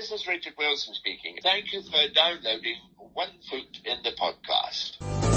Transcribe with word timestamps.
This 0.00 0.12
is 0.12 0.26
Richard 0.26 0.54
Wilson 0.56 0.94
speaking. 0.94 1.36
Thank 1.42 1.74
you 1.74 1.82
for 1.82 2.08
downloading 2.14 2.76
One 3.12 3.28
Foot 3.50 3.80
in 3.84 3.98
the 4.02 4.12
Podcast. 4.12 5.29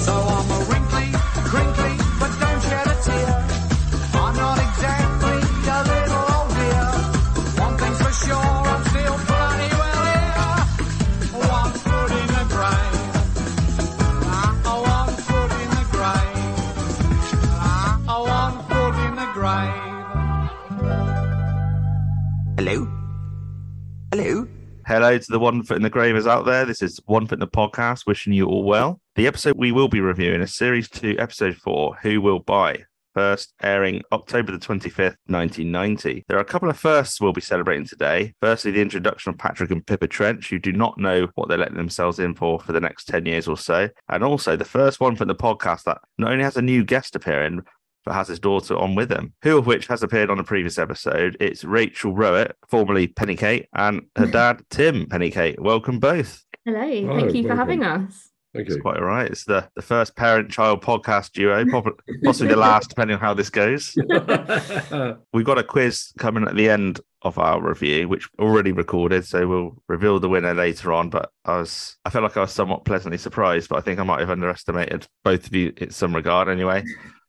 Hello 25.04 25.18
to 25.18 25.32
the 25.32 25.38
One 25.38 25.64
Foot 25.64 25.76
in 25.76 25.84
the 25.84 25.90
Gravers 25.90 26.28
out 26.28 26.46
there. 26.46 26.64
This 26.64 26.82
is 26.82 27.02
One 27.07 27.28
Foot 27.28 27.34
in 27.34 27.39
the 27.42 27.48
Podcast, 27.48 28.07
wishing 28.07 28.32
you 28.32 28.46
all 28.48 28.64
well. 28.64 29.02
The 29.16 29.28
episode 29.28 29.57
we 29.57 29.74
will 29.74 29.89
be 29.89 30.00
reviewing 30.00 30.39
is 30.39 30.56
Series 30.56 30.88
2, 30.88 31.18
Episode 31.20 31.57
4, 31.57 31.98
Who 32.03 32.21
Will 32.21 32.39
Buy? 32.39 32.85
First 33.13 33.53
airing 33.61 34.02
October 34.13 34.53
the 34.53 34.59
25th, 34.59 35.17
1990. 35.25 36.23
There 36.30 36.38
are 36.38 36.41
a 36.41 36.45
couple 36.45 36.70
of 36.70 36.80
firsts 36.80 37.20
we'll 37.20 37.34
be 37.34 37.41
celebrating 37.41 37.85
today. 37.85 38.34
Firstly, 38.41 38.71
the 38.71 38.81
introduction 38.81 39.31
of 39.31 39.38
Patrick 39.38 39.71
and 39.71 39.85
Pippa 39.85 40.08
Trench, 40.08 40.49
who 40.49 40.58
do 40.58 40.71
not 40.71 40.97
know 40.97 41.27
what 41.35 41.49
they're 41.49 41.58
letting 41.58 41.75
themselves 41.75 42.20
in 42.20 42.33
for 42.33 42.58
for 42.61 42.72
the 42.72 42.80
next 42.80 43.09
10 43.09 43.25
years 43.25 43.45
or 43.45 43.58
so. 43.58 43.89
And 44.08 44.23
also 44.23 44.55
the 44.55 44.63
first 44.63 45.02
one 45.02 45.17
from 45.17 45.27
the 45.27 45.35
podcast 45.35 45.83
that 45.83 45.97
not 46.17 46.31
only 46.31 46.45
has 46.45 46.55
a 46.55 46.61
new 46.61 46.85
guest 46.85 47.13
appearing, 47.13 47.63
but 48.05 48.13
has 48.13 48.27
his 48.27 48.39
daughter 48.39 48.77
on 48.77 48.95
with 48.95 49.12
him, 49.12 49.34
who 49.43 49.57
of 49.57 49.66
which 49.66 49.88
has 49.88 50.03
appeared 50.03 50.30
on 50.30 50.39
a 50.39 50.44
previous 50.44 50.77
episode. 50.77 51.38
It's 51.39 51.63
Rachel 51.63 52.13
Rowett, 52.13 52.55
formerly 52.67 53.07
Penny 53.07 53.35
Kate, 53.35 53.67
and 53.73 54.03
her 54.16 54.27
dad, 54.31 54.61
Tim 54.70 55.07
Penny 55.07 55.31
Kate. 55.31 55.59
Welcome 55.61 55.99
both. 55.99 56.44
Hello, 56.66 56.80
Hello, 56.80 57.20
thank 57.20 57.34
you 57.35 57.47
for 57.47 57.55
having 57.55 57.84
us. 57.84 58.30
Thank 58.53 58.67
It's 58.67 58.75
you. 58.75 58.81
quite 58.83 58.97
all 58.97 59.05
right. 59.05 59.25
It's 59.31 59.45
the, 59.45 59.67
the 59.75 59.81
first 59.81 60.16
parent 60.16 60.52
child 60.52 60.83
podcast 60.83 61.31
duo, 61.31 61.66
prob- 61.69 62.00
possibly 62.23 62.53
the 62.53 62.59
last, 62.59 62.89
depending 62.89 63.16
on 63.16 63.19
how 63.19 63.33
this 63.33 63.50
goes. 63.50 63.95
We've 65.33 65.45
got 65.45 65.58
a 65.58 65.64
quiz 65.64 66.14
coming 66.20 66.44
at 66.47 66.55
the 66.55 66.70
end 66.70 66.99
of 67.23 67.39
our 67.39 67.59
review, 67.61 68.08
which 68.08 68.30
already 68.39 68.72
recorded, 68.72 69.25
so 69.25 69.47
we'll 69.47 69.81
reveal 69.88 70.20
the 70.20 70.30
winner 70.30 70.53
later 70.53 70.94
on. 70.94 71.09
But 71.09 71.31
I 71.45 71.58
was, 71.58 71.97
I 72.05 72.11
felt 72.11 72.23
like 72.23 72.38
I 72.38 72.42
was 72.42 72.52
somewhat 72.52 72.86
pleasantly 72.86 73.17
surprised, 73.17 73.70
but 73.70 73.77
I 73.77 73.81
think 73.81 73.99
I 73.99 74.03
might 74.03 74.20
have 74.20 74.30
underestimated 74.30 75.08
both 75.23 75.47
of 75.47 75.55
you 75.55 75.73
in 75.77 75.89
some 75.89 76.14
regard, 76.16 76.47
anyway. 76.47 76.83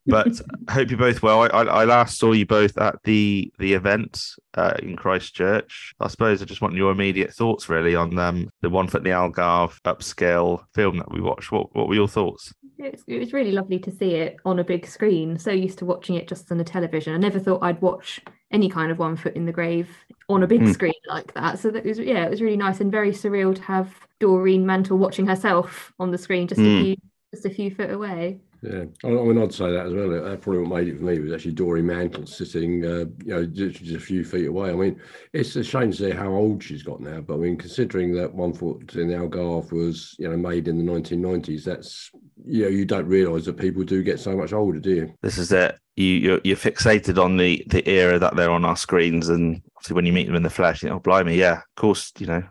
But 0.07 0.41
I 0.69 0.73
hope 0.73 0.91
you're 0.91 0.99
both 0.99 1.23
well. 1.23 1.43
I, 1.43 1.47
I, 1.47 1.63
I 1.65 1.85
last 1.85 2.19
saw 2.19 2.33
you 2.33 2.45
both 2.47 2.77
at 2.79 2.97
the 3.05 3.53
the 3.59 3.73
event 3.73 4.21
uh, 4.55 4.75
in 4.83 4.97
Christchurch. 4.97 5.95
I 6.01 6.09
suppose 6.09 6.43
I 6.43 6.45
just 6.45 6.61
want 6.61 6.75
your 6.75 6.93
immediate 6.93 7.33
thoughts, 7.33 7.69
really, 7.69 7.95
on 7.95 8.19
um, 8.19 8.51
the 8.61 8.69
one 8.71 8.87
foot 8.87 8.99
in 8.99 9.05
the 9.05 9.11
Algarve 9.11 9.79
upscale 9.85 10.65
film 10.75 10.99
that 10.99 11.11
we 11.11 11.21
watched. 11.21 11.51
What 11.53 11.75
what 11.75 11.89
were 11.89 11.95
your 11.95 12.09
thoughts? 12.09 12.53
It 12.79 12.93
was, 12.93 13.05
it 13.07 13.19
was 13.19 13.33
really 13.33 13.53
lovely 13.53 13.79
to 13.79 13.91
see 13.91 14.15
it 14.17 14.37
on 14.45 14.59
a 14.59 14.65
big 14.65 14.87
screen. 14.87 15.39
So 15.39 15.51
used 15.53 15.79
to 15.79 15.85
watching 15.87 16.17
it 16.17 16.29
just 16.29 16.51
on 16.53 16.59
the 16.59 16.65
television. 16.65 17.15
I 17.15 17.19
never 17.19 17.39
thought 17.39 17.63
I'd 17.63 17.81
watch 17.81 18.21
any 18.51 18.69
kind 18.69 18.91
of 18.91 18.99
One 18.99 19.17
Foot 19.17 19.37
in 19.37 19.47
the 19.47 19.53
Grave 19.53 19.89
on 20.29 20.43
a 20.43 20.47
big 20.47 20.61
Hmm. 20.61 20.73
screen 20.73 20.93
like 21.09 21.33
that. 21.35 21.59
So 21.59 21.71
that 21.71 21.85
was 21.85 21.99
yeah, 21.99 22.25
it 22.25 22.31
was 22.31 22.43
really 22.43 22.57
nice 22.57 22.81
and 22.81 22.91
very 22.93 23.13
surreal 23.13 23.55
to 23.55 23.63
have 23.63 23.95
Doreen 24.21 24.67
Mantle 24.67 24.99
watching 24.99 25.27
herself 25.27 25.93
on 25.99 26.11
the 26.11 26.19
screen 26.19 26.47
just 26.47 26.61
Hmm. 26.61 26.67
a 26.67 26.83
few 26.83 26.97
just 27.33 27.47
a 27.47 27.51
few 27.51 27.75
foot 27.75 27.91
away. 27.91 28.41
Yeah, 28.65 28.85
I, 29.05 29.09
mean, 29.09 29.43
I'd 29.43 29.53
say 29.53 29.71
that 29.71 29.87
as 29.87 29.93
well. 29.93 30.09
That 30.09 30.41
probably 30.41 30.63
what 30.63 30.79
made 30.79 30.89
it 30.89 30.97
for 30.97 31.05
me 31.05 31.19
was 31.19 31.35
actually 31.35 31.53
Dory 31.53 31.83
Mantle 31.83 32.27
sitting, 32.27 32.83
uh, 32.83 33.05
you 33.23 33.35
know, 33.35 33.45
just, 33.45 33.83
just 33.83 33.97
a 33.97 34.01
few 34.01 34.25
feet 34.25 34.47
away. 34.47 34.71
I 34.71 34.75
mean, 34.75 34.99
it's 35.35 35.55
a 35.57 35.63
shame 35.63 35.91
to 35.91 35.97
see 35.97 36.11
how 36.11 36.31
old 36.31 36.63
she's 36.63 36.83
got 36.83 37.01
now, 37.01 37.21
but 37.21 37.35
I 37.35 37.37
mean, 37.37 37.59
considering 37.59 38.15
that 38.15 38.33
One 38.33 38.55
Foot 38.55 38.95
in 38.95 39.09
the 39.09 39.17
Algarve 39.17 39.71
was, 39.71 40.17
you 40.19 40.31
know, 40.31 40.37
made 40.39 40.67
in 40.67 40.79
the 40.79 40.93
1990s, 40.93 41.65
that's, 41.65 42.11
you 42.47 42.63
know, 42.63 42.71
you 42.71 42.87
don't 42.87 43.07
realise 43.07 43.45
that 43.45 43.59
people 43.59 43.83
do 43.83 44.03
get 44.03 44.19
so 44.19 44.35
much 44.35 44.55
older, 44.55 44.81
do 44.81 44.95
you? 44.95 45.15
This 45.21 45.37
is 45.37 45.53
it. 45.53 45.79
You 45.97 46.07
you're, 46.07 46.41
you're 46.43 46.57
fixated 46.57 47.23
on 47.23 47.37
the 47.37 47.63
the 47.69 47.89
era 47.89 48.19
that 48.19 48.35
they're 48.35 48.51
on 48.51 48.65
our 48.65 48.77
screens, 48.77 49.29
and 49.29 49.63
obviously 49.77 49.95
when 49.95 50.07
you 50.07 50.13
meet 50.13 50.27
them 50.27 50.35
in 50.35 50.43
the 50.43 50.51
flesh, 50.51 50.83
you 50.83 50.89
know, 50.89 50.97
oh, 50.97 51.01
blimey, 51.01 51.37
yeah, 51.37 51.59
of 51.59 51.75
course, 51.77 52.13
you 52.19 52.27
know, 52.27 52.43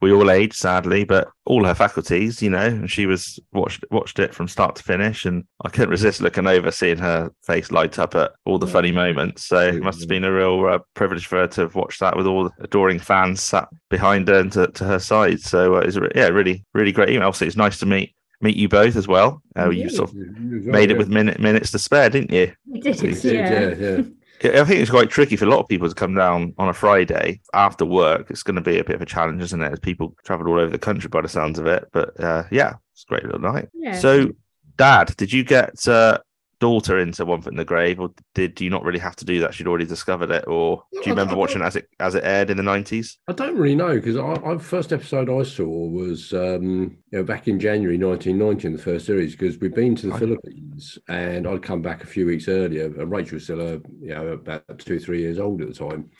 we 0.00 0.12
all 0.12 0.30
age 0.30 0.54
sadly, 0.54 1.04
but 1.04 1.28
all 1.44 1.64
her 1.64 1.74
faculties, 1.74 2.40
you 2.40 2.48
know, 2.50 2.58
and 2.64 2.90
she 2.90 3.04
was 3.06 3.38
watched 3.52 3.84
watched 3.90 4.18
it 4.18 4.34
from 4.34 4.48
start 4.48 4.76
to 4.76 4.82
finish, 4.82 5.24
and 5.24 5.44
I 5.64 5.68
couldn't 5.68 5.90
resist 5.90 6.20
looking 6.20 6.46
over, 6.46 6.70
seeing 6.70 6.98
her 6.98 7.30
face 7.44 7.70
light 7.70 7.98
up 7.98 8.14
at 8.14 8.32
all 8.46 8.58
the 8.58 8.66
Yeah. 8.66 8.72
funny 8.72 8.92
moments. 8.92 9.46
So 9.46 9.58
it 9.58 9.82
must 9.82 10.00
have 10.00 10.08
been 10.08 10.24
a 10.24 10.32
real 10.32 10.64
uh, 10.66 10.78
privilege 10.94 11.26
for 11.26 11.36
her 11.40 11.46
to 11.48 11.60
have 11.62 11.74
watched 11.74 12.00
that 12.00 12.16
with 12.16 12.26
all 12.26 12.44
the 12.44 12.50
adoring 12.60 12.98
fans 12.98 13.42
sat 13.42 13.68
behind 13.90 14.28
her 14.28 14.38
and 14.40 14.52
to, 14.52 14.68
to 14.68 14.84
her 14.84 14.98
side. 14.98 15.40
So 15.40 15.76
uh, 15.76 15.80
it's 15.80 15.96
re- 15.96 16.10
yeah, 16.14 16.28
really 16.28 16.64
really 16.74 16.92
great 16.92 17.10
email. 17.10 17.26
Also, 17.26 17.44
it's 17.46 17.56
nice 17.56 17.78
to 17.80 17.86
meet 17.86 18.14
meet 18.42 18.56
you 18.56 18.70
both 18.70 18.96
as 18.96 19.06
well. 19.06 19.42
Uh, 19.58 19.68
you 19.68 19.82
Indeed. 19.82 19.96
sort 19.96 20.08
of 20.10 20.16
You- 20.16 20.60
you- 20.64 20.72
made 20.72 20.90
it 20.90 20.96
with 20.96 21.08
minute, 21.10 21.38
minutes 21.40 21.70
to 21.72 21.78
spare, 21.78 22.08
didn't 22.08 22.32
you? 22.32 22.50
We 22.66 22.80
did, 22.80 22.98
You 23.02 23.12
did, 23.14 23.34
yeah. 23.34 23.50
yeah, 23.60 23.74
yeah. 23.98 24.02
I 24.42 24.64
think 24.64 24.80
it's 24.80 24.90
quite 24.90 25.10
tricky 25.10 25.36
for 25.36 25.44
a 25.44 25.48
lot 25.48 25.60
of 25.60 25.68
people 25.68 25.88
to 25.88 25.94
come 25.94 26.14
down 26.14 26.54
on 26.56 26.68
a 26.68 26.72
Friday 26.72 27.40
after 27.52 27.84
work. 27.84 28.30
It's 28.30 28.42
going 28.42 28.56
to 28.56 28.62
be 28.62 28.78
a 28.78 28.84
bit 28.84 28.96
of 28.96 29.02
a 29.02 29.06
challenge, 29.06 29.42
isn't 29.42 29.62
it? 29.62 29.72
As 29.72 29.80
people 29.80 30.14
travelled 30.24 30.48
all 30.48 30.58
over 30.58 30.70
the 30.70 30.78
country 30.78 31.08
by 31.08 31.20
the 31.20 31.28
sounds 31.28 31.58
of 31.58 31.66
it. 31.66 31.84
But 31.92 32.18
uh, 32.18 32.44
yeah, 32.50 32.74
it's 32.92 33.04
a 33.04 33.08
great 33.08 33.24
little 33.24 33.40
night. 33.40 33.68
Yeah. 33.74 33.98
So, 33.98 34.30
Dad, 34.76 35.14
did 35.16 35.32
you 35.32 35.44
get 35.44 35.86
uh, 35.86 36.18
daughter 36.60 36.98
into 36.98 37.24
One 37.24 37.42
Foot 37.42 37.52
in 37.52 37.56
the 37.56 37.64
Grave, 37.64 37.98
or 38.00 38.10
did 38.34 38.60
you 38.60 38.70
not 38.70 38.84
really 38.84 38.98
have 39.00 39.16
to 39.16 39.24
do 39.24 39.40
that? 39.40 39.54
She'd 39.54 39.66
already 39.66 39.86
discovered 39.86 40.30
it, 40.30 40.44
or 40.46 40.84
do 41.02 41.10
you 41.10 41.16
I- 41.16 41.16
remember 41.16 41.36
watching 41.36 41.62
it 41.62 41.64
as 41.64 41.76
it 41.76 41.88
as 41.98 42.14
it 42.14 42.24
aired 42.24 42.50
in 42.50 42.56
the 42.56 42.62
nineties? 42.62 43.18
I 43.28 43.32
don't 43.32 43.56
really 43.56 43.74
know 43.74 43.94
because 43.94 44.16
I, 44.16 44.34
I 44.44 44.58
first 44.58 44.92
episode 44.92 45.28
I 45.30 45.42
saw 45.42 45.66
was 45.66 46.32
um, 46.32 46.96
you 47.10 47.18
know 47.18 47.24
back 47.24 47.48
in 47.48 47.58
January 47.58 47.98
1990 47.98 48.66
in 48.68 48.72
the 48.74 48.82
first 48.82 49.06
series 49.06 49.32
because 49.34 49.58
we'd 49.58 49.74
been 49.74 49.96
to 49.96 50.06
the 50.06 50.12
Right. 50.12 50.20
Philippines 50.20 50.98
and 51.08 51.46
I'd 51.48 51.62
come 51.62 51.82
back 51.82 52.04
a 52.04 52.06
few 52.06 52.26
weeks 52.26 52.48
earlier. 52.48 52.86
And 52.86 53.10
Rachel 53.10 53.36
was 53.36 53.44
still 53.44 53.60
a, 53.60 53.72
you 54.00 54.14
know 54.14 54.28
about 54.28 54.78
two 54.78 54.98
three 55.00 55.20
years 55.20 55.38
old 55.38 55.62
at 55.62 55.68
the 55.68 55.74
time, 55.74 56.10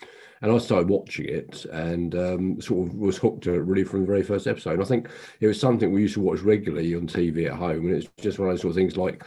and 0.43 0.50
I 0.50 0.59
started 0.59 0.89
watching 0.89 1.29
it 1.29 1.65
and 1.67 2.15
um, 2.15 2.61
sort 2.61 2.89
of 2.89 2.95
was 2.95 3.19
hooked 3.19 3.45
to 3.45 3.55
it 3.55 3.59
really 3.59 3.84
from 3.84 4.00
the 4.00 4.06
very 4.06 4.23
first 4.23 4.47
episode. 4.47 4.75
And 4.75 4.83
I 4.83 4.87
think 4.87 5.09
it 5.41 5.47
was 5.47 5.61
something 5.61 5.93
we 5.93 6.03
used 6.03 6.15
to 6.15 6.21
watch 6.21 6.41
regularly 6.41 6.95
on 6.95 7.06
TV 7.06 7.47
at 7.47 7.59
home, 7.59 7.87
and 7.87 7.95
it's 7.95 8.09
just 8.21 8.39
one 8.39 8.49
of 8.49 8.55
those 8.55 8.62
sort 8.62 8.71
of 8.71 8.77
things 8.77 8.97
like. 8.97 9.23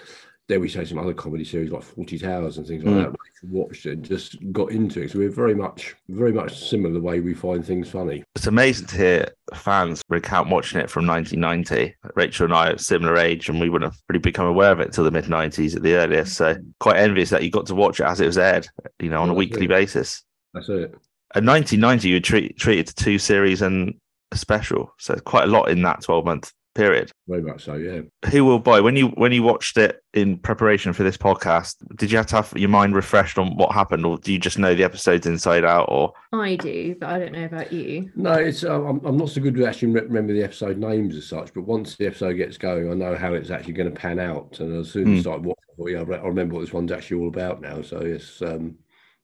Dare 0.49 0.59
we 0.59 0.67
say 0.67 0.83
some 0.83 0.97
other 0.99 1.13
comedy 1.13 1.45
series 1.45 1.71
like 1.71 1.83
Fawlty 1.83 2.21
Towers 2.21 2.57
and 2.57 2.67
things 2.67 2.83
like 2.83 2.93
Mm. 2.93 2.97
that? 2.97 3.09
Rachel 3.11 3.49
watched 3.49 3.85
it, 3.85 4.01
just 4.01 4.35
got 4.51 4.71
into 4.71 5.01
it. 5.01 5.11
So 5.11 5.19
we're 5.19 5.29
very 5.29 5.55
much, 5.55 5.95
very 6.09 6.33
much 6.33 6.67
similar 6.67 6.93
the 6.93 6.99
way 6.99 7.21
we 7.21 7.33
find 7.33 7.65
things 7.65 7.89
funny. 7.89 8.25
It's 8.35 8.47
amazing 8.47 8.87
to 8.87 8.97
hear 8.97 9.27
fans 9.53 10.01
recount 10.09 10.49
watching 10.49 10.81
it 10.81 10.89
from 10.89 11.07
1990. 11.07 11.95
Rachel 12.15 12.45
and 12.45 12.53
I 12.53 12.71
are 12.71 12.77
similar 12.77 13.17
age, 13.17 13.47
and 13.47 13.57
we 13.59 13.69
wouldn't 13.69 13.89
have 13.89 14.01
really 14.09 14.19
become 14.19 14.45
aware 14.45 14.71
of 14.73 14.81
it 14.81 14.91
till 14.91 15.05
the 15.05 15.11
mid 15.11 15.29
90s 15.29 15.77
at 15.77 15.81
the 15.81 15.95
earliest. 15.95 16.33
So 16.35 16.57
quite 16.81 16.97
envious 16.97 17.29
that 17.29 17.43
you 17.43 17.49
got 17.49 17.65
to 17.67 17.75
watch 17.75 18.01
it 18.01 18.05
as 18.05 18.19
it 18.19 18.25
was 18.25 18.37
aired, 18.37 18.67
you 18.99 19.09
know, 19.09 19.21
on 19.21 19.29
a 19.29 19.33
weekly 19.33 19.61
yeah. 19.61 19.67
basis. 19.67 20.23
That's 20.53 20.67
it. 20.67 20.93
In 21.35 21.45
1990, 21.45 22.09
you 22.09 22.15
were 22.15 22.19
treat, 22.19 22.57
treated 22.57 22.87
to 22.87 22.95
two 22.95 23.17
series 23.17 23.61
and 23.61 23.93
a 24.33 24.37
special, 24.37 24.93
so 24.99 25.15
quite 25.15 25.45
a 25.45 25.47
lot 25.47 25.69
in 25.69 25.81
that 25.83 26.01
12 26.01 26.25
month 26.25 26.51
period. 26.73 27.11
Very 27.27 27.41
much 27.41 27.63
so, 27.63 27.75
yeah. 27.75 28.01
Who 28.31 28.45
will 28.45 28.59
buy 28.59 28.81
when 28.81 28.95
you 28.95 29.07
when 29.09 29.31
you 29.31 29.43
watched 29.43 29.77
it 29.77 30.03
in 30.13 30.37
preparation 30.37 30.93
for 30.93 31.03
this 31.03 31.17
podcast? 31.17 31.75
Did 31.95 32.11
you 32.11 32.17
have 32.17 32.27
to 32.27 32.35
have 32.37 32.53
your 32.55 32.69
mind 32.69 32.95
refreshed 32.95 33.37
on 33.37 33.55
what 33.57 33.71
happened, 33.71 34.05
or 34.05 34.17
do 34.17 34.33
you 34.33 34.39
just 34.39 34.59
know 34.59 34.75
the 34.75 34.83
episodes 34.83 35.25
inside 35.25 35.65
out? 35.65 35.85
Or 35.89 36.13
I 36.31 36.55
do, 36.55 36.95
but 36.99 37.09
I 37.09 37.19
don't 37.19 37.33
know 37.33 37.45
about 37.45 37.71
you. 37.71 38.11
No, 38.15 38.33
it's 38.33 38.63
uh, 38.63 38.83
I'm, 38.83 39.03
I'm 39.05 39.17
not 39.17 39.29
so 39.29 39.41
good 39.41 39.57
with 39.57 39.67
actually 39.67 39.93
re- 39.93 40.01
remember 40.01 40.33
the 40.33 40.43
episode 40.43 40.77
names 40.77 41.15
as 41.15 41.27
such, 41.27 41.53
but 41.53 41.63
once 41.63 41.95
the 41.95 42.07
episode 42.07 42.33
gets 42.33 42.57
going, 42.57 42.89
I 42.89 42.95
know 42.95 43.15
how 43.15 43.33
it's 43.33 43.51
actually 43.51 43.73
going 43.73 43.93
to 43.93 43.99
pan 43.99 44.19
out. 44.19 44.59
And 44.59 44.79
as 44.79 44.91
soon 44.91 45.13
as 45.13 45.19
I 45.19 45.21
start 45.21 45.41
watching, 45.41 45.63
I 45.71 45.75
thought, 45.77 45.91
yeah, 45.91 46.17
I 46.17 46.21
I 46.21 46.27
remember 46.27 46.55
what 46.55 46.61
this 46.61 46.73
one's 46.73 46.91
actually 46.91 47.21
all 47.21 47.27
about 47.27 47.61
now. 47.61 47.81
So 47.81 47.97
it's 47.97 48.41
um, 48.41 48.77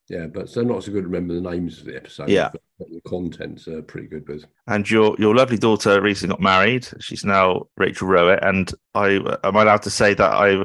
yeah, 0.09 0.25
but 0.25 0.49
so 0.49 0.61
not 0.61 0.83
so 0.83 0.91
good 0.91 1.03
to 1.03 1.07
remember 1.07 1.35
the 1.35 1.49
names 1.49 1.79
of 1.79 1.85
the 1.85 1.95
episodes. 1.95 2.31
Yeah. 2.31 2.49
but 2.51 2.61
the 2.79 3.01
content's 3.07 3.67
uh, 3.67 3.81
pretty 3.87 4.07
good 4.07 4.27
with. 4.27 4.45
and 4.67 4.89
your 4.89 5.15
your 5.19 5.35
lovely 5.35 5.57
daughter 5.57 6.01
recently 6.01 6.33
got 6.33 6.41
married. 6.41 6.87
She's 6.99 7.25
now 7.25 7.67
Rachel 7.77 8.07
Rowett, 8.07 8.43
and 8.43 8.71
I 8.95 9.09
am 9.43 9.57
I 9.57 9.61
allowed 9.63 9.81
to 9.83 9.89
say 9.89 10.13
that 10.13 10.31
I 10.33 10.63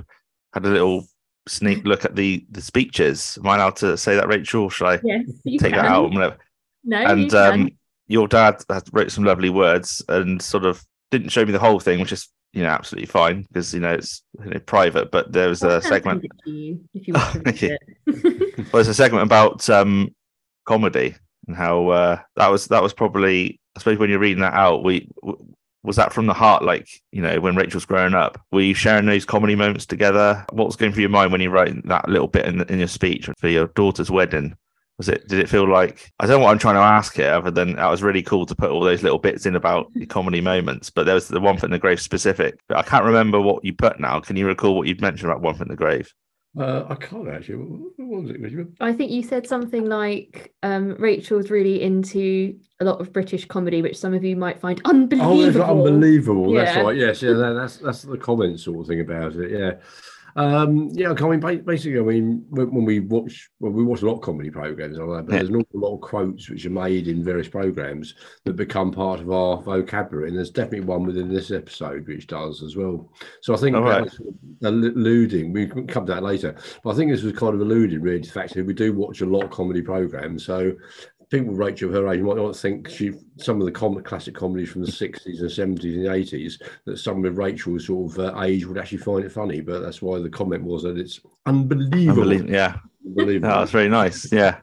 had 0.54 0.64
a 0.64 0.68
little 0.70 1.04
sneak 1.48 1.84
look 1.84 2.04
at 2.04 2.14
the 2.16 2.44
the 2.50 2.60
speeches. 2.62 3.38
Am 3.42 3.48
I 3.48 3.56
allowed 3.56 3.76
to 3.76 3.96
say 3.96 4.14
that, 4.14 4.28
Rachel? 4.28 4.70
Should 4.70 4.86
I 4.86 5.00
Yes, 5.02 5.26
take 5.44 5.60
can. 5.60 5.70
that 5.72 5.84
out? 5.86 6.10
Whenever- 6.10 6.38
No, 6.84 6.98
and 6.98 7.30
can. 7.30 7.52
um, 7.62 7.68
your 8.06 8.28
dad 8.28 8.62
had 8.70 8.84
wrote 8.92 9.10
some 9.10 9.24
lovely 9.24 9.50
words 9.50 10.02
and 10.08 10.40
sort 10.40 10.64
of 10.64 10.84
didn't 11.10 11.30
show 11.30 11.44
me 11.44 11.52
the 11.52 11.58
whole 11.58 11.80
thing, 11.80 12.00
which 12.00 12.12
is 12.12 12.28
you 12.52 12.62
know 12.62 12.68
absolutely 12.68 13.06
fine 13.06 13.42
because 13.42 13.74
you 13.74 13.80
know 13.80 13.92
it's 13.92 14.22
you 14.44 14.50
know, 14.50 14.58
private. 14.60 15.10
But 15.10 15.32
there 15.32 15.48
was 15.48 15.62
I'll 15.64 15.70
a 15.78 15.82
segment. 15.82 16.24
it 16.24 16.30
to 16.44 16.50
you 16.50 16.80
if 16.94 17.08
you 17.08 17.14
want 17.14 17.32
to 17.32 17.40
Thank 17.40 17.62
read 17.62 17.78
it. 18.06 18.54
Well, 18.58 18.66
there's 18.74 18.88
a 18.88 18.94
segment 18.94 19.24
about 19.24 19.68
um, 19.68 20.14
comedy 20.64 21.14
and 21.46 21.56
how 21.56 21.88
uh, 21.88 22.18
that 22.36 22.48
was 22.48 22.66
that 22.66 22.82
was 22.82 22.92
probably 22.92 23.60
I 23.76 23.80
suppose 23.80 23.98
when 23.98 24.10
you're 24.10 24.18
reading 24.18 24.42
that 24.42 24.54
out, 24.54 24.84
we 24.84 25.08
was 25.82 25.96
that 25.96 26.12
from 26.12 26.26
the 26.26 26.34
heart, 26.34 26.64
like 26.64 26.88
you 27.12 27.22
know 27.22 27.40
when 27.40 27.56
Rachel's 27.56 27.84
growing 27.84 28.14
up. 28.14 28.40
Were 28.52 28.62
you 28.62 28.74
sharing 28.74 29.06
those 29.06 29.24
comedy 29.24 29.54
moments 29.54 29.86
together? 29.86 30.44
What 30.52 30.66
was 30.66 30.76
going 30.76 30.92
through 30.92 31.02
your 31.02 31.10
mind 31.10 31.32
when 31.32 31.40
you 31.40 31.50
wrote 31.50 31.74
that 31.86 32.08
little 32.08 32.28
bit 32.28 32.46
in, 32.46 32.62
in 32.62 32.78
your 32.78 32.88
speech 32.88 33.28
for 33.38 33.48
your 33.48 33.68
daughter's 33.68 34.10
wedding? 34.10 34.56
Was 34.96 35.08
it? 35.08 35.26
Did 35.26 35.40
it 35.40 35.48
feel 35.48 35.68
like 35.68 36.12
I 36.20 36.26
don't 36.26 36.38
know 36.38 36.44
what 36.44 36.52
I'm 36.52 36.58
trying 36.58 36.76
to 36.76 36.80
ask 36.80 37.14
here, 37.14 37.32
other 37.32 37.50
than 37.50 37.74
that 37.74 37.90
was 37.90 38.02
really 38.02 38.22
cool 38.22 38.46
to 38.46 38.54
put 38.54 38.70
all 38.70 38.80
those 38.80 39.02
little 39.02 39.18
bits 39.18 39.44
in 39.44 39.56
about 39.56 39.92
the 39.94 40.06
comedy 40.06 40.40
moments. 40.40 40.88
But 40.88 41.04
there 41.04 41.16
was 41.16 41.28
the 41.28 41.40
one 41.40 41.62
in 41.64 41.72
the 41.72 41.78
grave 41.78 42.00
specific. 42.00 42.58
I 42.70 42.82
can't 42.82 43.04
remember 43.04 43.40
what 43.40 43.64
you 43.64 43.74
put 43.74 43.98
now. 43.98 44.20
Can 44.20 44.36
you 44.36 44.46
recall 44.46 44.76
what 44.76 44.86
you'd 44.86 45.00
mentioned 45.00 45.30
about 45.30 45.42
one 45.42 45.60
in 45.60 45.68
the 45.68 45.76
grave? 45.76 46.14
Uh, 46.56 46.84
I 46.88 46.94
can't 46.94 47.28
actually. 47.28 47.56
What 47.56 48.22
was 48.22 48.30
it? 48.30 48.68
I 48.80 48.92
think 48.92 49.10
you 49.10 49.24
said 49.24 49.46
something 49.46 49.86
like 49.86 50.52
um, 50.62 50.94
Rachel's 51.00 51.50
really 51.50 51.82
into 51.82 52.56
a 52.80 52.84
lot 52.84 53.00
of 53.00 53.12
British 53.12 53.44
comedy, 53.46 53.82
which 53.82 53.98
some 53.98 54.14
of 54.14 54.22
you 54.22 54.36
might 54.36 54.60
find 54.60 54.80
Oh, 54.84 54.90
unbelievable. 54.90 55.38
that's 55.42 55.56
unbelievable. 55.56 56.52
That's 56.52 56.76
right. 56.76 56.96
Yes, 56.96 57.22
yeah, 57.22 57.32
that, 57.34 57.54
that's 57.54 57.78
that's 57.78 58.02
the 58.02 58.16
comment 58.18 58.60
sort 58.60 58.80
of 58.80 58.86
thing 58.86 59.00
about 59.00 59.34
it. 59.34 59.50
Yeah, 59.50 59.72
um, 60.36 60.88
yeah. 60.92 61.14
I 61.16 61.28
mean, 61.28 61.40
basically, 61.64 61.98
I 61.98 62.02
mean, 62.02 62.44
when, 62.50 62.84
we 62.84 63.00
watch, 63.00 63.50
well, 63.60 63.72
we 63.72 63.84
watch 63.84 64.02
a 64.02 64.06
lot 64.06 64.16
of 64.16 64.20
comedy 64.22 64.50
programs, 64.50 64.98
like 64.98 65.08
that, 65.08 65.26
but 65.26 65.32
Yeah. 65.32 65.38
there's 65.38 65.50
an 65.50 65.56
awful 65.56 65.80
lot 65.80 65.94
of 65.94 66.00
quotes 66.00 66.50
which 66.50 66.66
are 66.66 66.70
made 66.70 67.08
in 67.08 67.22
various 67.22 67.48
programs 67.48 68.14
that 68.44 68.54
become 68.54 68.90
part 68.90 69.20
of 69.20 69.30
our 69.30 69.62
vocabulary, 69.62 70.28
and 70.28 70.36
there's 70.36 70.50
definitely 70.50 70.86
one 70.86 71.04
within 71.04 71.32
this 71.32 71.50
episode 71.50 72.06
which 72.06 72.26
does 72.26 72.62
as 72.62 72.76
well. 72.76 73.12
So 73.42 73.54
I 73.54 73.56
think 73.58 73.76
right. 73.76 74.10
alluding. 74.62 75.52
We 75.52 75.66
can 75.66 75.86
come 75.86 76.06
to 76.06 76.14
that 76.14 76.22
later, 76.22 76.56
but 76.82 76.90
I 76.90 76.94
think 76.96 77.10
this 77.10 77.22
was 77.22 77.34
kind 77.34 77.54
of 77.54 77.60
alluding 77.60 78.00
really 78.00 78.20
to 78.20 78.26
the 78.26 78.32
fact 78.32 78.54
that 78.54 78.66
we 78.66 78.74
do 78.74 78.92
watch 78.92 79.20
a 79.20 79.26
lot 79.26 79.44
of 79.44 79.50
comedy 79.50 79.82
programs, 79.82 80.44
so 80.44 80.72
people 81.34 81.54
Rachel 81.54 81.92
her 81.92 82.08
age 82.12 82.20
might 82.20 82.36
not 82.36 82.56
think 82.56 82.88
she 82.88 83.12
some 83.36 83.60
of 83.60 83.66
the 83.66 83.72
com- 83.72 84.02
classic 84.02 84.34
comedies 84.34 84.70
from 84.70 84.84
the 84.84 84.90
60s 84.90 85.40
and 85.40 85.78
70s 85.78 85.94
and 85.94 86.06
80s 86.06 86.62
that 86.86 86.98
some 86.98 87.24
of 87.24 87.38
Rachel's 87.38 87.86
sort 87.86 88.12
of 88.12 88.18
uh, 88.18 88.40
age 88.42 88.66
would 88.66 88.78
actually 88.78 88.98
find 88.98 89.24
it 89.24 89.32
funny 89.32 89.60
but 89.60 89.80
that's 89.80 90.00
why 90.00 90.18
the 90.18 90.30
comment 90.30 90.62
was 90.62 90.82
that 90.84 90.98
it's 90.98 91.20
unbelievable. 91.46 92.32
Yeah, 92.50 92.76
unbelievable. 93.04 93.48
that 93.48 93.60
was 93.60 93.70
very 93.70 93.88
nice. 93.88 94.32
Yeah, 94.32 94.60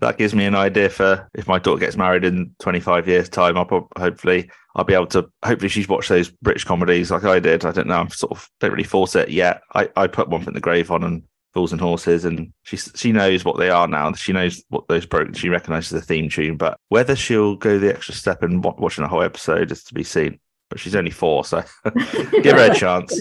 that 0.00 0.18
gives 0.18 0.34
me 0.34 0.44
an 0.44 0.54
idea 0.54 0.88
for 0.88 1.28
if 1.34 1.46
my 1.46 1.58
daughter 1.58 1.80
gets 1.80 1.96
married 1.96 2.24
in 2.24 2.54
25 2.60 3.08
years' 3.08 3.28
time. 3.28 3.56
I'll 3.56 3.64
prob- 3.64 3.88
hopefully 3.98 4.50
I'll 4.74 4.84
be 4.84 4.94
able 4.94 5.06
to. 5.08 5.30
Hopefully, 5.44 5.68
she's 5.68 5.88
watched 5.88 6.08
those 6.08 6.30
British 6.30 6.64
comedies 6.64 7.10
like 7.10 7.24
I 7.24 7.38
did. 7.38 7.64
I 7.64 7.72
don't 7.72 7.86
know. 7.86 7.96
I'm 7.96 8.10
sort 8.10 8.32
of 8.32 8.48
don't 8.60 8.70
really 8.70 8.84
force 8.84 9.16
it 9.16 9.30
yet. 9.30 9.62
I 9.74 9.88
I 9.96 10.06
put 10.06 10.28
one 10.28 10.46
in 10.46 10.54
the 10.54 10.60
grave 10.60 10.90
on 10.90 11.04
and 11.04 11.22
Fools 11.54 11.72
and 11.72 11.80
Horses, 11.80 12.24
and 12.24 12.52
she 12.62 12.76
she 12.76 13.12
knows 13.12 13.44
what 13.44 13.58
they 13.58 13.68
are 13.70 13.86
now. 13.86 14.12
She 14.12 14.32
knows 14.32 14.62
what 14.68 14.88
those 14.88 15.06
broke. 15.06 15.34
She 15.36 15.48
recognises 15.48 15.90
the 15.90 16.00
theme 16.00 16.28
tune, 16.28 16.56
but 16.56 16.78
whether 16.88 17.14
she'll 17.14 17.56
go 17.56 17.78
the 17.78 17.94
extra 17.94 18.14
step 18.14 18.42
and 18.42 18.64
wa- 18.64 18.74
watching 18.78 19.04
a 19.04 19.08
whole 19.08 19.22
episode 19.22 19.70
is 19.70 19.84
to 19.84 19.94
be 19.94 20.02
seen. 20.04 20.38
But 20.70 20.80
she's 20.80 20.94
only 20.96 21.10
four, 21.10 21.44
so 21.44 21.62
give 22.42 22.56
her 22.56 22.70
a 22.70 22.74
chance. 22.78 23.20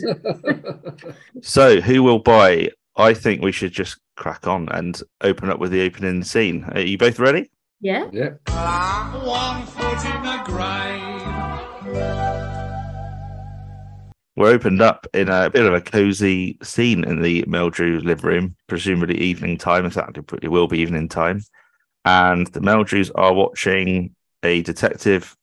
So, 1.42 1.81
who 1.81 2.04
will 2.04 2.19
buy? 2.19 2.69
I 2.95 3.13
think 3.13 3.42
we 3.42 3.51
should 3.51 3.72
just 3.74 3.98
crack 4.16 4.48
on 4.48 4.69
and 4.69 5.01
open 5.22 5.50
up 5.50 5.60
with 5.60 5.72
the 5.72 5.81
opening 5.86 6.24
scene. 6.24 6.63
Are 6.74 6.80
you 6.80 6.98
both 6.98 7.19
ready? 7.19 7.50
Yeah. 7.81 8.07
yeah 8.13 8.30
One 9.25 9.66
foot 9.66 10.06
in 10.06 10.24
the 10.24 10.42
grave. 10.45 12.40
We're 14.41 14.53
opened 14.53 14.81
up 14.81 15.05
in 15.13 15.29
a 15.29 15.51
bit 15.51 15.67
of 15.67 15.73
a 15.75 15.79
cozy 15.81 16.57
scene 16.63 17.03
in 17.03 17.21
the 17.21 17.43
Meldrew 17.43 18.03
living 18.03 18.25
room, 18.25 18.55
presumably 18.65 19.15
evening 19.19 19.55
time. 19.59 19.85
In 19.85 19.91
fact, 19.91 20.17
it 20.17 20.47
will 20.47 20.67
be 20.67 20.79
evening 20.79 21.09
time. 21.09 21.43
And 22.05 22.47
the 22.47 22.59
Meldrews 22.59 23.11
are 23.13 23.35
watching 23.35 24.15
a 24.41 24.63
detective 24.63 25.38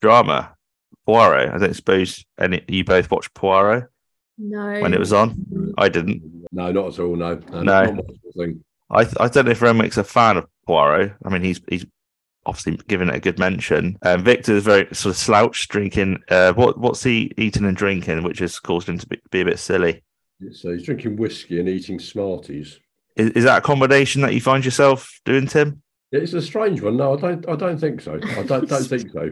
drama, 0.00 0.56
Poirot. 1.06 1.50
I 1.54 1.58
don't 1.58 1.76
suppose 1.76 2.24
any 2.36 2.64
you 2.66 2.82
both 2.82 3.12
watched 3.12 3.32
Poirot 3.32 3.84
No. 4.38 4.80
when 4.80 4.92
it 4.92 4.98
was 4.98 5.12
on. 5.12 5.72
I 5.78 5.88
didn't. 5.88 6.48
no 6.50 6.72
not 6.72 6.94
at 6.94 6.98
all 6.98 7.14
no 7.14 7.34
no, 7.36 7.62
No. 7.62 7.84
not 7.84 7.94
my 7.94 8.02
sort 8.02 8.08
of 8.08 8.34
thing. 8.34 8.64
I 8.90 9.00
I 9.24 9.28
don't 9.28 9.44
know 9.44 9.52
if 9.52 9.62
Renwick's 9.62 9.98
a 9.98 10.02
fan 10.02 10.36
of 10.36 10.48
Poirot. 10.66 11.12
I 11.24 11.28
mean, 11.28 11.42
he's 11.42 11.60
he's 11.68 11.86
obviously 12.46 12.76
given 12.88 13.08
it 13.08 13.14
a 13.16 13.20
good 13.20 13.38
mention. 13.38 13.98
Um, 14.02 14.26
is 14.26 14.64
very 14.64 14.86
sort 14.92 15.14
of 15.14 15.16
slouched, 15.16 15.70
drinking. 15.70 16.22
Uh, 16.28 16.52
what 16.52 16.78
what's 16.78 17.02
he 17.02 17.32
eating 17.36 17.64
and 17.64 17.76
drinking, 17.76 18.22
which 18.22 18.38
has 18.40 18.58
caused 18.58 18.88
him 18.88 18.98
to 18.98 19.06
be, 19.06 19.20
be 19.30 19.40
a 19.40 19.44
bit 19.44 19.58
silly. 19.58 20.02
so 20.52 20.72
he's 20.72 20.84
drinking 20.84 21.16
whiskey 21.16 21.60
and 21.60 21.68
eating 21.68 21.98
smarties 21.98 22.80
Is, 23.16 23.30
is 23.30 23.44
that 23.44 23.58
a 23.58 23.60
combination 23.60 24.22
that 24.22 24.34
you 24.34 24.40
find 24.40 24.64
yourself 24.64 25.20
doing, 25.24 25.46
Tim? 25.46 25.82
it's 26.14 26.34
a 26.34 26.42
strange 26.42 26.82
one 26.82 26.98
no 26.98 27.14
i 27.14 27.16
don't 27.20 27.48
i 27.48 27.56
don't 27.56 27.78
think 27.78 27.98
so 28.02 28.16
i 28.36 28.42
don't, 28.42 28.68
don't 28.68 28.84
think 28.92 29.10
so 29.12 29.30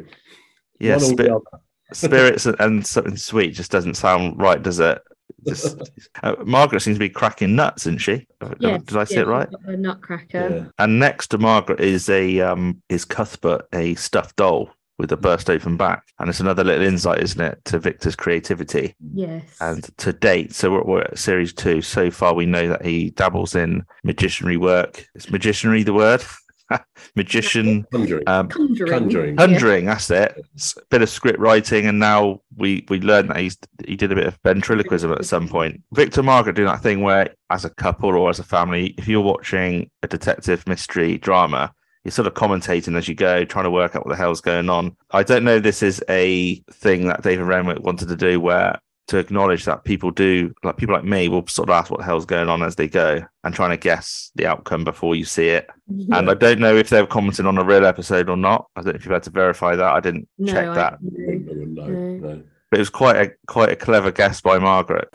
Yeah, 0.79 0.97
spi- 0.97 1.29
spirits 1.93 2.47
and, 2.47 2.57
and 2.59 2.87
something 2.87 3.17
sweet 3.19 3.51
just 3.55 3.71
doesn't 3.71 3.97
sound 3.97 4.41
right, 4.41 4.63
does 4.63 4.81
it? 4.81 4.99
Just, 5.47 5.79
uh, 6.23 6.37
Margaret 6.45 6.81
seems 6.81 6.97
to 6.97 7.01
be 7.01 7.09
cracking 7.09 7.55
nuts, 7.57 7.87
isn't 7.87 7.99
she? 7.99 8.27
Yes, 8.59 8.83
Did 8.83 8.97
I 8.97 9.05
say 9.05 9.15
yes, 9.17 9.23
it 9.23 9.27
right? 9.27 9.49
A 9.67 9.77
nutcracker. 9.77 10.49
Yeah. 10.51 10.65
And 10.79 10.99
next 10.99 11.29
to 11.29 11.39
Margaret 11.39 11.81
is 11.81 12.09
a 12.09 12.41
um 12.41 12.83
is 12.89 13.05
Cuthbert, 13.05 13.67
a 13.73 13.95
stuffed 13.95 14.37
doll 14.37 14.71
with 14.99 15.11
a 15.13 15.17
burst 15.17 15.49
open 15.49 15.79
back, 15.79 16.03
and 16.19 16.29
it's 16.29 16.41
another 16.41 16.63
little 16.63 16.85
insight, 16.85 17.23
isn't 17.23 17.41
it, 17.41 17.59
to 17.65 17.79
Victor's 17.79 18.15
creativity 18.15 18.95
Yes. 19.15 19.45
and 19.63 19.83
to 19.97 20.13
date. 20.13 20.55
So 20.55 20.71
we're, 20.71 20.85
we're 20.85 21.01
at 21.03 21.19
series 21.19 21.55
two. 21.55 21.81
So 21.81 22.11
far, 22.11 22.35
we 22.35 22.45
know 22.45 22.69
that 22.69 22.85
he 22.85 23.09
dabbles 23.09 23.55
in 23.55 23.83
magicianry 24.07 24.59
work. 24.59 25.07
Is 25.15 25.27
magicianry 25.27 25.87
the 25.87 25.95
word? 25.95 26.23
Magician, 27.17 27.85
conjuring 27.93 28.25
um, 28.27 28.49
conjuring. 28.49 29.37
conjuring. 29.37 29.85
Yeah. 29.85 29.91
That's 29.91 30.11
it. 30.11 30.45
S- 30.57 30.75
bit 30.91 31.03
of 31.03 31.09
script 31.09 31.39
writing, 31.39 31.87
and 31.87 31.99
now 31.99 32.41
we 32.57 32.85
we 32.89 33.01
learned 33.01 33.31
that 33.31 33.39
he's 33.39 33.57
he 33.87 33.97
did 33.97 34.13
a 34.13 34.15
bit 34.15 34.27
of 34.27 34.39
ventriloquism 34.45 35.13
at 35.13 35.25
some 35.25 35.49
point. 35.49 35.83
Victor 35.93 36.21
and 36.21 36.27
Margaret 36.27 36.57
do 36.57 36.65
that 36.65 36.83
thing 36.83 37.01
where, 37.03 37.35
as 37.51 37.65
a 37.65 37.71
couple 37.71 38.11
or 38.11 38.31
as 38.31 38.39
a 38.39 38.45
family, 38.45 38.95
if 38.99 39.09
you're 39.09 39.21
watching 39.21 39.91
a 40.03 40.09
detective 40.09 40.67
mystery 40.67 41.19
drama, 41.19 41.73
you're 42.05 42.13
sort 42.13 42.27
of 42.27 42.35
commentating 42.35 42.97
as 42.97 43.09
you 43.09 43.15
go, 43.15 43.45
trying 43.45 43.65
to 43.65 43.71
work 43.71 43.95
out 43.97 44.07
what 44.07 44.11
the 44.11 44.17
hell's 44.17 44.41
going 44.41 44.71
on. 44.71 44.97
I 45.11 45.23
don't 45.23 45.45
know. 45.45 45.57
if 45.57 45.63
This 45.63 45.83
is 45.83 46.03
a 46.09 46.57
thing 46.73 47.07
that 47.09 47.23
David 47.23 47.45
Renwick 47.45 47.81
wanted 47.81 48.09
to 48.09 48.17
do, 48.17 48.41
where 48.41 48.79
to 49.11 49.19
acknowledge 49.19 49.65
that 49.67 49.85
people 49.85 50.11
do, 50.11 50.53
like 50.65 50.77
people 50.77 50.95
like 50.95 51.05
me, 51.05 51.29
will 51.29 51.47
sort 51.47 51.69
of 51.69 51.75
ask 51.75 51.91
what 51.91 51.99
the 52.01 52.05
hell's 52.05 52.25
going 52.27 52.49
on 52.49 52.63
as 52.63 52.77
they 52.77 52.89
go 52.89 53.21
and 53.45 53.55
trying 53.55 53.71
to 53.71 53.77
guess 53.77 54.31
the 54.37 54.47
outcome 54.47 54.83
before 54.85 55.15
you 55.15 55.25
see 55.25 55.49
it. 55.49 55.69
Yeah. 55.89 56.19
And 56.19 56.31
I 56.31 56.35
don't 56.35 56.59
know 56.61 56.75
if 56.77 56.89
they've 56.91 57.09
commented 57.09 57.47
on 57.47 57.59
a 57.59 57.65
real 57.65 57.85
episode 57.87 58.29
or 58.31 58.37
not. 58.37 58.67
I 58.77 58.81
don't 58.83 58.93
know 58.95 58.97
if 58.99 59.05
you've 59.05 59.13
had 59.13 59.23
to 59.25 59.31
verify 59.31 59.77
that. 59.77 59.87
I 59.95 60.01
didn't 60.01 60.29
no, 60.39 60.53
check 60.53 60.69
I- 60.69 60.75
that. 60.75 60.99
no. 61.03 61.33
I 61.33 61.37
wouldn't 61.37 61.69
No. 61.75 61.87
no. 61.87 62.43
But 62.71 62.79
it 62.79 62.81
was 62.81 62.91
quite 62.91 63.17
a 63.17 63.33
quite 63.49 63.71
a 63.71 63.77
clever 63.77 64.13
guess 64.13 64.41
by 64.41 64.59
Margaret. 64.59 65.13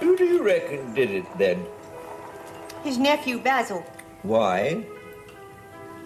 Who 0.00 0.16
do 0.16 0.24
you 0.24 0.42
reckon 0.42 0.92
did 0.94 1.10
it 1.10 1.38
then? 1.38 1.64
His 2.82 2.98
nephew 2.98 3.38
Basil. 3.38 3.84
Why? 4.22 4.84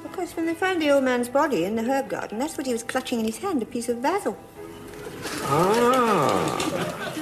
Because 0.02 0.34
when 0.36 0.46
they 0.46 0.54
found 0.54 0.80
the 0.80 0.90
old 0.90 1.04
man's 1.04 1.28
body 1.28 1.64
in 1.64 1.76
the 1.76 1.82
herb 1.82 2.08
garden, 2.08 2.38
that's 2.38 2.56
what 2.56 2.66
he 2.66 2.72
was 2.72 2.82
clutching 2.82 3.20
in 3.20 3.26
his 3.26 3.38
hand, 3.38 3.62
a 3.62 3.66
piece 3.66 3.88
of 3.88 4.02
basil. 4.02 4.36
Ah. 5.42 7.14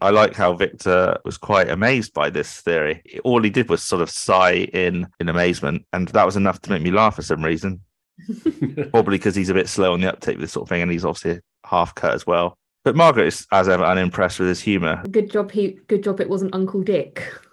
I 0.00 0.10
like 0.10 0.34
how 0.34 0.52
Victor 0.52 1.18
was 1.24 1.38
quite 1.38 1.70
amazed 1.70 2.12
by 2.12 2.28
this 2.28 2.60
theory. 2.60 3.02
All 3.24 3.42
he 3.42 3.50
did 3.50 3.70
was 3.70 3.82
sort 3.82 4.02
of 4.02 4.10
sigh 4.10 4.68
in 4.72 5.06
in 5.20 5.28
amazement, 5.28 5.86
and 5.92 6.08
that 6.08 6.26
was 6.26 6.36
enough 6.36 6.60
to 6.62 6.70
make 6.70 6.82
me 6.82 6.90
laugh 6.90 7.16
for 7.16 7.22
some 7.22 7.42
reason. 7.42 7.80
Probably 8.90 9.18
because 9.18 9.34
he's 9.34 9.48
a 9.48 9.54
bit 9.54 9.68
slow 9.68 9.94
on 9.94 10.00
the 10.00 10.12
uptake 10.12 10.36
with 10.36 10.42
this 10.42 10.52
sort 10.52 10.64
of 10.64 10.68
thing, 10.68 10.82
and 10.82 10.90
he's 10.90 11.04
obviously 11.04 11.40
half 11.64 11.94
cut 11.94 12.14
as 12.14 12.26
well. 12.26 12.58
But 12.84 12.94
Margaret 12.94 13.26
is, 13.26 13.46
as 13.50 13.68
ever, 13.68 13.84
unimpressed 13.84 14.38
with 14.38 14.48
his 14.48 14.60
humour. 14.60 15.02
Good 15.10 15.30
job. 15.30 15.50
He. 15.50 15.78
Good 15.88 16.04
job. 16.04 16.20
It 16.20 16.28
wasn't 16.28 16.54
Uncle 16.54 16.82
Dick. 16.82 17.22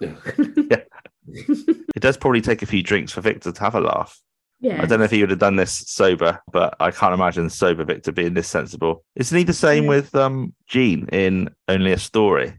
It 1.34 2.00
does 2.00 2.16
probably 2.16 2.40
take 2.40 2.62
a 2.62 2.66
few 2.66 2.82
drinks 2.82 3.12
for 3.12 3.20
Victor 3.20 3.52
to 3.52 3.60
have 3.60 3.74
a 3.74 3.80
laugh. 3.80 4.20
Yeah. 4.60 4.80
I 4.82 4.86
don't 4.86 4.98
know 4.98 5.04
if 5.04 5.10
he 5.10 5.20
would 5.20 5.30
have 5.30 5.38
done 5.38 5.56
this 5.56 5.72
sober, 5.86 6.40
but 6.52 6.74
I 6.80 6.90
can't 6.90 7.12
imagine 7.14 7.50
sober 7.50 7.84
Victor 7.84 8.12
being 8.12 8.34
this 8.34 8.48
sensible. 8.48 9.04
Isn't 9.16 9.36
he 9.36 9.44
the 9.44 9.52
same 9.52 9.84
Yeah. 9.84 9.88
with 9.90 10.14
um 10.14 10.54
Jean 10.66 11.06
in 11.08 11.50
Only 11.68 11.92
a 11.92 11.98
Story? 11.98 12.54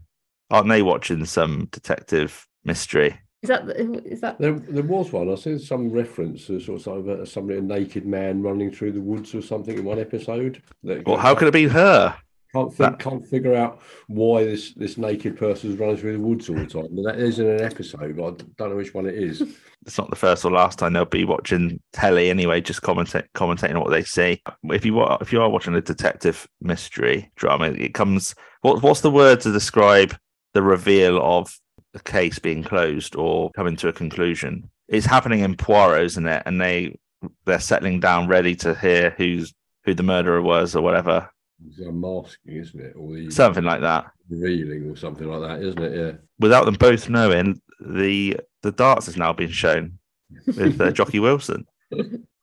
Aren't 0.50 0.68
they 0.68 0.82
watching 0.82 1.24
some 1.24 1.68
detective 1.72 2.46
mystery? 2.64 3.18
Is 3.42 3.48
that? 3.48 3.66
the- 3.66 4.02
Is 4.04 4.20
that? 4.20 4.38
There, 4.38 4.52
there 4.52 4.82
was 4.84 5.12
one. 5.12 5.30
I 5.30 5.34
see 5.34 5.58
some 5.58 5.90
reference 5.90 6.46
to 6.46 6.58
sort 6.60 6.86
of, 6.86 7.08
a, 7.08 7.26
somebody, 7.26 7.58
a 7.58 7.62
naked 7.62 8.06
man 8.06 8.42
running 8.42 8.70
through 8.70 8.92
the 8.92 9.00
woods 9.00 9.34
or 9.34 9.42
something 9.42 9.76
in 9.78 9.84
one 9.84 9.98
episode. 9.98 10.62
Well, 10.82 11.16
how 11.18 11.34
could 11.34 11.48
it 11.48 11.52
be 11.52 11.68
her? 11.68 12.16
Can't 12.56 12.74
think, 12.74 12.98
can't 12.98 13.26
figure 13.26 13.54
out 13.54 13.80
why 14.06 14.44
this 14.44 14.72
this 14.74 14.98
naked 14.98 15.36
person 15.36 15.72
is 15.72 15.78
running 15.78 15.96
through 15.96 16.14
the 16.14 16.20
woods 16.20 16.48
all 16.48 16.56
the 16.56 16.66
time. 16.66 16.94
That 17.04 17.18
isn't 17.18 17.46
an 17.46 17.62
episode, 17.62 18.16
but 18.16 18.24
I 18.24 18.44
don't 18.58 18.70
know 18.70 18.76
which 18.76 18.94
one 18.94 19.06
it 19.06 19.14
is. 19.14 19.42
It's 19.84 19.98
not 19.98 20.10
the 20.10 20.16
first 20.16 20.44
or 20.44 20.50
last 20.50 20.80
time 20.80 20.94
they'll 20.94 21.04
be 21.04 21.24
watching 21.24 21.80
telly 21.92 22.28
anyway, 22.28 22.60
just 22.60 22.82
commentate, 22.82 23.28
commentating 23.36 23.76
on 23.76 23.82
what 23.82 23.90
they 23.90 24.02
see. 24.02 24.42
If 24.64 24.84
you 24.84 24.94
wa- 24.94 25.18
if 25.20 25.32
you 25.32 25.40
are 25.40 25.48
watching 25.48 25.76
a 25.76 25.80
detective 25.80 26.44
mystery 26.60 27.30
drama, 27.36 27.66
it 27.66 27.94
comes. 27.94 28.34
What 28.62 28.82
what's 28.82 29.02
the 29.02 29.12
word 29.12 29.40
to 29.42 29.52
describe 29.52 30.16
the 30.54 30.62
reveal 30.62 31.22
of 31.22 31.56
the 31.92 32.00
case 32.00 32.40
being 32.40 32.64
closed 32.64 33.14
or 33.14 33.52
coming 33.52 33.76
to 33.76 33.86
a 33.86 33.92
conclusion? 33.92 34.68
It's 34.88 35.06
happening 35.06 35.40
in 35.40 35.56
Poirot, 35.56 36.02
isn't 36.02 36.26
it? 36.26 36.42
And 36.46 36.60
they 36.60 36.98
they're 37.44 37.60
settling 37.60 38.00
down, 38.00 38.26
ready 38.26 38.56
to 38.56 38.74
hear 38.74 39.14
who's 39.16 39.54
who 39.84 39.94
the 39.94 40.02
murderer 40.02 40.42
was 40.42 40.74
or 40.74 40.82
whatever. 40.82 41.30
It's 41.66 41.78
unmasking, 41.78 42.56
isn't 42.56 42.80
it? 42.80 42.94
Or 42.96 43.14
the 43.14 43.30
something 43.30 43.64
like 43.64 43.80
that. 43.80 44.06
revealing 44.28 44.90
or 44.90 44.96
something 44.96 45.26
like 45.28 45.40
that, 45.48 45.64
isn't 45.66 45.82
it? 45.82 45.96
Yeah. 45.96 46.12
Without 46.38 46.64
them 46.66 46.74
both 46.74 47.08
knowing, 47.08 47.60
the 47.80 48.36
the 48.62 48.72
darts 48.72 49.06
has 49.06 49.16
now 49.16 49.32
been 49.32 49.50
shown 49.50 49.98
with 50.46 50.80
uh, 50.80 50.90
Jocky 50.90 51.18
Wilson. 51.20 51.66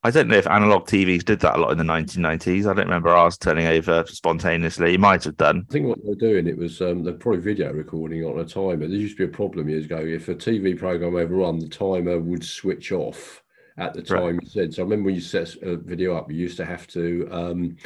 I 0.02 0.10
don't 0.10 0.28
know 0.28 0.36
if 0.36 0.46
analog 0.46 0.86
TVs 0.86 1.24
did 1.24 1.40
that 1.40 1.56
a 1.56 1.60
lot 1.60 1.70
in 1.72 1.78
the 1.78 1.84
1990s. 1.84 2.62
I 2.62 2.74
don't 2.74 2.86
remember 2.86 3.10
ours 3.10 3.38
turning 3.38 3.66
over 3.66 4.04
spontaneously. 4.06 4.92
You 4.92 4.98
might 4.98 5.24
have 5.24 5.36
done. 5.36 5.64
I 5.68 5.72
think 5.72 5.86
what 5.86 5.98
they 6.02 6.08
were 6.08 6.14
doing, 6.14 6.46
it 6.46 6.58
was 6.58 6.80
um, 6.82 7.04
they're 7.04 7.14
probably 7.14 7.40
video 7.40 7.72
recording 7.72 8.22
on 8.24 8.38
a 8.38 8.44
timer. 8.44 8.86
There 8.86 8.96
used 8.96 9.16
to 9.18 9.26
be 9.26 9.32
a 9.32 9.34
problem 9.36 9.68
years 9.68 9.84
ago. 9.86 9.98
If 9.98 10.28
a 10.28 10.34
TV 10.34 10.78
program 10.78 11.14
overrun, 11.16 11.58
the 11.58 11.68
timer 11.68 12.18
would 12.20 12.44
switch 12.44 12.90
off 12.92 13.42
at 13.78 13.94
the 13.94 14.00
Right. 14.14 14.20
time 14.20 14.40
you 14.42 14.48
said. 14.48 14.74
So 14.74 14.82
I 14.82 14.84
remember 14.84 15.06
when 15.06 15.14
you 15.14 15.20
set 15.20 15.54
a 15.62 15.76
video 15.76 16.16
up, 16.16 16.30
you 16.30 16.36
used 16.38 16.56
to 16.58 16.66
have 16.66 16.86
to 16.88 17.28
um, 17.30 17.76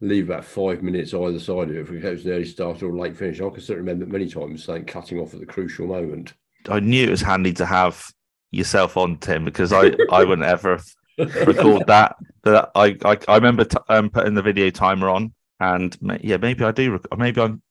leave 0.00 0.30
about 0.30 0.44
five 0.44 0.82
minutes 0.82 1.12
either 1.14 1.38
side 1.38 1.70
of 1.70 1.76
it 1.76 1.80
if 1.80 1.90
it 1.90 2.10
was 2.10 2.24
an 2.24 2.32
early 2.32 2.44
start 2.44 2.82
or 2.82 2.90
a 2.90 2.98
late 2.98 3.16
finish. 3.16 3.40
I 3.40 3.48
can 3.48 3.60
still 3.60 3.76
remember 3.76 4.06
many 4.06 4.28
times 4.28 4.64
saying 4.64 4.84
cutting 4.84 5.18
off 5.18 5.34
at 5.34 5.40
the 5.40 5.46
crucial 5.46 5.86
moment. 5.86 6.34
I 6.68 6.80
knew 6.80 7.04
it 7.04 7.10
was 7.10 7.22
handy 7.22 7.52
to 7.54 7.66
have 7.66 8.04
yourself 8.50 8.96
on, 8.96 9.16
Tim, 9.18 9.44
because 9.44 9.72
I, 9.72 9.92
I 10.10 10.24
wouldn't 10.24 10.46
ever 10.46 10.78
have 11.18 11.46
recalled 11.46 11.84
that. 11.86 12.16
But 12.42 12.70
I, 12.74 12.96
I, 13.04 13.18
I 13.26 13.34
remember 13.36 13.64
t- 13.64 13.76
um, 13.88 14.10
putting 14.10 14.34
the 14.34 14.42
video 14.42 14.70
timer 14.70 15.08
on, 15.08 15.32
and 15.60 16.00
ma- 16.00 16.18
yeah, 16.20 16.36
maybe 16.36 16.64
I 16.64 16.72
do. 16.72 16.92
Rec- 16.92 17.18
maybe 17.18 17.40
I'm, 17.40 17.62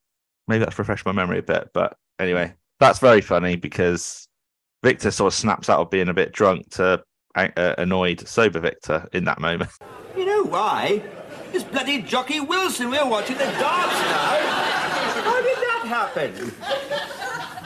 maybe 0.47 0.63
that's 0.63 0.77
refreshed 0.77 1.05
my 1.05 1.11
memory 1.11 1.39
a 1.39 1.43
bit. 1.43 1.69
But 1.73 1.95
anyway, 2.19 2.53
that's 2.79 2.99
very 2.99 3.21
funny 3.21 3.55
because 3.55 4.27
Victor 4.83 5.11
sort 5.11 5.33
of 5.33 5.37
snaps 5.37 5.69
out 5.69 5.79
of 5.79 5.89
being 5.89 6.09
a 6.09 6.13
bit 6.13 6.33
drunk 6.33 6.69
to 6.71 7.03
uh, 7.35 7.75
annoyed 7.77 8.27
sober 8.27 8.59
Victor 8.59 9.07
in 9.13 9.23
that 9.25 9.39
moment. 9.39 9.71
You 10.15 10.25
know 10.25 10.43
why? 10.43 11.01
It's 11.53 11.63
bloody 11.63 12.01
Jocky 12.01 12.39
Wilson. 12.39 12.89
We're 12.89 13.07
watching 13.07 13.37
the 13.37 13.45
darts 13.45 13.61
now. 13.61 14.37
How 15.23 15.41
did 15.41 15.57
that 15.57 15.83
happen? 15.85 16.53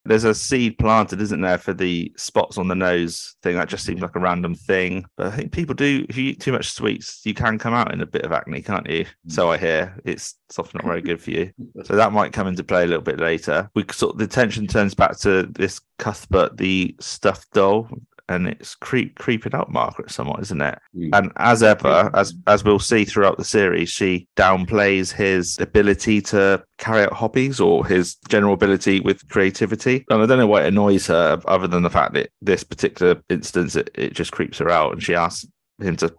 There's 0.03 0.23
a 0.23 0.33
seed 0.33 0.79
planted, 0.79 1.21
isn't 1.21 1.41
there, 1.41 1.59
for 1.59 1.73
the 1.73 2.11
spots 2.17 2.57
on 2.57 2.67
the 2.67 2.75
nose 2.75 3.35
thing? 3.43 3.55
That 3.55 3.69
just 3.69 3.85
seems 3.85 4.01
like 4.01 4.15
a 4.15 4.19
random 4.19 4.55
thing. 4.55 5.05
But 5.15 5.27
I 5.27 5.31
think 5.31 5.51
people 5.51 5.75
do, 5.75 6.05
if 6.09 6.17
you 6.17 6.31
eat 6.31 6.41
too 6.41 6.51
much 6.51 6.71
sweets, 6.71 7.21
you 7.23 7.35
can 7.35 7.59
come 7.59 7.73
out 7.73 7.93
in 7.93 8.01
a 8.01 8.05
bit 8.05 8.23
of 8.25 8.31
acne, 8.31 8.61
can't 8.63 8.89
you? 8.89 9.05
So 9.27 9.51
I 9.51 9.57
hear 9.57 9.95
it's, 10.03 10.35
it's 10.50 10.57
often 10.57 10.79
not 10.79 10.88
very 10.88 11.01
good 11.01 11.21
for 11.21 11.31
you. 11.31 11.51
So 11.83 11.95
that 11.95 12.13
might 12.13 12.33
come 12.33 12.47
into 12.47 12.63
play 12.63 12.83
a 12.83 12.88
little 12.88 13.03
bit 13.03 13.19
later. 13.19 13.69
We 13.75 13.85
sort 13.91 14.15
of, 14.15 14.19
the 14.19 14.27
tension 14.27 14.65
turns 14.65 14.95
back 14.95 15.17
to 15.19 15.43
this 15.43 15.79
Cuthbert, 16.00 16.57
the 16.57 16.95
stuffed 17.00 17.51
doll, 17.53 17.88
and 18.31 18.47
it's 18.47 18.75
creep, 18.75 19.17
creeping 19.17 19.53
up 19.53 19.69
Margaret 19.69 20.11
somewhat, 20.11 20.41
isn't 20.41 20.61
it? 20.61 20.79
Mm. 20.95 21.09
And 21.13 21.31
as 21.38 21.61
ever, 21.61 22.09
as 22.13 22.33
as 22.47 22.63
we'll 22.63 22.79
see 22.79 23.05
throughout 23.05 23.38
the 23.38 23.43
series, 23.43 23.89
she 23.89 24.27
downplays 24.38 25.11
his 25.11 25.59
ability 25.59 26.21
to 26.21 26.63
carry 26.77 27.03
out 27.03 27.13
hobbies 27.13 27.59
or 27.59 27.85
his 27.85 28.15
general 28.27 28.53
ability 28.53 29.00
with 29.01 29.27
creativity. 29.29 30.05
And 30.09 30.21
I 30.21 30.25
don't 30.25 30.39
know 30.39 30.47
why 30.47 30.63
it 30.63 30.67
annoys 30.67 31.07
her, 31.07 31.41
other 31.45 31.67
than 31.67 31.83
the 31.83 31.89
fact 31.89 32.13
that 32.13 32.29
this 32.41 32.63
particular 32.63 33.21
instance 33.29 33.75
it, 33.75 33.89
it 33.93 34.13
just 34.13 34.31
creeps 34.31 34.57
her 34.59 34.69
out, 34.69 34.93
and 34.93 35.03
she 35.03 35.15
asks 35.15 35.45
him 35.79 35.95
to 35.97 36.13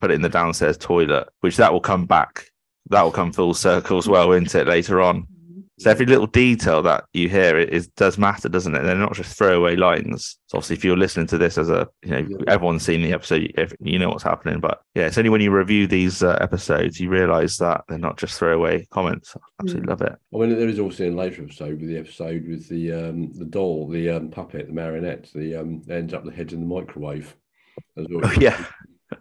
put 0.00 0.10
it 0.10 0.14
in 0.14 0.22
the 0.22 0.28
downstairs 0.28 0.76
toilet, 0.76 1.28
which 1.40 1.56
that 1.56 1.72
will 1.72 1.80
come 1.80 2.06
back. 2.06 2.46
That 2.90 3.02
will 3.02 3.12
come 3.12 3.32
full 3.32 3.54
circle 3.54 3.96
as 3.96 4.06
well 4.08 4.32
into 4.32 4.60
it 4.60 4.66
later 4.66 5.00
on. 5.00 5.26
So 5.84 5.90
every 5.90 6.06
little 6.06 6.26
detail 6.26 6.80
that 6.84 7.04
you 7.12 7.28
hear 7.28 7.58
it 7.58 7.68
is 7.68 7.88
does 7.88 8.16
matter, 8.16 8.48
doesn't 8.48 8.74
it? 8.74 8.84
They're 8.84 8.94
not 8.94 9.12
just 9.12 9.36
throwaway 9.36 9.76
lines. 9.76 10.38
So 10.46 10.56
obviously, 10.56 10.76
if 10.76 10.84
you're 10.84 10.96
listening 10.96 11.26
to 11.26 11.36
this 11.36 11.58
as 11.58 11.68
a, 11.68 11.86
you 12.02 12.10
know, 12.10 12.38
everyone's 12.48 12.86
seen 12.86 13.02
the 13.02 13.12
episode, 13.12 13.52
if 13.58 13.74
you 13.80 13.98
know 13.98 14.08
what's 14.08 14.22
happening. 14.22 14.60
But 14.60 14.80
yeah, 14.94 15.08
it's 15.08 15.18
only 15.18 15.28
when 15.28 15.42
you 15.42 15.50
review 15.50 15.86
these 15.86 16.22
uh, 16.22 16.38
episodes 16.40 16.98
you 16.98 17.10
realise 17.10 17.58
that 17.58 17.84
they're 17.86 17.98
not 17.98 18.16
just 18.16 18.38
throwaway 18.38 18.86
comments. 18.86 19.36
I 19.36 19.40
absolutely 19.60 19.88
love 19.88 20.00
it. 20.00 20.14
I 20.34 20.38
mean, 20.38 20.58
there 20.58 20.68
is 20.70 20.78
also 20.78 21.04
in 21.04 21.12
a 21.12 21.16
later 21.16 21.42
episode 21.42 21.78
with 21.78 21.90
the 21.90 21.98
episode 21.98 22.48
with 22.48 22.66
the 22.70 22.90
um, 22.90 23.34
the 23.34 23.44
doll, 23.44 23.86
the 23.86 24.08
um, 24.08 24.30
puppet, 24.30 24.68
the 24.68 24.72
marionette, 24.72 25.28
the 25.34 25.56
um, 25.56 25.82
ends 25.90 26.14
up 26.14 26.24
the 26.24 26.32
head 26.32 26.54
in 26.54 26.60
the 26.60 26.74
microwave. 26.74 27.36
As 27.98 28.06
well. 28.08 28.22
Oh, 28.24 28.40
yeah. 28.40 28.64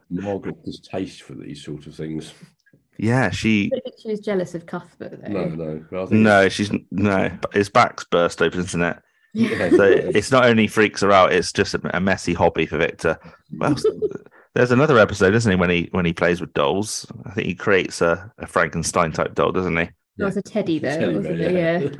Margaret 0.09 0.55
has 0.65 0.79
taste 0.79 1.23
for 1.23 1.33
these 1.33 1.61
sort 1.61 1.87
of 1.87 1.95
things. 1.95 2.33
Yeah, 2.97 3.29
she. 3.31 3.71
I 3.75 3.79
think 3.79 3.95
she 4.01 4.09
was 4.09 4.19
jealous 4.19 4.53
of 4.55 4.65
Cuthbert 4.65 5.21
though. 5.23 5.27
No, 5.31 5.45
no. 5.45 5.85
but 5.91 6.09
think 6.09 6.21
No, 6.21 6.47
she's 6.49 6.71
no. 6.91 7.31
His 7.53 7.69
back's 7.69 8.03
burst 8.05 8.41
open, 8.41 8.59
isn't 8.61 8.81
it? 8.83 8.97
Yeah. 9.33 9.69
So 9.71 9.83
it's 9.83 10.31
not 10.31 10.45
only 10.45 10.67
freaks 10.67 11.01
her 11.01 11.11
out; 11.11 11.33
it's 11.33 11.51
just 11.51 11.73
a, 11.73 11.97
a 11.97 11.99
messy 11.99 12.33
hobby 12.33 12.65
for 12.67 12.77
Victor. 12.77 13.17
Well, 13.57 13.75
there's 14.53 14.71
another 14.71 14.99
episode, 14.99 15.33
isn't 15.33 15.51
he, 15.51 15.55
when 15.55 15.69
he 15.71 15.89
when 15.91 16.05
he 16.05 16.13
plays 16.13 16.39
with 16.39 16.53
dolls? 16.53 17.07
I 17.25 17.31
think 17.31 17.47
he 17.47 17.55
creates 17.55 18.01
a, 18.01 18.31
a 18.37 18.45
Frankenstein 18.45 19.11
type 19.11 19.33
doll, 19.33 19.51
doesn't 19.51 19.75
he? 19.75 19.89
There 20.17 20.27
was 20.27 20.37
a 20.37 20.43
teddy 20.43 20.77
there, 20.77 20.99
Teddy 20.99 21.15
wasn't 21.15 21.39
bear, 21.39 21.77
it? 21.77 21.93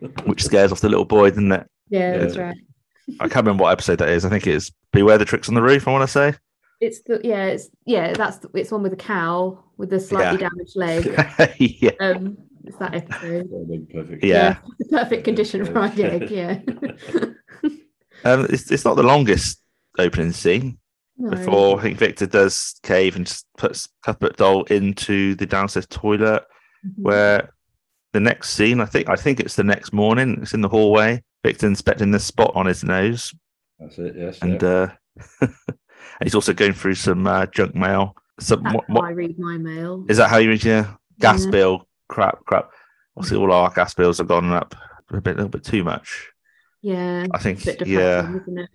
Yeah. 0.00 0.22
Which 0.24 0.42
scares 0.44 0.72
off 0.72 0.80
the 0.80 0.88
little 0.88 1.04
boy, 1.04 1.28
doesn't 1.28 1.52
it? 1.52 1.66
Yeah, 1.90 2.16
that's 2.16 2.36
Yeah. 2.36 2.42
right. 2.44 2.56
I 3.20 3.24
can't 3.28 3.44
remember 3.44 3.64
what 3.64 3.72
episode 3.72 3.98
that 3.98 4.08
is. 4.08 4.24
I 4.24 4.30
think 4.30 4.46
it's 4.46 4.70
Beware 4.92 5.18
the 5.18 5.26
Tricks 5.26 5.50
on 5.50 5.54
the 5.54 5.60
Roof. 5.62 5.86
I 5.86 5.92
want 5.92 6.02
to 6.02 6.08
say. 6.08 6.32
It's 6.82 7.00
the 7.02 7.20
yeah, 7.22 7.46
it's 7.46 7.68
yeah, 7.86 8.12
that's 8.12 8.38
the, 8.38 8.50
it's 8.54 8.72
one 8.72 8.82
with 8.82 8.92
a 8.92 8.96
cow 8.96 9.62
with 9.76 9.90
the 9.90 10.00
slightly 10.00 10.40
Yeah. 10.40 10.48
damaged 10.48 10.76
leg. 10.76 11.54
yeah, 11.80 11.90
Um, 12.00 12.36
it's 12.64 12.76
that 12.78 12.94
episode. 12.94 13.48
Perfect. 13.92 14.24
yeah. 14.24 14.56
the 14.80 14.84
perfect 14.86 15.22
condition 15.24 15.64
fried 15.64 15.98
egg. 16.00 16.30
Yeah. 16.40 16.58
Um, 18.24 18.46
it's 18.50 18.70
it's 18.70 18.84
not 18.84 18.94
the 18.94 19.02
longest 19.02 19.60
opening 19.98 20.30
scene. 20.32 20.78
No. 21.18 21.30
before 21.30 21.78
I 21.78 21.82
think 21.82 21.98
Victor 21.98 22.26
does 22.26 22.78
cave 22.82 23.16
and 23.16 23.26
just 23.26 23.46
puts 23.56 23.88
Cuthbert 24.04 24.36
doll 24.36 24.62
into 24.64 25.34
the 25.36 25.46
downstairs 25.46 25.86
toilet. 25.88 26.42
Mhm. 26.86 26.90
Where 27.02 27.52
the 28.12 28.20
next 28.20 28.50
scene, 28.50 28.80
I 28.80 28.86
think, 28.86 29.08
I 29.08 29.16
think 29.16 29.40
it's 29.40 29.56
the 29.56 29.64
next 29.64 29.92
morning. 29.92 30.38
It's 30.42 30.54
in 30.54 30.60
the 30.62 30.68
hallway. 30.68 31.22
Victor 31.44 31.66
inspecting 31.66 32.10
the 32.12 32.20
spot 32.20 32.52
on 32.54 32.66
his 32.66 32.82
nose, 32.84 33.34
That's 33.80 33.98
it. 33.98 34.14
Yes. 34.16 34.38
and 34.42 34.60
yeah. 34.62 34.92
uh, 35.40 35.46
and 36.20 36.26
he's 36.26 36.34
also 36.34 36.52
going 36.52 36.72
through 36.72 36.94
some 36.94 37.26
uh, 37.26 37.46
junk 37.46 37.74
mail. 37.74 38.16
Some 38.40 38.62
That's 38.62 38.74
what, 38.74 38.84
how 38.88 38.94
what 38.94 39.04
I 39.04 39.10
read 39.10 39.38
my 39.38 39.56
mail. 39.58 40.04
is 40.08 40.16
that? 40.16 40.30
How 40.30 40.38
you 40.38 40.50
read 40.50 40.64
your 40.64 40.98
gas 41.20 41.44
Yeah. 41.44 41.50
bill? 41.50 41.88
Crap, 42.08 42.44
crap. 42.44 42.70
Obviously, 43.16 43.38
all 43.38 43.52
our 43.52 43.70
gas 43.70 43.94
bills 43.94 44.18
have 44.18 44.28
gone 44.28 44.52
up 44.52 44.74
a 45.10 45.20
bit, 45.20 45.34
a 45.34 45.36
little 45.36 45.48
bit 45.50 45.64
too 45.64 45.84
much. 45.84 46.30
Yeah. 46.80 47.26
I 47.32 47.38
think, 47.38 47.62
a 47.62 47.66
bit 47.66 47.86
yeah. 47.86 48.36
isn't 48.36 48.58
it? 48.58 48.70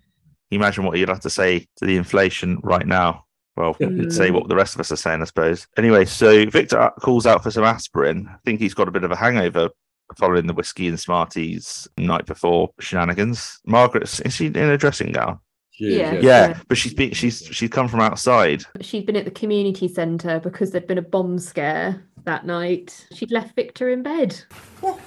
Imagine 0.50 0.84
what 0.84 0.96
you'd 0.96 1.08
have 1.08 1.20
to 1.20 1.30
say 1.30 1.66
to 1.76 1.84
the 1.84 1.96
inflation 1.96 2.58
right 2.62 2.86
now? 2.86 3.24
Well, 3.56 3.76
you'd 3.80 4.12
say 4.12 4.30
what 4.30 4.48
the 4.48 4.54
rest 4.54 4.76
of 4.76 4.80
us 4.80 4.92
are 4.92 4.96
saying, 4.96 5.20
I 5.20 5.24
suppose. 5.24 5.66
Anyway, 5.76 6.04
so 6.04 6.46
Victor 6.46 6.92
calls 7.00 7.26
out 7.26 7.42
for 7.42 7.50
some 7.50 7.64
aspirin. 7.64 8.28
I 8.30 8.36
think 8.44 8.60
he's 8.60 8.72
got 8.72 8.86
a 8.86 8.92
bit 8.92 9.02
of 9.02 9.10
a 9.10 9.16
hangover 9.16 9.70
following 10.16 10.46
the 10.46 10.54
whiskey 10.54 10.86
and 10.86 10.98
Smarties 10.98 11.88
night 11.98 12.24
before 12.24 12.70
shenanigans. 12.78 13.58
Margaret, 13.66 14.04
is 14.24 14.32
she 14.34 14.46
in 14.46 14.56
a 14.56 14.78
dressing 14.78 15.10
gown? 15.10 15.40
She 15.78 15.96
yeah. 15.96 16.14
Yeah, 16.14 16.20
Yeah. 16.20 16.58
but 16.66 16.76
she's 16.76 16.92
been, 16.92 17.12
she's 17.12 17.40
she's 17.52 17.70
come 17.70 17.86
from 17.86 18.00
outside. 18.00 18.64
She'd 18.80 19.06
been 19.06 19.14
at 19.14 19.24
the 19.24 19.30
community 19.30 19.86
centre 19.86 20.40
because 20.40 20.72
there'd 20.72 20.88
been 20.88 20.98
a 20.98 21.02
bomb 21.02 21.38
scare 21.38 22.02
that 22.24 22.44
night. 22.44 23.06
She'd 23.14 23.30
left 23.30 23.54
Victor 23.54 23.88
in 23.90 24.02
bed. 24.02 24.40
What? 24.80 24.98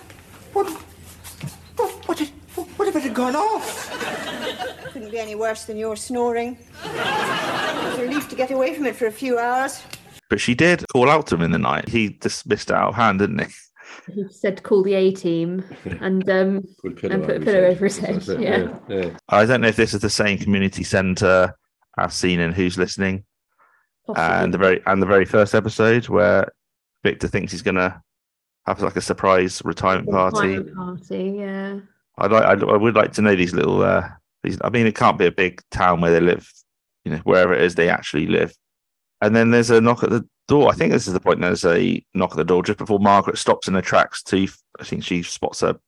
What? 0.54 0.70
What? 1.75 1.92
What? 2.08 2.20
Had, 2.20 2.30
what 2.78 2.88
if 2.88 2.96
it 2.96 3.04
had 3.04 3.13
gone 3.13 3.36
off? 3.36 3.90
Couldn't 4.94 5.12
be 5.12 5.20
any 5.20 5.36
worse 5.36 5.66
than 5.66 5.75
your 5.78 5.98
snoring. 5.98 6.58
It 6.86 6.94
was 7.90 8.00
a 8.00 8.01
relief 8.04 8.30
to 8.30 8.36
get 8.38 8.51
away 8.51 8.74
from 8.74 8.86
it 8.86 8.96
for 8.96 9.08
a 9.08 9.12
few 9.12 9.40
hours. 9.40 9.84
But 10.30 10.40
she 10.40 10.56
did 10.56 10.86
call 10.94 11.10
out 11.10 11.28
to 11.28 11.36
him 11.36 11.42
in 11.42 11.51
the 11.51 11.58
night. 11.60 11.90
He 11.90 12.10
dismissed 12.22 12.70
it 12.70 12.75
out 12.78 12.90
of 12.90 12.96
hand, 12.96 13.20
didn't 13.20 13.40
he? 13.40 13.48
He 14.14 14.26
said 14.30 14.58
to 14.58 14.64
call 14.64 14.84
the 14.84 14.94
A 14.94 15.12
team 15.12 15.64
and 16.02 16.28
um 16.30 16.64
Put 16.82 16.94
a 16.94 16.96
pillow 16.96 17.14
And 17.14 17.24
put 17.24 17.32
a 17.32 17.36
over 17.36 17.46
pillow 17.46 17.70
his 17.70 17.76
over 17.76 17.86
his 17.86 17.98
head, 17.98 18.42
yeah. 18.42 18.78
yeah. 18.88 18.96
yeah. 18.96 19.18
I 19.30 19.46
don't 19.46 19.62
know 19.62 19.68
if 19.68 19.76
this 19.76 19.94
is 19.94 20.02
the 20.02 20.10
same 20.10 20.38
community 20.38 20.84
centre 20.84 21.54
as 21.98 22.14
seen 22.14 22.40
in 22.40 22.52
Who's 22.52 22.78
Listening. 22.78 23.24
and 24.16 24.54
the 24.54 24.58
very 24.58 24.82
and 24.86 25.02
the 25.02 25.06
very 25.06 25.26
first 25.26 25.54
episode 25.56 26.08
where 26.10 26.52
Victor 27.04 27.28
thinks 27.28 27.52
he's 27.52 27.62
gonna 27.62 28.02
have 28.66 28.82
like 28.82 28.96
a 28.96 29.02
surprise 29.02 29.62
retirement 29.64 30.10
party. 30.10 30.58
Retirement 30.58 30.76
party, 30.76 31.36
yeah. 31.38 31.80
I'd 32.18 32.32
like 32.32 32.44
I'd, 32.44 32.64
I 32.64 32.78
would 32.78 32.96
like 32.96 33.14
to 33.14 33.22
know 33.22 33.36
these 33.36 33.54
little 33.54 33.82
uh 33.84 34.08
these 34.44 34.58
I 34.64 34.70
mean 34.70 34.88
it 34.88 34.96
can't 34.96 35.18
be 35.18 35.26
a 35.26 35.32
big 35.32 35.62
town 35.72 36.02
where 36.02 36.12
they 36.12 36.20
live, 36.20 36.52
you 37.06 37.12
know, 37.12 37.20
wherever 37.20 37.54
it 37.54 37.62
is 37.62 37.76
they 37.76 37.90
actually 37.90 38.28
live. 38.28 38.54
And 39.22 39.36
then 39.36 39.51
there's 39.51 39.70
a 39.70 39.80
knock 39.82 40.04
at 40.04 40.10
the 40.10 40.28
door. 40.48 40.70
I 40.72 40.75
think 40.75 40.92
this 40.92 41.08
is 41.08 41.13
the 41.13 41.20
point 41.20 41.42
there's 41.42 41.66
a 41.66 42.04
knock 42.13 42.32
at 42.32 42.38
the 42.38 42.44
door 42.44 42.63
just 42.63 42.80
before 42.80 43.00
Margaret 43.00 43.38
stops 43.38 43.68
in 43.68 43.74
her 43.75 43.82
tracks 43.82 44.24
to 44.24 44.48
I 44.80 44.84
think 44.84 45.04
she 45.04 45.22
spots 45.24 45.62
a 45.62 45.80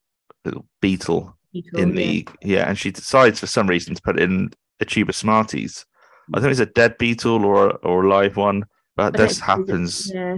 little 0.46 0.66
beetle 0.82 1.36
Beetle, 1.52 1.80
in 1.80 1.96
the 1.96 2.28
yeah, 2.44 2.68
and 2.70 2.78
she 2.78 2.92
decides 2.92 3.40
for 3.40 3.48
some 3.48 3.68
reason 3.68 3.96
to 3.96 4.02
put 4.02 4.20
in 4.20 4.52
a 4.80 4.86
tube 4.86 5.10
of 5.10 5.16
Smarties. 5.16 5.86
I 6.34 6.40
think 6.40 6.52
it's 6.52 6.60
a 6.60 6.66
dead 6.68 6.98
beetle 6.98 7.44
or 7.46 7.70
a, 7.70 7.74
or 7.78 8.06
a 8.06 8.10
live 8.10 8.38
one, 8.38 8.66
but 8.96 9.04
I 9.16 9.18
don't 9.18 9.28
this 9.28 9.38
it- 9.40 9.44
happens 9.44 10.12
Yeah. 10.14 10.38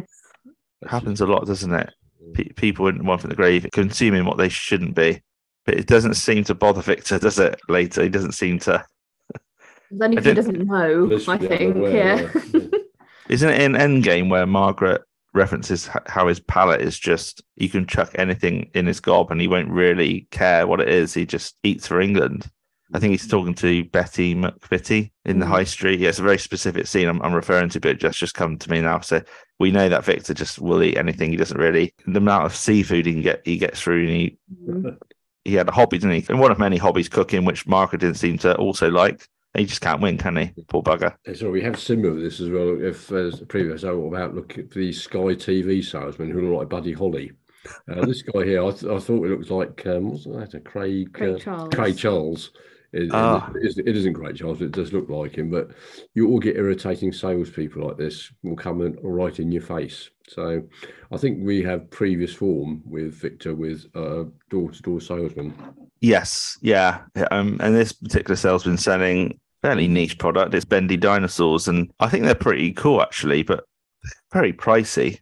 happens 0.88 1.22
a 1.22 1.25
lot, 1.25 1.46
doesn't 1.46 1.74
it? 1.74 1.90
Pe- 2.34 2.50
people 2.56 2.88
in 2.88 3.06
one 3.06 3.20
from 3.20 3.30
the 3.30 3.36
grave 3.36 3.68
consuming 3.74 4.25
what 4.25 4.38
they 4.38 4.50
shouldn't 4.50 4.96
be, 4.96 5.22
but 5.66 5.75
it 5.75 5.86
doesn't 5.88 6.16
seem 6.16 6.44
to 6.46 6.56
bother 6.56 6.82
Victor, 6.82 7.20
does 7.20 7.40
it? 7.40 7.60
Later, 7.70 8.04
he 8.04 8.10
doesn't 8.10 8.32
seem 8.34 8.58
to. 8.60 8.84
It's 9.92 10.02
only 10.02 10.18
I 10.18 10.20
if 10.20 10.25
he 10.25 10.34
doesn't 10.34 10.66
know, 10.66 11.10
I 11.28 11.38
think. 11.38 11.75
unaware, 11.75 11.92
Yeah. 11.94 12.42
yeah. 12.54 12.60
Isn't 13.29 13.50
it 13.50 13.62
in 13.62 13.74
Endgame 13.74 14.29
where 14.29 14.46
Margaret 14.46 15.01
references 15.34 15.89
how 16.05 16.27
his 16.27 16.39
palate 16.39 16.82
is 16.82 16.98
just 16.98 17.44
you 17.58 17.67
can 17.70 17.86
chuck 17.86 18.12
anything 18.15 18.70
in 18.74 18.86
his 18.86 19.00
gob 19.01 19.32
and 19.32 19.41
he 19.41 19.48
won't 19.48 19.70
really 19.70 20.27
care 20.32 20.65
what 20.65 20.79
it 20.79 20.88
is. 20.88 21.13
He 21.13 21.25
just 21.25 21.55
eats 21.63 21.88
for 21.88 22.00
England. 22.00 22.50
I 22.94 23.00
think 23.00 23.12
he's 23.12 23.27
talking 23.27 23.55
to 23.55 23.84
Betty 23.86 24.36
McVitie 24.36 25.12
in 25.25 25.39
the 25.39 25.46
Mm. 25.46 25.50
high 25.50 25.63
street. 25.65 26.00
Yeah, 26.00 26.10
it's 26.10 26.20
a 26.20 26.24
very 26.24 26.38
specific 26.38 26.88
scene 26.88 27.08
I'm, 27.10 27.22
I'm 27.22 27.34
referring 27.34 27.67
to, 27.70 27.79
but 27.82 27.91
it 27.91 28.00
just 28.00 28.20
just 28.20 28.36
come 28.36 28.58
to 28.58 28.72
me 28.72 28.79
now. 28.79 29.00
So 29.01 29.22
we 29.60 29.72
know 29.72 29.89
that 29.89 30.05
Victor 30.05 30.34
just 30.34 30.60
will 30.60 30.82
eat 30.84 30.96
anything. 30.98 31.32
He 31.32 31.38
doesn't 31.38 31.60
really 31.60 31.94
the 32.05 32.17
amount 32.20 32.46
of 32.46 32.55
seafood 32.55 33.05
he 33.08 33.12
can 33.13 33.22
get 33.22 33.41
he 33.44 33.58
gets 33.58 33.82
through 33.82 34.01
and 34.01 34.10
he 34.10 34.38
Mm. 34.70 34.98
he 35.44 35.55
had 35.55 35.67
a 35.67 35.72
hobby, 35.74 35.98
didn't 35.98 36.15
he? 36.22 36.25
And 36.29 36.39
one 36.39 36.51
of 36.51 36.60
many 36.60 36.77
hobbies 36.77 37.10
cooking, 37.10 37.44
which 37.44 37.67
Margaret 37.67 38.00
didn't 38.00 38.17
seem 38.17 38.38
to 38.39 38.55
also 38.55 38.89
like. 38.89 39.27
He 39.56 39.66
just 39.66 39.82
can't 39.82 40.02
win, 40.02 40.18
can 40.18 40.36
he? 40.36 40.52
Poor 40.68 40.84
bugger. 40.84 41.16
So 41.36 41.50
we 41.50 41.62
have 41.62 41.80
similar 41.80 42.14
with 42.14 42.24
this 42.24 42.40
as 42.40 42.50
well. 42.50 42.78
If 42.82 43.12
as 43.12 43.40
the 43.40 43.46
previous 43.46 43.84
episode 43.84 44.08
about 44.08 44.36
looking 44.36 44.68
for 44.68 44.80
these 44.80 45.02
Sky 45.02 45.18
TV 45.36 45.84
salesmen 45.84 46.30
who 46.32 46.42
look 46.50 46.60
like 46.60 46.70
Buddy 46.70 46.94
Holly. 46.94 47.32
Uh, 47.92 48.06
this 48.06 48.22
guy 48.22 48.44
here, 48.44 48.64
I, 48.64 48.70
th- 48.72 48.92
I 48.92 49.00
thought 49.00 49.26
it 49.26 49.30
looked 49.40 49.50
like 49.50 49.88
um, 49.88 50.12
wasn't 50.12 50.38
that 50.40 50.54
a 50.54 50.60
Craig 50.60 51.14
Craig 51.14 51.36
uh, 51.36 51.40
Charles. 51.40 51.70
Craig 51.74 51.98
Charles. 51.98 52.52
It, 52.94 53.10
Ah. 53.12 53.52
it, 53.56 53.66
is- 53.66 53.78
it 53.80 53.88
isn't 53.98 54.14
Craig 54.14 54.36
Charles, 54.38 54.60
but 54.60 54.66
it 54.66 54.72
does 54.72 54.94
look 54.94 55.10
like 55.10 55.36
him. 55.38 55.50
But 55.50 55.72
you 56.14 56.28
all 56.30 56.40
get 56.40 56.58
irritating 56.58 57.12
salespeople 57.12 57.88
like 57.88 57.98
this 57.98 58.32
will 58.44 58.56
come 58.56 58.82
and 58.82 58.98
right 59.02 59.38
in 59.40 59.52
your 59.52 59.64
face. 59.64 60.10
So 60.28 60.62
I 61.12 61.18
think 61.18 61.40
we 61.42 61.62
have 61.64 61.90
previous 61.90 62.34
form 62.34 62.84
with 62.86 63.14
Victor 63.16 63.56
with 63.56 63.86
uh, 63.96 64.26
door-to-door 64.50 65.02
salesman. 65.02 65.54
Yes, 66.02 66.58
yeah. 66.62 67.02
Um, 67.32 67.58
and 67.62 67.76
this 67.76 67.92
particular 67.94 68.36
salesman 68.36 68.78
selling 68.78 69.40
fairly 69.66 69.88
niche 69.88 70.20
product. 70.20 70.54
It's 70.54 70.64
bendy 70.64 70.96
dinosaurs, 70.96 71.68
and 71.68 71.92
I 72.00 72.08
think 72.08 72.24
they're 72.24 72.36
pretty 72.36 72.72
cool 72.74 73.02
actually, 73.02 73.42
but 73.42 73.64
very 74.32 74.54
pricey. 74.54 75.20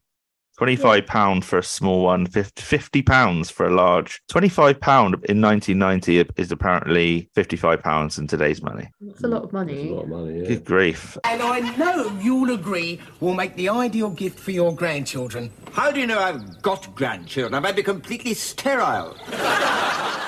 Twenty-five 0.57 1.07
pound 1.07 1.45
for 1.45 1.57
a 1.57 1.63
small 1.63 2.03
one, 2.03 2.27
50 2.27 3.01
pounds 3.03 3.49
for 3.49 3.65
a 3.65 3.73
large. 3.73 4.21
Twenty-five 4.29 4.81
pound 4.81 5.15
in 5.29 5.39
nineteen 5.39 5.79
ninety 5.79 6.19
is 6.35 6.51
apparently 6.51 7.29
fifty-five 7.33 7.81
pounds 7.81 8.19
in 8.19 8.27
today's 8.27 8.61
money. 8.61 8.89
That's 8.99 9.23
a 9.23 9.27
lot 9.27 9.43
of 9.45 9.53
money. 9.53 9.75
That's 9.75 9.85
a 9.85 9.87
money. 9.87 9.95
lot 9.95 10.03
of 10.03 10.09
money. 10.09 10.39
Yeah. 10.41 10.47
Good 10.49 10.65
grief! 10.65 11.17
And 11.23 11.41
I 11.41 11.59
know 11.77 12.19
you'll 12.21 12.53
agree 12.53 12.99
will 13.21 13.33
make 13.33 13.55
the 13.55 13.69
ideal 13.69 14.09
gift 14.09 14.37
for 14.37 14.51
your 14.51 14.75
grandchildren. 14.75 15.51
How 15.71 15.89
do 15.89 16.01
you 16.01 16.05
know 16.07 16.19
I've 16.19 16.61
got 16.61 16.93
grandchildren? 16.93 17.55
I've 17.55 17.63
had 17.63 17.71
to 17.71 17.75
be 17.77 17.83
completely 17.83 18.33
sterile. 18.33 19.15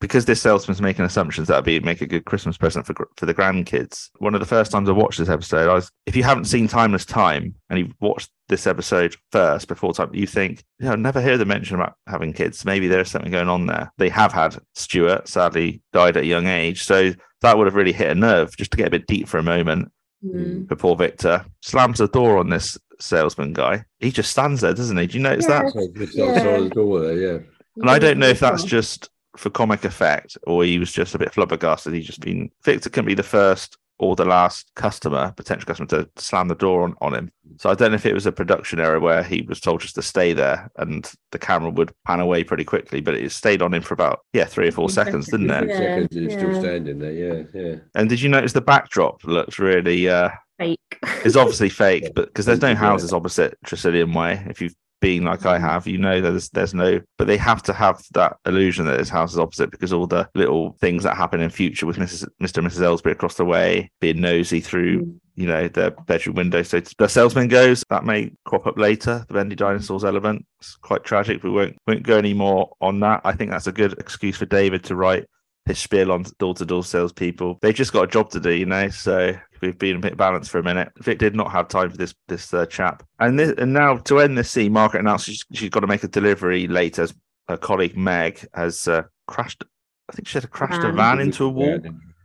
because 0.00 0.24
this 0.24 0.40
salesman's 0.40 0.80
making 0.80 1.04
assumptions 1.04 1.48
that'd 1.48 1.64
be 1.64 1.78
make 1.80 2.00
a 2.00 2.06
good 2.06 2.24
Christmas 2.24 2.56
present 2.56 2.86
for 2.86 2.94
for 3.16 3.26
the 3.26 3.34
grandkids. 3.34 4.08
One 4.18 4.34
of 4.34 4.40
the 4.40 4.46
first 4.46 4.72
times 4.72 4.88
I 4.88 4.92
watched 4.92 5.18
this 5.18 5.28
episode, 5.28 5.68
I 5.68 5.74
was 5.74 5.90
if 6.06 6.16
you 6.16 6.22
haven't 6.22 6.46
seen 6.46 6.68
Timeless 6.68 7.04
Time 7.04 7.54
and 7.68 7.78
you've 7.78 7.94
watched 8.00 8.30
this 8.48 8.66
episode 8.66 9.14
first 9.30 9.68
before 9.68 9.92
time, 9.92 10.12
you 10.12 10.26
think, 10.26 10.64
yeah, 10.80 10.92
I 10.92 10.96
never 10.96 11.20
hear 11.20 11.38
them 11.38 11.48
mention 11.48 11.76
about 11.76 11.94
having 12.06 12.32
kids. 12.32 12.64
Maybe 12.64 12.88
there's 12.88 13.10
something 13.10 13.30
going 13.30 13.48
on 13.48 13.66
there. 13.66 13.92
They 13.98 14.08
have 14.08 14.32
had 14.32 14.56
Stuart, 14.74 15.28
sadly 15.28 15.82
died 15.92 16.16
at 16.16 16.24
a 16.24 16.26
young 16.26 16.46
age, 16.46 16.82
so 16.82 17.12
that 17.42 17.56
would 17.56 17.66
have 17.66 17.76
really 17.76 17.92
hit 17.92 18.10
a 18.10 18.14
nerve 18.14 18.56
just 18.56 18.70
to 18.72 18.76
get 18.76 18.88
a 18.88 18.90
bit 18.90 19.06
deep 19.06 19.28
for 19.28 19.38
a 19.38 19.42
moment. 19.42 19.92
Mm. 20.24 20.68
For 20.68 20.76
poor 20.76 20.96
Victor, 20.96 21.46
slams 21.62 21.96
the 21.96 22.06
door 22.06 22.36
on 22.36 22.50
this 22.50 22.76
salesman 23.00 23.54
guy. 23.54 23.84
He 24.00 24.10
just 24.10 24.30
stands 24.30 24.60
there, 24.60 24.74
doesn't 24.74 24.96
he? 24.98 25.06
Do 25.06 25.16
you 25.16 25.22
notice 25.22 25.46
that? 25.46 25.72
So 25.72 25.86
the 25.86 26.70
door 26.74 27.12
yeah. 27.14 27.38
And 27.76 27.88
I 27.88 27.98
don't 27.98 28.18
know 28.18 28.28
if 28.28 28.40
that's 28.40 28.64
just 28.64 29.08
for 29.36 29.50
comic 29.50 29.84
effect 29.84 30.36
or 30.46 30.64
he 30.64 30.78
was 30.78 30.92
just 30.92 31.14
a 31.14 31.18
bit 31.18 31.32
flabbergasted. 31.32 31.92
He's 31.92 32.06
just 32.06 32.20
been 32.20 32.50
Victor 32.64 32.90
can 32.90 33.04
be 33.04 33.14
the 33.14 33.22
first 33.22 33.76
or 34.00 34.16
the 34.16 34.24
last 34.24 34.72
customer, 34.76 35.30
potential 35.36 35.66
customer, 35.66 35.86
to 35.86 36.08
slam 36.16 36.48
the 36.48 36.54
door 36.54 36.84
on, 36.84 36.94
on 37.02 37.14
him. 37.14 37.30
So 37.58 37.68
I 37.68 37.74
don't 37.74 37.90
know 37.90 37.96
if 37.96 38.06
it 38.06 38.14
was 38.14 38.24
a 38.24 38.32
production 38.32 38.80
error 38.80 38.98
where 38.98 39.22
he 39.22 39.42
was 39.42 39.60
told 39.60 39.82
just 39.82 39.94
to 39.96 40.02
stay 40.02 40.32
there 40.32 40.70
and 40.76 41.10
the 41.32 41.38
camera 41.38 41.68
would 41.68 41.92
pan 42.06 42.18
away 42.18 42.42
pretty 42.42 42.64
quickly, 42.64 43.02
but 43.02 43.14
it 43.14 43.30
stayed 43.30 43.60
on 43.60 43.74
him 43.74 43.82
for 43.82 43.92
about 43.92 44.20
yeah 44.32 44.46
three 44.46 44.68
or 44.68 44.72
four 44.72 44.88
Few 44.88 44.94
seconds, 44.94 45.26
didn't 45.26 45.48
seconds, 45.48 45.70
it? 45.70 45.82
Yeah, 45.82 45.94
Seconds, 45.94 46.16
it's 46.16 46.34
still 46.34 46.60
standing 46.60 46.98
there. 46.98 47.12
Yeah, 47.12 47.42
yeah. 47.52 47.76
And 47.94 48.08
did 48.08 48.22
you 48.22 48.30
notice 48.30 48.54
the 48.54 48.62
backdrop 48.62 49.22
looks 49.24 49.58
really 49.58 50.08
uh 50.08 50.30
Fake. 50.58 50.98
it's 51.24 51.36
obviously 51.36 51.68
fake, 51.68 52.10
but 52.14 52.26
because 52.26 52.46
there's 52.46 52.62
no 52.62 52.74
houses 52.74 53.12
opposite 53.12 53.58
Tresillian 53.66 54.14
Way. 54.14 54.44
If 54.48 54.60
you've 54.62 54.74
been 55.00 55.24
like 55.24 55.46
I 55.46 55.58
have, 55.58 55.86
you 55.86 55.98
know 55.98 56.20
there's 56.20 56.48
there's 56.50 56.74
no, 56.74 57.00
but 57.18 57.26
they 57.26 57.36
have 57.36 57.62
to 57.64 57.72
have 57.72 58.02
that 58.12 58.36
illusion 58.46 58.86
that 58.86 58.98
this 58.98 59.08
house 59.08 59.32
is 59.32 59.38
opposite 59.38 59.70
because 59.70 59.92
all 59.92 60.06
the 60.06 60.28
little 60.34 60.72
things 60.80 61.02
that 61.04 61.16
happen 61.16 61.40
in 61.40 61.50
future 61.50 61.86
with 61.86 61.96
Mrs. 61.96 62.26
Mr. 62.42 62.58
and 62.58 62.66
Mrs. 62.68 62.82
Ellsbury 62.82 63.12
across 63.12 63.34
the 63.34 63.44
way, 63.44 63.90
being 64.00 64.20
nosy 64.20 64.60
through 64.60 65.00
Mm. 65.00 65.20
you 65.36 65.46
know 65.46 65.68
the 65.68 65.94
bedroom 66.06 66.36
window. 66.36 66.62
So 66.62 66.80
the 66.98 67.08
salesman 67.08 67.48
goes 67.48 67.84
that 67.88 68.04
may 68.04 68.32
crop 68.44 68.66
up 68.66 68.78
later. 68.78 69.24
The 69.28 69.34
bendy 69.34 69.56
dinosaurs 69.56 70.04
element. 70.04 70.44
It's 70.60 70.76
quite 70.76 71.04
tragic. 71.04 71.42
We 71.42 71.50
won't 71.50 71.76
won't 71.86 72.02
go 72.02 72.18
any 72.18 72.34
more 72.34 72.70
on 72.80 73.00
that. 73.00 73.22
I 73.24 73.32
think 73.32 73.50
that's 73.50 73.66
a 73.66 73.72
good 73.72 73.92
excuse 73.98 74.36
for 74.36 74.46
David 74.46 74.84
to 74.84 74.96
write 74.96 75.26
his 75.66 75.78
spiel 75.78 76.12
on 76.12 76.24
door 76.38 76.54
to 76.54 76.64
door 76.64 76.84
salespeople. 76.84 77.58
They've 77.62 77.74
just 77.74 77.92
got 77.92 78.04
a 78.04 78.10
job 78.10 78.30
to 78.30 78.40
do, 78.40 78.50
you 78.50 78.66
know. 78.66 78.88
So 78.88 79.34
we've 79.60 79.78
been 79.78 79.96
a 79.96 80.00
bit 80.00 80.16
balanced 80.16 80.50
for 80.50 80.58
a 80.58 80.62
minute. 80.62 80.90
Vic 80.98 81.18
did 81.18 81.34
not 81.34 81.52
have 81.52 81.68
time 81.68 81.90
for 81.90 81.96
this 81.96 82.14
this 82.28 82.52
uh, 82.52 82.66
chap, 82.66 83.02
and 83.18 83.38
this, 83.38 83.54
and 83.58 83.72
now 83.72 83.96
to 83.96 84.20
end 84.20 84.36
this 84.36 84.50
scene, 84.50 84.72
Margaret 84.72 85.00
announces 85.00 85.34
she's, 85.34 85.44
she's 85.52 85.70
got 85.70 85.80
to 85.80 85.86
make 85.86 86.04
a 86.04 86.08
delivery 86.08 86.66
later. 86.66 87.02
As 87.02 87.14
her 87.50 87.56
colleague 87.56 87.96
Meg 87.96 88.46
has 88.54 88.88
uh, 88.88 89.02
crashed. 89.26 89.64
I 90.08 90.12
think 90.12 90.28
she 90.28 90.38
had 90.38 90.50
crashed 90.50 90.82
a 90.84 90.92
Van. 90.92 90.96
van 90.96 91.20
into 91.20 91.44
a 91.44 91.48
wall. 91.48 91.78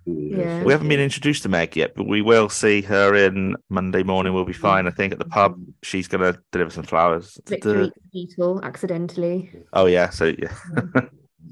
Yeah. 0.05 0.63
We 0.63 0.71
haven't 0.71 0.87
been 0.87 0.99
introduced 0.99 1.43
to 1.43 1.49
Meg 1.49 1.75
yet, 1.75 1.95
but 1.95 2.07
we 2.07 2.21
will 2.21 2.47
see 2.47 2.81
her 2.83 3.15
in 3.15 3.55
Monday 3.69 4.03
morning. 4.03 4.33
We'll 4.33 4.45
be 4.45 4.53
fine, 4.53 4.87
I 4.87 4.91
think, 4.91 5.13
at 5.13 5.19
the 5.19 5.25
pub. 5.25 5.59
She's 5.81 6.07
going 6.07 6.31
to 6.31 6.39
deliver 6.51 6.69
some 6.69 6.83
flowers. 6.83 7.39
Victor 7.47 7.85
eats 7.85 7.97
beetle 8.13 8.63
accidentally. 8.63 9.51
Oh 9.73 9.87
yeah, 9.87 10.11
so 10.11 10.25
yeah, 10.37 10.53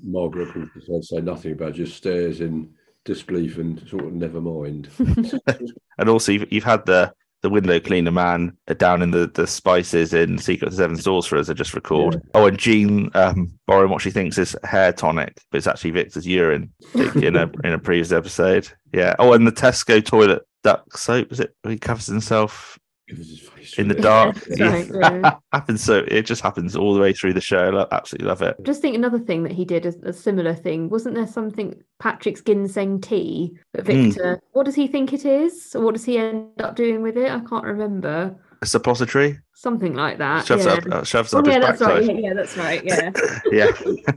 Margaret 0.04 0.54
course, 0.54 0.70
decides 0.74 1.08
to 1.08 1.16
say 1.16 1.22
nothing 1.22 1.54
about, 1.54 1.74
just 1.74 1.98
stares 1.98 2.42
in 2.42 2.74
disbelief 3.06 3.58
and 3.58 3.88
sort 3.88 4.06
of 4.06 4.14
never 4.14 4.42
mind. 4.42 4.90
and 5.98 6.10
also 6.10 6.32
you've, 6.32 6.52
you've 6.52 6.64
had 6.64 6.86
the 6.86 7.14
the 7.44 7.50
window 7.50 7.78
cleaner 7.78 8.10
man 8.10 8.58
down 8.78 9.02
in 9.02 9.12
the, 9.12 9.28
the 9.28 9.46
spices 9.46 10.14
in 10.14 10.38
Secret 10.38 10.70
of 10.70 10.74
Seven 10.74 10.96
Sorcerers. 10.96 11.50
I 11.50 11.54
just 11.54 11.74
record. 11.74 12.22
Oh, 12.34 12.46
and 12.46 12.58
Jean 12.58 13.12
um, 13.16 13.60
borrowing 13.68 13.92
what 13.92 14.02
she 14.02 14.12
thinks 14.12 14.38
is 14.38 14.56
hair 14.64 14.94
tonic, 14.94 15.38
but 15.52 15.58
it's 15.58 15.68
actually 15.68 15.92
Victor's 15.92 16.26
urine 16.26 16.72
in 16.94 17.36
a 17.36 17.52
in 17.66 17.74
a 17.74 17.80
previous 17.80 18.14
episode. 18.14 18.70
Yeah. 18.94 19.16
Oh, 19.20 19.34
and 19.34 19.46
the 19.46 19.52
Tesco 19.52 20.04
toilet 20.04 20.44
duck 20.64 20.98
soap 20.98 21.34
is 21.34 21.42
it? 21.42 21.54
He 21.68 21.78
covers 21.78 22.08
himself 22.08 22.80
Covers 23.10 23.30
his 23.30 23.40
face 23.42 23.78
in 23.78 23.90
the 23.90 23.96
dark. 23.96 24.38
yeah. 24.50 25.36
happens 25.52 25.84
so 25.84 26.06
it 26.08 26.22
just 26.26 26.42
happens 26.42 26.76
all 26.76 26.94
the 26.94 27.02
way 27.02 27.12
through 27.12 27.34
the 27.34 27.42
show. 27.42 27.58
I 27.66 27.70
lo- 27.70 27.88
absolutely 27.92 28.28
love 28.30 28.42
it. 28.42 28.56
Just 28.64 28.82
think 28.82 28.96
another 28.96 29.20
thing 29.20 29.44
that 29.44 29.52
he 29.52 29.66
did 29.66 29.86
is 29.86 29.98
a 30.04 30.14
similar 30.14 30.54
thing. 30.56 30.88
Wasn't 30.90 31.14
there 31.16 31.28
something 31.28 31.76
Patrick's 32.00 32.42
ginseng 32.42 33.02
tea? 33.02 33.58
But 33.74 33.84
Mm. 33.86 34.06
Victor, 34.14 34.42
what 34.54 34.64
does 34.66 34.76
he 34.76 34.88
think 34.88 35.12
it 35.12 35.26
is? 35.26 35.76
Or 35.76 35.82
what 35.84 35.96
does 35.96 36.06
he 36.06 36.18
end 36.18 36.62
up 36.62 36.76
doing 36.78 37.02
with 37.02 37.18
it? 37.18 37.30
I 37.30 37.40
can't 37.42 37.66
remember. 37.66 38.36
A 38.62 38.66
suppository 38.66 39.40
Something 39.56 39.94
like 39.94 40.18
that. 40.20 40.46
shoves 40.46 40.66
yeah. 40.66 40.74
up, 40.74 40.86
uh, 40.90 41.04
shoves 41.04 41.34
Oh, 41.34 41.40
up 41.40 41.48
yeah, 41.48 41.56
his 41.56 41.62
that's 41.66 41.82
right. 41.82 42.00
backside. 42.00 42.16
Yeah, 42.16 42.22
yeah, 42.28 42.34
that's 42.34 42.58
right. 42.58 42.84
Yeah. 42.86 43.12
Yeah. 43.52 43.72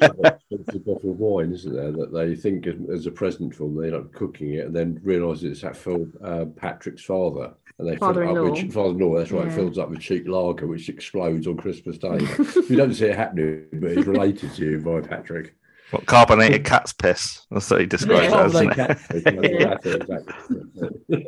also 0.51 0.77
a 0.77 0.79
bottle 0.79 1.11
of 1.11 1.19
wine, 1.19 1.51
isn't 1.51 1.73
there? 1.73 1.91
That 1.91 2.13
they 2.13 2.35
think 2.35 2.65
as, 2.67 2.75
as 2.93 3.05
a 3.07 3.11
present 3.11 3.53
for 3.53 3.63
them, 3.65 3.75
they 3.79 3.87
end 3.87 3.95
up 3.97 4.13
cooking 4.13 4.53
it 4.53 4.65
and 4.67 4.75
then 4.75 4.99
realise 5.03 5.43
it's 5.43 5.61
that 5.61 5.75
Phil 5.77 6.07
uh, 6.23 6.45
Patrick's 6.55 7.03
father. 7.03 7.53
And 7.77 7.87
they 7.89 7.97
fill 7.97 8.09
it 8.09 8.11
up 8.11 8.15
Father-in-law. 8.15 8.51
with 8.51 8.73
father-in-law. 8.73 9.17
That's 9.17 9.31
right. 9.31 9.47
Yeah. 9.47 9.55
Fills 9.55 9.77
up 9.77 9.89
with 9.89 9.99
cheap 9.99 10.27
lager, 10.27 10.65
which 10.65 10.87
explodes 10.87 11.45
on 11.45 11.57
Christmas 11.57 11.97
Day. 11.97 12.19
you 12.69 12.75
don't 12.77 12.93
see 12.93 13.07
it 13.07 13.15
happening, 13.17 13.67
but 13.73 13.91
it's 13.91 14.07
related 14.07 14.53
to 14.53 14.65
you 14.65 14.79
by 14.79 15.01
Patrick. 15.01 15.55
What 15.91 16.05
carbonated 16.07 16.65
cat's 16.65 16.93
piss? 16.93 17.45
That's 17.51 17.69
what 17.69 17.81
he 17.81 17.85
describes 17.85 18.31
Yeah. 18.33 18.41
it 18.41 18.45
as. 18.45 18.55
isn't 18.55 19.45
it? 19.45 19.59
That's 19.59 19.85
it, 19.85 20.01
exactly. 20.01 21.27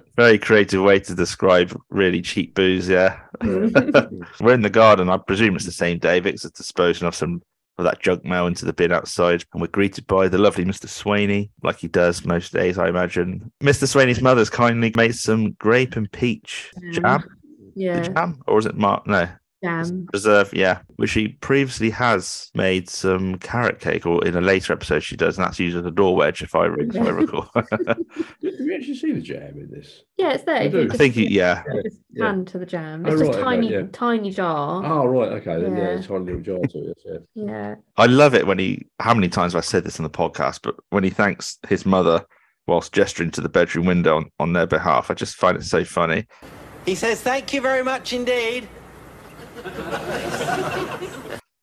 Very 0.16 0.38
creative 0.38 0.82
way 0.82 0.98
to 1.00 1.14
describe 1.14 1.78
really 1.90 2.20
cheap 2.20 2.54
booze. 2.54 2.88
Yeah, 2.88 3.20
mm-hmm. 3.38 4.22
we're 4.44 4.54
in 4.54 4.62
the 4.62 4.70
garden. 4.70 5.08
I 5.08 5.18
presume 5.18 5.54
it's 5.56 5.66
the 5.66 5.72
same 5.72 5.98
day. 5.98 6.18
Vic's 6.20 6.44
is 6.44 6.50
disposing 6.50 7.06
of 7.06 7.14
some 7.14 7.42
of 7.78 7.84
that 7.84 8.00
junk 8.00 8.24
mail 8.24 8.46
into 8.46 8.64
the 8.64 8.72
bin 8.72 8.92
outside, 8.92 9.44
and 9.52 9.60
we're 9.60 9.68
greeted 9.68 10.06
by 10.06 10.28
the 10.28 10.38
lovely 10.38 10.64
Mr. 10.64 10.86
Swainey, 10.86 11.50
like 11.62 11.76
he 11.76 11.88
does 11.88 12.24
most 12.24 12.52
days, 12.52 12.78
I 12.78 12.88
imagine. 12.88 13.50
Mr. 13.62 13.84
Swainey's 13.84 14.22
mother's 14.22 14.50
kindly 14.50 14.92
made 14.96 15.14
some 15.14 15.52
grape 15.52 15.96
and 15.96 16.10
peach 16.12 16.70
Jam. 16.92 17.02
jam. 17.02 17.24
Yeah. 17.74 18.00
Jam, 18.00 18.42
or 18.46 18.58
is 18.58 18.66
it 18.66 18.76
Mark? 18.76 19.06
No, 19.06 19.28
Jam. 19.64 20.06
Preserve, 20.12 20.52
yeah, 20.52 20.80
which 20.96 21.10
she 21.10 21.28
previously 21.28 21.90
has 21.90 22.50
made 22.54 22.88
some 22.90 23.36
carrot 23.38 23.80
cake, 23.80 24.04
or 24.04 24.24
in 24.26 24.36
a 24.36 24.40
later 24.40 24.72
episode 24.72 25.00
she 25.02 25.16
does, 25.16 25.38
and 25.38 25.46
that's 25.46 25.58
used 25.58 25.76
as 25.76 25.84
a 25.86 25.90
door 25.90 26.14
wedge, 26.14 26.42
if 26.42 26.54
I, 26.54 26.66
if 26.66 26.94
I 26.96 27.00
recall. 27.10 27.50
Did 28.42 28.54
we 28.60 28.74
actually 28.74 28.96
see 28.96 29.12
the 29.12 29.20
jam 29.20 29.54
in 29.58 29.70
this? 29.70 30.02
Yeah, 30.18 30.32
it's 30.34 30.44
there. 30.44 30.56
I 30.56 30.62
you 30.64 30.70
do. 30.70 30.88
I 30.92 30.96
think, 30.96 31.16
you, 31.16 31.24
yeah, 31.26 31.62
just 31.84 31.98
Yeah. 32.12 32.26
hand 32.26 32.48
to 32.48 32.58
the 32.58 32.66
jam. 32.66 33.04
Oh, 33.06 33.12
It's 33.12 33.20
just 33.22 33.32
right, 33.38 33.42
tiny, 33.44 33.70
yeah. 33.72 33.82
tiny 33.92 34.30
jar. 34.30 34.84
Oh, 34.84 35.06
right. 35.06 35.32
Okay. 35.32 35.60
Then, 35.62 35.76
yeah, 35.76 35.82
Yeah. 35.84 35.88
it's 35.98 36.06
tiny 36.06 36.24
little 36.26 36.40
jar 36.42 36.58
to 36.58 36.78
it. 36.90 36.98
yes, 37.04 37.20
Yeah. 37.34 37.44
Yeah. 37.46 37.74
I 37.96 38.06
love 38.06 38.34
it 38.34 38.46
when 38.46 38.58
he. 38.58 38.86
How 39.00 39.14
many 39.14 39.28
times 39.28 39.54
have 39.54 39.60
I 39.60 39.62
said 39.64 39.84
this 39.84 39.98
in 39.98 40.02
the 40.02 40.10
podcast? 40.10 40.60
But 40.62 40.76
when 40.90 41.02
he 41.04 41.10
thanks 41.10 41.58
his 41.68 41.86
mother 41.86 42.24
whilst 42.66 42.92
gesturing 42.92 43.30
to 43.30 43.40
the 43.40 43.48
bedroom 43.48 43.86
window 43.86 44.16
on, 44.16 44.30
on 44.38 44.52
their 44.52 44.66
behalf, 44.66 45.10
I 45.10 45.14
just 45.14 45.36
find 45.36 45.56
it 45.56 45.64
so 45.64 45.84
funny. 45.84 46.26
He 46.84 46.94
says, 46.94 47.20
thank 47.22 47.52
you 47.54 47.60
very 47.60 47.82
much 47.82 48.12
indeed. 48.12 48.68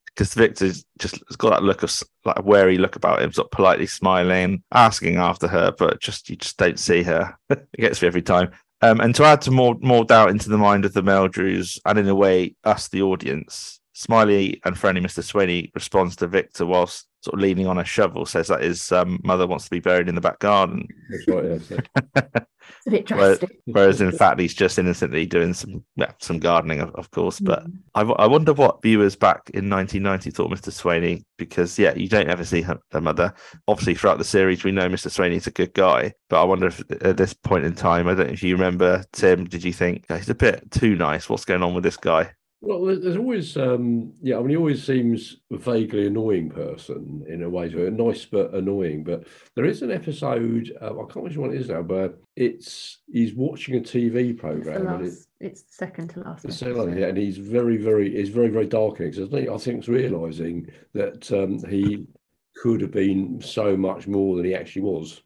Because 0.05 0.33
Victor's 0.35 0.85
just 0.99 1.23
has 1.27 1.35
got 1.35 1.51
that 1.51 1.63
look 1.63 1.81
of 1.83 1.91
like 2.23 2.37
a 2.37 2.43
wary 2.43 2.77
look 2.77 2.95
about 2.95 3.21
him, 3.21 3.31
sort 3.33 3.47
of 3.47 3.51
politely 3.51 3.87
smiling, 3.87 4.63
asking 4.71 5.17
after 5.17 5.47
her, 5.47 5.73
but 5.77 5.99
just 5.99 6.29
you 6.29 6.35
just 6.35 6.57
don't 6.57 6.79
see 6.79 7.01
her. 7.03 7.35
it 7.49 7.67
gets 7.77 8.01
me 8.01 8.07
every 8.07 8.21
time. 8.21 8.51
Um, 8.81 8.99
and 8.99 9.15
to 9.15 9.23
add 9.23 9.41
to 9.43 9.51
more 9.51 9.75
more 9.81 10.05
doubt 10.05 10.29
into 10.29 10.49
the 10.49 10.57
mind 10.57 10.85
of 10.85 10.93
the 10.93 11.01
Meldrews, 11.01 11.79
and 11.85 11.97
in 11.97 12.07
a 12.07 12.15
way 12.15 12.55
us, 12.63 12.89
the 12.89 13.01
audience, 13.01 13.79
Smiley 13.93 14.59
and 14.65 14.77
friendly 14.77 15.01
Mr. 15.01 15.23
Swainey 15.23 15.71
responds 15.73 16.15
to 16.17 16.27
Victor 16.27 16.65
whilst 16.65 17.07
sort 17.23 17.35
of 17.35 17.39
leaning 17.39 17.67
on 17.67 17.77
a 17.77 17.85
shovel, 17.85 18.25
says 18.25 18.47
that 18.49 18.61
his 18.63 18.91
um, 18.91 19.19
mother 19.23 19.47
wants 19.47 19.65
to 19.65 19.71
be 19.71 19.79
buried 19.79 20.09
in 20.09 20.15
the 20.15 20.21
back 20.21 20.39
garden. 20.39 20.87
That's 21.09 21.27
right. 21.27 21.45
Yeah, 21.45 21.57
so- 21.59 22.45
It's 22.77 22.87
a 22.87 22.91
bit 22.91 23.09
Whereas, 23.09 23.39
drastic. 23.39 23.59
whereas 23.65 24.01
in 24.01 24.11
fact 24.13 24.39
he's 24.39 24.53
just 24.53 24.79
innocently 24.79 25.25
doing 25.25 25.53
some 25.53 25.83
yeah, 25.97 26.11
some 26.19 26.39
gardening, 26.39 26.79
of, 26.79 26.95
of 26.95 27.11
course. 27.11 27.39
But 27.39 27.63
I, 27.93 27.99
I, 27.99 28.03
w- 28.03 28.15
I 28.17 28.25
wonder 28.25 28.53
what 28.53 28.81
viewers 28.81 29.17
back 29.17 29.49
in 29.53 29.69
1990 29.69 30.31
thought 30.31 30.49
Mr. 30.49 30.69
Swainey 30.71 31.23
because 31.37 31.77
yeah, 31.77 31.93
you 31.93 32.07
don't 32.07 32.29
ever 32.29 32.45
see 32.45 32.61
her, 32.61 32.79
her 32.91 33.01
mother. 33.01 33.33
Obviously, 33.67 33.95
throughout 33.95 34.17
the 34.17 34.23
series, 34.23 34.63
we 34.63 34.71
know 34.71 34.87
Mr. 34.87 35.07
Swainey's 35.09 35.45
a 35.47 35.51
good 35.51 35.73
guy, 35.73 36.13
but 36.29 36.41
I 36.41 36.45
wonder 36.45 36.67
if 36.67 36.81
at 37.01 37.17
this 37.17 37.33
point 37.33 37.65
in 37.65 37.75
time, 37.75 38.07
I 38.07 38.15
don't 38.15 38.27
know 38.27 38.33
if 38.33 38.43
you 38.43 38.55
remember 38.55 39.03
Tim. 39.11 39.43
Did 39.45 39.63
you 39.65 39.73
think 39.73 40.05
"Oh, 40.09 40.15
he's 40.15 40.29
a 40.29 40.35
bit 40.35 40.71
too 40.71 40.95
nice? 40.95 41.27
What's 41.29 41.45
going 41.45 41.63
on 41.63 41.73
with 41.73 41.83
this 41.83 41.97
guy? 41.97 42.31
Well, 42.65 42.85
there's 42.85 43.17
always, 43.17 43.57
um, 43.57 44.13
yeah, 44.21 44.37
I 44.37 44.39
mean, 44.39 44.51
he 44.51 44.55
always 44.55 44.81
seems 44.81 45.35
a 45.51 45.57
vaguely 45.57 46.07
annoying 46.07 46.49
person 46.49 47.25
in 47.27 47.43
a 47.43 47.49
way, 47.49 47.69
so 47.69 47.89
nice 47.89 48.23
but 48.23 48.53
annoying. 48.53 49.03
But 49.03 49.25
there 49.55 49.65
is 49.65 49.81
an 49.81 49.91
episode, 49.91 50.71
uh, 50.81 50.85
I 50.93 51.03
can't 51.11 51.15
remember 51.17 51.41
what 51.41 51.53
it 51.53 51.59
is 51.59 51.67
now, 51.67 51.81
but 51.81 52.21
it's 52.37 52.99
he's 53.11 53.33
watching 53.33 53.75
a 53.75 53.79
TV 53.81 54.15
It's 54.15 54.27
the 54.29 54.33
program 54.35 54.87
and 54.87 55.05
it. 55.07 55.13
It's 55.41 55.63
the 55.63 55.73
second 55.73 56.07
to 56.11 56.21
last. 56.21 56.45
it's 56.45 56.55
so 56.57 56.67
episode. 56.67 56.87
like, 56.91 56.97
yeah, 56.99 57.07
and 57.07 57.17
he's 57.17 57.37
very, 57.37 57.75
very, 57.75 58.15
it's 58.15 58.29
very, 58.29 58.47
very 58.47 58.65
dark 58.67 59.01
in 59.01 59.07
it. 59.07 59.15
'cause 59.17 59.27
I 59.27 59.29
think, 59.29 59.49
I 59.49 59.57
think 59.57 59.79
it's 59.79 59.89
realizing 59.89 60.69
that 60.93 61.29
um, 61.33 61.61
he 61.69 62.07
could 62.55 62.79
have 62.79 62.91
been 62.91 63.41
so 63.41 63.75
much 63.75 64.07
more 64.07 64.37
than 64.37 64.45
he 64.45 64.55
actually 64.55 64.83
was. 64.83 65.21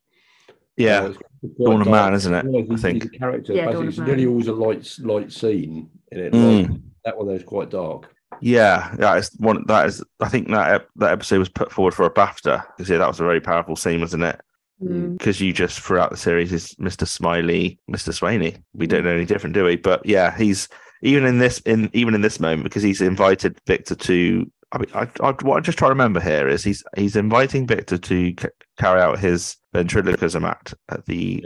Yeah, 0.76 1.02
Uh, 1.04 1.10
it's 1.10 1.17
quite 1.56 1.58
Dawn 1.69 1.82
of. 1.82 1.88
Man, 1.88 2.13
isn't 2.15 2.34
it? 2.34 2.45
I 2.47 2.62
he's- 2.62 2.82
think. 2.82 3.04
he's 3.04 3.12
a 3.13 3.17
character. 3.19 3.54
Yeah, 3.54 3.65
Dawn 3.65 3.86
Basically, 3.86 3.86
of 3.86 3.89
it's 3.89 3.97
Man. 4.00 4.08
nearly 4.08 4.26
always 4.26 4.47
a 4.47 4.54
light, 4.54 4.95
light 5.04 5.32
scene 5.32 5.89
in 6.12 6.19
it. 6.19 6.34
Mm. 6.34 6.69
Like, 6.69 6.82
that 7.08 7.17
one 7.17 7.28
there's 7.28 7.43
quite 7.43 7.70
dark. 7.70 8.13
Yeah, 8.41 8.93
that 8.98 9.17
is 9.17 9.32
one. 9.38 9.63
That 9.67 9.88
is, 9.88 10.04
I 10.20 10.28
think 10.28 10.50
that 10.50 10.74
ep- 10.74 10.89
that 10.98 11.13
episode 11.13 11.39
was 11.39 11.50
put 11.50 11.72
forward 11.72 11.93
for 11.93 12.06
a 12.06 12.13
BAFTA 12.13 12.63
because 12.76 12.89
yeah, 12.89 12.98
that 12.98 13.08
was 13.08 13.22
a 13.22 13.24
very 13.24 13.39
powerful 13.39 13.76
scene, 13.76 14.02
wasn't 14.02 14.24
it? 14.24 14.39
Mm. 14.84 15.17
because 15.17 15.41
you 15.41 15.54
just 15.54 15.80
throughout 15.80 16.12
the 16.12 16.17
series 16.17 16.54
is 16.54 16.76
Mr. 16.76 17.08
Smiley, 17.08 17.80
Mr. 17.89 18.13
Swainey. 18.13 18.62
We 18.76 18.86
don't 18.86 19.04
know 19.04 19.15
any 19.15 19.26
different, 19.26 19.56
do 19.56 19.63
we? 19.63 19.76
But 19.76 20.06
yeah, 20.06 20.38
he's 20.38 20.67
even 21.02 21.26
in 21.26 21.39
this 21.39 21.60
in 21.60 21.89
even 21.93 22.13
in 22.13 22.22
this 22.22 22.39
moment 22.39 22.63
because 22.63 22.84
he's 22.84 23.02
invited 23.02 23.58
Victor 23.65 23.96
to. 23.96 24.52
I 24.74 24.78
mean, 24.80 24.89
I, 24.93 25.08
I, 25.22 25.32
what 25.41 25.58
I 25.58 25.60
just 25.62 25.78
try 25.78 25.88
to 25.88 25.93
remember 25.93 26.20
here 26.20 26.48
is 26.48 26.63
he's 26.63 26.84
he's 26.98 27.15
inviting 27.15 27.65
Victor 27.65 27.98
to 27.98 28.34
c- 28.38 28.48
carry 28.78 29.02
out 29.02 29.17
his 29.17 29.56
ventriloquism 29.74 30.43
act 30.43 30.76
at 30.89 31.06
the 31.06 31.46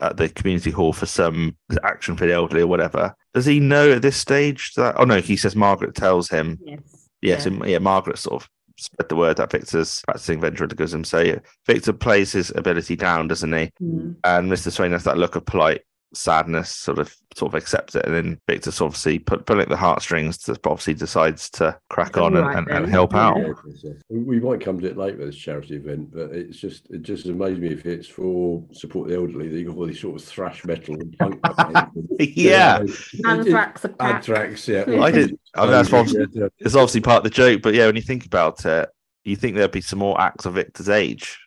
at 0.00 0.16
the 0.16 0.28
community 0.28 0.70
hall 0.70 0.92
for 0.92 1.06
some 1.06 1.56
action 1.82 2.16
for 2.16 2.26
the 2.26 2.32
elderly 2.32 2.62
or 2.62 2.66
whatever. 2.66 3.14
Does 3.34 3.46
he 3.46 3.60
know 3.60 3.92
at 3.92 4.02
this 4.02 4.16
stage 4.16 4.72
that? 4.74 4.94
Oh 4.98 5.04
no, 5.04 5.20
he 5.20 5.36
says 5.36 5.56
Margaret 5.56 5.94
tells 5.94 6.28
him 6.28 6.58
Yes. 6.64 6.80
Yes, 7.22 7.46
Yeah. 7.46 7.52
and 7.52 7.68
yeah, 7.68 7.78
Margaret 7.78 8.18
sort 8.18 8.42
of 8.42 8.48
spread 8.78 9.08
the 9.08 9.16
word 9.16 9.36
that 9.36 9.50
Victor's 9.50 10.02
practicing 10.06 10.40
ventriloquism. 10.40 11.04
So 11.04 11.20
yeah, 11.20 11.38
Victor 11.66 11.92
plays 11.92 12.32
his 12.32 12.50
ability 12.56 12.96
down, 12.96 13.28
doesn't 13.28 13.52
he? 13.52 13.70
Mm. 13.82 14.16
And 14.24 14.50
Mr. 14.50 14.72
Swain 14.72 14.92
has 14.92 15.04
that 15.04 15.18
look 15.18 15.36
of 15.36 15.44
polite 15.46 15.82
sadness, 16.14 16.70
sort 16.70 16.98
of 16.98 17.14
sort 17.34 17.52
of 17.54 17.56
accepts 17.62 17.94
it, 17.94 18.04
and 18.04 18.14
then 18.14 18.40
Victor's 18.46 18.80
obviously 18.80 19.18
put, 19.18 19.46
pulling 19.46 19.62
at 19.62 19.68
the 19.68 19.76
heartstrings, 19.76 20.36
to, 20.38 20.52
obviously 20.64 20.94
decides 20.94 21.48
to 21.50 21.78
crack 21.88 22.08
It's 22.10 22.18
on 22.18 22.36
and, 22.36 22.46
and, 22.58 22.68
and 22.68 22.86
help 22.88 23.14
out. 23.14 23.38
Yeah, 23.38 23.92
we 24.10 24.18
we 24.18 24.40
might 24.40 24.60
come 24.60 24.80
to 24.80 24.86
it 24.86 24.96
later 24.96 25.24
this 25.24 25.36
charity 25.36 25.76
event, 25.76 26.12
but 26.12 26.30
it's 26.32 26.58
just 26.58 26.90
it 26.90 27.02
just 27.02 27.26
amazes 27.26 27.58
me 27.60 27.68
if 27.68 27.86
it's 27.86 28.06
for 28.08 28.64
support 28.72 29.08
the 29.08 29.14
elderly 29.16 29.48
that 29.48 29.58
you 29.58 29.66
got 29.66 29.76
all 29.76 29.86
these 29.86 30.00
sort 30.00 30.20
of 30.20 30.26
thrash 30.26 30.64
metal 30.64 30.94
and 30.94 31.16
punk. 31.18 31.40
bands 31.56 31.90
you 32.18 32.26
Yeah. 32.50 32.78
know, 32.78 32.84
it- 32.84 32.90
it- 32.90 33.26
Anthrax. 33.26 33.86
Anthrax, 34.00 34.68
yeah. 34.68 34.84
I 35.00 35.10
did- 35.10 35.38
I 35.54 35.62
mean, 35.62 35.70
that's 35.72 35.92
obviously- 35.92 36.26
yeah. 36.32 36.48
It's 36.58 36.74
obviously 36.74 37.00
part 37.00 37.18
of 37.18 37.24
the 37.24 37.30
joke, 37.30 37.62
but 37.62 37.74
yeah, 37.74 37.86
when 37.86 37.96
you 37.96 38.02
think 38.02 38.26
about 38.26 38.64
it, 38.66 38.88
you 39.24 39.36
think 39.36 39.56
there'd 39.56 39.70
be 39.70 39.80
some 39.80 39.98
more 40.00 40.20
acts 40.20 40.46
of 40.46 40.54
Victor's 40.54 40.88
age, 40.88 41.38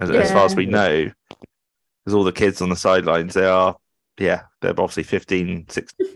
as, 0.00 0.10
as 0.10 0.30
far 0.30 0.44
as 0.44 0.54
we 0.54 0.66
know, 0.66 1.10
because 2.04 2.14
all 2.14 2.24
the 2.24 2.32
kids 2.32 2.60
on 2.60 2.68
the 2.68 2.76
sidelines, 2.76 3.32
they 3.34 3.46
are, 3.46 3.76
yeah, 4.18 4.42
they're 4.60 4.70
obviously 4.70 5.02
15, 5.02 5.66
16. 5.68 6.06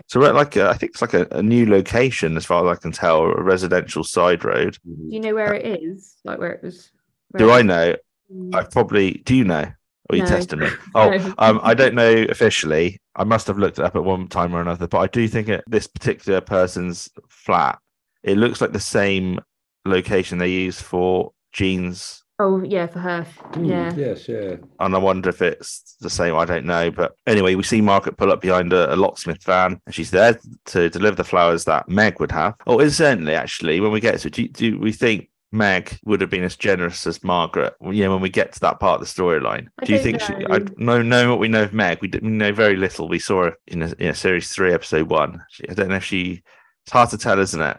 so 0.06 0.20
we're 0.20 0.28
at 0.28 0.34
like, 0.34 0.56
a, 0.56 0.68
I 0.68 0.74
think 0.74 0.90
it's 0.92 1.02
like 1.02 1.14
a, 1.14 1.26
a 1.30 1.42
new 1.42 1.66
location, 1.68 2.36
as 2.36 2.44
far 2.44 2.66
as 2.68 2.78
I 2.78 2.80
can 2.80 2.92
tell, 2.92 3.22
a 3.22 3.42
residential 3.42 4.04
side 4.04 4.44
road. 4.44 4.76
Do 4.84 4.96
you 5.08 5.20
know 5.20 5.34
where 5.34 5.54
it 5.54 5.80
is? 5.82 6.16
Like 6.24 6.38
where 6.38 6.52
it 6.52 6.62
was? 6.62 6.90
Do 7.36 7.46
where 7.46 7.56
I 7.56 7.62
know? 7.62 7.96
Mm. 8.32 8.54
I 8.54 8.64
probably 8.64 9.22
do 9.24 9.34
you 9.34 9.44
know? 9.44 9.72
Or 10.10 10.14
are 10.14 10.16
you 10.16 10.22
No. 10.22 10.28
testing 10.28 10.58
me? 10.60 10.68
Oh, 10.94 11.10
No. 11.10 11.34
um, 11.38 11.60
I 11.62 11.74
don't 11.74 11.94
know 11.94 12.26
officially. 12.28 13.00
I 13.14 13.24
must 13.24 13.46
have 13.46 13.58
looked 13.58 13.78
it 13.78 13.84
up 13.84 13.96
at 13.96 14.04
one 14.04 14.26
time 14.28 14.54
or 14.54 14.60
another, 14.60 14.86
but 14.86 14.98
I 14.98 15.06
do 15.06 15.28
think 15.28 15.48
at 15.48 15.64
this 15.66 15.86
particular 15.86 16.40
person's 16.40 17.08
flat, 17.28 17.78
it 18.22 18.36
looks 18.38 18.60
like 18.60 18.72
the 18.72 18.80
same 18.80 19.38
location 19.84 20.38
they 20.38 20.50
use 20.50 20.80
for 20.80 21.32
Jean's. 21.52 22.17
Oh 22.40 22.62
yeah, 22.62 22.86
for 22.86 23.00
her. 23.00 23.22
Hmm, 23.54 23.64
yeah. 23.64 23.92
Yes, 23.96 24.28
yeah. 24.28 24.56
And 24.78 24.94
I 24.94 24.98
wonder 24.98 25.28
if 25.28 25.42
it's 25.42 25.96
the 26.00 26.10
same. 26.10 26.36
I 26.36 26.44
don't 26.44 26.66
know. 26.66 26.90
But 26.90 27.16
anyway, 27.26 27.56
we 27.56 27.64
see 27.64 27.80
Margaret 27.80 28.16
pull 28.16 28.30
up 28.30 28.40
behind 28.40 28.72
a, 28.72 28.94
a 28.94 28.96
locksmith 28.96 29.42
van 29.42 29.80
and 29.86 29.94
she's 29.94 30.12
there 30.12 30.38
to 30.66 30.88
deliver 30.88 31.16
the 31.16 31.24
flowers 31.24 31.64
that 31.64 31.88
Meg 31.88 32.20
would 32.20 32.30
have. 32.30 32.54
Oh, 32.66 32.80
incidentally, 32.80 33.34
actually, 33.34 33.80
when 33.80 33.90
we 33.90 34.00
get 34.00 34.20
to 34.20 34.30
do, 34.30 34.46
do 34.46 34.78
we 34.78 34.92
think 34.92 35.30
Meg 35.50 35.98
would 36.04 36.20
have 36.20 36.30
been 36.30 36.44
as 36.44 36.54
generous 36.54 37.08
as 37.08 37.24
Margaret? 37.24 37.74
You 37.82 38.04
know, 38.04 38.12
when 38.12 38.22
we 38.22 38.28
get 38.28 38.52
to 38.52 38.60
that 38.60 38.78
part 38.78 39.00
of 39.00 39.06
the 39.08 39.12
storyline, 39.22 39.66
do 39.84 39.92
you 39.92 39.98
don't 39.98 40.04
think 40.04 40.20
she? 40.20 40.34
I 40.48 40.60
know 40.76 41.02
know 41.02 41.30
what 41.30 41.40
we 41.40 41.48
know 41.48 41.64
of 41.64 41.72
Meg. 41.72 41.98
We, 42.00 42.06
d- 42.08 42.20
we 42.22 42.28
know 42.28 42.52
very 42.52 42.76
little. 42.76 43.08
We 43.08 43.18
saw 43.18 43.44
her 43.46 43.56
in 43.66 43.82
a, 43.82 43.92
in 43.98 44.10
a 44.10 44.14
series 44.14 44.48
three, 44.50 44.72
episode 44.72 45.10
one. 45.10 45.42
She, 45.50 45.68
I 45.68 45.74
don't 45.74 45.88
know 45.88 45.96
if 45.96 46.04
she. 46.04 46.42
It's 46.84 46.92
hard 46.92 47.10
to 47.10 47.18
tell, 47.18 47.38
isn't 47.40 47.60
it? 47.60 47.78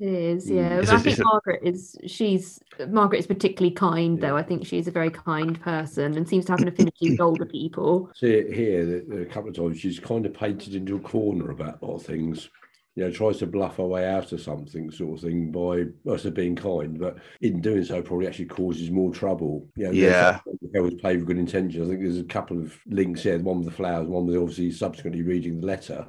It 0.00 0.08
is, 0.08 0.50
Mm. 0.50 0.56
yeah. 0.56 0.78
Is 0.78 0.86
But 0.90 0.94
I 0.96 0.98
think 1.02 1.18
is 1.18 1.24
Margaret 1.24 1.60
is 1.62 1.96
she's 2.06 2.58
Margaret 2.88 3.18
is 3.18 3.26
particularly 3.26 3.74
kind 3.74 4.18
though. 4.20 4.36
I 4.36 4.42
think 4.42 4.66
she's 4.66 4.88
a 4.88 4.90
very 4.90 5.10
kind 5.10 5.60
person 5.60 6.16
and 6.16 6.26
seems 6.26 6.46
to 6.46 6.52
have 6.52 6.62
an 6.62 6.68
affinity 6.68 7.10
with 7.10 7.20
older 7.20 7.44
people. 7.44 8.10
See 8.16 8.30
it 8.32 8.52
here 8.52 8.86
that- 8.86 9.08
that 9.10 9.20
a 9.22 9.26
couple 9.26 9.50
of 9.50 9.56
times 9.56 9.78
she's 9.78 9.98
kind 10.00 10.24
of 10.24 10.32
painted 10.32 10.74
into 10.74 10.96
a 10.96 11.00
corner 11.00 11.50
about 11.50 11.82
a 11.82 11.86
lot 11.86 11.96
of 11.96 12.02
things. 12.02 12.48
You 12.96 13.04
know, 13.04 13.10
tries 13.12 13.38
to 13.38 13.46
bluff 13.46 13.76
her 13.76 13.86
way 13.86 14.08
out 14.08 14.32
of 14.32 14.40
something, 14.40 14.90
sort 14.90 15.18
of 15.18 15.24
thing, 15.24 15.52
by 15.52 15.84
also 16.10 16.28
being 16.30 16.56
kind, 16.56 16.98
but 16.98 17.18
in 17.40 17.60
doing 17.60 17.84
so, 17.84 18.02
probably 18.02 18.26
actually 18.26 18.46
causes 18.46 18.90
more 18.90 19.12
trouble. 19.14 19.68
You 19.76 19.84
know, 19.84 19.90
Yeah. 19.92 20.40
It 20.74 20.80
was 20.80 20.94
paid 20.94 21.18
with 21.18 21.26
good 21.26 21.38
intentions. 21.38 21.86
I 21.86 21.88
think 21.88 22.02
there's 22.02 22.18
a 22.18 22.24
couple 22.24 22.58
of 22.58 22.76
links 22.86 23.22
here. 23.22 23.38
One 23.38 23.58
with 23.58 23.66
the 23.66 23.72
flowers, 23.72 24.08
one 24.08 24.26
with 24.26 24.36
obviously 24.36 24.72
subsequently 24.72 25.22
reading 25.22 25.60
the 25.60 25.66
letter. 25.68 26.08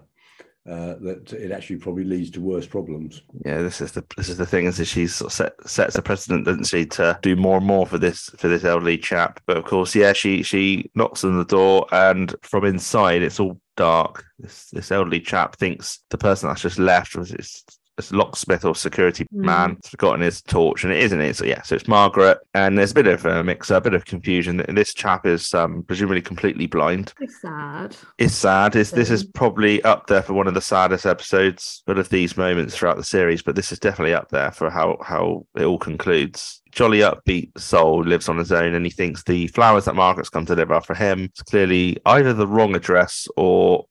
Uh, 0.72 0.96
that 1.02 1.34
it 1.34 1.52
actually 1.52 1.76
probably 1.76 2.06
leads 2.06 2.32
to 2.32 2.40
worse 2.40 2.66
problems. 2.66 3.24
Yeah, 3.44 3.62
this 3.62 3.82
is 3.82 3.92
the 3.92 4.06
this 4.16 4.30
is 4.30 4.38
the 4.38 4.46
thing 4.46 4.68
is 4.68 4.78
that 4.78 4.86
she 4.86 5.06
sort 5.06 5.30
of 5.30 5.34
set, 5.34 5.70
sets 5.70 5.98
a 5.98 6.02
precedent, 6.02 6.46
doesn't 6.46 6.68
she, 6.68 6.86
to 6.86 7.20
do 7.22 7.36
more 7.36 7.58
and 7.58 7.66
more 7.66 7.86
for 7.86 7.98
this 7.98 8.30
for 8.38 8.48
this 8.48 8.64
elderly 8.64 8.98
chap. 8.98 9.42
But 9.46 9.58
of 9.58 9.66
course, 9.66 9.94
yeah, 9.94 10.14
she 10.14 10.44
she 10.44 10.90
knocks 10.96 11.26
on 11.26 11.38
the 11.38 11.44
door, 11.44 11.88
and 11.92 12.34
from 12.42 12.64
inside, 12.64 13.22
it's 13.22 13.38
all 13.38 13.60
dark. 13.76 14.24
This 14.40 14.70
this 14.70 14.94
elderly 14.94 15.20
chap 15.20 15.58
thinks 15.58 16.00
the 16.10 16.18
person 16.18 16.48
that's 16.48 16.62
just 16.62 16.80
left 16.80 17.18
was 17.18 17.32
this 17.32 17.66
locksmith 18.12 18.66
or 18.66 18.74
security 18.76 19.26
Mm. 19.26 19.46
man 19.46 19.78
has 19.84 19.90
forgotten 19.92 20.22
his 20.22 20.42
torch, 20.42 20.84
and 20.84 20.92
it 20.94 21.00
isn't 21.04 21.22
it. 21.22 21.36
So 21.36 21.46
yeah, 21.46 21.62
so 21.62 21.76
it's 21.76 21.88
Margaret, 21.88 22.38
and 22.54 22.78
there's 22.78 22.92
a 22.92 22.96
bit 22.96 23.08
of 23.08 23.26
a 23.26 23.44
mix, 23.44 23.70
a 23.70 23.80
bit 23.82 23.94
of 23.94 24.06
confusion. 24.06 24.64
This 24.70 24.94
chap 24.94 25.26
is 25.26 25.54
um, 25.54 25.84
presumably 25.84 26.22
completely 26.22 26.68
blind. 26.68 27.14
It's 27.20 27.42
sad. 27.42 27.96
It's 28.18 28.34
sad. 28.34 28.76
It's, 28.76 28.92
this 28.92 29.10
is 29.10 29.24
Um, 29.24 29.32
probably 29.34 29.84
up 29.84 30.08
there 30.08 30.22
for 30.22 30.34
one 30.34 30.48
of 30.48 30.54
the 30.54 30.62
saddest 30.62 31.06
episodes 31.06 31.84
but 31.86 31.98
of 31.98 32.10
these 32.10 32.38
moments 32.38 32.76
throughout 32.76 32.98
the 32.98 33.04
series, 33.04 33.42
but 33.42 33.56
this 33.56 33.72
is 33.72 33.80
definitely 33.80 34.14
up 34.14 34.30
there 34.30 34.52
for 34.52 34.70
how, 34.70 34.98
how 35.04 35.46
it 35.58 35.64
all 35.64 35.78
concludes. 35.80 36.62
Jolly 36.72 37.00
upbeat 37.00 37.50
soul 37.58 38.02
lives 38.04 38.30
on 38.30 38.38
his 38.38 38.52
own 38.52 38.74
and 38.74 38.86
he 38.86 38.92
thinks 38.92 39.24
the 39.24 39.48
flowers 39.48 39.86
that 39.86 39.96
Margaret's 39.96 40.30
come 40.30 40.46
to 40.46 40.56
deliver 40.56 40.74
are 40.76 40.82
for 40.82 40.96
him. 40.96 41.26
It's 41.26 41.42
clearly 41.44 41.98
either 42.06 42.34
the 42.34 42.48
wrong 42.48 42.76
address 42.76 43.28
or 43.36 43.86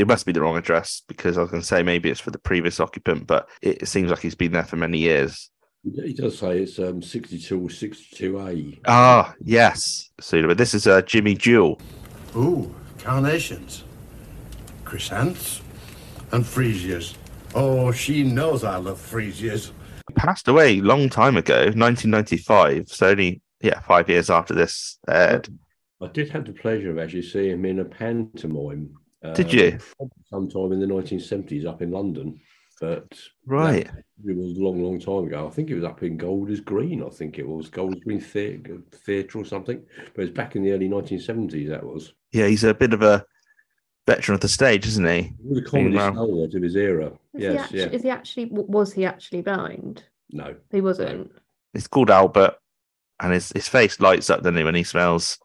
it 0.00 0.06
must 0.06 0.24
be 0.24 0.32
the 0.32 0.40
wrong 0.40 0.56
address 0.56 1.02
because 1.06 1.36
I 1.36 1.42
was 1.42 1.50
going 1.50 1.60
to 1.60 1.66
say 1.66 1.82
maybe 1.82 2.10
it's 2.10 2.20
for 2.20 2.30
the 2.30 2.38
previous 2.38 2.80
occupant, 2.80 3.26
but 3.26 3.48
it, 3.60 3.82
it 3.82 3.86
seems 3.86 4.10
like 4.10 4.20
he's 4.20 4.34
been 4.34 4.52
there 4.52 4.64
for 4.64 4.76
many 4.76 4.98
years. 4.98 5.50
He 5.84 6.08
he 6.08 6.12
does 6.14 6.38
say 6.38 6.60
it's 6.60 6.78
um, 6.78 7.02
62 7.02 7.58
or 7.58 7.68
62A. 7.68 8.80
Ah, 8.86 9.34
yes. 9.40 10.10
So, 10.20 10.46
but 10.46 10.58
this 10.58 10.74
is 10.74 10.86
uh, 10.86 11.02
Jimmy 11.02 11.34
Jewel. 11.34 11.80
Ooh, 12.36 12.74
carnations, 12.98 13.84
chrysanths, 14.84 15.60
and 16.32 16.44
freesias. 16.44 17.14
Oh, 17.54 17.92
she 17.92 18.22
knows 18.22 18.64
I 18.64 18.76
love 18.76 18.98
freesias. 18.98 19.72
passed 20.14 20.48
away 20.48 20.78
a 20.78 20.82
long 20.82 21.08
time 21.08 21.36
ago, 21.36 21.56
1995. 21.56 22.88
So 22.88 23.08
only 23.08 23.42
yeah, 23.60 23.80
five 23.80 24.08
years 24.08 24.30
after 24.30 24.54
this 24.54 24.98
aired. 25.08 25.48
I 26.02 26.06
did 26.06 26.30
have 26.30 26.46
the 26.46 26.52
pleasure 26.52 26.90
of 26.90 26.98
actually 26.98 27.22
seeing 27.22 27.52
him 27.52 27.64
in 27.66 27.80
a 27.80 27.84
pantomime. 27.84 28.96
Did 29.22 29.46
um, 29.46 29.52
you? 29.52 29.78
Sometime 30.30 30.72
in 30.72 30.80
the 30.80 30.86
1970s 30.86 31.66
up 31.66 31.82
in 31.82 31.90
London. 31.90 32.40
but 32.80 33.06
Right. 33.46 33.86
it 34.24 34.36
was 34.36 34.56
a 34.56 34.62
long, 34.62 34.82
long 34.82 34.98
time 34.98 35.26
ago. 35.26 35.46
I 35.46 35.50
think 35.50 35.68
it 35.68 35.74
was 35.74 35.84
up 35.84 36.02
in 36.02 36.16
Golders 36.16 36.60
Green. 36.60 37.02
I 37.02 37.10
think 37.10 37.38
it 37.38 37.46
was 37.46 37.68
Golders 37.68 38.02
Green 38.02 38.20
Theatre, 38.20 38.78
Theatre 38.90 39.38
or 39.38 39.44
something. 39.44 39.82
But 40.14 40.22
it's 40.22 40.34
back 40.34 40.56
in 40.56 40.62
the 40.62 40.72
early 40.72 40.88
1970s. 40.88 41.68
That 41.68 41.84
was. 41.84 42.14
Yeah, 42.32 42.46
he's 42.46 42.64
a 42.64 42.72
bit 42.72 42.94
of 42.94 43.02
a 43.02 43.24
veteran 44.06 44.34
of 44.34 44.40
the 44.40 44.48
stage, 44.48 44.86
isn't 44.86 45.06
he? 45.06 45.22
He 45.22 45.48
was 45.48 45.58
a 45.58 45.62
comedy 45.62 45.98
stalwart 45.98 46.54
of 46.54 46.62
his 46.62 46.76
era. 46.76 47.06
Is, 47.06 47.12
he 47.34 47.42
yes, 47.42 47.64
actually, 47.64 47.78
yeah. 47.78 47.86
is 47.86 48.02
he 48.02 48.10
actually? 48.10 48.44
Was 48.50 48.92
he 48.94 49.04
actually 49.04 49.42
blind? 49.42 50.04
No. 50.30 50.56
He 50.70 50.80
wasn't. 50.80 51.30
He's 51.74 51.86
called 51.86 52.10
Albert, 52.10 52.54
and 53.20 53.34
his 53.34 53.52
his 53.54 53.68
face 53.68 54.00
lights 54.00 54.30
up, 54.30 54.42
doesn't 54.42 54.56
it, 54.56 54.64
when 54.64 54.74
he 54.74 54.84
smells 54.84 55.38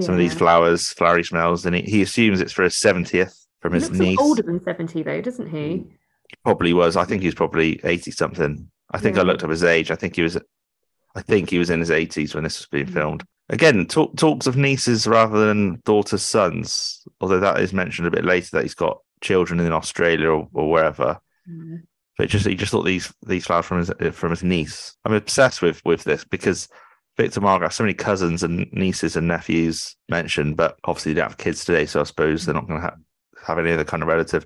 some 0.00 0.14
of 0.14 0.18
these 0.18 0.34
flowers, 0.34 0.88
flowery 0.92 1.24
smells, 1.24 1.66
and 1.66 1.74
he, 1.76 1.82
he 1.82 2.02
assumes 2.02 2.40
it's 2.40 2.52
for 2.52 2.62
his 2.64 2.76
seventieth 2.76 3.36
from 3.60 3.74
He 3.74 3.80
his 3.80 3.90
niece. 3.90 4.18
older 4.20 4.42
than 4.42 4.62
seventy, 4.64 5.02
though, 5.02 5.20
doesn't 5.20 5.48
he? 5.50 5.84
He 6.28 6.36
probably 6.44 6.72
was. 6.72 6.96
I 6.96 7.04
think 7.04 7.22
he 7.22 7.28
was 7.28 7.34
probably 7.34 7.80
eighty 7.84 8.10
something. 8.10 8.70
I 8.90 8.98
think 8.98 9.18
I 9.18 9.22
looked 9.22 9.42
up 9.44 9.50
his 9.50 9.64
age. 9.64 9.90
I 9.90 9.96
think 9.96 10.16
he 10.16 10.22
was. 10.22 10.38
I 11.14 11.20
think 11.22 11.50
he 11.50 11.58
was 11.58 11.68
in 11.70 11.80
his 11.80 11.90
eighties 11.90 12.34
when 12.34 12.44
this 12.44 12.58
was 12.58 12.66
Mm. 12.66 12.70
being 12.70 12.86
filmed. 12.86 13.24
Again, 13.48 13.86
talk, 13.86 14.16
talks 14.16 14.46
of 14.46 14.56
nieces 14.56 15.06
rather 15.06 15.46
than 15.46 15.82
daughters' 15.84 16.22
sons. 16.22 17.02
Although 17.20 17.40
that 17.40 17.60
is 17.60 17.72
mentioned 17.74 18.08
a 18.08 18.10
bit 18.10 18.24
later 18.24 18.48
that 18.52 18.62
he's 18.62 18.74
got 18.74 18.98
children 19.20 19.60
in 19.60 19.72
Australia 19.72 20.30
or, 20.30 20.48
or 20.54 20.70
wherever. 20.70 21.20
Yeah. 21.46 21.76
But 22.16 22.28
just 22.28 22.46
he 22.46 22.54
just 22.54 22.72
thought 22.72 22.84
these 22.84 23.12
these 23.26 23.44
flowers 23.44 23.66
from 23.66 23.78
his 23.78 23.90
from 24.14 24.30
his 24.30 24.42
niece. 24.42 24.96
I'm 25.04 25.12
obsessed 25.12 25.60
with 25.60 25.82
with 25.84 26.04
this 26.04 26.24
because 26.24 26.68
Victor 27.22 27.40
Margaret 27.40 27.72
so 27.72 27.84
many 27.84 27.94
cousins 27.94 28.42
and 28.42 28.66
nieces 28.72 29.14
and 29.14 29.28
nephews 29.28 29.94
mentioned, 30.08 30.56
but 30.56 30.76
obviously 30.82 31.12
they 31.12 31.20
don't 31.20 31.30
have 31.30 31.38
kids 31.38 31.64
today, 31.64 31.86
so 31.86 32.00
I 32.00 32.02
suppose 32.02 32.44
they're 32.44 32.52
not 32.52 32.66
going 32.66 32.80
to 32.80 32.84
have 32.84 32.98
have 33.46 33.58
any 33.60 33.70
other 33.70 33.84
kind 33.84 34.02
of 34.02 34.08
relative. 34.08 34.44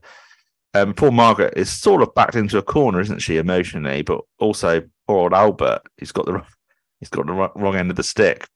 Um, 0.75 0.93
poor 0.93 1.11
Margaret 1.11 1.55
is 1.57 1.71
sort 1.71 2.03
of 2.03 2.15
backed 2.15 2.35
into 2.35 2.59
a 2.59 2.63
corner, 2.63 3.01
isn't 3.01 3.21
she, 3.21 3.39
emotionally? 3.39 4.03
But 4.03 4.21
also 4.39 4.83
poor 5.09 5.21
old 5.21 5.33
Albert, 5.33 5.85
he's 5.97 6.13
got 6.13 6.27
the 6.27 6.35
wrong- 6.35 6.47
he's 7.01 7.09
got 7.09 7.25
the 7.25 7.33
wrong 7.33 7.51
wrong 7.57 7.77
end 7.77 7.89
of 7.89 7.97
the 7.97 8.03
stick. 8.03 8.47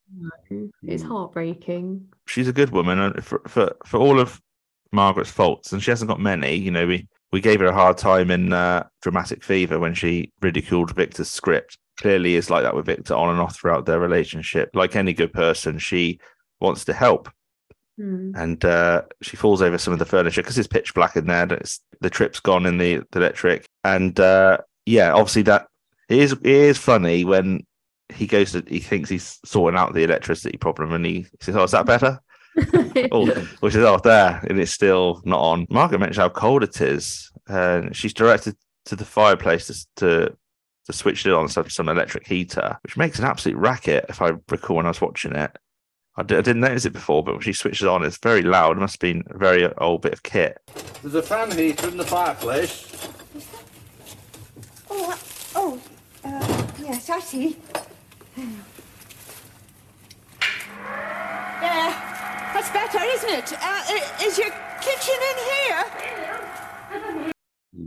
It's 0.82 1.02
heartbreaking. 1.02 2.06
She's 2.26 2.48
a 2.48 2.52
good 2.52 2.72
woman, 2.72 2.98
and 2.98 3.24
for 3.24 3.40
for 3.46 3.74
for 3.86 3.98
all 3.98 4.20
of 4.20 4.38
Margaret's 4.92 5.30
faults, 5.30 5.72
and 5.72 5.82
she 5.82 5.90
hasn't 5.90 6.10
got 6.10 6.20
many. 6.20 6.56
You 6.56 6.70
know, 6.70 6.86
we 6.86 7.08
we 7.32 7.40
gave 7.40 7.60
her 7.60 7.66
a 7.66 7.72
hard 7.72 7.96
time 7.96 8.30
in 8.30 8.52
uh, 8.52 8.86
Dramatic 9.00 9.42
Fever 9.42 9.78
when 9.78 9.94
she 9.94 10.30
ridiculed 10.42 10.94
Victor's 10.94 11.30
script. 11.30 11.78
Clearly, 12.00 12.34
is 12.34 12.50
like 12.50 12.62
that 12.62 12.74
with 12.74 12.86
Victor 12.86 13.14
on 13.14 13.28
and 13.28 13.40
off 13.40 13.56
throughout 13.56 13.84
their 13.86 14.00
relationship. 14.00 14.70
Like 14.74 14.96
any 14.96 15.12
good 15.12 15.32
person, 15.32 15.78
she 15.78 16.18
wants 16.60 16.84
to 16.86 16.92
help, 16.92 17.28
Hmm. 17.98 18.32
and 18.34 18.64
uh, 18.64 19.02
she 19.20 19.36
falls 19.36 19.60
over 19.60 19.76
some 19.76 19.92
of 19.92 19.98
the 19.98 20.06
furniture 20.06 20.40
because 20.40 20.56
it's 20.56 20.66
pitch 20.68 20.94
black 20.94 21.16
in 21.16 21.26
there. 21.26 21.52
It's, 21.52 21.80
the 22.00 22.08
trip's 22.08 22.40
gone 22.40 22.64
in 22.64 22.78
the, 22.78 23.02
the 23.10 23.18
electric, 23.18 23.66
and 23.84 24.18
uh, 24.18 24.58
yeah, 24.86 25.12
obviously 25.12 25.42
that 25.42 25.66
it 26.08 26.18
is 26.18 26.32
it 26.32 26.46
is 26.46 26.78
funny 26.78 27.24
when 27.26 27.66
he 28.08 28.26
goes 28.26 28.52
to 28.52 28.64
he 28.66 28.80
thinks 28.80 29.10
he's 29.10 29.38
sorting 29.44 29.78
out 29.78 29.92
the 29.92 30.04
electricity 30.04 30.56
problem, 30.56 30.92
and 30.92 31.04
he 31.04 31.26
says, 31.40 31.54
"Oh, 31.56 31.64
is 31.64 31.72
that 31.72 31.84
better?" 31.84 32.18
oh, 33.12 33.26
which 33.60 33.74
is 33.74 33.84
off 33.84 34.02
there, 34.02 34.42
and 34.48 34.58
it's 34.58 34.72
still 34.72 35.20
not 35.26 35.40
on. 35.40 35.66
Margaret 35.68 35.98
mentioned 35.98 36.22
how 36.22 36.30
cold 36.30 36.62
it 36.62 36.80
is, 36.80 37.30
and 37.48 37.94
she's 37.94 38.14
directed 38.14 38.56
to 38.86 38.96
the 38.96 39.04
fireplace 39.04 39.66
to 39.66 39.86
to, 39.96 40.36
to 40.90 40.96
switch 40.96 41.26
it 41.26 41.32
on 41.32 41.48
some 41.48 41.68
some 41.68 41.88
electric 41.88 42.26
heater, 42.26 42.78
which 42.82 42.96
makes 42.96 43.18
an 43.18 43.24
absolute 43.24 43.56
racket. 43.56 44.06
If 44.08 44.22
I 44.22 44.32
recall 44.48 44.76
when 44.76 44.86
I 44.86 44.90
was 44.90 45.00
watching 45.00 45.34
it, 45.34 45.56
I, 46.16 46.22
didn't 46.22 46.60
notice 46.60 46.84
it 46.84 46.92
before, 46.92 47.24
but 47.24 47.34
when 47.34 47.42
she 47.42 47.52
switches 47.52 47.82
it 47.82 47.88
on, 47.88 48.04
it's 48.04 48.18
very 48.18 48.42
loud. 48.42 48.76
It 48.76 48.80
must 48.80 48.94
have 48.94 49.00
been 49.00 49.24
a 49.30 49.38
very 49.38 49.72
old 49.76 50.02
bit 50.02 50.12
of 50.12 50.22
kit. 50.22 50.58
There's 51.02 51.14
a 51.14 51.22
fan 51.22 51.50
heater 51.50 51.88
in 51.88 51.96
the 51.96 52.04
fireplace. 52.04 53.08
Oh, 54.90 55.10
uh, 55.10 55.16
oh, 55.54 55.80
uh, 56.24 56.66
yes, 56.80 57.08
I 57.10 57.20
see. 57.20 57.56
There. 61.60 62.10
That's 62.54 62.70
better, 62.70 62.98
isn't 63.04 63.30
it? 63.30 63.52
Uh, 63.52 63.82
is 64.22 64.38
your 64.38 64.50
kitchen 64.80 65.14
in 65.30 65.36
here? 65.52 67.32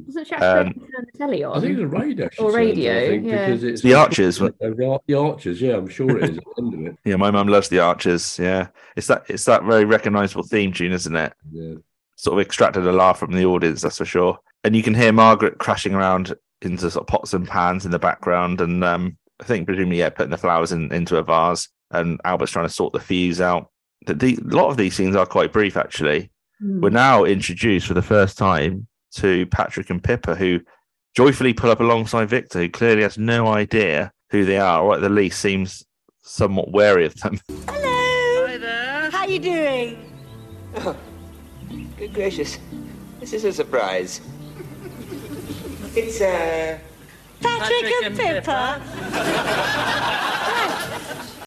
Doesn't 0.06 0.28
she 0.28 0.36
Um, 0.36 0.68
actually 0.68 0.82
turn 0.82 1.06
the 1.12 1.18
telly 1.18 1.44
on? 1.44 1.58
I 1.58 1.62
think 1.62 1.74
it's 1.74 1.82
a 1.82 1.88
radio. 1.88 2.30
she 2.32 2.42
Or 2.42 2.52
turns 2.52 2.54
on, 2.54 2.60
radio, 2.60 2.98
I 2.98 3.08
think, 3.08 3.26
yeah. 3.26 3.46
because 3.46 3.64
it's 3.64 3.82
The 3.82 3.94
Archers. 3.94 4.38
The 4.40 5.02
the 5.08 5.14
Archers, 5.16 5.62
yeah, 5.62 5.76
I'm 5.78 5.88
sure 5.90 6.18
it 6.18 6.30
is 6.32 6.38
at 6.38 6.44
the 6.44 6.54
end 6.64 6.74
of 6.74 6.80
it. 6.94 6.98
Yeah, 7.06 7.16
my 7.18 7.32
mum 7.32 7.48
loves 7.48 7.70
the 7.70 7.80
Archers. 7.80 8.38
Yeah, 8.40 8.68
it's 8.96 9.08
that 9.08 9.24
it's 9.30 9.46
that 9.46 9.64
very 9.64 9.86
recognisable 9.86 10.44
theme 10.44 10.74
tune, 10.74 10.92
isn't 10.92 11.16
it? 11.16 11.34
Yeah. 11.52 11.76
Sort 12.16 12.40
of 12.40 12.46
extracted 12.46 12.86
a 12.88 12.92
laugh 12.92 13.20
from 13.20 13.34
the 13.34 13.46
audience, 13.46 13.82
that's 13.82 13.98
for 13.98 14.06
sure. 14.06 14.40
And 14.64 14.76
you 14.76 14.84
can 14.84 14.94
hear 14.94 15.12
Margaret 15.12 15.58
crashing 15.58 15.94
around 15.94 16.34
into 16.62 16.90
sort 16.90 17.04
of 17.04 17.08
pots 17.08 17.34
and 17.34 17.48
pans 17.48 17.86
in 17.86 17.92
the 17.92 18.00
background, 18.00 18.62
and 18.62 18.84
um, 18.84 19.18
I 19.42 19.44
think 19.44 19.68
presumably 19.68 20.00
yeah, 20.00 20.10
putting 20.10 20.32
the 20.32 20.38
flowers 20.38 20.72
in, 20.72 20.92
into 20.94 21.18
a 21.18 21.24
vase, 21.24 21.68
and 21.92 22.20
Albert's 22.24 22.52
trying 22.54 22.68
to 22.68 22.74
sort 22.74 22.94
the 22.94 23.00
fuse 23.00 23.42
out. 23.42 23.70
The, 24.06 24.14
the, 24.14 24.36
a 24.38 24.56
lot 24.56 24.70
of 24.70 24.78
these 24.78 24.96
scenes 24.96 25.16
are 25.16 25.26
quite 25.26 25.52
brief, 25.54 25.76
actually. 25.78 26.30
Hmm. 26.60 26.82
We're 26.82 26.90
now 26.92 27.26
introduced 27.26 27.88
for 27.88 27.94
the 27.94 28.02
first 28.02 28.38
time 28.38 28.88
to 29.16 29.46
Patrick 29.48 29.90
and 29.90 30.04
Pippa, 30.04 30.36
who 30.36 30.60
joyfully 31.16 31.54
pull 31.54 31.72
up 31.72 31.80
alongside 31.80 32.30
Victor, 32.30 32.60
who 32.60 32.70
clearly 32.70 33.04
has 33.04 33.18
no 33.18 33.48
idea 33.48 34.12
who 34.30 34.46
they 34.46 34.58
are, 34.58 34.82
or 34.82 34.96
at 34.96 35.02
the 35.02 35.10
least 35.10 35.40
seems 35.40 35.84
somewhat 36.22 36.72
wary 36.72 37.06
of 37.06 37.16
them. 37.16 37.40
Hello. 37.68 38.48
Hi 38.48 38.58
there. 38.58 39.12
How 39.12 39.26
you 39.26 39.40
doing? 39.40 40.12
Oh, 40.78 40.96
Good 41.98 42.14
gracious. 42.14 42.58
This 43.20 43.34
is 43.34 43.46
a 43.46 43.54
surprise. 43.54 44.22
It's, 45.96 46.20
uh. 46.22 46.80
Patrick, 47.42 47.94
and 48.04 48.18
Pippa. 48.18 48.82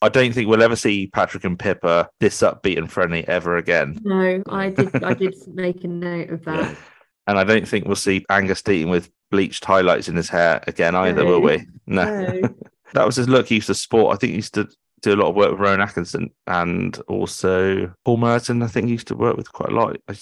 I 0.03 0.09
don't 0.11 0.33
think 0.33 0.49
we'll 0.49 0.63
ever 0.63 0.77
see 0.77 1.07
Patrick 1.09 1.45
and 1.45 1.59
Pippa 1.59 2.09
this 2.21 2.41
upbeat 2.43 2.79
and 2.79 2.91
friendly 2.91 3.27
ever 3.27 3.57
again. 3.57 3.99
No, 4.05 4.43
I 4.49 4.71
did. 4.71 5.03
I 5.03 5.15
did 5.15 5.35
make 5.55 5.85
a 5.85 5.89
note 5.89 6.31
of 6.31 6.45
that. 6.45 6.77
And 7.27 7.39
I 7.39 7.45
don't 7.45 7.67
think 7.67 7.87
we'll 7.87 7.97
see 7.97 8.25
Angus 8.31 8.63
Deayton 8.63 8.91
with 8.91 9.11
bleached 9.31 9.65
highlights 9.65 10.09
in 10.09 10.17
his 10.17 10.29
hair 10.29 10.63
again 10.67 10.95
either, 10.95 11.25
No. 11.25 11.31
will 11.31 11.41
we? 11.41 11.67
No. 11.87 12.05
No. 12.05 12.49
that 12.95 13.07
was 13.07 13.17
his 13.17 13.29
look 13.29 13.49
he 13.49 13.57
used 13.57 13.67
to 13.67 13.75
sport. 13.75 14.15
I 14.15 14.19
think 14.19 14.31
he 14.31 14.37
used 14.37 14.55
to 14.55 14.69
do 15.03 15.15
a 15.15 15.17
lot 15.17 15.29
of 15.31 15.35
work 15.35 15.51
with 15.51 15.61
Rowan 15.61 15.81
Atkinson 15.81 16.31
and 16.47 16.97
also 17.09 17.93
Paul 18.05 18.17
Merton. 18.19 18.63
I 18.63 18.69
think 18.69 18.87
he 18.87 18.93
used 18.93 19.09
to 19.09 19.17
work 19.17 19.37
with 19.37 19.53
quite 19.53 19.71
a 19.71 19.75
lot. 19.75 19.97
I, 20.09 20.15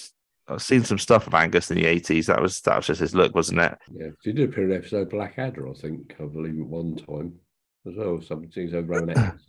have 0.47 0.61
seen 0.61 0.85
some 0.85 0.99
stuff 0.99 1.27
of 1.27 1.33
Angus 1.35 1.71
in 1.71 1.79
the 1.79 1.85
80s. 1.85 2.27
That 2.27 2.43
was 2.43 2.61
that 2.63 2.77
was 2.77 2.87
just 2.87 3.01
his 3.01 3.15
look, 3.15 3.35
wasn't 3.35 3.61
it? 3.61 3.79
Yeah, 3.91 4.09
he 4.23 4.33
did 4.33 4.51
appear 4.51 4.65
in 4.65 4.73
an 4.73 4.77
episode 4.77 5.03
of 5.03 5.11
Blackadder, 5.11 5.69
I 5.69 5.73
think, 5.73 6.15
I 6.21 6.25
believe, 6.27 6.61
at 6.61 6.67
one 6.67 6.97
time 6.97 7.35
as 7.87 7.95
well. 7.97 8.21
Some 8.21 8.49
things 8.49 8.75
over 8.75 8.87
Rowan 8.93 9.11
Atkinson, 9.17 9.41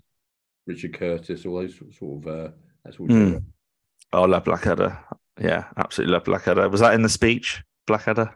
Richard 0.67 0.97
Curtis, 0.97 1.45
all 1.45 1.59
those 1.59 1.75
sort 1.99 2.25
of 2.25 2.27
uh, 2.27 2.51
that 2.85 2.93
sort 2.95 3.11
of 3.11 3.17
Hmm. 3.17 3.37
Oh, 4.13 4.23
I 4.23 4.25
love 4.27 4.45
Blackadder. 4.45 4.97
Yeah, 5.39 5.65
absolutely 5.77 6.13
love 6.13 6.23
Blackadder. 6.25 6.69
Was 6.69 6.79
that 6.81 6.93
in 6.93 7.01
the 7.01 7.09
speech? 7.09 7.63
Blackadder? 7.87 8.33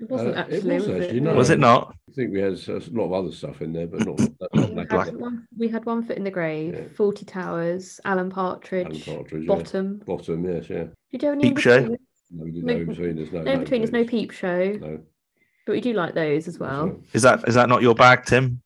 It 0.00 0.08
wasn't 0.08 0.34
Uh, 0.34 0.38
actually. 0.38 0.56
it 0.56 0.64
was 0.64 0.86
was 0.88 1.00
actually, 1.02 1.18
it? 1.18 1.22
no. 1.22 1.34
Was 1.34 1.50
it 1.50 1.58
not? 1.58 1.94
I 2.08 2.12
think 2.12 2.32
we 2.32 2.40
had 2.40 2.52
a 2.54 2.72
lot 2.92 3.04
of 3.04 3.12
other 3.12 3.32
stuff 3.32 3.60
in 3.60 3.72
there, 3.74 3.86
but 3.86 4.06
not, 4.06 4.18
not 4.54 4.68
We 4.68 4.74
Blackadder. 4.74 5.04
had, 5.04 5.16
one, 5.16 5.46
we 5.58 5.68
had 5.68 5.84
one 5.84 6.02
foot 6.02 6.16
in 6.16 6.24
the 6.24 6.30
grave, 6.30 6.74
Yeah. 6.74 6.80
Fawlty 6.96 7.26
Towers, 7.26 8.00
Alan 8.06 8.30
Partridge, 8.30 9.06
Alan 9.06 9.18
Partridge, 9.18 9.42
yeah. 9.42 9.54
Bottom. 9.54 9.98
Bottom, 10.06 10.44
yes, 10.50 10.70
yeah. 10.70 10.76
Did 10.84 10.92
you 11.12 11.18
do 11.18 11.30
any 11.32 11.42
Peep 11.50 11.58
Show? 11.58 11.76
in-between? 11.76 11.98
No, 12.32 12.44
we 12.44 12.50
did 12.52 12.64
No- 12.64 12.72
no 12.74 12.80
in 12.80 12.86
between. 12.86 13.16
There's 13.16 13.32
no, 13.32 13.42
No, 13.42 13.52
in 13.52 13.60
between. 13.60 13.80
There's 13.82 13.92
no 13.92 14.04
peep 14.04 14.30
show, 14.30 14.72
No. 14.80 15.00
but 15.66 15.72
we 15.72 15.80
do 15.82 15.92
like 15.92 16.14
those 16.14 16.48
as 16.48 16.58
well. 16.58 16.98
Is 17.12 17.22
that 17.22 17.46
is 17.48 17.54
that 17.56 17.68
not 17.68 17.82
your 17.82 17.94
bag, 17.94 18.24
Tim? 18.24 18.62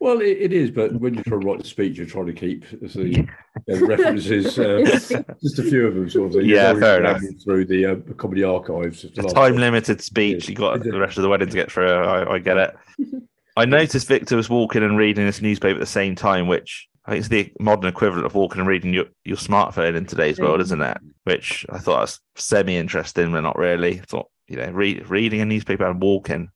Well, 0.00 0.20
it, 0.20 0.38
it 0.38 0.52
is, 0.52 0.70
but 0.70 0.92
when 0.94 1.14
you 1.14 1.22
try 1.22 1.38
to 1.38 1.46
write 1.46 1.58
the 1.58 1.68
speech, 1.68 1.98
you're 1.98 2.06
trying 2.06 2.26
to 2.26 2.32
keep 2.32 2.68
the 2.70 3.26
uh, 3.70 3.86
references, 3.86 4.58
uh, 4.58 4.82
just 5.42 5.58
a 5.58 5.62
few 5.62 5.86
of 5.86 5.94
them, 5.94 6.08
sort 6.10 6.28
of 6.28 6.32
thing. 6.34 6.46
Yeah, 6.46 6.74
fair 6.74 7.00
enough. 7.00 7.22
Through 7.44 7.66
the 7.66 7.86
uh, 7.86 7.96
comedy 8.14 8.44
archives. 8.44 9.04
A 9.04 9.10
time 9.10 9.56
limited 9.56 10.00
speech. 10.00 10.48
You 10.48 10.54
got 10.54 10.82
the 10.82 10.98
rest 10.98 11.18
of 11.18 11.22
the 11.22 11.28
wedding 11.28 11.48
to 11.48 11.54
get 11.54 11.70
through. 11.70 11.88
I, 11.88 12.34
I 12.34 12.38
get 12.38 12.56
it. 12.56 12.76
I 13.56 13.64
noticed 13.64 14.06
Victor 14.06 14.36
was 14.36 14.50
walking 14.50 14.82
and 14.82 14.98
reading 14.98 15.24
this 15.24 15.40
newspaper 15.40 15.76
at 15.76 15.80
the 15.80 15.86
same 15.86 16.14
time, 16.14 16.46
which 16.46 16.88
I 17.06 17.12
think 17.12 17.20
is 17.20 17.28
the 17.30 17.52
modern 17.58 17.88
equivalent 17.88 18.26
of 18.26 18.34
walking 18.34 18.60
and 18.60 18.68
reading 18.68 18.92
your, 18.92 19.06
your 19.24 19.38
smartphone 19.38 19.96
in 19.96 20.04
today's 20.04 20.38
world, 20.38 20.60
isn't 20.60 20.82
it? 20.82 20.98
Which 21.24 21.64
I 21.70 21.78
thought 21.78 22.00
was 22.00 22.20
semi 22.34 22.76
interesting, 22.76 23.32
but 23.32 23.40
not 23.40 23.56
really. 23.56 24.00
I 24.00 24.04
thought, 24.04 24.28
you 24.46 24.56
know, 24.56 24.70
read, 24.70 25.08
reading 25.08 25.40
a 25.40 25.46
newspaper 25.46 25.86
and 25.86 26.02
walking. 26.02 26.50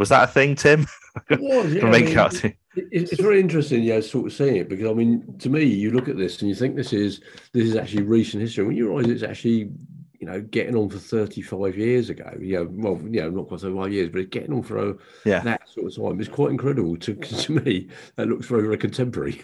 Was 0.00 0.08
that 0.08 0.24
a 0.24 0.32
thing, 0.32 0.54
Tim? 0.56 0.86
It 1.28 1.40
was, 1.40 1.74
yeah, 1.74 1.86
I 1.86 1.90
mean, 1.90 2.08
it- 2.44 2.56
It's 2.90 3.20
very 3.20 3.38
interesting, 3.38 3.82
yeah, 3.82 4.00
sort 4.00 4.26
of 4.26 4.32
seeing 4.32 4.56
it 4.56 4.68
because 4.70 4.90
I 4.90 4.94
mean, 4.94 5.36
to 5.40 5.50
me, 5.50 5.62
you 5.64 5.90
look 5.90 6.08
at 6.08 6.16
this 6.16 6.40
and 6.40 6.48
you 6.48 6.54
think 6.54 6.74
this 6.74 6.92
is 6.94 7.20
this 7.52 7.64
is 7.68 7.76
actually 7.76 8.04
recent 8.04 8.40
history. 8.40 8.64
When 8.64 8.76
you 8.76 8.88
realise 8.88 9.08
it's 9.08 9.22
actually, 9.22 9.70
you 10.18 10.26
know, 10.26 10.40
getting 10.40 10.74
on 10.74 10.88
for 10.88 10.98
thirty 10.98 11.42
five 11.42 11.76
years 11.76 12.08
ago. 12.08 12.32
Yeah, 12.40 12.60
well, 12.66 12.98
you 13.02 13.20
know, 13.20 13.28
not 13.30 13.48
quite 13.48 13.60
thirty 13.60 13.76
five 13.76 13.92
years, 13.92 14.08
but 14.08 14.20
it's 14.22 14.30
getting 14.30 14.54
on 14.54 14.62
for 14.62 14.90
a, 14.90 14.94
Yeah. 15.26 15.40
that 15.40 15.68
sort 15.68 15.86
of 15.88 15.94
time. 15.96 16.18
It's 16.20 16.30
quite 16.30 16.50
incredible 16.50 16.96
to 16.96 17.14
to 17.44 17.52
me. 17.52 17.88
That 18.16 18.28
looks 18.28 18.46
very 18.46 18.62
very 18.62 18.78
contemporary. 18.78 19.38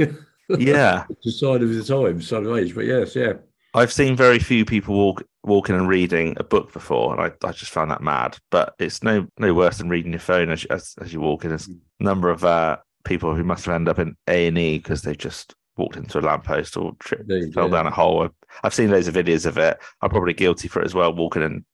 Yeah. 0.48 1.04
a 1.26 1.30
sign 1.30 1.62
of 1.62 1.74
the 1.74 1.84
time, 1.84 2.22
side 2.22 2.46
of 2.46 2.56
age. 2.56 2.74
But 2.74 2.86
yes, 2.86 3.14
yeah. 3.14 3.34
I've 3.74 3.92
seen 3.92 4.16
very 4.16 4.38
few 4.38 4.64
people 4.64 4.94
walk 4.94 5.22
walking 5.46 5.74
and 5.76 5.88
reading 5.88 6.36
a 6.38 6.44
book 6.44 6.72
before, 6.72 7.12
and 7.12 7.20
I, 7.42 7.46
I 7.48 7.52
just 7.52 7.72
found 7.72 7.90
that 7.90 8.02
mad. 8.02 8.36
But 8.50 8.74
it's 8.78 9.02
no 9.02 9.26
no 9.38 9.54
worse 9.54 9.78
than 9.78 9.88
reading 9.88 10.12
your 10.12 10.20
phone 10.20 10.50
as 10.50 10.64
you- 10.64 10.68
as, 10.70 10.94
as 11.00 11.12
you 11.12 11.20
walk 11.20 11.44
in. 11.44 11.50
There's 11.50 11.68
a 11.68 12.04
number 12.04 12.28
of 12.28 12.44
uh, 12.44 12.76
people 13.04 13.34
who 13.34 13.44
must 13.44 13.64
have 13.64 13.74
ended 13.74 13.88
up 13.90 13.98
in 13.98 14.16
A 14.28 14.48
and 14.48 14.58
E 14.58 14.76
because 14.78 15.02
they've 15.02 15.16
just 15.16 15.54
walked 15.76 15.96
into 15.96 16.18
a 16.18 16.20
lamppost 16.20 16.76
or 16.76 16.92
tripped, 16.98 17.28
fell 17.52 17.68
down 17.68 17.86
a 17.86 17.90
hole. 17.90 18.22
I've, 18.24 18.30
I've 18.64 18.74
seen 18.74 18.90
loads 18.90 19.08
of 19.08 19.14
videos 19.14 19.46
of 19.46 19.56
it. 19.58 19.78
I'm 20.02 20.10
probably 20.10 20.32
guilty 20.34 20.68
for 20.68 20.80
it 20.82 20.86
as 20.86 20.94
well, 20.94 21.14
walking 21.14 21.42
and 21.42 21.64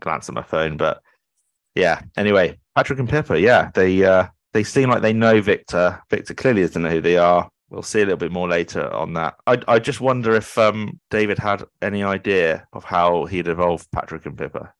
glance 0.00 0.28
at 0.28 0.34
my 0.34 0.42
phone. 0.42 0.76
But 0.76 1.00
yeah, 1.74 2.02
anyway, 2.16 2.58
Patrick 2.74 2.98
and 2.98 3.08
Pippa, 3.08 3.38
yeah, 3.40 3.70
they 3.74 4.04
uh, 4.04 4.26
they 4.52 4.64
seem 4.64 4.90
like 4.90 5.02
they 5.02 5.12
know 5.12 5.40
Victor. 5.40 6.02
Victor 6.10 6.34
clearly 6.34 6.62
doesn't 6.62 6.82
know 6.82 6.88
who 6.90 7.00
they 7.00 7.16
are. 7.18 7.48
We'll 7.72 7.82
see 7.82 8.02
a 8.02 8.04
little 8.04 8.18
bit 8.18 8.32
more 8.32 8.48
later 8.48 8.92
on 8.92 9.14
that. 9.14 9.36
I 9.46 9.58
I 9.66 9.78
just 9.78 10.02
wonder 10.02 10.34
if 10.34 10.58
um, 10.58 11.00
David 11.10 11.38
had 11.38 11.64
any 11.80 12.02
idea 12.02 12.66
of 12.74 12.84
how 12.84 13.24
he'd 13.24 13.48
evolve 13.48 13.90
Patrick 13.92 14.26
and 14.26 14.36
Pippa. 14.36 14.74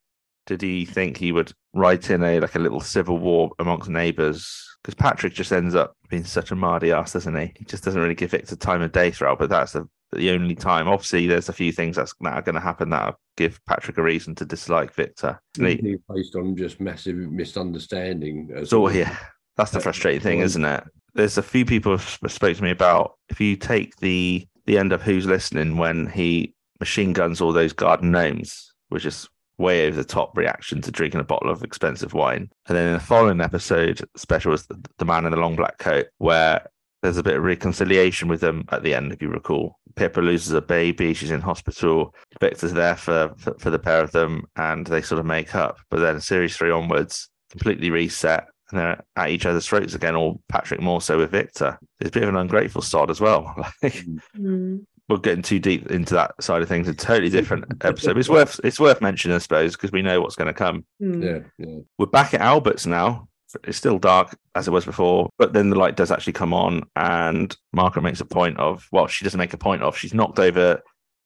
Did 0.46 0.60
he 0.60 0.84
think 0.84 1.16
he 1.16 1.32
would 1.32 1.52
write 1.72 2.10
in 2.10 2.22
a 2.22 2.40
like 2.40 2.54
a 2.54 2.58
little 2.58 2.80
civil 2.80 3.16
war 3.16 3.52
amongst 3.58 3.88
neighbours? 3.88 4.68
Because 4.82 4.94
Patrick 4.94 5.32
just 5.32 5.52
ends 5.52 5.74
up 5.74 5.96
being 6.10 6.24
such 6.24 6.50
a 6.50 6.56
mardy 6.56 6.92
ass, 6.92 7.14
doesn't 7.14 7.34
he? 7.34 7.54
He 7.56 7.64
just 7.64 7.82
doesn't 7.82 8.00
really 8.00 8.14
give 8.14 8.32
Victor 8.32 8.56
time 8.56 8.82
of 8.82 8.92
day 8.92 9.10
throughout, 9.10 9.38
but 9.38 9.48
that's 9.48 9.72
the, 9.72 9.88
the 10.12 10.30
only 10.30 10.56
time. 10.56 10.86
Obviously, 10.86 11.26
there's 11.26 11.48
a 11.48 11.52
few 11.54 11.72
things 11.72 11.96
that's, 11.96 12.12
that 12.20 12.34
are 12.34 12.42
going 12.42 12.56
to 12.56 12.60
happen 12.60 12.90
that 12.90 13.14
give 13.36 13.64
Patrick 13.64 13.96
a 13.96 14.02
reason 14.02 14.34
to 14.34 14.44
dislike 14.44 14.92
Victor. 14.92 15.40
isn't 15.54 15.66
he? 15.66 15.72
Everything 15.72 16.02
based 16.12 16.36
on 16.36 16.56
just 16.56 16.80
massive 16.80 17.16
misunderstanding. 17.16 18.50
So 18.64 18.80
well. 18.80 18.94
yeah, 18.94 19.16
that's 19.56 19.70
the 19.70 19.80
frustrating 19.80 20.20
thing, 20.20 20.40
isn't 20.40 20.64
it? 20.64 20.84
There's 21.14 21.38
a 21.38 21.42
few 21.42 21.64
people 21.64 21.92
have 21.92 22.18
spoke 22.28 22.56
to 22.56 22.62
me 22.62 22.70
about 22.70 23.16
if 23.28 23.40
you 23.40 23.56
take 23.56 23.96
the 23.96 24.46
the 24.66 24.78
end 24.78 24.92
of 24.92 25.02
Who's 25.02 25.26
Listening 25.26 25.76
when 25.76 26.06
he 26.06 26.54
machine 26.80 27.12
guns 27.12 27.40
all 27.40 27.52
those 27.52 27.72
garden 27.72 28.10
gnomes, 28.10 28.72
which 28.88 29.04
is 29.04 29.28
way 29.58 29.86
over 29.86 29.96
the 29.96 30.04
top 30.04 30.36
reaction 30.36 30.80
to 30.82 30.90
drinking 30.90 31.20
a 31.20 31.24
bottle 31.24 31.50
of 31.50 31.62
expensive 31.62 32.14
wine, 32.14 32.50
and 32.66 32.76
then 32.76 32.88
in 32.88 32.94
the 32.94 33.00
following 33.00 33.40
episode, 33.40 34.00
special 34.16 34.50
was 34.50 34.66
the, 34.66 34.78
the 34.98 35.04
man 35.04 35.24
in 35.24 35.32
the 35.32 35.38
long 35.38 35.56
black 35.56 35.78
coat, 35.78 36.06
where 36.18 36.66
there's 37.02 37.18
a 37.18 37.22
bit 37.22 37.36
of 37.36 37.42
reconciliation 37.42 38.28
with 38.28 38.40
them 38.40 38.64
at 38.70 38.82
the 38.82 38.94
end, 38.94 39.12
if 39.12 39.20
you 39.20 39.28
recall. 39.28 39.78
Pippa 39.96 40.20
loses 40.20 40.52
a 40.52 40.62
baby, 40.62 41.12
she's 41.12 41.30
in 41.30 41.40
hospital. 41.40 42.14
Victor's 42.40 42.72
there 42.72 42.96
for, 42.96 43.34
for 43.36 43.54
for 43.58 43.70
the 43.70 43.78
pair 43.78 44.02
of 44.02 44.12
them, 44.12 44.44
and 44.56 44.86
they 44.86 45.02
sort 45.02 45.18
of 45.18 45.26
make 45.26 45.54
up. 45.54 45.78
But 45.90 46.00
then 46.00 46.20
series 46.20 46.56
three 46.56 46.70
onwards, 46.70 47.28
completely 47.50 47.90
reset, 47.90 48.46
and 48.72 48.80
they're 48.80 49.04
at 49.16 49.30
each 49.30 49.46
other's 49.46 49.66
throats 49.66 49.94
again. 49.94 50.14
Or 50.16 50.38
Patrick 50.48 50.80
more 50.80 51.00
so 51.00 51.18
with 51.18 51.30
Victor. 51.30 51.78
It's 52.00 52.08
a 52.08 52.12
bit 52.12 52.22
of 52.24 52.28
an 52.30 52.36
ungrateful 52.36 52.82
start 52.82 53.10
as 53.10 53.20
well. 53.20 53.54
Like 53.82 54.04
Mm. 54.38 54.84
we're 55.08 55.18
getting 55.18 55.42
too 55.42 55.58
deep 55.58 55.90
into 55.90 56.14
that 56.14 56.32
side 56.42 56.62
of 56.62 56.68
things. 56.68 56.88
A 56.88 56.94
totally 56.94 57.28
different 57.30 57.64
episode. 57.84 58.16
It's 58.18 58.28
worth 58.28 58.58
it's 58.64 58.80
worth 58.80 59.00
mentioning, 59.00 59.34
I 59.34 59.38
suppose, 59.38 59.72
because 59.76 59.92
we 59.92 60.02
know 60.02 60.20
what's 60.20 60.36
going 60.36 60.46
to 60.46 60.54
come. 60.54 60.84
Mm. 61.02 61.22
Yeah, 61.24 61.66
yeah. 61.66 61.78
We're 61.98 62.06
back 62.06 62.34
at 62.34 62.40
Albert's 62.40 62.86
now. 62.86 63.28
It's 63.64 63.76
still 63.76 63.98
dark 63.98 64.34
as 64.54 64.66
it 64.66 64.70
was 64.70 64.86
before, 64.86 65.28
but 65.36 65.52
then 65.52 65.68
the 65.68 65.78
light 65.78 65.94
does 65.94 66.10
actually 66.10 66.32
come 66.32 66.54
on, 66.54 66.84
and 66.96 67.54
Margaret 67.74 68.00
makes 68.00 68.20
a 68.22 68.24
point 68.24 68.56
of 68.58 68.86
well, 68.92 69.06
she 69.06 69.24
doesn't 69.26 69.36
make 69.38 69.52
a 69.52 69.58
point 69.58 69.82
of. 69.82 69.94
She's 69.94 70.14
knocked 70.14 70.38
over 70.38 70.80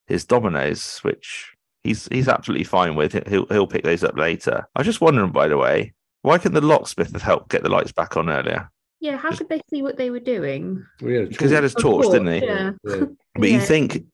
his 0.08 0.24
dominoes, 0.24 0.98
which 1.02 1.52
he's 1.84 2.08
he's 2.10 2.26
absolutely 2.26 2.64
fine 2.64 2.96
with. 2.96 3.12
He'll 3.28 3.46
he'll 3.46 3.68
pick 3.68 3.84
those 3.84 4.02
up 4.02 4.16
later. 4.16 4.66
I 4.74 4.80
was 4.80 4.86
just 4.86 5.00
wondering, 5.00 5.30
by 5.30 5.46
the 5.46 5.56
way, 5.56 5.92
why 6.26 6.38
couldn't 6.38 6.60
the 6.60 6.66
locksmith 6.66 7.12
have 7.12 7.22
helped 7.22 7.50
get 7.50 7.62
the 7.62 7.68
lights 7.68 7.92
back 7.92 8.16
on 8.16 8.28
earlier? 8.28 8.70
Yeah, 9.00 9.16
how 9.16 9.30
could 9.30 9.48
they 9.48 9.60
see 9.70 9.82
what 9.82 9.96
they 9.96 10.10
were 10.10 10.20
doing? 10.20 10.84
Well, 11.00 11.10
yeah, 11.12 11.24
Because 11.24 11.50
he 11.50 11.54
had 11.54 11.62
his 11.62 11.74
Of 11.76 11.82
torch, 11.82 12.06
didn't 12.06 12.26
he? 12.26 12.46
Yeah. 12.46 12.70
yeah. 12.84 13.04
But 13.38 13.50
you 13.50 13.60
think 13.60 14.04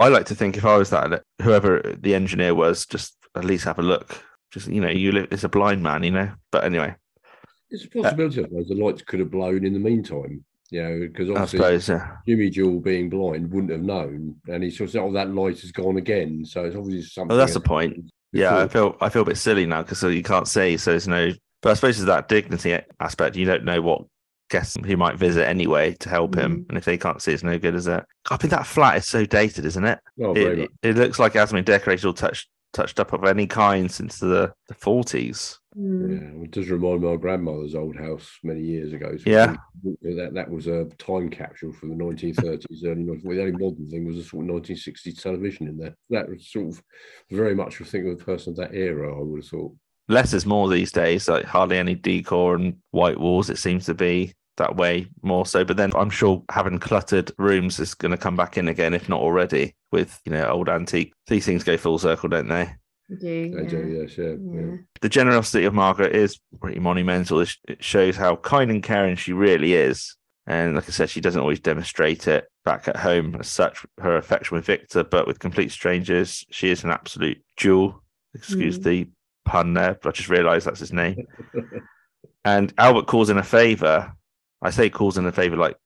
I 0.00 0.08
like 0.08 0.26
to 0.26 0.34
think 0.34 0.56
if 0.56 0.64
I 0.64 0.78
was 0.78 0.90
that 0.90 1.22
whoever 1.42 1.82
the 1.98 2.14
engineer 2.14 2.54
was, 2.54 2.86
just 2.86 3.14
at 3.36 3.44
least 3.44 3.64
have 3.66 3.78
a 3.78 3.82
look. 3.82 4.24
Just 4.50 4.66
you 4.66 4.80
know, 4.80 4.88
you 4.88 5.12
live 5.12 5.28
it's 5.30 5.44
a 5.44 5.48
blind 5.48 5.82
man, 5.82 6.02
you 6.02 6.10
know. 6.10 6.32
But 6.50 6.64
anyway, 6.64 6.96
It's 7.68 7.84
a 7.84 7.88
possibility, 7.88 8.40
I 8.40 8.44
suppose, 8.44 8.68
the 8.68 8.74
lights 8.74 9.02
could 9.02 9.20
have 9.20 9.30
blown 9.30 9.64
in 9.64 9.74
the 9.74 9.78
meantime. 9.78 10.44
You 10.70 10.82
know, 10.82 11.00
because 11.00 11.28
I 11.28 11.32
obviously 11.34 11.58
suppose 11.58 11.88
yeah. 11.88 12.16
Jimmy 12.26 12.48
Jewel 12.48 12.80
being 12.80 13.10
blind 13.10 13.50
wouldn't 13.52 13.72
have 13.72 13.82
known, 13.82 14.36
and 14.48 14.62
he 14.62 14.70
sort 14.70 14.88
of 14.88 14.92
said, 14.92 15.02
"Oh, 15.02 15.12
that 15.12 15.34
light 15.34 15.60
has 15.60 15.72
gone 15.72 15.98
again." 15.98 16.44
So 16.44 16.64
it's 16.64 16.76
obviously 16.76 17.02
something. 17.02 17.34
Oh, 17.34 17.36
that's 17.36 17.54
the 17.54 17.60
point. 17.60 17.92
happened 17.92 18.12
Yeah, 18.32 18.56
I 18.56 18.68
feel 18.68 18.96
I 19.00 19.08
feel 19.10 19.22
a 19.22 19.26
bit 19.26 19.36
silly 19.36 19.66
now 19.66 19.82
because 19.82 20.02
uh, 20.02 20.08
you 20.08 20.22
can't 20.22 20.48
see, 20.48 20.76
so 20.78 20.92
there's 20.92 21.08
no. 21.08 21.32
But 21.62 21.70
I 21.70 21.74
suppose 21.74 21.98
there's 21.98 22.06
that 22.06 22.28
dignity 22.28 22.78
aspect. 23.00 23.36
You 23.36 23.44
don't 23.44 23.64
know 23.64 23.82
what 23.82 24.02
guests 24.50 24.76
he 24.84 24.96
might 24.96 25.16
visit 25.16 25.46
anyway 25.46 25.94
to 26.00 26.08
help 26.08 26.34
him, 26.36 26.66
and 26.68 26.76
if 26.78 26.84
they 26.84 26.98
can't 26.98 27.22
see, 27.22 27.32
it's 27.32 27.42
no 27.42 27.58
good, 27.58 27.74
is 27.74 27.86
it? 27.86 28.04
I 28.30 28.36
think 28.36 28.50
that 28.50 28.66
flat 28.66 28.96
is 28.96 29.06
so 29.06 29.24
dated, 29.24 29.64
isn't 29.64 29.84
it? 29.84 29.98
Oh, 30.22 30.34
it, 30.34 30.58
it, 30.58 30.70
it 30.82 30.96
looks 30.96 31.18
like 31.18 31.34
it 31.34 31.38
hasn't 31.38 31.56
been 31.58 31.72
decorated 31.72 32.06
or 32.06 32.12
touched 32.12 32.48
touched 32.72 33.00
up 33.00 33.12
of 33.12 33.24
any 33.24 33.46
kind 33.46 33.90
since 33.90 34.18
the 34.18 34.52
the 34.68 34.74
forties. 34.74 35.58
Mm. 35.76 36.10
Yeah, 36.10 36.44
it 36.44 36.50
does 36.50 36.68
remind 36.68 37.00
me 37.00 37.08
of 37.08 37.14
my 37.14 37.20
grandmother's 37.20 37.74
old 37.74 37.96
house 37.96 38.28
many 38.42 38.60
years 38.60 38.92
ago. 38.92 39.16
So 39.16 39.30
Yeah. 39.30 39.56
that 40.02 40.30
that 40.34 40.50
was 40.50 40.66
a 40.66 40.86
time 40.98 41.30
capsule 41.30 41.72
from 41.72 41.90
the 41.90 42.04
1930s, 42.04 42.84
early 42.84 43.02
19 43.02 43.20
the 43.22 43.40
only 43.40 43.52
modern 43.52 43.88
thing 43.88 44.04
was 44.04 44.18
a 44.18 44.24
sort 44.24 44.48
of 44.48 44.62
1960s 44.62 45.20
television 45.22 45.68
in 45.68 45.78
there. 45.78 45.96
That 46.10 46.28
was 46.28 46.48
sort 46.50 46.68
of 46.68 46.82
very 47.30 47.54
much 47.54 47.80
a 47.80 47.84
thing 47.84 48.08
of 48.08 48.20
a 48.20 48.24
person 48.24 48.52
of 48.52 48.56
that 48.56 48.74
era. 48.74 49.16
I 49.16 49.22
would 49.22 49.42
have 49.42 49.48
thought. 49.48 49.74
Less 50.10 50.32
is 50.34 50.44
more 50.44 50.68
these 50.68 50.92
days. 50.92 51.28
Like 51.28 51.44
hardly 51.44 51.78
any 51.78 51.94
decor 51.94 52.54
and 52.56 52.76
white 52.90 53.18
walls. 53.18 53.48
It 53.50 53.58
seems 53.58 53.86
to 53.86 53.94
be 53.94 54.34
that 54.56 54.76
way 54.76 55.06
more 55.22 55.46
so. 55.46 55.64
But 55.64 55.76
then 55.76 55.92
I'm 55.94 56.10
sure 56.10 56.42
having 56.50 56.78
cluttered 56.78 57.32
rooms 57.38 57.80
is 57.80 57.94
going 57.94 58.10
to 58.12 58.18
come 58.18 58.36
back 58.36 58.58
in 58.58 58.68
again, 58.68 58.94
if 58.94 59.08
not 59.08 59.20
already, 59.20 59.74
with 59.92 60.20
you 60.24 60.32
know 60.32 60.46
old 60.46 60.68
antique. 60.68 61.12
These 61.26 61.46
things 61.46 61.64
go 61.64 61.76
full 61.76 61.98
circle, 61.98 62.28
don't 62.28 62.48
they? 62.48 62.62
I 63.12 63.14
do. 63.20 63.54
Yeah. 63.56 63.68
do, 63.68 64.00
yes, 64.00 64.18
yeah, 64.18 64.24
yeah. 64.24 64.60
Yeah. 64.70 64.76
The 65.00 65.08
generosity 65.08 65.64
of 65.64 65.74
Margaret 65.74 66.14
is 66.14 66.38
pretty 66.60 66.78
monumental. 66.78 67.40
It 67.40 67.54
It 67.68 67.82
shows 67.82 68.16
how 68.16 68.36
kind 68.36 68.70
and 68.70 68.82
caring 68.82 69.16
she 69.16 69.32
really 69.32 69.74
is. 69.74 70.16
And 70.46 70.74
like 70.74 70.88
I 70.88 70.92
said, 70.92 71.10
she 71.10 71.20
doesn't 71.20 71.40
always 71.40 71.60
demonstrate 71.60 72.26
it 72.26 72.46
back 72.64 72.88
at 72.88 72.96
home 72.96 73.36
as 73.38 73.48
such, 73.48 73.84
her 73.98 74.16
affection 74.16 74.56
with 74.56 74.64
Victor, 74.66 75.04
but 75.04 75.26
with 75.26 75.38
complete 75.38 75.70
strangers, 75.70 76.44
she 76.50 76.70
is 76.70 76.82
an 76.82 76.90
absolute 76.90 77.42
jewel. 77.56 78.02
Excuse 78.34 78.78
Mm. 78.78 78.82
the 78.82 79.08
pun 79.44 79.74
there, 79.74 79.98
but 80.02 80.10
I 80.10 80.12
just 80.12 80.28
realised 80.28 80.66
that's 80.66 80.80
his 80.80 80.92
name. 80.92 81.26
And 82.44 82.72
Albert 82.78 83.06
calls 83.06 83.30
in 83.30 83.38
a 83.38 83.42
favor. 83.42 84.12
I 84.62 84.70
say 84.70 84.90
calls 84.90 85.18
in 85.18 85.26
a 85.26 85.32
favor 85.32 85.56
like 85.56 85.76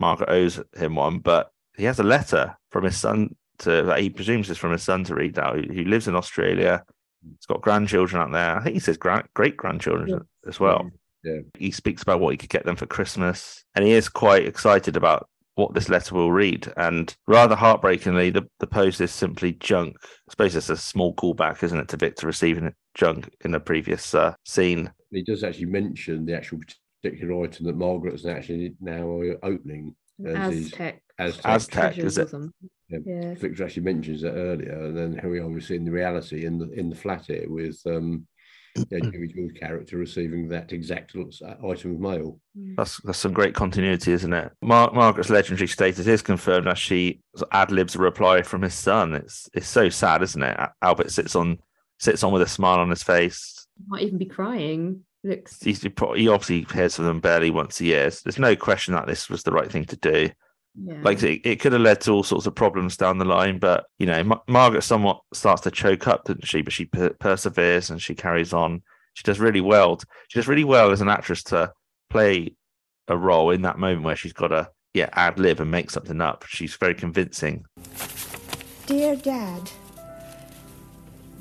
Margaret 0.00 0.30
owes 0.30 0.60
him 0.76 0.94
one, 0.94 1.18
but 1.18 1.50
he 1.76 1.84
has 1.84 1.98
a 1.98 2.04
letter 2.04 2.56
from 2.70 2.84
his 2.84 2.96
son 2.96 3.34
to 3.60 3.82
that 3.82 4.00
he 4.00 4.10
presumes 4.10 4.48
is 4.50 4.58
from 4.58 4.72
his 4.72 4.82
son 4.82 5.04
to 5.04 5.14
read 5.14 5.38
out, 5.38 5.56
who 5.56 5.62
who 5.72 5.84
lives 5.84 6.08
in 6.08 6.14
Australia. 6.14 6.84
He's 7.22 7.46
got 7.46 7.60
grandchildren 7.62 8.22
out 8.22 8.32
there. 8.32 8.56
I 8.56 8.62
think 8.62 8.74
he 8.74 8.80
says 8.80 8.96
grand, 8.96 9.26
great 9.34 9.56
grandchildren 9.56 10.08
Yeah. 10.08 10.48
as 10.48 10.60
well. 10.60 10.90
Yeah. 11.24 11.40
He 11.58 11.72
speaks 11.72 12.02
about 12.02 12.20
what 12.20 12.30
he 12.30 12.36
could 12.36 12.48
get 12.50 12.64
them 12.64 12.76
for 12.76 12.86
Christmas, 12.86 13.64
and 13.74 13.84
he 13.84 13.92
is 13.92 14.08
quite 14.08 14.46
excited 14.46 14.96
about 14.96 15.28
what 15.56 15.74
this 15.74 15.88
letter 15.88 16.14
will 16.14 16.30
read. 16.30 16.72
And 16.76 17.14
rather 17.26 17.56
heartbreakingly, 17.56 18.30
the, 18.30 18.48
the 18.60 18.68
post 18.68 19.00
is 19.00 19.10
simply 19.10 19.54
junk. 19.54 19.96
I 20.04 20.30
suppose 20.30 20.54
it's 20.54 20.70
a 20.70 20.76
small 20.76 21.12
callback, 21.12 21.64
isn't 21.64 21.78
it, 21.80 21.88
to 21.88 21.96
Victor 21.96 22.28
receiving 22.28 22.72
junk 22.98 23.34
in 23.44 23.52
the 23.52 23.60
previous 23.60 24.14
uh, 24.14 24.34
scene. 24.44 24.92
He 25.10 25.22
does 25.22 25.44
actually 25.44 25.66
mention 25.66 26.26
the 26.26 26.36
actual 26.36 26.58
particular 27.02 27.44
item 27.44 27.66
that 27.66 27.76
Margaret 27.76 28.14
is 28.14 28.26
actually 28.26 28.74
now 28.80 29.22
opening. 29.42 29.94
as 30.26 30.36
Aztec. 30.36 31.02
Aztec. 31.18 31.46
Aztec, 31.46 31.98
is 31.98 32.18
it? 32.18 32.30
Yeah. 32.90 32.98
Yeah. 33.04 33.34
Victor 33.34 33.64
actually 33.64 33.82
mentions 33.84 34.22
that 34.22 34.32
earlier, 34.32 34.86
and 34.86 34.96
then 34.96 35.18
here 35.18 35.30
we 35.30 35.38
are. 35.38 35.48
We're 35.48 35.60
seeing 35.60 35.84
the 35.84 35.90
reality 35.90 36.44
in 36.44 36.58
the 36.58 36.70
in 36.72 36.90
the 36.90 36.96
flat 36.96 37.26
here 37.26 37.46
with 37.48 37.80
um, 37.86 38.26
yeah, 38.90 39.00
Jimmy 39.00 39.28
Jewel's 39.28 39.52
character 39.52 39.98
receiving 39.98 40.48
that 40.48 40.72
exact 40.72 41.14
item 41.14 41.94
of 41.94 42.00
mail. 42.00 42.40
That's 42.76 43.00
that's 43.02 43.18
some 43.18 43.32
great 43.32 43.54
continuity, 43.54 44.12
isn't 44.12 44.32
it? 44.32 44.52
Mar- 44.62 44.92
Margaret's 44.92 45.30
legendary 45.30 45.68
status 45.68 46.06
is 46.06 46.22
confirmed 46.22 46.66
as 46.68 46.78
she 46.78 47.20
ad 47.52 47.70
libs 47.70 47.94
a 47.94 47.98
reply 47.98 48.42
from 48.42 48.62
his 48.62 48.74
son. 48.74 49.14
It's 49.14 49.48
it's 49.52 49.68
so 49.68 49.88
sad, 49.88 50.22
isn't 50.22 50.42
it? 50.42 50.58
Albert 50.82 51.10
sits 51.10 51.36
on 51.36 51.58
sits 51.98 52.22
on 52.22 52.32
with 52.32 52.42
a 52.42 52.48
smile 52.48 52.78
on 52.80 52.90
his 52.90 53.02
face. 53.02 53.66
Might 53.86 54.02
even 54.02 54.18
be 54.18 54.26
crying. 54.26 55.04
Looks. 55.24 55.62
He's, 55.62 55.82
he 55.82 56.28
obviously 56.28 56.66
hears 56.72 56.96
from 56.96 57.06
them 57.06 57.20
barely 57.20 57.50
once 57.50 57.80
a 57.80 57.84
year. 57.84 58.10
So 58.10 58.20
there's 58.24 58.38
no 58.38 58.56
question 58.56 58.94
that 58.94 59.06
this 59.06 59.28
was 59.28 59.42
the 59.42 59.52
right 59.52 59.70
thing 59.70 59.84
to 59.86 59.96
do. 59.96 60.30
Yeah. 60.80 61.00
Like 61.02 61.22
it, 61.22 61.40
it 61.44 61.60
could 61.60 61.72
have 61.72 61.80
led 61.80 62.00
to 62.02 62.12
all 62.12 62.22
sorts 62.22 62.46
of 62.46 62.54
problems 62.54 62.96
down 62.96 63.18
the 63.18 63.24
line, 63.24 63.58
but 63.58 63.86
you 63.98 64.06
know, 64.06 64.22
Ma- 64.22 64.40
Margaret 64.46 64.82
somewhat 64.82 65.20
starts 65.32 65.62
to 65.62 65.70
choke 65.70 66.06
up, 66.06 66.24
doesn't 66.24 66.46
she? 66.46 66.62
But 66.62 66.72
she 66.72 66.84
per- 66.84 67.14
perseveres 67.14 67.90
and 67.90 68.00
she 68.00 68.14
carries 68.14 68.52
on. 68.52 68.82
She 69.14 69.24
does 69.24 69.40
really 69.40 69.60
well. 69.60 69.98
She 70.28 70.38
does 70.38 70.46
really 70.46 70.64
well 70.64 70.92
as 70.92 71.00
an 71.00 71.08
actress 71.08 71.42
to 71.44 71.72
play 72.10 72.54
a 73.08 73.16
role 73.16 73.50
in 73.50 73.62
that 73.62 73.78
moment 73.78 74.04
where 74.04 74.16
she's 74.16 74.32
got 74.32 74.48
to 74.48 74.70
yeah 74.94 75.08
ad 75.12 75.38
lib 75.38 75.60
and 75.60 75.70
make 75.70 75.90
something 75.90 76.20
up. 76.20 76.44
She's 76.46 76.76
very 76.76 76.94
convincing. 76.94 77.64
Dear 78.86 79.16
Dad, 79.16 79.70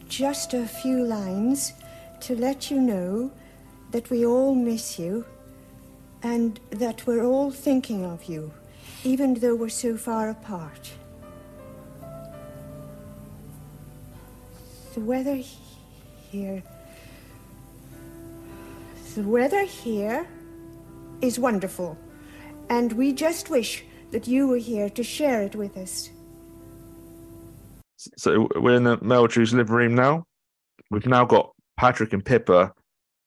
just 0.08 0.53
a 0.53 0.66
few 0.66 1.03
lines 1.03 1.74
to 2.22 2.36
let 2.36 2.72
you 2.72 2.80
know 2.80 3.32
that 3.91 4.10
we 4.10 4.26
all 4.26 4.55
miss 4.55 4.99
you 4.99 5.26
and 6.24 6.60
that 6.70 7.05
we're 7.05 7.24
all 7.24 7.51
thinking 7.51 8.05
of 8.05 8.26
you, 8.26 8.51
even 9.03 9.36
though 9.36 9.55
we're 9.55 9.70
so 9.70 9.97
far 9.97 10.30
apart. 10.30 10.91
the 14.97 15.03
weather 15.03 15.36
he- 15.36 15.60
here. 16.32 16.64
The 19.14 19.22
weather 19.22 19.64
here 19.64 20.28
is 21.22 21.38
wonderful, 21.38 21.95
and 22.68 22.91
we 22.93 23.14
just 23.14 23.51
wish 23.51 23.84
that 24.10 24.28
you 24.28 24.47
were 24.47 24.58
here 24.58 24.89
to 24.89 25.03
share 25.03 25.43
it 25.43 25.55
with 25.55 25.78
us. 25.78 26.10
So 28.18 28.47
we're 28.55 28.76
in 28.76 28.84
the 28.84 28.97
Meldrews 28.97 29.53
living 29.53 29.76
room 29.76 29.95
now. 29.95 30.26
We've 30.89 31.05
now 31.05 31.26
got 31.26 31.51
Patrick 31.78 32.14
and 32.14 32.24
Pippa 32.24 32.74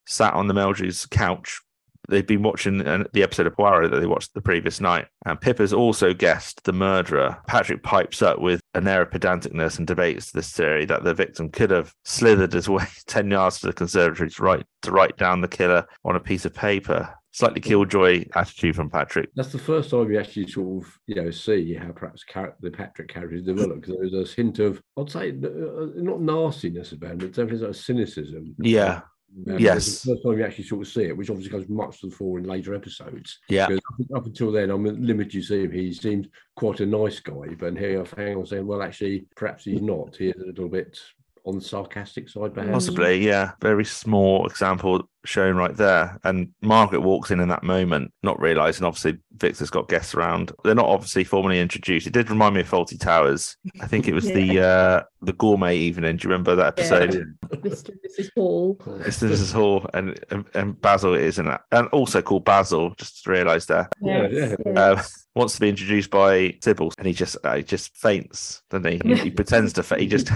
sat 0.06 0.34
on 0.34 0.46
the 0.46 0.54
Meldrews 0.54 1.08
couch. 1.10 1.60
They've 2.08 2.26
been 2.26 2.42
watching 2.42 2.78
the 2.78 3.22
episode 3.22 3.46
of 3.46 3.54
Poirot 3.54 3.92
that 3.92 4.00
they 4.00 4.06
watched 4.06 4.34
the 4.34 4.40
previous 4.40 4.80
night. 4.80 5.06
And 5.26 5.40
Pippa's 5.40 5.72
also 5.72 6.12
guessed 6.12 6.64
the 6.64 6.72
murderer. 6.72 7.38
Patrick 7.46 7.84
pipes 7.84 8.20
up 8.20 8.40
with 8.40 8.60
an 8.74 8.88
air 8.88 9.02
of 9.02 9.10
pedanticness 9.10 9.78
and 9.78 9.86
debates 9.86 10.32
this 10.32 10.50
theory 10.50 10.86
that 10.86 11.04
the 11.04 11.14
victim 11.14 11.50
could 11.50 11.70
have 11.70 11.94
slithered 12.04 12.52
his 12.52 12.68
way 12.68 12.86
10 13.06 13.30
yards 13.30 13.60
to 13.60 13.68
the 13.68 13.72
conservatory 13.72 14.30
to 14.30 14.42
write, 14.42 14.66
to 14.82 14.90
write 14.90 15.16
down 15.18 15.40
the 15.40 15.48
killer 15.48 15.86
on 16.04 16.16
a 16.16 16.20
piece 16.20 16.44
of 16.44 16.54
paper. 16.54 17.14
Slightly 17.32 17.60
killjoy 17.60 18.24
attitude 18.34 18.74
from 18.74 18.90
Patrick. 18.90 19.30
That's 19.36 19.52
the 19.52 19.58
first 19.58 19.90
time 19.90 20.08
we 20.08 20.18
actually 20.18 20.48
sort 20.48 20.82
of, 20.82 20.98
you 21.06 21.14
know, 21.14 21.30
see 21.30 21.74
how 21.74 21.92
perhaps 21.92 22.24
the 22.60 22.70
Patrick 22.70 23.08
character 23.08 23.36
is 23.36 23.44
developed. 23.44 23.82
Because 23.82 24.10
there's 24.10 24.30
a 24.30 24.34
hint 24.34 24.58
of, 24.58 24.82
I'd 24.98 25.10
say, 25.10 25.30
uh, 25.30 25.86
not 25.94 26.20
nastiness 26.20 26.92
about 26.92 27.12
him, 27.12 27.18
but 27.18 27.28
definitely 27.28 27.58
sort 27.58 27.70
of 27.70 27.76
cynicism. 27.76 28.54
Yeah. 28.58 29.02
Um, 29.48 29.58
Yes. 29.58 30.02
The 30.02 30.12
first 30.12 30.24
time 30.24 30.34
we 30.34 30.42
actually 30.42 30.64
sort 30.64 30.82
of 30.82 30.92
see 30.92 31.04
it, 31.04 31.16
which 31.16 31.30
obviously 31.30 31.52
comes 31.52 31.68
much 31.68 32.00
to 32.00 32.08
the 32.08 32.16
fore 32.16 32.38
in 32.38 32.46
later 32.46 32.74
episodes. 32.74 33.38
Yeah. 33.48 33.68
Because 33.68 33.80
up, 34.10 34.16
up 34.18 34.26
until 34.26 34.50
then, 34.50 34.70
I'm 34.70 34.84
limited 34.84 35.30
to 35.32 35.42
see 35.42 35.62
him. 35.62 35.70
He 35.70 35.92
seems 35.92 36.26
quite 36.56 36.80
a 36.80 36.86
nice 36.86 37.20
guy, 37.20 37.54
but 37.58 37.78
here 37.78 38.00
I 38.00 38.04
found 38.04 38.38
on 38.38 38.46
saying, 38.46 38.66
well, 38.66 38.82
actually, 38.82 39.26
perhaps 39.36 39.64
he's 39.64 39.82
not. 39.82 40.16
He 40.16 40.30
is 40.30 40.42
a 40.42 40.46
little 40.46 40.68
bit 40.68 40.98
on 41.44 41.56
the 41.56 41.64
sarcastic 41.64 42.28
side, 42.28 42.54
perhaps. 42.54 42.72
Possibly, 42.72 43.24
yeah. 43.24 43.52
Very 43.60 43.84
small 43.84 44.46
example 44.46 45.08
shown 45.24 45.56
right 45.56 45.76
there. 45.76 46.18
And 46.24 46.50
Margaret 46.62 47.00
walks 47.00 47.30
in 47.30 47.40
in 47.40 47.48
that 47.48 47.62
moment, 47.62 48.12
not 48.22 48.40
realizing 48.40 48.86
obviously 48.86 49.18
Victor's 49.36 49.70
got 49.70 49.88
guests 49.88 50.14
around. 50.14 50.52
They're 50.64 50.74
not 50.74 50.86
obviously 50.86 51.24
formally 51.24 51.60
introduced. 51.60 52.06
It 52.06 52.12
did 52.12 52.30
remind 52.30 52.54
me 52.54 52.60
of 52.60 52.70
Fawlty 52.70 52.98
Towers. 52.98 53.56
I 53.80 53.86
think 53.86 54.08
it 54.08 54.14
was 54.14 54.26
the 54.26 54.60
uh 54.64 55.02
the 55.22 55.32
gourmet 55.32 55.76
evening. 55.76 56.16
Do 56.16 56.26
you 56.26 56.30
remember 56.30 56.54
that 56.56 56.78
episode? 56.78 57.10
Mr. 57.48 57.90
and 57.90 58.00
Mrs. 58.02 58.30
Hall. 58.34 58.78
It's 59.04 59.20
Mrs. 59.20 59.52
Hall 59.52 59.86
and, 59.94 60.18
and 60.30 60.44
and 60.54 60.80
Basil 60.80 61.14
is 61.14 61.38
in 61.38 61.46
that, 61.46 61.62
and 61.72 61.88
also 61.88 62.22
called 62.22 62.44
Basil. 62.44 62.94
Just 62.96 63.26
realised 63.26 63.68
there. 63.68 63.88
Yeah, 64.00 64.28
yeah. 64.30 64.54
Um, 64.74 65.00
wants 65.40 65.54
to 65.54 65.60
be 65.60 65.68
introduced 65.68 66.10
by 66.10 66.54
Sybil, 66.62 66.92
and 66.98 67.06
he 67.06 67.12
just 67.12 67.36
uh, 67.42 67.56
he 67.56 67.62
just 67.62 67.96
faints, 67.96 68.62
doesn't 68.70 68.86
he? 68.86 69.00
He, 69.14 69.20
he 69.22 69.30
pretends 69.30 69.72
to 69.72 69.82
faint. 69.82 70.02
He 70.02 70.06
just 70.06 70.26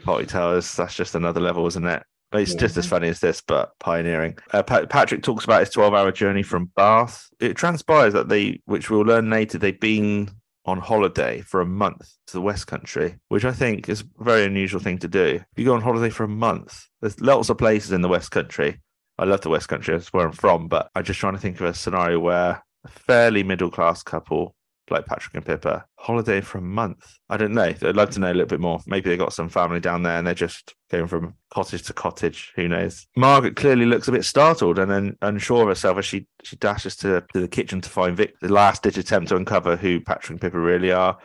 Fawlty 0.00 0.28
Towers. 0.28 0.74
That's 0.76 0.94
just 0.94 1.14
another 1.14 1.40
level, 1.40 1.66
isn't 1.66 1.84
it? 1.84 2.02
But 2.30 2.42
It's 2.42 2.54
just 2.54 2.76
as 2.76 2.86
funny 2.86 3.08
as 3.08 3.20
this, 3.20 3.42
but 3.46 3.72
pioneering. 3.78 4.38
Uh, 4.52 4.62
Pa- 4.62 4.86
Patrick 4.86 5.22
talks 5.22 5.44
about 5.44 5.60
his 5.60 5.70
12 5.70 5.92
hour 5.94 6.10
journey 6.12 6.42
from 6.42 6.70
Bath. 6.76 7.28
It 7.40 7.54
transpires 7.56 8.12
that 8.14 8.28
they, 8.28 8.60
which 8.64 8.90
we'll 8.90 9.02
learn 9.02 9.30
later, 9.30 9.58
they've 9.58 9.78
been 9.78 10.30
on 10.64 10.78
holiday 10.78 11.40
for 11.42 11.60
a 11.60 11.66
month 11.66 12.10
to 12.28 12.32
the 12.32 12.40
West 12.40 12.66
Country, 12.66 13.16
which 13.28 13.44
I 13.44 13.52
think 13.52 13.88
is 13.88 14.00
a 14.00 14.24
very 14.24 14.44
unusual 14.44 14.80
thing 14.80 14.98
to 14.98 15.08
do. 15.08 15.40
If 15.52 15.58
you 15.58 15.64
go 15.66 15.74
on 15.74 15.82
holiday 15.82 16.10
for 16.10 16.24
a 16.24 16.28
month, 16.28 16.86
there's 17.00 17.20
lots 17.20 17.50
of 17.50 17.58
places 17.58 17.92
in 17.92 18.00
the 18.00 18.08
West 18.08 18.30
Country. 18.30 18.80
I 19.18 19.24
love 19.24 19.42
the 19.42 19.50
West 19.50 19.68
Country, 19.68 19.94
that's 19.94 20.12
where 20.12 20.26
I'm 20.26 20.32
from, 20.32 20.66
but 20.68 20.90
I'm 20.94 21.04
just 21.04 21.20
trying 21.20 21.34
to 21.34 21.38
think 21.38 21.60
of 21.60 21.66
a 21.66 21.74
scenario 21.74 22.18
where 22.18 22.64
a 22.84 22.88
fairly 22.88 23.42
middle 23.42 23.70
class 23.70 24.02
couple 24.02 24.54
like 24.90 25.06
Patrick 25.06 25.34
and 25.34 25.44
Pippa 25.44 25.86
holiday 25.96 26.40
for 26.40 26.58
a 26.58 26.62
month. 26.62 27.18
I 27.30 27.36
don't 27.36 27.54
know. 27.54 27.62
I'd 27.62 27.96
love 27.96 28.10
to 28.10 28.20
know 28.20 28.30
a 28.30 28.34
little 28.34 28.46
bit 28.46 28.60
more. 28.60 28.80
Maybe 28.86 29.08
they 29.08 29.16
got 29.16 29.32
some 29.32 29.48
family 29.48 29.80
down 29.80 30.02
there 30.02 30.18
and 30.18 30.26
they're 30.26 30.34
just 30.34 30.74
going 30.90 31.06
from 31.06 31.34
cottage 31.50 31.84
to 31.84 31.92
cottage. 31.94 32.52
Who 32.56 32.68
knows? 32.68 33.06
Margaret 33.16 33.56
clearly 33.56 33.86
looks 33.86 34.08
a 34.08 34.12
bit 34.12 34.24
startled 34.24 34.78
and 34.78 34.90
then 34.90 35.16
unsure 35.22 35.62
of 35.62 35.68
herself 35.68 35.98
as 35.98 36.04
she 36.04 36.26
she 36.42 36.56
dashes 36.56 36.96
to, 36.96 37.24
to 37.32 37.40
the 37.40 37.48
kitchen 37.48 37.80
to 37.80 37.88
find 37.88 38.16
Vic. 38.16 38.34
The 38.40 38.52
last 38.52 38.82
ditch 38.82 38.98
attempt 38.98 39.28
to 39.30 39.36
uncover 39.36 39.76
who 39.76 40.00
Patrick 40.00 40.30
and 40.30 40.40
Pippa 40.40 40.58
really 40.58 40.92
are. 40.92 41.16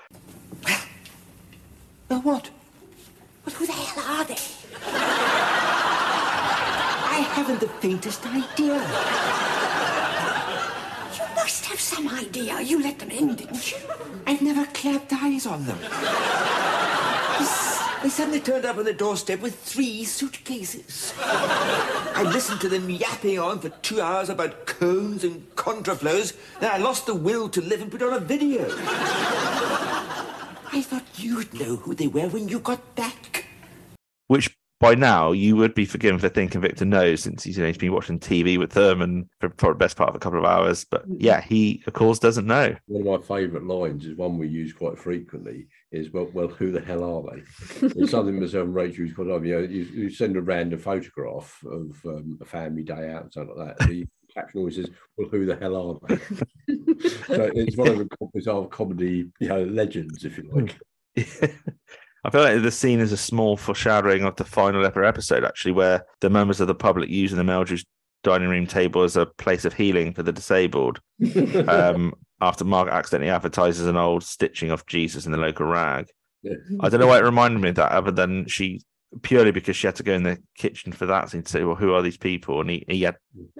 Well, 2.07 2.21
what? 2.21 2.49
But 3.43 3.53
who 3.53 3.65
the 3.65 3.73
hell 3.73 4.19
are 4.19 4.23
they? 4.23 4.37
I 7.11 7.21
haven't 7.33 7.59
the 7.59 7.67
faintest 7.67 8.25
idea. 8.25 9.58
You 11.79 11.81
must 11.81 11.95
have 11.95 11.97
some 11.97 12.19
idea. 12.19 12.59
You 12.59 12.83
let 12.83 12.99
them 12.99 13.09
in, 13.09 13.35
didn't 13.35 13.71
you? 13.71 13.77
I've 14.27 14.41
never 14.41 14.65
clapped 14.73 15.13
eyes 15.13 15.45
on 15.45 15.65
them. 15.65 15.77
They 15.79 15.87
They 18.09 18.15
suddenly 18.15 18.39
turned 18.39 18.65
up 18.65 18.77
on 18.77 18.85
the 18.85 18.93
doorstep 18.93 19.39
with 19.39 19.59
three 19.59 20.03
suitcases. 20.03 21.13
I 21.19 22.23
listened 22.23 22.59
to 22.61 22.69
them 22.69 22.89
yapping 22.89 23.37
on 23.37 23.59
for 23.59 23.69
two 23.69 24.01
hours 24.01 24.29
about 24.29 24.65
cones 24.65 25.23
and 25.23 25.47
contraflows. 25.55 26.35
Then 26.59 26.71
I 26.71 26.79
lost 26.79 27.05
the 27.05 27.13
will 27.13 27.49
to 27.49 27.61
live 27.61 27.83
and 27.83 27.91
put 27.91 28.01
on 28.01 28.13
a 28.13 28.19
video. 28.19 28.65
I 30.73 30.81
thought 30.81 31.05
you'd 31.17 31.53
know 31.53 31.75
who 31.75 31.93
they 31.93 32.07
were 32.07 32.29
when 32.29 32.49
you 32.49 32.59
got 32.59 32.95
back. 32.95 33.45
Which 34.25 34.57
by 34.79 34.95
now 34.95 35.33
you 35.33 35.57
would 35.57 35.75
be 35.75 35.85
forgiven 35.85 36.19
for 36.19 36.29
thinking 36.29 36.61
Victor 36.61 36.85
knows 36.85 37.21
since 37.21 37.43
he's, 37.43 37.57
you 37.57 37.63
know, 37.63 37.67
he's 37.67 37.77
been 37.77 37.91
watching 37.91 38.19
TV 38.19 38.57
with 38.57 38.71
them 38.71 39.01
and 39.01 39.27
for, 39.39 39.51
for 39.57 39.73
the 39.73 39.77
best 39.77 39.97
part 39.97 40.09
of 40.09 40.15
a 40.15 40.19
couple 40.19 40.39
of 40.39 40.45
hours. 40.45 40.85
But 40.85 41.03
yeah, 41.07 41.41
he 41.41 41.83
of 41.85 41.93
course 41.93 42.19
doesn't 42.19 42.47
know. 42.47 42.75
One 42.87 43.13
of 43.15 43.21
my 43.21 43.35
favourite 43.41 43.65
lines 43.65 44.05
is 44.05 44.15
one 44.15 44.37
we 44.37 44.47
use 44.47 44.71
quite 44.71 44.97
frequently. 44.97 45.67
Is 45.91 46.11
well, 46.11 46.29
well, 46.33 46.47
who 46.47 46.71
the 46.71 46.81
hell 46.81 47.03
are 47.03 47.35
they? 47.35 47.43
it's 47.87 48.11
something 48.11 48.39
myself 48.39 48.65
and 48.65 48.75
Rachel 48.75 49.05
used 49.05 49.15
quite 49.15 49.27
often. 49.27 49.45
You 49.45 49.55
know, 49.55 49.67
you, 49.67 49.83
you 49.83 50.09
send 50.09 50.37
a 50.37 50.41
random 50.41 50.79
photograph 50.79 51.59
of 51.65 51.99
um, 52.05 52.37
a 52.41 52.45
family 52.45 52.83
day 52.83 53.11
out 53.11 53.23
and 53.23 53.33
something 53.33 53.57
like 53.57 53.77
that. 53.77 53.87
The 53.87 54.07
caption 54.33 54.59
always 54.59 54.75
says, 54.75 54.89
"Well, 55.17 55.29
who 55.29 55.45
the 55.45 55.55
hell 55.55 55.75
are 55.75 56.07
they?" 56.07 56.15
so 57.27 57.51
it's 57.55 57.75
one 57.75 57.87
of 57.87 57.97
the 57.97 58.07
bizarre 58.33 58.67
comedy, 58.67 59.29
you 59.39 59.47
know, 59.47 59.63
legends, 59.63 60.23
if 60.23 60.37
you 60.37 60.49
like. 60.53 60.79
I 62.23 62.29
feel 62.29 62.41
like 62.41 62.61
the 62.61 62.71
scene 62.71 62.99
is 62.99 63.11
a 63.11 63.17
small 63.17 63.55
foreshadowing 63.55 64.23
of 64.23 64.35
the 64.35 64.43
final 64.43 64.85
ever 64.85 65.03
episode, 65.03 65.43
actually, 65.43 65.71
where 65.71 66.05
the 66.19 66.29
members 66.29 66.59
of 66.59 66.67
the 66.67 66.75
public 66.75 67.09
using 67.09 67.37
the 67.37 67.43
Meldrews 67.43 67.85
dining 68.23 68.49
room 68.49 68.67
table 68.67 69.03
as 69.03 69.15
a 69.15 69.25
place 69.25 69.63
of 69.65 69.73
healing 69.73 70.13
for 70.13 70.23
the 70.23 70.33
disabled. 70.33 70.99
um, 71.67 72.13
after 72.41 72.65
Margaret 72.65 72.93
accidentally 72.93 73.31
advertises 73.31 73.85
an 73.85 73.97
old 73.97 74.23
stitching 74.23 74.69
of 74.69 74.85
Jesus 74.85 75.25
in 75.25 75.31
the 75.31 75.37
local 75.37 75.65
rag. 75.65 76.07
Yeah. 76.41 76.53
I 76.79 76.89
don't 76.89 76.99
know 76.99 77.07
why 77.07 77.19
it 77.19 77.23
reminded 77.23 77.61
me 77.61 77.69
of 77.69 77.75
that, 77.75 77.91
other 77.91 78.11
than 78.11 78.47
she 78.47 78.81
purely 79.23 79.51
because 79.51 79.75
she 79.75 79.87
had 79.87 79.95
to 79.95 80.03
go 80.03 80.13
in 80.13 80.23
the 80.23 80.37
kitchen 80.55 80.91
for 80.91 81.05
that 81.07 81.29
scene 81.29 81.43
to 81.43 81.49
say, 81.49 81.63
"Well, 81.63 81.75
who 81.75 81.93
are 81.93 82.01
these 82.01 82.17
people?" 82.17 82.61
And 82.61 82.69
he, 82.69 82.85
he 82.87 83.01
had 83.01 83.17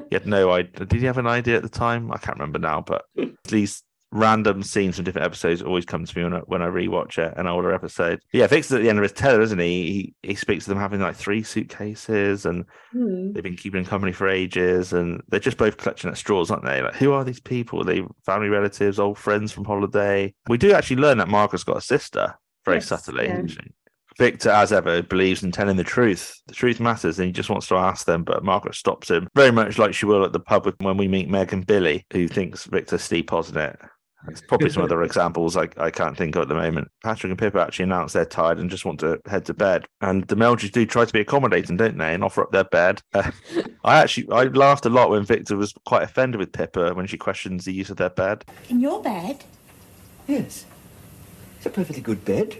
he 0.09 0.15
had 0.15 0.25
no 0.25 0.51
idea. 0.51 0.85
Did 0.85 0.99
he 0.99 1.05
have 1.05 1.17
an 1.17 1.27
idea 1.27 1.57
at 1.57 1.63
the 1.63 1.69
time? 1.69 2.11
I 2.11 2.17
can't 2.17 2.37
remember 2.37 2.59
now, 2.59 2.81
but 2.81 3.03
these 3.45 3.83
random 4.11 4.63
scenes 4.63 4.95
from 4.95 5.05
different 5.05 5.25
episodes 5.25 5.61
always 5.61 5.85
come 5.85 6.03
to 6.05 6.17
me 6.17 6.23
when 6.23 6.33
I, 6.33 6.39
when 6.39 6.61
I 6.61 6.67
rewatch 6.67 7.17
it, 7.17 7.33
an 7.37 7.45
older 7.47 7.71
episode. 7.73 8.19
But 8.31 8.37
yeah, 8.39 8.47
Vic's 8.47 8.71
at 8.71 8.81
the 8.81 8.89
end 8.89 8.97
of 8.97 9.03
his 9.03 9.11
tether, 9.11 9.41
isn't 9.41 9.59
he? 9.59 10.13
He 10.21 10.29
he 10.29 10.35
speaks 10.35 10.63
to 10.65 10.69
them 10.69 10.79
having 10.79 10.99
like 10.99 11.15
three 11.15 11.43
suitcases, 11.43 12.45
and 12.45 12.65
Hmm. 12.91 13.33
they've 13.33 13.43
been 13.43 13.55
keeping 13.55 13.85
company 13.85 14.11
for 14.11 14.27
ages, 14.27 14.93
and 14.93 15.21
they're 15.29 15.39
just 15.39 15.57
both 15.57 15.77
clutching 15.77 16.09
at 16.09 16.17
straws, 16.17 16.49
aren't 16.51 16.65
they? 16.65 16.81
Like, 16.81 16.95
who 16.95 17.11
are 17.13 17.23
these 17.23 17.39
people? 17.39 17.81
Are 17.81 17.85
they 17.85 18.03
family 18.25 18.49
relatives, 18.49 18.99
old 18.99 19.17
friends 19.17 19.51
from 19.51 19.65
holiday? 19.65 20.33
We 20.47 20.57
do 20.57 20.71
actually 20.73 20.97
learn 21.01 21.19
that 21.19 21.27
Margaret's 21.29 21.63
got 21.63 21.77
a 21.77 21.81
sister, 21.81 22.33
very 22.65 22.77
Yes, 22.77 22.87
subtly. 22.87 23.27
yeah. 23.27 23.43
Victor, 24.17 24.49
as 24.49 24.73
ever, 24.73 25.01
believes 25.01 25.43
in 25.43 25.51
telling 25.51 25.77
the 25.77 25.83
truth. 25.83 26.41
The 26.47 26.53
truth 26.53 26.79
matters, 26.81 27.19
and 27.19 27.27
he 27.27 27.31
just 27.31 27.49
wants 27.49 27.67
to 27.67 27.75
ask 27.75 28.05
them, 28.05 28.23
but 28.23 28.43
Margaret 28.43 28.75
stops 28.75 29.09
him, 29.09 29.29
very 29.33 29.51
much 29.51 29.77
like 29.77 29.93
she 29.93 30.05
will 30.07 30.25
at 30.25 30.33
the 30.33 30.41
pub 30.41 30.73
when 30.81 30.97
we 30.97 31.07
meet 31.07 31.29
Meg 31.29 31.53
and 31.53 31.65
Billy, 31.65 32.05
who 32.11 32.27
thinks 32.27 32.65
Victor's 32.65 33.01
steepos 33.03 33.49
in 33.51 33.57
it. 33.57 33.79
There's 34.25 34.41
probably 34.41 34.69
some 34.69 34.83
other 34.83 35.01
examples 35.03 35.55
I, 35.55 35.69
I 35.77 35.91
can't 35.91 36.17
think 36.17 36.35
of 36.35 36.43
at 36.43 36.47
the 36.47 36.55
moment. 36.55 36.89
Patrick 37.03 37.29
and 37.29 37.39
Pippa 37.39 37.59
actually 37.59 37.83
announce 37.83 38.13
they're 38.13 38.25
tired 38.25 38.59
and 38.59 38.69
just 38.69 38.85
want 38.85 38.99
to 38.99 39.19
head 39.27 39.45
to 39.45 39.53
bed. 39.53 39.85
And 40.01 40.27
the 40.27 40.35
Meldrews 40.35 40.71
do 40.71 40.85
try 40.85 41.05
to 41.05 41.13
be 41.13 41.21
accommodating, 41.21 41.77
don't 41.77 41.97
they, 41.97 42.13
and 42.13 42.23
offer 42.23 42.43
up 42.43 42.51
their 42.51 42.65
bed. 42.65 43.01
Uh, 43.13 43.31
I 43.83 44.01
actually 44.01 44.27
I 44.31 44.43
laughed 44.43 44.85
a 44.85 44.89
lot 44.89 45.09
when 45.09 45.23
Victor 45.23 45.55
was 45.55 45.73
quite 45.85 46.03
offended 46.03 46.39
with 46.39 46.51
Pippa 46.51 46.93
when 46.93 47.07
she 47.07 47.17
questions 47.17 47.65
the 47.65 47.73
use 47.73 47.89
of 47.89 47.97
their 47.97 48.09
bed. 48.09 48.45
In 48.69 48.79
your 48.79 49.01
bed? 49.01 49.43
Yes. 50.27 50.65
It's 51.57 51.65
a 51.65 51.69
perfectly 51.69 52.01
good 52.01 52.23
bed. 52.23 52.57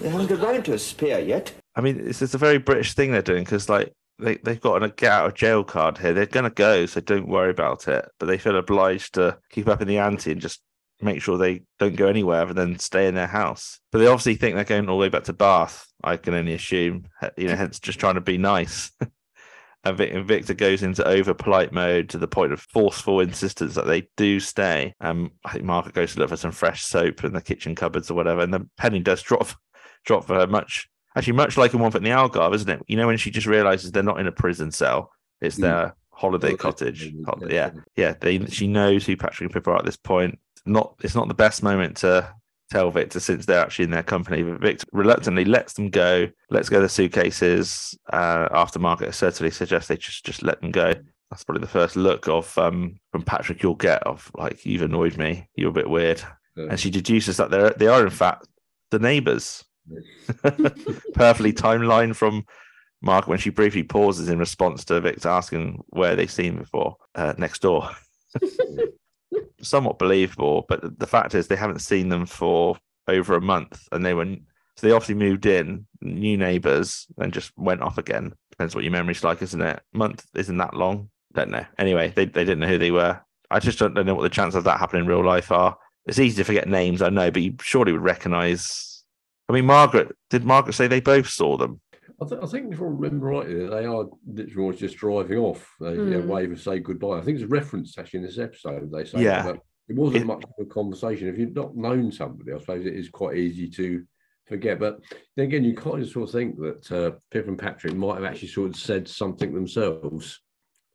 They 0.00 0.08
haven't 0.08 0.28
got 0.28 0.40
round 0.40 0.64
to 0.64 0.72
a 0.72 0.78
spare 0.78 1.20
yet. 1.20 1.52
I 1.76 1.82
mean, 1.82 2.00
it's, 2.00 2.22
it's 2.22 2.34
a 2.34 2.38
very 2.38 2.58
British 2.58 2.94
thing 2.94 3.12
they're 3.12 3.22
doing 3.22 3.44
because, 3.44 3.68
like, 3.68 3.92
they, 4.18 4.36
they've 4.36 4.60
got 4.60 4.82
a 4.82 4.88
get 4.88 5.12
out 5.12 5.26
of 5.26 5.34
jail 5.34 5.62
card 5.62 5.98
here. 5.98 6.12
They're 6.12 6.26
going 6.26 6.44
to 6.44 6.50
go, 6.50 6.86
so 6.86 7.00
don't 7.00 7.28
worry 7.28 7.50
about 7.50 7.86
it. 7.88 8.08
But 8.18 8.26
they 8.26 8.38
feel 8.38 8.56
obliged 8.56 9.14
to 9.14 9.38
keep 9.50 9.68
up 9.68 9.80
in 9.80 9.88
the 9.88 9.98
ante 9.98 10.32
and 10.32 10.40
just 10.40 10.62
make 11.02 11.22
sure 11.22 11.38
they 11.38 11.62
don't 11.78 11.96
go 11.96 12.08
anywhere 12.08 12.42
other 12.42 12.54
than 12.54 12.78
stay 12.78 13.06
in 13.06 13.14
their 13.14 13.26
house. 13.26 13.80
But 13.92 13.98
they 13.98 14.06
obviously 14.06 14.36
think 14.36 14.54
they're 14.54 14.64
going 14.64 14.88
all 14.88 14.96
the 14.96 15.00
way 15.02 15.08
back 15.08 15.24
to 15.24 15.32
Bath, 15.32 15.86
I 16.02 16.16
can 16.16 16.34
only 16.34 16.54
assume, 16.54 17.04
you 17.36 17.48
know, 17.48 17.56
hence 17.56 17.78
just 17.78 18.00
trying 18.00 18.14
to 18.14 18.20
be 18.20 18.38
nice. 18.38 18.90
and, 19.84 19.96
Victor 19.96 20.54
goes 20.54 20.82
into 20.82 21.06
over 21.06 21.34
polite 21.34 21.72
mode 21.72 22.08
to 22.10 22.18
the 22.18 22.28
point 22.28 22.52
of 22.52 22.60
forceful 22.60 23.20
insistence 23.20 23.74
that 23.74 23.86
they 23.86 24.08
do 24.16 24.40
stay. 24.40 24.94
Um, 25.00 25.32
I 25.44 25.52
think 25.52 25.64
Margaret 25.64 25.94
goes 25.94 26.14
to 26.14 26.20
look 26.20 26.30
for 26.30 26.36
some 26.36 26.52
fresh 26.52 26.84
soap 26.84 27.24
in 27.24 27.32
the 27.32 27.42
kitchen 27.42 27.74
cupboards 27.74 28.10
or 28.10 28.14
whatever. 28.14 28.40
And 28.40 28.52
then 28.52 28.70
Penny 28.76 29.00
does 29.00 29.22
drop 29.22 29.48
drop 30.04 30.24
for 30.24 30.34
her 30.34 30.46
much 30.46 30.88
Actually, 31.16 31.32
much 31.32 31.56
like 31.56 31.74
in 31.74 31.80
One 31.80 31.90
Foot 31.90 32.04
in 32.04 32.04
the 32.04 32.16
Algarve, 32.16 32.54
isn't 32.54 32.68
it? 32.68 32.82
You 32.86 32.96
know, 32.96 33.08
when 33.08 33.16
she 33.16 33.32
just 33.32 33.46
realizes 33.46 33.90
they're 33.90 34.02
not 34.02 34.20
in 34.20 34.28
a 34.28 34.32
prison 34.32 34.70
cell, 34.70 35.10
it's 35.40 35.56
Mm. 35.56 35.62
their 35.62 35.96
holiday 36.12 36.48
Holiday 36.48 36.56
cottage. 36.56 37.12
Yeah, 37.48 37.70
yeah. 37.96 38.14
They 38.20 38.44
she 38.46 38.68
knows 38.68 39.06
who 39.06 39.16
Patrick 39.16 39.46
and 39.46 39.52
Pippa 39.52 39.70
are 39.70 39.78
at 39.78 39.84
this 39.84 39.96
point. 39.96 40.38
Not 40.66 40.94
it's 41.02 41.14
not 41.14 41.28
the 41.28 41.34
best 41.34 41.62
moment 41.62 41.98
to 41.98 42.32
tell 42.70 42.90
Victor 42.90 43.20
since 43.20 43.46
they're 43.46 43.60
actually 43.60 43.86
in 43.86 43.90
their 43.90 44.02
company. 44.02 44.42
But 44.42 44.60
Victor 44.60 44.86
reluctantly 44.92 45.44
lets 45.44 45.74
them 45.74 45.90
go, 45.90 46.28
lets 46.50 46.68
go 46.68 46.80
the 46.80 46.88
suitcases. 46.88 47.98
Uh, 48.12 48.48
after 48.52 48.78
Margaret 48.78 49.14
certainly 49.14 49.50
suggests 49.50 49.88
they 49.88 49.96
just 49.96 50.24
just 50.24 50.42
let 50.42 50.60
them 50.60 50.70
go. 50.70 50.94
That's 51.30 51.44
probably 51.44 51.60
the 51.60 51.68
first 51.68 51.96
look 51.96 52.28
of 52.28 52.56
um 52.58 52.96
from 53.12 53.22
Patrick 53.22 53.62
you'll 53.62 53.74
get 53.74 54.02
of 54.04 54.30
like 54.34 54.64
you've 54.64 54.82
annoyed 54.82 55.16
me. 55.16 55.48
You're 55.54 55.70
a 55.70 55.72
bit 55.74 55.90
weird. 55.90 56.22
Yeah. 56.56 56.66
And 56.70 56.80
she 56.80 56.90
deduces 56.90 57.36
that 57.36 57.50
they're 57.50 57.70
they 57.70 57.86
are 57.86 58.02
in 58.02 58.10
fact 58.10 58.46
the 58.90 58.98
neighbours. 58.98 59.64
Perfectly 61.14 61.52
timeline 61.52 62.14
from 62.14 62.44
Mark 63.02 63.26
when 63.26 63.38
she 63.38 63.50
briefly 63.50 63.82
pauses 63.82 64.28
in 64.28 64.38
response 64.38 64.84
to 64.84 65.00
Victor 65.00 65.28
asking 65.28 65.82
where 65.88 66.14
they've 66.14 66.30
seen 66.30 66.58
before 66.58 66.96
uh, 67.14 67.34
next 67.38 67.62
door. 67.62 67.90
Somewhat 69.62 69.98
believable, 69.98 70.64
but 70.68 70.98
the 70.98 71.06
fact 71.06 71.34
is 71.34 71.46
they 71.46 71.56
haven't 71.56 71.80
seen 71.80 72.08
them 72.08 72.26
for 72.26 72.76
over 73.08 73.34
a 73.34 73.40
month, 73.40 73.86
and 73.92 74.04
they 74.04 74.14
were 74.14 74.36
so 74.76 74.86
they 74.86 74.92
obviously 74.92 75.14
moved 75.14 75.44
in, 75.44 75.86
new 76.00 76.38
neighbours, 76.38 77.06
and 77.18 77.32
just 77.32 77.52
went 77.58 77.82
off 77.82 77.98
again. 77.98 78.32
Depends 78.50 78.74
what 78.74 78.84
your 78.84 78.92
memory's 78.92 79.24
like, 79.24 79.42
isn't 79.42 79.60
it? 79.60 79.82
month 79.92 80.24
isn't 80.34 80.56
that 80.56 80.74
long. 80.74 81.10
Don't 81.34 81.50
know. 81.50 81.64
Anyway, 81.78 82.12
they 82.16 82.24
they 82.24 82.44
didn't 82.44 82.60
know 82.60 82.68
who 82.68 82.78
they 82.78 82.90
were. 82.90 83.20
I 83.50 83.58
just 83.58 83.78
don't 83.78 83.94
know 83.94 84.14
what 84.14 84.22
the 84.22 84.28
chances 84.28 84.56
of 84.56 84.64
that 84.64 84.78
happening 84.78 85.02
in 85.02 85.08
real 85.08 85.24
life 85.24 85.52
are. 85.52 85.76
It's 86.06 86.18
easy 86.18 86.36
to 86.36 86.44
forget 86.44 86.68
names, 86.68 87.02
I 87.02 87.10
know, 87.10 87.30
but 87.30 87.42
you 87.42 87.56
surely 87.60 87.92
would 87.92 88.00
recognise. 88.00 89.04
I 89.48 89.52
mean, 89.52 89.66
Margaret. 89.66 90.16
Did 90.30 90.44
Margaret 90.44 90.72
say 90.72 90.86
they 90.86 91.00
both 91.00 91.28
saw 91.28 91.56
them? 91.56 91.80
I, 92.22 92.26
th- 92.28 92.40
I 92.42 92.46
think 92.46 92.72
if 92.72 92.80
I 92.80 92.84
remember 92.84 93.26
rightly, 93.26 93.66
they 93.66 93.84
are 93.86 94.04
literally 94.26 94.62
always 94.62 94.78
just 94.78 94.96
driving 94.98 95.38
off. 95.38 95.74
They 95.80 95.92
you 95.94 96.04
know, 96.04 96.22
Mm. 96.22 96.26
wave 96.26 96.50
and 96.50 96.60
say 96.60 96.78
goodbye. 96.78 97.18
I 97.18 97.22
think 97.22 97.36
it's 97.36 97.44
a 97.44 97.48
reference 97.48 97.96
actually 97.98 98.20
in 98.20 98.26
this 98.26 98.38
episode. 98.38 98.90
They 98.92 99.04
say, 99.04 99.22
Yeah. 99.22 99.42
but 99.44 99.60
it 99.88 99.96
wasn't 99.96 100.22
It- 100.22 100.26
much 100.26 100.44
of 100.44 100.50
a 100.60 100.64
conversation. 100.68 101.28
If 101.28 101.38
you've 101.38 101.54
not 101.54 101.76
known 101.76 102.12
somebody, 102.12 102.52
I 102.52 102.58
suppose 102.58 102.84
it 102.84 102.94
is 102.94 103.08
quite 103.08 103.36
easy 103.38 103.68
to 103.70 104.04
forget. 104.46 104.78
But 104.78 105.00
then 105.36 105.46
again, 105.46 105.64
you 105.64 105.74
kind 105.74 106.02
of 106.02 106.08
sort 106.08 106.28
of 106.28 106.32
think 106.32 106.58
that 106.58 106.92
uh, 106.92 107.12
Pip 107.30 107.48
and 107.48 107.58
Patrick 107.58 107.94
might 107.94 108.16
have 108.16 108.24
actually 108.24 108.48
sort 108.48 108.70
of 108.70 108.76
said 108.76 109.08
something 109.08 109.54
themselves. 109.54 110.40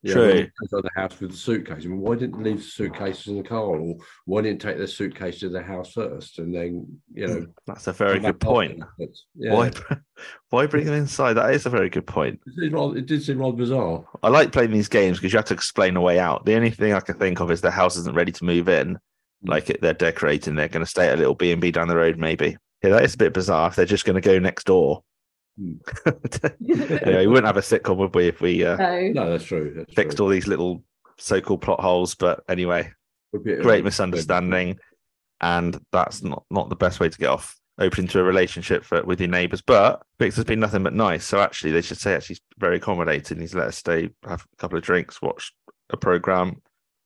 When 0.05 0.13
True. 0.13 0.47
the 0.69 0.89
house 0.95 1.19
with 1.19 1.31
the 1.31 1.37
suitcase. 1.37 1.83
I 1.83 1.87
mean, 1.87 1.99
why 1.99 2.13
didn't 2.13 2.37
they 2.37 2.51
leave 2.51 2.59
the 2.59 2.63
suitcases 2.63 3.25
in 3.25 3.37
the 3.37 3.43
car, 3.43 3.63
or 3.63 3.95
why 4.25 4.41
didn't 4.43 4.61
take 4.61 4.77
their 4.77 4.85
suitcase 4.85 5.39
to 5.39 5.49
the 5.49 5.63
house 5.63 5.93
first, 5.93 6.37
and 6.37 6.53
then 6.53 6.85
you 7.11 7.25
know? 7.25 7.33
Hmm, 7.33 7.43
that's 7.65 7.87
a 7.87 7.93
very 7.93 8.19
good 8.19 8.39
point. 8.39 8.83
Yeah. 9.35 9.55
Why, 9.55 9.71
why 10.51 10.67
bring 10.67 10.85
them 10.85 10.93
inside? 10.93 11.33
That 11.33 11.55
is 11.55 11.65
a 11.65 11.71
very 11.71 11.89
good 11.89 12.05
point. 12.05 12.39
It 12.45 12.61
did, 12.61 12.73
rather, 12.73 12.97
it 12.97 13.07
did 13.07 13.23
seem 13.23 13.39
rather 13.39 13.57
bizarre. 13.57 14.05
I 14.21 14.29
like 14.29 14.51
playing 14.51 14.69
these 14.69 14.89
games 14.89 15.17
because 15.17 15.33
you 15.33 15.39
have 15.39 15.45
to 15.45 15.55
explain 15.55 15.95
a 15.95 16.01
way 16.01 16.19
out. 16.19 16.45
The 16.45 16.55
only 16.55 16.69
thing 16.69 16.93
I 16.93 16.99
can 16.99 17.17
think 17.17 17.39
of 17.39 17.49
is 17.49 17.61
the 17.61 17.71
house 17.71 17.97
isn't 17.97 18.15
ready 18.15 18.31
to 18.31 18.45
move 18.45 18.69
in. 18.69 18.99
Hmm. 19.43 19.49
Like 19.49 19.65
they're 19.81 19.93
decorating, 19.93 20.53
they're 20.53 20.67
going 20.67 20.85
to 20.85 20.89
stay 20.89 21.07
at 21.07 21.15
a 21.15 21.17
little 21.17 21.33
B 21.33 21.51
and 21.51 21.59
B 21.59 21.71
down 21.71 21.87
the 21.87 21.97
road, 21.97 22.19
maybe. 22.19 22.57
Yeah, 22.83 22.91
that 22.91 23.05
is 23.05 23.15
a 23.15 23.17
bit 23.17 23.33
bizarre. 23.33 23.69
If 23.69 23.75
they're 23.75 23.85
just 23.85 24.05
going 24.05 24.21
to 24.21 24.21
go 24.21 24.37
next 24.37 24.65
door. 24.65 25.03
Hmm. 25.59 25.75
anyway, 26.69 27.25
we 27.25 27.27
wouldn't 27.27 27.45
have 27.47 27.57
a 27.57 27.61
sitcom, 27.61 27.97
would 27.97 28.13
we, 28.13 28.27
if 28.27 28.41
we 28.41 28.65
uh, 28.65 28.75
No. 28.75 29.07
No, 29.09 29.29
that's 29.31 29.45
true. 29.45 29.73
That's 29.75 29.93
fixed 29.93 30.17
true. 30.17 30.25
all 30.25 30.31
these 30.31 30.47
little 30.47 30.83
so-called 31.17 31.61
plot 31.61 31.79
holes? 31.79 32.15
But 32.15 32.43
anyway, 32.49 32.91
Would 33.33 33.43
be- 33.43 33.55
great 33.57 33.83
misunderstanding, 33.83 34.79
and 35.41 35.79
that's 35.91 36.23
not 36.23 36.43
not 36.49 36.69
the 36.69 36.75
best 36.75 36.99
way 36.99 37.09
to 37.09 37.17
get 37.17 37.29
off 37.29 37.55
open 37.77 38.07
to 38.07 38.19
a 38.19 38.23
relationship 38.23 38.83
for, 38.83 39.03
with 39.03 39.19
your 39.19 39.29
neighbours. 39.29 39.61
But 39.61 40.01
Victor's 40.19 40.43
been 40.45 40.59
nothing 40.59 40.83
but 40.83 40.93
nice, 40.93 41.25
so 41.25 41.39
actually 41.41 41.71
they 41.71 41.81
should 41.81 41.97
say 41.97 42.13
actually 42.13 42.35
he's 42.35 42.41
very 42.57 42.77
accommodating. 42.77 43.39
He's 43.39 43.55
let 43.55 43.67
us 43.67 43.77
stay, 43.77 44.09
have 44.27 44.45
a 44.53 44.55
couple 44.57 44.77
of 44.77 44.83
drinks, 44.83 45.21
watch 45.21 45.53
a 45.89 45.97
program. 45.97 46.61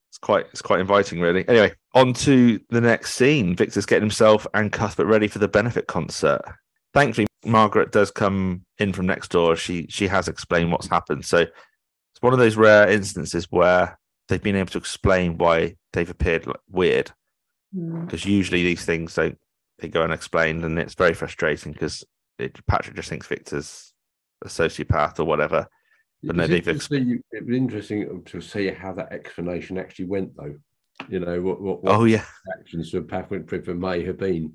It's 0.09 0.17
quite 0.17 0.47
it's 0.51 0.61
quite 0.63 0.79
inviting, 0.79 1.19
really. 1.19 1.47
Anyway, 1.47 1.73
on 1.93 2.13
to 2.13 2.59
the 2.69 2.81
next 2.81 3.13
scene. 3.13 3.55
Victor's 3.55 3.85
getting 3.85 4.03
himself 4.03 4.47
and 4.55 4.71
Cuthbert 4.71 5.05
ready 5.05 5.27
for 5.27 5.37
the 5.37 5.47
benefit 5.47 5.85
concert. 5.85 6.41
Thankfully, 6.95 7.27
Margaret 7.45 7.91
does 7.91 8.11
come 8.11 8.65
in 8.79 8.93
from 8.93 9.05
next 9.05 9.31
door. 9.31 9.55
She 9.55 9.87
she 9.89 10.07
has 10.07 10.27
explained 10.27 10.71
what's 10.71 10.87
happened. 10.87 11.25
So 11.25 11.37
it's 11.39 12.21
one 12.21 12.33
of 12.33 12.39
those 12.39 12.55
rare 12.57 12.89
instances 12.89 13.47
where 13.49 13.97
they've 14.27 14.41
been 14.43 14.55
able 14.55 14.71
to 14.71 14.77
explain 14.77 15.37
why 15.37 15.75
they've 15.93 16.09
appeared 16.09 16.45
like, 16.47 16.59
weird 16.69 17.11
Mm. 17.75 18.05
because 18.05 18.25
usually 18.25 18.63
these 18.63 18.83
things 18.83 19.13
don't 19.13 19.37
they 19.77 19.87
go 19.89 20.01
unexplained 20.01 20.65
and 20.65 20.79
it's 20.79 20.95
very 20.95 21.13
frustrating 21.13 21.71
because 21.71 22.03
Patrick 22.67 22.95
just 22.95 23.09
thinks 23.09 23.27
Victor's 23.27 23.93
a 24.43 24.47
sociopath 24.47 25.19
or 25.19 25.25
whatever. 25.25 25.67
But 26.23 26.35
no, 26.35 26.47
they've 26.47 26.67
interesting- 26.67 27.21
It'd 27.31 27.45
be 27.47 27.57
interesting 27.57 28.23
to 28.25 28.41
see 28.41 28.69
how 28.71 28.93
that 28.93 29.11
explanation 29.13 29.77
actually 29.77 30.05
went, 30.05 30.35
though. 30.35 30.55
You 31.09 31.19
know 31.19 31.41
what? 31.43 31.61
what, 31.61 31.83
what 31.83 31.95
Oh 31.95 32.05
yeah, 32.05 32.25
actions 32.59 32.91
of 32.95 33.07
Patrick 33.07 33.45
Pippa 33.47 33.75
may 33.75 34.03
have 34.03 34.17
been. 34.17 34.53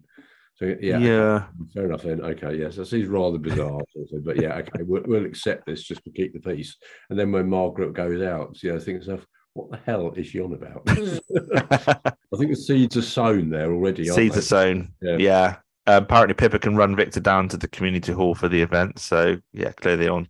So 0.56 0.76
yeah, 0.80 0.98
yeah, 0.98 1.44
fair 1.72 1.86
enough. 1.86 2.02
Then 2.02 2.20
okay, 2.20 2.56
yes, 2.56 2.76
that 2.76 2.86
seems 2.86 3.08
rather 3.08 3.38
bizarre, 3.38 3.80
sort 4.08 4.24
but 4.24 4.40
yeah, 4.40 4.54
okay, 4.58 4.82
we'll, 4.82 5.02
we'll 5.04 5.26
accept 5.26 5.66
this 5.66 5.82
just 5.82 6.04
to 6.04 6.10
keep 6.10 6.32
the 6.32 6.38
peace. 6.38 6.76
And 7.10 7.18
then 7.18 7.32
when 7.32 7.48
Margaret 7.48 7.92
goes 7.92 8.22
out, 8.22 8.62
you 8.62 8.72
know, 8.72 8.78
think 8.78 9.00
to 9.00 9.06
yourself, 9.06 9.26
what 9.54 9.72
the 9.72 9.78
hell 9.78 10.12
is 10.12 10.28
she 10.28 10.40
on 10.40 10.52
about? 10.52 10.82
I 10.88 12.36
think 12.36 12.50
the 12.50 12.56
seeds 12.56 12.96
are 12.96 13.02
sown 13.02 13.50
there 13.50 13.72
already. 13.72 14.08
aren't 14.08 14.16
seeds 14.16 14.34
they? 14.34 14.38
are 14.38 14.42
sown. 14.42 14.92
Yeah. 15.02 15.16
Yeah. 15.16 15.56
Um, 15.86 16.04
apparently, 16.04 16.34
Pippa 16.34 16.60
can 16.60 16.76
run 16.76 16.94
Victor 16.94 17.20
down 17.20 17.48
to 17.48 17.56
the 17.56 17.68
community 17.68 18.12
hall 18.12 18.36
for 18.36 18.48
the 18.48 18.62
event. 18.62 19.00
So 19.00 19.36
yeah, 19.52 19.72
clearly 19.72 20.06
on 20.06 20.28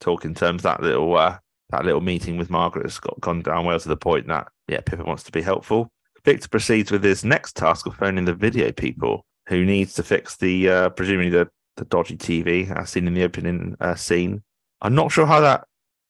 talking 0.00 0.34
terms. 0.34 0.64
That 0.64 0.82
little 0.82 1.16
uh, 1.16 1.38
that 1.70 1.86
little 1.86 2.02
meeting 2.02 2.36
with 2.36 2.50
Margaret 2.50 2.84
has 2.84 3.00
got 3.00 3.18
gone 3.22 3.40
down 3.40 3.64
well 3.64 3.80
to 3.80 3.88
the 3.88 3.96
point 3.96 4.28
that 4.28 4.48
yeah, 4.68 4.80
Pippa 4.84 5.04
wants 5.04 5.22
to 5.24 5.32
be 5.32 5.40
helpful. 5.40 5.90
Victor 6.26 6.48
proceeds 6.50 6.92
with 6.92 7.02
his 7.02 7.24
next 7.24 7.56
task 7.56 7.86
of 7.86 7.96
phoning 7.96 8.26
the 8.26 8.34
video 8.34 8.70
people 8.70 9.24
who 9.52 9.64
needs 9.64 9.92
to 9.94 10.02
fix 10.02 10.36
the 10.36 10.68
uh, 10.68 10.88
presumably 10.90 11.30
the 11.30 11.48
the 11.76 11.84
dodgy 11.86 12.16
TV 12.16 12.70
as 12.74 12.90
seen 12.90 13.06
in 13.06 13.14
the 13.14 13.22
opening 13.22 13.76
uh, 13.80 13.94
scene. 13.94 14.42
I'm 14.80 14.94
not 14.94 15.12
sure 15.12 15.26
how 15.26 15.40
that 15.40 15.64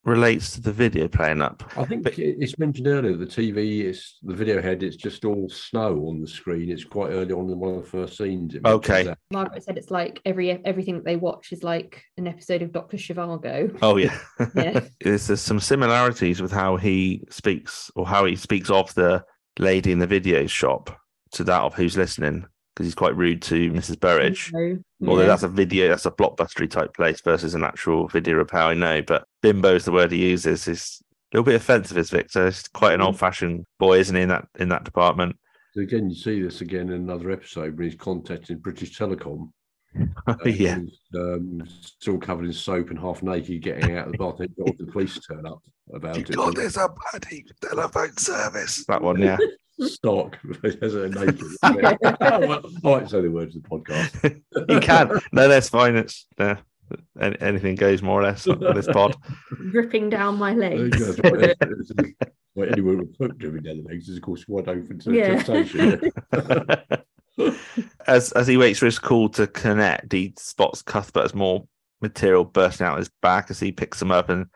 relates 0.05 0.53
to 0.55 0.61
the 0.61 0.73
video 0.73 1.07
playing 1.07 1.41
up. 1.43 1.63
I 1.77 1.85
think 1.85 2.05
it- 2.07 2.37
it's 2.41 2.59
mentioned 2.59 2.89
earlier 2.89 3.17
the 3.17 3.27
TV 3.27 3.83
is 3.85 4.17
the 4.23 4.35
video 4.35 4.61
head. 4.61 4.83
It's 4.83 4.97
just 4.97 5.25
all 5.25 5.49
snow 5.49 6.07
on 6.09 6.21
the 6.21 6.27
screen. 6.27 6.71
It's 6.71 6.83
quite 6.85 7.11
early 7.11 7.33
on 7.33 7.49
in 7.51 7.59
one 7.59 7.75
of 7.77 7.83
the 7.85 7.89
first 7.89 8.17
scenes. 8.19 8.55
it 8.57 8.63
Okay. 8.65 9.05
that. 9.05 9.19
Margaret 9.33 9.63
said 9.63 9.79
it's 9.79 9.91
like 9.93 10.21
every 10.25 10.51
everything 10.65 10.97
that 10.97 11.05
they 11.05 11.17
watch 11.17 11.53
is 11.53 11.63
like 11.63 12.03
an 12.17 12.27
episode 12.27 12.63
of 12.63 12.73
Doctor 12.73 12.97
Zhivago. 12.97 13.79
Oh 13.83 13.97
yeah. 13.97 14.19
Yeah. 14.55 14.81
there's, 15.01 15.27
there's 15.29 15.41
some 15.41 15.61
similarities 15.61 16.43
with 16.43 16.51
how 16.53 16.77
he 16.77 17.23
speaks 17.31 17.91
or 17.95 18.07
how 18.07 18.25
he 18.25 18.35
speaks 18.37 18.71
of 18.71 18.93
the 18.95 19.25
lady 19.59 19.93
in 19.93 19.99
the 20.01 20.07
video 20.09 20.47
shop 20.47 20.99
to 21.33 21.45
that 21.45 21.63
of 21.63 21.75
who's 21.75 21.97
listening 21.97 22.47
because 22.75 22.87
he's 22.87 22.95
quite 22.95 23.17
rude 23.17 23.43
to 23.43 23.71
Mrs. 23.71 24.01
Burridge. 24.01 24.51
So, 24.51 24.79
Although 25.07 25.23
yeah. 25.23 25.29
that's 25.29 25.43
a 25.43 25.49
video, 25.49 25.89
that's 25.89 26.07
a 26.07 26.11
blockbustery 26.11 26.71
type 26.71 26.95
place 26.95 27.21
versus 27.21 27.55
an 27.55 27.65
actual 27.65 28.09
video 28.09 28.37
repair. 28.37 28.63
I 28.63 28.75
know, 28.75 29.03
but 29.03 29.27
bimbo 29.43 29.75
is 29.75 29.85
the 29.85 29.93
word 29.93 30.13
he 30.13 30.31
uses. 30.31 30.69
Is 30.69 31.03
a 31.33 31.37
little 31.37 31.45
bit 31.45 31.57
offensive, 31.57 31.99
is 31.99 32.11
Victor. 32.11 32.47
He's 32.47 32.69
quite 32.69 32.95
an 32.95 33.03
old-fashioned 33.03 33.67
boy, 33.79 33.99
isn't 33.99 34.17
he? 34.17 34.23
In 34.23 34.29
that 34.29 34.47
in 34.59 34.69
that 34.71 34.85
department. 34.85 35.37
So 35.75 35.81
again, 35.81 36.11
you 36.11 36.17
see 36.17 36.43
this 36.43 36.61
again 36.61 36.89
in 36.89 37.03
another 37.03 37.31
episode 37.31 37.77
when 37.77 37.89
he's 37.89 37.99
contacting 37.99 38.59
British 38.59 38.99
Telecom. 38.99 39.51
Uh, 40.27 40.35
yeah, 40.47 40.79
he's, 40.79 40.99
um, 41.15 41.63
still 41.81 42.19
covered 42.19 42.47
in 42.47 42.53
soap 42.53 42.91
and 42.91 42.99
half 42.99 43.23
naked, 43.23 43.63
getting 43.63 43.97
out 43.97 44.07
of 44.07 44.13
the 44.13 44.19
bath. 44.19 44.41
and 44.41 44.55
got 44.57 44.79
the 44.79 44.87
police 44.87 45.19
turn 45.21 45.47
up 45.47 45.63
about 45.93 46.17
it. 46.17 46.31
God, 46.31 46.57
there's 46.57 46.77
a 46.77 46.89
bloody 47.13 47.45
telephone 47.63 48.17
service. 48.17 48.85
That 48.87 49.03
one, 49.03 49.21
yeah. 49.21 49.37
stock 49.81 50.39
as 50.65 50.95
a 50.95 51.09
naked. 51.09 51.43
I 51.63 52.61
won't 52.83 53.11
say 53.11 53.21
the 53.21 53.31
words 53.31 53.57
of 53.57 53.63
the 53.63 53.69
podcast. 53.69 54.43
you 54.69 54.81
can. 54.81 55.19
No, 55.33 55.49
that's 55.49 55.69
fine. 55.69 55.97
It's 55.97 56.27
uh, 56.39 56.57
anything 57.19 57.75
goes 57.75 58.03
more 58.03 58.21
or 58.21 58.23
less 58.25 58.47
on 58.47 58.61
this 58.75 58.87
pod. 58.87 59.17
ripping 59.73 60.11
down 60.11 60.39
my 60.39 60.55
There 60.55 60.75
you 60.75 60.85
legs. 60.85 61.17
go. 61.17 61.31
That's 61.37 61.93
right. 61.97 62.15
Well, 62.55 62.69
anyone 62.71 62.99
with 62.99 63.17
hook 63.17 63.39
driven 63.39 63.63
down 63.63 63.79
the 63.83 63.89
legs 63.89 64.09
is 64.11 64.19
of 64.19 64.23
course 64.23 64.47
wide 64.47 64.69
open 64.69 64.99
to 65.01 65.13
Yeah. 65.13 65.43
temptation. 65.43 66.13
As 68.07 68.33
as 68.33 68.47
he 68.47 68.57
waits 68.57 68.79
for 68.79 68.87
his 68.87 68.99
call 68.99 69.29
to 69.31 69.47
connect, 69.47 70.13
he 70.13 70.35
spots 70.39 70.83
Cuthbert 70.83 71.25
as 71.25 71.35
more 71.35 71.67
material 72.01 72.45
bursting 72.45 72.87
out 72.87 72.99
his 72.99 73.11
back 73.21 73.51
as 73.51 73.61
he 73.61 73.73
picks 73.73 74.03
him 74.03 74.11
up 74.11 74.29
and 74.29 74.47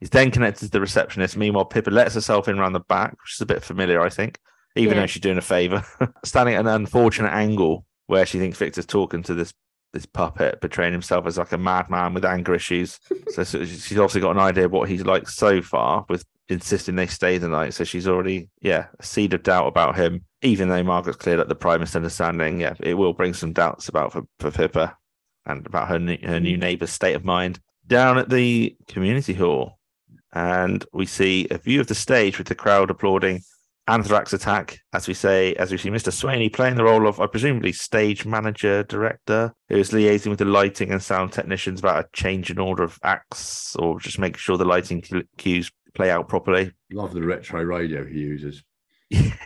he's 0.00 0.10
then 0.10 0.30
connected 0.30 0.66
to 0.66 0.70
the 0.70 0.80
receptionist. 0.80 1.36
Meanwhile, 1.36 1.64
Pippa 1.66 1.90
lets 1.90 2.14
herself 2.14 2.48
in 2.48 2.58
around 2.58 2.74
the 2.74 2.80
back, 2.80 3.12
which 3.12 3.34
is 3.36 3.40
a 3.40 3.46
bit 3.46 3.62
familiar, 3.62 4.00
I 4.00 4.08
think, 4.10 4.38
even 4.76 4.94
Yeah. 4.94 5.00
though 5.02 5.06
she's 5.06 5.22
doing 5.22 5.38
a 5.38 5.42
favour. 5.42 5.84
Standing 6.24 6.54
at 6.54 6.60
an 6.60 6.66
unfortunate 6.68 7.32
angle 7.32 7.84
where 8.06 8.26
she 8.26 8.38
thinks 8.38 8.58
Victor's 8.58 8.86
talking 8.86 9.22
to 9.24 9.34
this 9.34 9.52
this 9.92 10.06
puppet, 10.06 10.60
portraying 10.60 10.92
himself 10.92 11.26
as 11.26 11.36
like 11.36 11.50
a 11.50 11.58
madman 11.58 12.14
with 12.14 12.24
anger 12.24 12.54
issues. 12.54 13.00
so, 13.30 13.42
so 13.42 13.64
she's 13.64 13.98
obviously 13.98 14.20
got 14.20 14.30
an 14.30 14.38
idea 14.38 14.66
of 14.66 14.70
what 14.70 14.88
he's 14.88 15.04
like 15.04 15.28
so 15.28 15.60
far 15.60 16.06
with 16.08 16.24
insisting 16.50 16.96
they 16.96 17.06
stay 17.06 17.38
the 17.38 17.48
night. 17.48 17.74
So 17.74 17.84
she's 17.84 18.08
already, 18.08 18.48
yeah, 18.60 18.86
a 18.98 19.02
seed 19.02 19.34
of 19.34 19.42
doubt 19.42 19.66
about 19.66 19.96
him, 19.96 20.24
even 20.42 20.68
though 20.68 20.82
Margaret's 20.82 21.18
cleared 21.18 21.40
up 21.40 21.48
the 21.48 21.54
prime 21.54 21.80
misunderstanding. 21.80 22.60
Yeah, 22.60 22.74
it 22.80 22.94
will 22.94 23.12
bring 23.12 23.34
some 23.34 23.52
doubts 23.52 23.88
about 23.88 24.12
for, 24.12 24.22
for 24.38 24.50
Pippa. 24.50 24.96
and 25.46 25.66
about 25.66 25.88
her 25.88 25.98
new, 25.98 26.18
her 26.22 26.40
new 26.40 26.56
neighbour's 26.56 26.90
state 26.92 27.14
of 27.14 27.24
mind. 27.24 27.60
Down 27.86 28.18
at 28.18 28.28
the 28.28 28.76
community 28.88 29.34
hall, 29.34 29.78
and 30.32 30.84
we 30.92 31.06
see 31.06 31.48
a 31.50 31.58
view 31.58 31.80
of 31.80 31.88
the 31.88 31.94
stage 31.94 32.38
with 32.38 32.46
the 32.46 32.54
crowd 32.54 32.90
applauding. 32.90 33.42
Anthrax 33.88 34.32
attack, 34.32 34.78
as 34.92 35.08
we 35.08 35.14
say, 35.14 35.54
as 35.54 35.72
we 35.72 35.78
see 35.78 35.90
Mr. 35.90 36.12
Swainey 36.12 36.52
playing 36.52 36.76
the 36.76 36.84
role 36.84 37.08
of, 37.08 37.18
I 37.18 37.26
presumably, 37.26 37.72
stage 37.72 38.24
manager, 38.24 38.84
director, 38.84 39.52
who 39.68 39.78
is 39.78 39.90
liaising 39.90 40.28
with 40.28 40.38
the 40.38 40.44
lighting 40.44 40.92
and 40.92 41.02
sound 41.02 41.32
technicians 41.32 41.80
about 41.80 42.04
a 42.04 42.08
change 42.12 42.52
in 42.52 42.60
order 42.60 42.84
of 42.84 43.00
acts 43.02 43.74
or 43.76 43.98
just 43.98 44.20
making 44.20 44.38
sure 44.38 44.56
the 44.56 44.64
lighting 44.64 45.02
cues 45.38 45.72
play 45.94 46.10
out 46.10 46.28
properly. 46.28 46.72
Love 46.92 47.14
the 47.14 47.22
retro 47.22 47.62
radio 47.62 48.04
he 48.04 48.18
uses. 48.20 48.62
it's 49.10 49.40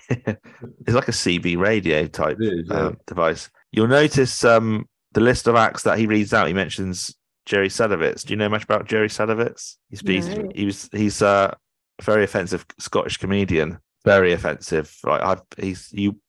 like 0.86 1.08
a 1.08 1.12
CB 1.12 1.56
radio 1.56 2.06
type 2.06 2.36
It 2.40 2.52
is, 2.52 2.68
yeah. 2.68 2.86
um, 2.86 2.98
device. 3.06 3.50
You'll 3.72 3.88
notice 3.88 4.44
um, 4.44 4.86
the 5.12 5.20
list 5.20 5.46
of 5.46 5.56
acts 5.56 5.82
that 5.84 5.98
he 5.98 6.06
reads 6.06 6.34
out. 6.34 6.48
He 6.48 6.52
mentions 6.52 7.14
Jerry 7.46 7.68
Sadowitz. 7.68 8.24
Do 8.24 8.32
you 8.32 8.36
know 8.36 8.48
much 8.48 8.64
about 8.64 8.86
Jerry 8.86 9.08
Sadowitz? 9.08 9.76
He's 9.88 10.00
he's, 10.00 10.26
he 10.54 10.66
was 10.66 10.88
he's 10.92 11.22
a 11.22 11.56
very 12.02 12.24
offensive 12.24 12.66
Scottish 12.78 13.16
comedian. 13.16 13.78
Very 14.04 14.32
offensive. 14.32 14.94
Like 15.02 15.22
I've 15.22 15.42
he's 15.56 15.90
you 15.92 16.20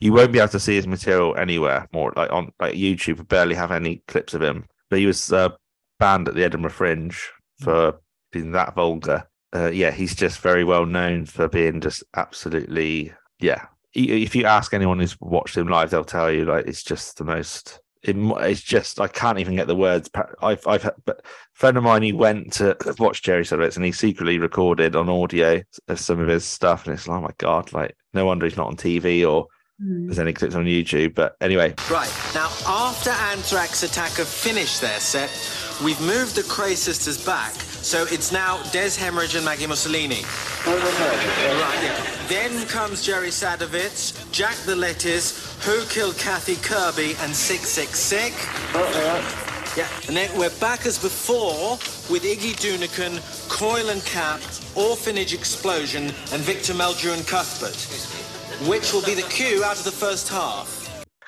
you 0.00 0.12
won't 0.12 0.32
be 0.32 0.38
able 0.38 0.48
to 0.48 0.60
see 0.60 0.76
his 0.76 0.86
material 0.86 1.36
anywhere 1.36 1.88
more 1.92 2.12
like 2.16 2.32
on 2.32 2.52
like 2.60 2.74
YouTube. 2.74 3.18
We 3.18 3.24
barely 3.24 3.54
have 3.54 3.72
any 3.72 4.02
clips 4.08 4.34
of 4.34 4.42
him. 4.42 4.66
But 4.88 4.98
he 4.98 5.06
was 5.06 5.32
uh, 5.32 5.50
banned 5.98 6.28
at 6.28 6.34
the 6.34 6.44
Edinburgh 6.44 6.72
Fringe 6.72 7.16
for 7.60 8.00
being 8.32 8.52
that 8.52 8.74
vulgar. 8.74 9.28
Uh, 9.54 9.70
yeah, 9.72 9.90
he's 9.90 10.14
just 10.14 10.38
very 10.40 10.62
well 10.64 10.86
known 10.86 11.26
for 11.26 11.48
being 11.48 11.80
just 11.80 12.04
absolutely 12.44 13.12
yeah. 13.40 13.66
If 13.92 14.36
you 14.36 14.44
ask 14.46 14.72
anyone 14.72 15.00
who's 15.00 15.20
watched 15.20 15.56
him 15.56 15.66
live, 15.66 15.90
they'll 15.90 16.04
tell 16.04 16.30
you 16.30 16.44
like 16.44 16.66
it's 16.66 16.82
just 16.84 17.18
the 17.18 17.24
most. 17.24 17.80
It, 18.02 18.16
it's 18.16 18.62
just 18.62 19.00
I 19.00 19.08
can't 19.08 19.40
even 19.40 19.56
get 19.56 19.66
the 19.66 19.74
words. 19.76 20.08
pa- 20.08 20.30
I've 20.40 20.64
I've 20.66 20.84
had- 20.84 20.94
but 21.04 21.18
a 21.20 21.28
friend 21.54 21.76
of 21.76 21.82
mine 21.82 22.02
he 22.02 22.12
went 22.12 22.52
to 22.54 22.76
watch 22.98 23.22
Jerry 23.22 23.42
Sadowitz 23.42 23.76
and 23.76 23.84
he 23.84 23.92
secretly 23.92 24.38
recorded 24.38 24.94
on 24.96 25.08
audio 25.08 25.60
s- 25.88 26.00
some 26.00 26.20
of 26.20 26.28
his 26.28 26.44
stuff 26.44 26.86
and 26.86 26.94
it's 26.94 27.06
like 27.08 27.18
oh 27.18 27.22
my 27.22 27.30
god 27.38 27.72
like 27.72 27.96
no 28.14 28.24
wonder 28.24 28.46
he's 28.46 28.56
not 28.56 28.68
on 28.68 28.76
TV 28.76 29.28
or 29.30 29.46
there's 29.82 30.18
any 30.18 30.32
clips 30.34 30.54
on 30.54 30.64
YouTube. 30.66 31.14
But 31.14 31.36
anyway, 31.40 31.74
Right, 31.90 32.12
now 32.34 32.50
after 32.66 33.10
Anthrax 33.10 33.82
Attack 33.82 34.12
have 34.12 34.28
finished 34.28 34.80
their 34.80 35.00
set, 35.00 35.30
we've 35.82 36.00
moved 36.00 36.36
the 36.36 36.42
Cray 36.44 36.74
sisters 36.76 37.22
back, 37.24 37.54
so 37.82 38.04
it's 38.10 38.30
now 38.32 38.62
Des 38.72 38.96
Hemorrhage 38.96 39.34
and 39.34 39.44
Maggie 39.44 39.66
Mussolini. 39.66 40.22
Right, 40.66 41.80
yeah. 41.82 42.26
Then 42.28 42.66
comes 42.66 43.02
Jerry 43.04 43.28
Sadowitz, 43.30 44.30
Jack 44.32 44.56
the 44.66 44.76
Lettuce, 44.76 45.56
Who 45.66 45.84
Killed 45.86 46.16
Kathy 46.18 46.56
Kirby, 46.56 47.16
and 47.22 47.34
666. 47.34 48.36
Yeah, 49.76 49.86
and 50.08 50.16
then 50.16 50.36
we're 50.36 50.50
back 50.58 50.84
as 50.84 50.98
before 50.98 51.78
with 52.12 52.24
Iggy 52.24 52.54
Dunican, 52.58 53.20
Coil 53.48 53.88
and 53.90 54.04
Cap, 54.04 54.40
Orphanage 54.74 55.32
Explosion, 55.32 56.04
and 56.04 56.42
Victor 56.42 56.72
Meldrew 56.74 57.14
and 57.16 57.24
Cuthbert. 57.26 57.76
Which 58.68 58.92
will 58.92 59.02
be 59.02 59.14
the 59.14 59.22
cue 59.28 59.62
out 59.64 59.78
of 59.78 59.84
the 59.84 59.92
first 59.92 60.28
half. 60.28 60.78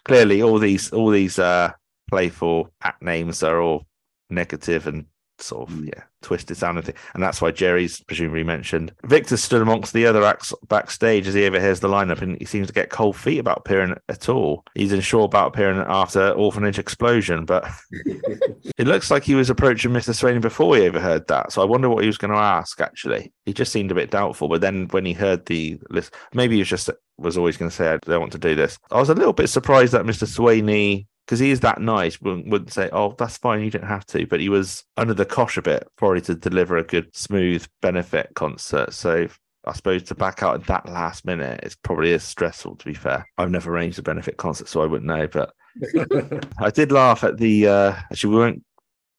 clearly 0.05 0.43
all 0.43 0.59
these 0.59 0.93
all 0.93 1.11
these 1.11 1.39
uh 1.39 1.71
playful 2.11 2.69
act 2.83 3.01
names 3.01 3.43
are 3.43 3.61
all 3.63 3.87
negative 4.29 4.87
and 4.87 5.07
sort 5.43 5.69
of 5.69 5.75
mm. 5.75 5.87
yeah 5.87 6.03
twisted 6.23 6.57
sounding 6.57 6.85
thing 6.85 6.95
and 7.15 7.23
that's 7.23 7.41
why 7.41 7.51
jerry's 7.51 8.01
presumably 8.03 8.45
mentioned 8.45 8.93
victor 9.05 9.37
stood 9.37 9.61
amongst 9.61 9.93
the 9.93 10.07
other 10.07 10.25
acts 10.25 10.55
backstage 10.69 11.27
as 11.27 11.35
he 11.35 11.45
overhears 11.45 11.81
the 11.81 11.89
lineup 11.89 12.23
and 12.23 12.39
he 12.39 12.45
seems 12.45 12.67
to 12.67 12.73
get 12.73 12.91
cold 12.91 13.17
feet 13.17 13.39
about 13.39 13.59
appearing 13.59 13.95
at 14.09 14.29
all. 14.29 14.65
He's 14.75 14.93
unsure 14.93 15.25
about 15.25 15.49
appearing 15.49 15.79
after 15.87 16.31
orphanage 16.33 16.79
explosion 16.79 17.45
but 17.45 17.69
it 17.93 18.87
looks 18.87 19.11
like 19.11 19.25
he 19.25 19.35
was 19.35 19.51
approaching 19.51 19.91
mr 19.91 20.15
swain 20.15 20.41
before 20.41 20.77
he 20.77 20.87
overheard 20.87 21.27
that. 21.29 21.53
So 21.53 21.63
i 21.63 21.65
wonder 21.65 21.89
what 21.89 22.03
he 22.03 22.07
was 22.07 22.19
going 22.19 22.33
to 22.33 22.39
ask 22.39 22.81
actually. 22.81 23.33
He 23.45 23.53
just 23.53 23.73
seemed 23.73 23.91
a 23.91 23.97
bit 23.97 24.11
doubtful 24.11 24.49
but 24.49 24.61
then 24.61 24.89
when 24.91 25.05
he 25.05 25.13
heard 25.13 25.47
the 25.47 25.79
list 25.91 26.15
maybe 26.33 26.57
he 26.57 26.61
was 26.61 26.69
just 26.69 26.91
was 27.19 27.37
always 27.37 27.57
going 27.57 27.71
to 27.71 27.77
say 27.77 27.93
i 27.93 27.99
don't 27.99 28.21
want 28.21 28.33
to 28.33 28.39
do 28.39 28.55
this. 28.55 28.79
I 28.91 28.99
was 28.99 29.11
a 29.11 29.15
little 29.15 29.33
bit 29.33 29.49
surprised 29.49 29.93
that 29.93 30.05
mr 30.05 30.27
swainey 30.27 31.07
because 31.27 31.39
he 31.39 31.51
is 31.51 31.61
that 31.61 31.81
nice, 31.81 32.21
wouldn't, 32.21 32.49
wouldn't 32.49 32.73
say, 32.73 32.89
"Oh, 32.93 33.15
that's 33.17 33.39
fine, 33.39 33.63
you 33.63 33.71
don't 33.71 33.85
have 33.85 34.07
to." 34.07 34.27
But 34.27 34.41
he 34.41 34.49
was 34.49 34.85
under 34.97 35.15
the 35.15 35.25
cosh 35.25 35.57
a 35.57 35.63
bit, 35.63 35.87
probably 35.97 36.21
to 36.23 36.35
deliver 36.35 36.77
a 36.77 36.85
good, 36.85 37.15
smooth 37.15 37.67
benefit 37.81 38.33
concert. 38.35 38.93
So 38.93 39.29
I 39.65 39.73
suppose 39.73 40.03
to 40.05 40.15
back 40.15 40.43
out 40.43 40.57
at 40.57 40.67
that 40.67 40.89
last 40.89 41.25
minute, 41.25 41.61
it's 41.63 41.77
probably 41.77 42.11
is 42.11 42.25
stressful. 42.25 42.77
To 42.77 42.85
be 42.85 42.95
fair, 42.95 43.27
I've 43.39 43.51
never 43.51 43.73
arranged 43.73 43.99
a 43.99 44.03
benefit 44.03 44.37
concert, 44.37 44.69
so 44.69 44.83
I 44.83 44.87
wouldn't 44.87 45.07
know. 45.07 45.29
But 45.29 45.53
I 46.59 46.71
did 46.71 46.93
laugh 46.93 47.23
at 47.25 47.39
the. 47.39 47.69
Uh, 47.69 47.93
actually, 48.11 48.31
we 48.31 48.37
weren't. 48.37 48.65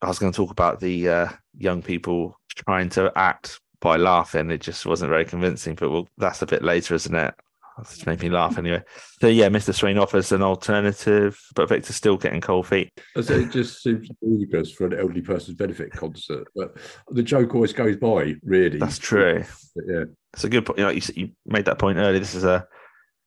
I 0.01 0.07
was 0.07 0.19
going 0.19 0.33
to 0.33 0.35
talk 0.35 0.51
about 0.51 0.81
the 0.81 1.07
uh, 1.07 1.29
young 1.57 1.81
people 1.81 2.37
trying 2.49 2.89
to 2.89 3.11
act 3.15 3.61
by 3.79 3.95
laughing. 3.95 4.51
It 4.51 4.59
just 4.59 4.85
wasn't 4.85 5.09
very 5.09 5.25
convincing. 5.25 5.75
But 5.75 5.91
we'll, 5.91 6.09
that's 6.17 6.41
a 6.41 6.45
bit 6.45 6.63
later, 6.63 6.93
isn't 6.95 7.15
it? 7.15 7.33
That 7.77 7.87
just 7.87 8.05
made 8.05 8.21
me 8.21 8.29
laugh 8.29 8.57
anyway. 8.57 8.83
So 9.19 9.27
yeah, 9.27 9.49
Mr. 9.49 9.73
Swain 9.73 9.97
offers 9.97 10.31
an 10.31 10.43
alternative, 10.43 11.39
but 11.55 11.69
Victor's 11.69 11.95
still 11.95 12.17
getting 12.17 12.41
cold 12.41 12.67
feet. 12.67 12.91
I 13.17 13.21
say 13.21 13.41
it 13.41 13.51
just 13.51 13.81
seems 13.81 14.07
ludicrous 14.21 14.71
for 14.71 14.85
an 14.85 14.93
elderly 14.93 15.21
person's 15.21 15.57
benefit 15.57 15.91
concert, 15.91 16.47
but 16.55 16.77
the 17.09 17.23
joke 17.23 17.55
always 17.55 17.73
goes 17.73 17.97
by. 17.97 18.35
Really, 18.43 18.77
That's 18.77 18.99
true. 18.99 19.43
Yeah, 19.87 20.03
It's 20.33 20.43
a 20.43 20.49
good 20.49 20.65
point. 20.65 20.79
You, 20.79 20.85
know, 20.85 20.91
you, 20.91 21.01
you 21.15 21.31
made 21.45 21.65
that 21.65 21.79
point 21.79 21.97
earlier. 21.97 22.19
This 22.19 22.35
is 22.35 22.43
a 22.43 22.67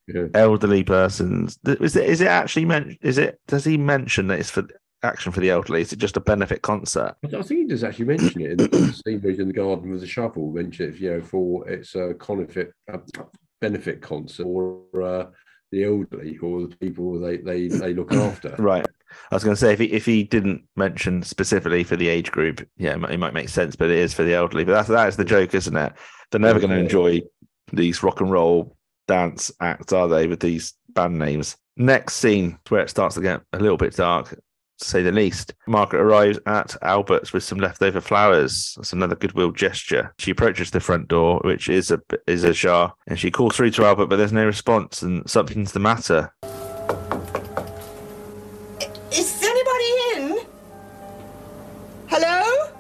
yeah. 0.06 0.26
elderly 0.34 0.84
person's. 0.84 1.58
Is 1.66 1.96
it? 1.96 2.08
Is 2.08 2.20
it 2.20 2.28
actually 2.28 2.66
meant? 2.66 2.98
Is 3.02 3.18
it? 3.18 3.40
Does 3.48 3.64
he 3.64 3.76
mention 3.76 4.28
that 4.28 4.38
it's 4.38 4.50
for 4.50 4.66
action 5.02 5.32
for 5.32 5.40
the 5.40 5.50
elderly? 5.50 5.80
Is 5.80 5.92
it 5.92 5.98
just 5.98 6.16
a 6.16 6.20
benefit 6.20 6.62
concert? 6.62 7.16
I 7.24 7.28
think 7.42 7.48
he 7.48 7.66
does 7.66 7.84
actually 7.84 8.06
mention 8.06 8.40
it 8.40 8.50
in 8.52 8.56
the 8.58 9.02
scene 9.06 9.20
where 9.20 9.30
he's 9.30 9.40
in 9.40 9.48
the 9.48 9.54
garden 9.54 9.90
with 9.90 10.00
the 10.00 10.06
shovel. 10.06 10.52
Mention 10.52 10.90
it, 10.90 11.00
you 11.00 11.10
know, 11.10 11.20
for 11.20 11.68
it's 11.68 11.96
a 11.96 12.14
benefit 12.14 12.72
uh, 12.92 12.98
benefit 13.60 14.02
concert 14.02 14.44
for 14.44 15.02
uh, 15.02 15.26
the 15.72 15.84
elderly 15.84 16.38
or 16.38 16.66
the 16.66 16.76
people 16.76 17.18
they 17.18 17.38
they, 17.38 17.68
they 17.68 17.94
look 17.94 18.12
after. 18.14 18.54
Right. 18.58 18.86
I 19.30 19.34
was 19.34 19.44
going 19.44 19.54
to 19.54 19.60
say 19.60 19.72
if 19.72 19.78
he 19.78 19.86
if 19.86 20.04
he 20.04 20.24
didn't 20.24 20.64
mention 20.76 21.22
specifically 21.22 21.84
for 21.84 21.96
the 21.96 22.08
age 22.08 22.30
group, 22.30 22.66
yeah, 22.76 22.94
it 22.94 22.98
might, 22.98 23.12
it 23.12 23.18
might 23.18 23.34
make 23.34 23.48
sense. 23.48 23.76
But 23.76 23.90
it 23.90 23.98
is 23.98 24.14
for 24.14 24.24
the 24.24 24.34
elderly. 24.34 24.64
But 24.64 24.72
that's 24.72 24.88
that 24.88 25.08
is 25.08 25.16
the 25.16 25.24
joke, 25.24 25.54
isn't 25.54 25.76
it? 25.76 25.92
They're 26.30 26.40
never 26.40 26.60
going 26.60 26.70
to 26.70 26.78
enjoy 26.78 27.22
these 27.72 28.02
rock 28.02 28.20
and 28.20 28.30
roll 28.30 28.76
dance 29.06 29.50
acts, 29.60 29.92
are 29.92 30.08
they? 30.08 30.26
With 30.26 30.40
these 30.40 30.74
band 30.90 31.18
names. 31.18 31.56
Next 31.76 32.16
scene 32.16 32.58
where 32.68 32.80
it 32.80 32.90
starts 32.90 33.16
to 33.16 33.20
get 33.20 33.42
a 33.52 33.58
little 33.58 33.76
bit 33.76 33.94
dark, 33.94 34.38
to 34.78 34.84
say 34.84 35.02
the 35.02 35.12
least. 35.12 35.54
Margaret 35.66 36.00
arrives 36.00 36.38
at 36.46 36.76
Albert's 36.82 37.32
with 37.32 37.44
some 37.44 37.58
leftover 37.58 38.00
flowers. 38.00 38.74
That's 38.76 38.92
another 38.92 39.16
goodwill 39.16 39.52
gesture. 39.52 40.14
She 40.18 40.30
approaches 40.30 40.70
the 40.70 40.80
front 40.80 41.08
door, 41.08 41.40
which 41.44 41.68
is 41.68 41.90
a 41.90 42.00
is 42.26 42.44
ajar, 42.44 42.94
and 43.06 43.18
she 43.18 43.30
calls 43.30 43.56
through 43.56 43.70
to 43.72 43.84
Albert, 43.84 44.06
but 44.06 44.16
there's 44.16 44.32
no 44.32 44.46
response, 44.46 45.02
and 45.02 45.28
something's 45.28 45.72
the 45.72 45.80
matter. 45.80 46.32
Is 49.12 49.42
anybody 49.42 49.90
in? 50.14 50.46
Hello? 52.08 52.72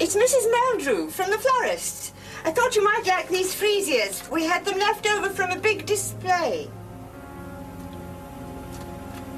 It's 0.00 0.16
Mrs. 0.16 0.50
Meldrew 0.52 1.10
from 1.10 1.30
the 1.30 1.38
florist. 1.38 2.14
I 2.44 2.50
thought 2.50 2.74
you 2.74 2.82
might 2.82 3.06
like 3.06 3.28
these 3.28 3.54
freesias. 3.54 4.28
We 4.28 4.44
had 4.44 4.64
them 4.64 4.78
left 4.78 5.06
over 5.06 5.30
from 5.30 5.50
a 5.52 5.58
big 5.58 5.86
display. 5.86 6.68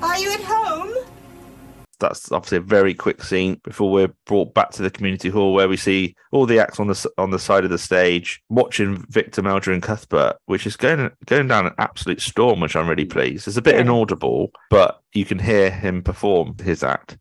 Are 0.02 0.18
you 0.18 0.32
at 0.32 0.40
home? 0.40 0.92
That's 2.00 2.30
obviously 2.32 2.58
a 2.58 2.62
very 2.62 2.94
quick 2.94 3.22
scene 3.22 3.60
before 3.64 3.90
we're 3.90 4.14
brought 4.26 4.54
back 4.54 4.70
to 4.70 4.82
the 4.82 4.90
community 4.90 5.28
hall 5.28 5.52
where 5.52 5.68
we 5.68 5.76
see 5.76 6.14
all 6.32 6.46
the 6.46 6.58
acts 6.58 6.80
on 6.80 6.86
the 6.86 7.10
on 7.18 7.30
the 7.30 7.38
side 7.38 7.64
of 7.64 7.70
the 7.70 7.78
stage 7.78 8.42
watching 8.48 9.04
Victor 9.08 9.42
Meldrew 9.42 9.74
and 9.74 9.82
Cuthbert, 9.82 10.36
which 10.46 10.66
is 10.66 10.76
going 10.76 11.10
going 11.26 11.48
down 11.48 11.66
an 11.66 11.74
absolute 11.78 12.20
storm, 12.20 12.60
which 12.60 12.76
I'm 12.76 12.88
really 12.88 13.06
mm. 13.06 13.10
pleased. 13.10 13.48
It's 13.48 13.56
a 13.56 13.62
bit 13.62 13.80
inaudible, 13.80 14.50
but 14.70 15.00
you 15.12 15.24
can 15.24 15.38
hear 15.38 15.70
him 15.70 16.02
perform 16.02 16.56
his 16.58 16.82
act. 16.82 17.18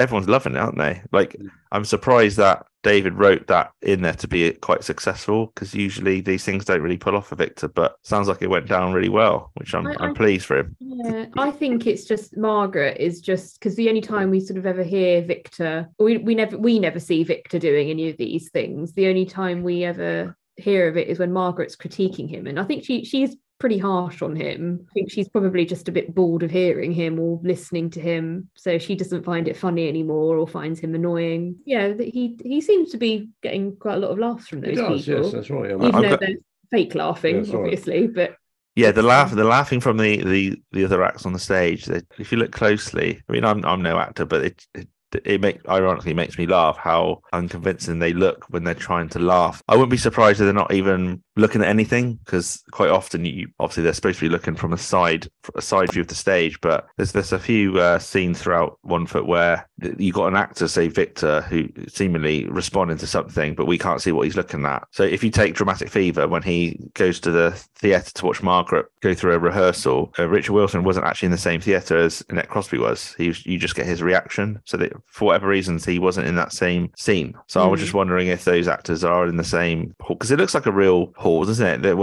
Everyone's 0.00 0.28
loving 0.28 0.54
it, 0.54 0.58
aren't 0.58 0.78
they? 0.78 1.02
Like, 1.12 1.36
I'm 1.72 1.84
surprised 1.84 2.38
that 2.38 2.66
David 2.82 3.12
wrote 3.14 3.46
that 3.48 3.72
in 3.82 4.00
there 4.00 4.14
to 4.14 4.26
be 4.26 4.50
quite 4.52 4.82
successful 4.82 5.46
because 5.54 5.74
usually 5.74 6.22
these 6.22 6.42
things 6.44 6.64
don't 6.64 6.80
really 6.80 6.96
pull 6.96 7.14
off 7.14 7.28
for 7.28 7.36
Victor, 7.36 7.68
but 7.68 7.96
sounds 8.02 8.26
like 8.26 8.40
it 8.40 8.48
went 8.48 8.66
down 8.66 8.94
really 8.94 9.10
well, 9.10 9.50
which 9.56 9.74
I'm 9.74 9.86
I- 9.86 9.96
I'm 10.00 10.14
pleased 10.14 10.46
for 10.46 10.56
him. 10.58 10.76
Yeah, 10.80 11.26
I 11.36 11.50
think 11.50 11.86
it's 11.86 12.04
just 12.04 12.36
Margaret 12.36 12.96
is 12.98 13.20
just 13.20 13.60
because 13.60 13.76
the 13.76 13.88
only 13.90 14.00
time 14.00 14.30
we 14.30 14.40
sort 14.40 14.58
of 14.58 14.64
ever 14.64 14.82
hear 14.82 15.20
Victor, 15.22 15.90
we 15.98 16.16
we 16.16 16.34
never 16.34 16.56
we 16.56 16.78
never 16.78 16.98
see 16.98 17.22
Victor 17.22 17.58
doing 17.58 17.90
any 17.90 18.08
of 18.08 18.16
these 18.16 18.50
things. 18.50 18.94
The 18.94 19.08
only 19.08 19.26
time 19.26 19.62
we 19.62 19.84
ever 19.84 20.34
hear 20.56 20.88
of 20.88 20.96
it 20.96 21.08
is 21.08 21.18
when 21.18 21.32
Margaret's 21.32 21.76
critiquing 21.76 22.28
him, 22.28 22.46
and 22.46 22.58
I 22.58 22.64
think 22.64 22.84
she 22.84 23.04
she's 23.04 23.36
pretty 23.60 23.78
harsh 23.78 24.22
on 24.22 24.34
him. 24.34 24.86
I 24.90 24.92
think 24.94 25.10
she's 25.12 25.28
probably 25.28 25.64
just 25.64 25.88
a 25.88 25.92
bit 25.92 26.12
bored 26.14 26.42
of 26.42 26.50
hearing 26.50 26.90
him 26.92 27.20
or 27.20 27.38
listening 27.44 27.90
to 27.90 28.00
him, 28.00 28.50
so 28.56 28.78
she 28.78 28.96
doesn't 28.96 29.24
find 29.24 29.46
it 29.46 29.56
funny 29.56 29.86
anymore 29.88 30.36
or 30.36 30.48
finds 30.48 30.80
him 30.80 30.94
annoying. 30.96 31.56
Yeah, 31.64 31.92
that 31.92 32.08
he 32.08 32.36
he 32.42 32.60
seems 32.60 32.90
to 32.90 32.96
be 32.98 33.28
getting 33.42 33.76
quite 33.76 33.94
a 33.94 34.00
lot 34.00 34.10
of 34.10 34.18
laughs 34.18 34.48
from 34.48 34.62
He 34.62 34.74
those 34.74 34.78
does, 34.78 35.04
people, 35.04 35.22
yes, 35.24 35.32
that's 35.32 35.50
right. 35.50 35.70
I 35.70 35.76
mean, 35.76 35.88
even 35.88 35.94
I've 35.96 36.02
though 36.02 36.10
got- 36.10 36.20
they're 36.20 36.36
fake 36.72 36.94
laughing, 36.94 37.36
That's 37.36 37.50
right. 37.50 37.60
obviously. 37.60 38.06
But 38.08 38.36
Yeah, 38.76 38.92
the 38.92 39.02
laugh, 39.02 39.30
the 39.32 39.44
laughing 39.44 39.80
from 39.80 39.98
the 39.98 40.22
the 40.24 40.62
the 40.72 40.84
other 40.84 41.02
acts 41.04 41.26
on 41.26 41.32
the 41.32 41.38
stage. 41.38 41.84
They, 41.86 42.00
if 42.18 42.32
you 42.32 42.38
look 42.38 42.52
closely, 42.52 43.20
I 43.28 43.32
mean, 43.32 43.44
I'm 43.44 43.64
I'm 43.64 43.82
no 43.82 43.98
actor, 43.98 44.24
but 44.24 44.42
it 44.44 44.66
it, 44.74 44.88
it 45.24 45.40
make 45.40 45.58
ironically 45.68 46.14
makes 46.14 46.38
me 46.38 46.46
laugh 46.46 46.76
how 46.76 47.20
unconvincing 47.32 47.98
they 47.98 48.12
look 48.12 48.44
when 48.50 48.62
they're 48.62 48.74
trying 48.74 49.08
to 49.10 49.18
laugh. 49.18 49.60
I 49.68 49.74
wouldn't 49.74 49.90
be 49.90 49.96
surprised 49.96 50.40
if 50.40 50.44
they're 50.44 50.54
not 50.54 50.72
even 50.72 51.22
looking 51.40 51.62
at 51.62 51.68
anything 51.68 52.14
because 52.24 52.62
quite 52.70 52.90
often 52.90 53.24
you 53.24 53.48
obviously 53.58 53.82
they're 53.82 53.92
supposed 53.92 54.18
to 54.20 54.24
be 54.26 54.28
looking 54.30 54.54
from 54.54 54.72
a 54.72 54.78
side 54.78 55.28
a 55.54 55.62
side 55.62 55.90
view 55.92 56.02
of 56.02 56.08
the 56.08 56.14
stage, 56.14 56.60
but 56.60 56.86
there's 56.96 57.12
there's 57.12 57.32
a 57.32 57.38
few 57.38 57.78
uh, 57.78 57.98
scenes 57.98 58.40
throughout 58.40 58.78
One 58.82 59.06
Foot 59.06 59.26
where 59.26 59.68
you 59.98 60.12
got 60.12 60.26
an 60.28 60.36
actor, 60.36 60.68
say 60.68 60.88
Victor, 60.88 61.40
who 61.42 61.68
seemingly 61.88 62.46
responding 62.48 62.98
to 62.98 63.06
something, 63.06 63.54
but 63.54 63.66
we 63.66 63.78
can't 63.78 64.02
see 64.02 64.12
what 64.12 64.24
he's 64.24 64.36
looking 64.36 64.64
at. 64.66 64.84
So 64.92 65.02
if 65.02 65.24
you 65.24 65.30
take 65.30 65.54
Dramatic 65.54 65.88
Fever, 65.88 66.28
when 66.28 66.42
he 66.42 66.78
goes 66.94 67.18
to 67.20 67.30
the 67.30 67.52
theatre 67.76 68.12
to 68.14 68.26
watch 68.26 68.42
Margaret 68.42 68.86
go 69.00 69.14
through 69.14 69.32
a 69.34 69.38
rehearsal, 69.38 70.12
uh, 70.18 70.28
Richard 70.28 70.52
Wilson 70.52 70.84
wasn't 70.84 71.06
actually 71.06 71.26
in 71.26 71.32
the 71.32 71.38
same 71.38 71.60
theatre 71.62 71.96
as 71.96 72.22
Annette 72.28 72.50
Crosbie 72.50 72.78
was. 72.78 73.14
He 73.14 73.28
was, 73.28 73.44
you 73.46 73.58
just 73.58 73.74
get 73.74 73.86
his 73.86 74.02
reaction. 74.02 74.60
So 74.66 74.76
that 74.76 74.92
for 75.06 75.24
whatever 75.26 75.48
reasons, 75.48 75.84
he 75.86 75.98
wasn't 75.98 76.26
in 76.28 76.34
that 76.36 76.52
same 76.52 76.92
scene. 76.96 77.34
So 77.46 77.62
I 77.62 77.66
was 77.66 77.80
Mm. 77.80 77.84
just 77.84 77.94
wondering 77.94 78.28
if 78.28 78.44
those 78.44 78.68
actors 78.68 79.02
are 79.04 79.26
in 79.26 79.36
the 79.38 79.44
same 79.44 79.94
because 80.06 80.30
it 80.30 80.38
looks 80.38 80.54
like 80.54 80.66
a 80.66 80.72
real 80.72 81.12
hall, 81.16 81.29
doesn't 81.44 81.66
it? 81.66 81.82
That 81.82 81.96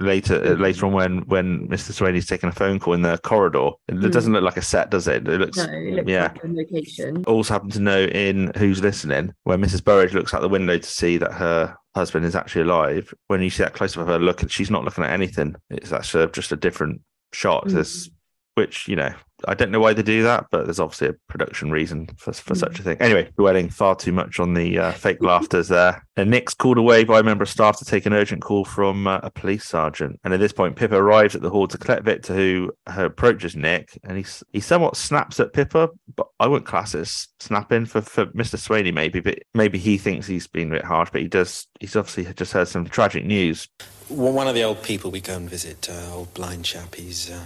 later 0.00 0.34
uh, 0.44 0.54
later 0.54 0.86
on 0.86 0.92
when 0.92 1.18
when 1.28 1.68
Mr. 1.68 1.92
Swainey's 1.92 2.26
taking 2.26 2.48
a 2.48 2.52
phone 2.52 2.78
call 2.78 2.94
in 2.94 3.02
the 3.02 3.18
corridor, 3.18 3.70
it 3.88 3.94
Mm. 3.96 4.12
doesn't 4.12 4.32
look 4.32 4.42
like 4.42 4.56
a 4.56 4.62
set, 4.62 4.90
does 4.90 5.08
it? 5.08 5.26
It 5.28 5.38
looks 5.40 5.56
no, 5.56 5.64
it 5.64 5.94
looks 5.94 6.08
yeah 6.10 6.32
like 6.32 6.44
a 6.44 6.48
location. 6.48 7.24
also 7.26 7.54
happen 7.54 7.70
to 7.70 7.80
know 7.80 8.02
in 8.04 8.52
Who's 8.56 8.82
Listening, 8.82 9.32
where 9.44 9.58
Mrs. 9.58 9.84
Burridge 9.84 10.14
looks 10.14 10.34
out 10.34 10.40
the 10.42 10.48
window 10.48 10.78
to 10.78 10.88
see 10.88 11.16
that 11.18 11.32
her 11.32 11.76
husband 11.94 12.24
is 12.24 12.34
actually 12.34 12.62
alive. 12.62 13.12
When 13.28 13.42
you 13.42 13.50
see 13.50 13.62
that 13.62 13.74
close 13.74 13.96
up 13.96 14.02
of 14.02 14.08
her 14.08 14.18
look, 14.18 14.48
she's 14.50 14.70
not 14.70 14.84
looking 14.84 15.04
at 15.04 15.10
anything. 15.10 15.54
It's 15.70 15.92
actually 15.92 16.26
just 16.28 16.52
a 16.52 16.56
different 16.56 17.00
shot. 17.32 17.66
Mm. 17.66 17.72
There's, 17.72 18.10
which 18.54 18.88
you 18.88 18.96
know, 18.96 19.12
I 19.48 19.54
don't 19.54 19.70
know 19.70 19.80
why 19.80 19.92
they 19.92 20.02
do 20.02 20.22
that, 20.22 20.46
but 20.50 20.64
there's 20.64 20.80
obviously 20.80 21.08
a 21.08 21.14
production 21.28 21.70
reason 21.70 22.08
for, 22.16 22.32
for 22.32 22.54
such 22.54 22.78
a 22.78 22.82
thing. 22.82 22.96
Anyway, 23.00 23.30
dwelling 23.36 23.68
far 23.68 23.94
too 23.94 24.12
much 24.12 24.40
on 24.40 24.54
the 24.54 24.78
uh, 24.78 24.92
fake 24.92 25.18
laughters 25.20 25.68
there. 25.68 26.04
And 26.16 26.30
Nick's 26.30 26.54
called 26.54 26.78
away 26.78 27.04
by 27.04 27.20
a 27.20 27.22
member 27.22 27.42
of 27.42 27.48
staff 27.48 27.78
to 27.78 27.84
take 27.84 28.06
an 28.06 28.12
urgent 28.12 28.42
call 28.42 28.64
from 28.64 29.06
uh, 29.06 29.20
a 29.22 29.30
police 29.30 29.64
sergeant. 29.64 30.20
And 30.24 30.34
at 30.34 30.40
this 30.40 30.52
point, 30.52 30.76
Pippa 30.76 30.96
arrives 30.96 31.34
at 31.34 31.42
the 31.42 31.50
hall 31.50 31.66
to 31.68 31.78
collect 31.78 32.04
Victor, 32.04 32.34
who 32.34 32.72
approaches 32.86 33.56
Nick, 33.56 33.98
and 34.04 34.18
he 34.18 34.24
he 34.52 34.60
somewhat 34.60 34.96
snaps 34.96 35.40
at 35.40 35.52
Pippa, 35.52 35.88
but 36.14 36.28
I 36.38 36.46
wouldn't 36.46 36.66
class 36.66 36.94
it 36.94 37.00
as 37.00 37.28
snapping 37.40 37.86
for, 37.86 38.00
for 38.00 38.26
Mr. 38.26 38.56
Swainey, 38.56 38.92
maybe, 38.92 39.20
but 39.20 39.38
maybe 39.54 39.78
he 39.78 39.98
thinks 39.98 40.26
he's 40.26 40.46
been 40.46 40.68
a 40.68 40.76
bit 40.76 40.84
harsh, 40.84 41.10
but 41.12 41.22
he 41.22 41.28
does. 41.28 41.66
He's 41.80 41.96
obviously 41.96 42.32
just 42.34 42.52
heard 42.52 42.68
some 42.68 42.84
tragic 42.86 43.24
news. 43.24 43.68
Well, 44.08 44.32
one 44.32 44.48
of 44.48 44.54
the 44.54 44.62
old 44.62 44.82
people 44.82 45.10
we 45.10 45.20
go 45.20 45.36
and 45.36 45.48
visit, 45.48 45.88
uh, 45.90 46.14
old 46.14 46.34
blind 46.34 46.64
chap, 46.64 46.94
he's, 46.94 47.30
uh, 47.30 47.44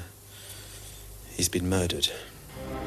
he's 1.36 1.48
been 1.48 1.68
murdered 1.68 2.08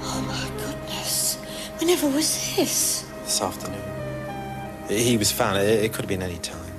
Oh 0.01 0.21
my 0.21 0.61
goodness. 0.63 1.35
Whenever 1.79 2.07
was 2.09 2.55
this? 2.55 3.05
this 3.23 3.41
afternoon. 3.41 3.81
He 4.89 5.17
was 5.17 5.31
found, 5.31 5.57
it, 5.59 5.83
it 5.83 5.93
could 5.93 6.01
have 6.01 6.09
been 6.09 6.23
any 6.23 6.39
time. 6.39 6.73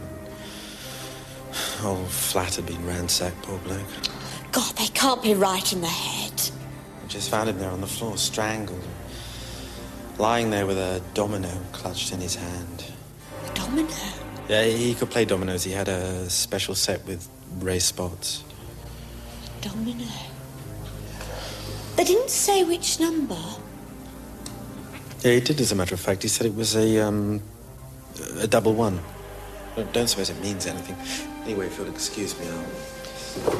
Old 1.84 2.08
flat 2.08 2.56
had 2.56 2.66
been 2.66 2.84
ransacked, 2.86 3.40
poor 3.42 3.58
bloke. 3.58 3.86
God, 4.52 4.74
they 4.76 4.88
can't 4.88 5.22
be 5.22 5.34
right 5.34 5.72
in 5.72 5.80
the 5.80 5.86
head. 5.86 6.32
We 7.02 7.08
just 7.08 7.30
found 7.30 7.48
him 7.48 7.58
there 7.58 7.70
on 7.70 7.80
the 7.80 7.86
floor, 7.86 8.16
strangled. 8.16 8.84
Lying 10.18 10.50
there 10.50 10.66
with 10.66 10.76
a 10.76 11.00
domino 11.14 11.50
clutched 11.72 12.12
in 12.12 12.20
his 12.20 12.34
hand. 12.34 12.84
A 13.48 13.54
domino. 13.54 13.88
Yeah, 14.48 14.64
he 14.64 14.94
could 14.94 15.10
play 15.10 15.24
dominoes. 15.24 15.64
He 15.64 15.72
had 15.72 15.88
a 15.88 16.28
special 16.28 16.74
set 16.74 17.06
with 17.06 17.28
race 17.60 17.84
spots. 17.84 18.42
A 19.60 19.68
domino. 19.68 20.04
They 22.00 22.06
didn't 22.06 22.30
say 22.30 22.64
which 22.64 22.98
number. 22.98 23.36
Yeah, 25.20 25.32
he 25.32 25.40
did, 25.40 25.60
as 25.60 25.70
a 25.70 25.74
matter 25.74 25.94
of 25.94 26.00
fact. 26.00 26.22
He 26.22 26.28
said 26.28 26.46
it 26.46 26.54
was 26.54 26.74
a, 26.74 26.98
um, 26.98 27.42
a 28.38 28.46
double 28.46 28.72
one. 28.72 28.98
Don't- 29.76 29.92
Don't 29.92 30.06
suppose 30.06 30.30
it 30.30 30.40
means 30.40 30.66
anything. 30.66 30.96
Anyway, 31.44 31.66
if 31.66 31.76
you'll 31.76 31.90
excuse 31.90 32.40
me, 32.40 32.46
I'll... 32.48 33.52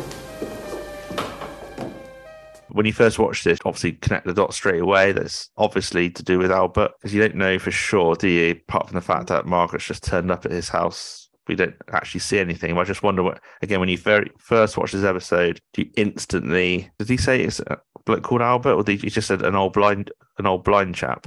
when 2.71 2.87
you 2.87 2.95
first 2.95 3.19
watch 3.19 3.45
this, 3.45 3.59
obviously 3.67 3.93
connect 3.93 4.25
the 4.25 4.33
dots 4.33 4.57
straight 4.57 4.81
away. 4.81 5.13
That's 5.13 5.51
obviously 5.59 6.09
to 6.09 6.23
do 6.23 6.39
with 6.39 6.51
Albert 6.51 6.93
because 6.99 7.13
you 7.13 7.21
don't 7.21 7.35
know 7.35 7.59
for 7.59 7.71
sure, 7.71 8.15
do 8.15 8.27
you? 8.29 8.53
Apart 8.53 8.89
from 8.89 8.95
the 8.95 9.03
fact 9.03 9.27
that 9.27 9.45
Margaret's 9.45 9.85
just 9.85 10.03
turned 10.03 10.31
up 10.31 10.47
at 10.47 10.51
his 10.51 10.71
house, 10.71 11.20
we 11.51 11.57
don't 11.57 11.75
actually 11.93 12.21
see 12.21 12.39
anything. 12.39 12.79
I 12.79 12.85
just 12.85 13.03
wonder 13.03 13.23
what 13.23 13.41
again 13.61 13.81
when 13.81 13.89
you 13.89 13.99
very 13.99 14.31
first 14.39 14.79
watch 14.79 14.93
this 14.93 15.05
episode, 15.05 15.61
do 15.73 15.83
you 15.83 15.91
instantly 15.97 16.91
did 16.99 17.09
he 17.09 17.17
say 17.17 17.43
it's 17.43 17.61
a 17.61 17.79
bloke 18.07 18.23
called 18.23 18.43
Albert 18.43 18.75
or 18.75 18.85
did 18.85 19.03
he 19.03 19.11
just 19.11 19.29
said 19.29 19.43
an 19.43 19.57
old 19.57 19.73
blind 19.73 20.13
an 20.39 20.47
old 20.47 20.65
blind 20.65 20.95
chap? 20.95 21.27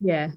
Yeah. 0.00 0.30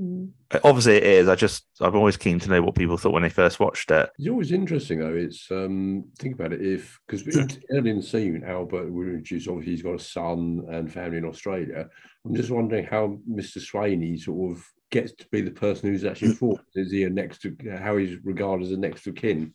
Mm. 0.00 0.30
Obviously 0.64 0.96
it 0.96 1.02
is. 1.02 1.28
I 1.28 1.34
just 1.34 1.66
I'm 1.80 1.94
always 1.94 2.16
keen 2.16 2.38
to 2.40 2.48
know 2.48 2.62
what 2.62 2.74
people 2.74 2.96
thought 2.96 3.12
when 3.12 3.22
they 3.22 3.28
first 3.28 3.60
watched 3.60 3.90
it. 3.90 4.08
It's 4.18 4.28
always 4.28 4.52
interesting 4.52 5.00
though. 5.00 5.14
It's 5.14 5.50
um 5.50 6.06
think 6.18 6.34
about 6.34 6.54
it 6.54 6.64
if 6.64 6.98
because 7.06 7.26
early 7.70 7.90
in 7.90 7.98
the 7.98 8.02
scene, 8.02 8.42
Albert 8.46 8.90
we 8.90 9.04
introduced 9.04 9.48
obviously 9.48 9.72
he's 9.72 9.82
got 9.82 10.00
a 10.00 10.02
son 10.02 10.64
and 10.70 10.90
family 10.90 11.18
in 11.18 11.26
Australia. 11.26 11.88
I'm 12.24 12.34
just 12.34 12.50
wondering 12.50 12.86
how 12.86 13.18
Mr. 13.30 13.58
Swainey 13.58 14.18
sort 14.18 14.52
of 14.52 14.64
gets 14.90 15.12
to 15.12 15.26
be 15.30 15.40
the 15.40 15.50
person 15.50 15.90
who's 15.90 16.04
actually 16.04 16.32
forced. 16.34 16.62
Is 16.74 16.90
he 16.92 17.04
a 17.04 17.10
next 17.10 17.40
to 17.42 17.56
how 17.80 17.96
he's 17.96 18.18
regarded 18.24 18.66
as 18.66 18.72
a 18.72 18.76
next 18.76 19.06
of 19.06 19.14
kin 19.14 19.54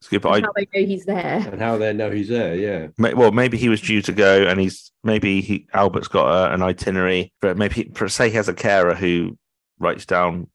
Skip, 0.00 0.24
I, 0.24 0.40
How 0.40 0.52
they 0.56 0.66
know 0.72 0.86
he's 0.86 1.04
there. 1.04 1.46
and 1.50 1.60
how 1.60 1.76
they 1.76 1.92
know 1.92 2.10
he's 2.10 2.28
there? 2.28 2.54
Yeah. 2.54 2.86
May- 2.96 3.12
Well, 3.12 3.32
maybe 3.32 3.58
he 3.58 3.68
was 3.68 3.82
due 3.82 4.00
to 4.02 4.12
go, 4.12 4.44
and 4.46 4.58
he's 4.58 4.92
maybe 5.04 5.42
he 5.42 5.66
Albert's 5.74 6.08
got 6.08 6.26
a, 6.28 6.54
an 6.54 6.62
itinerary, 6.62 7.34
but 7.42 7.58
maybe 7.58 7.90
for 7.94 8.08
say 8.08 8.30
he 8.30 8.36
has 8.36 8.48
a 8.48 8.54
carer 8.54 8.94
who 8.94 9.36
writes 9.78 10.06
down 10.06 10.48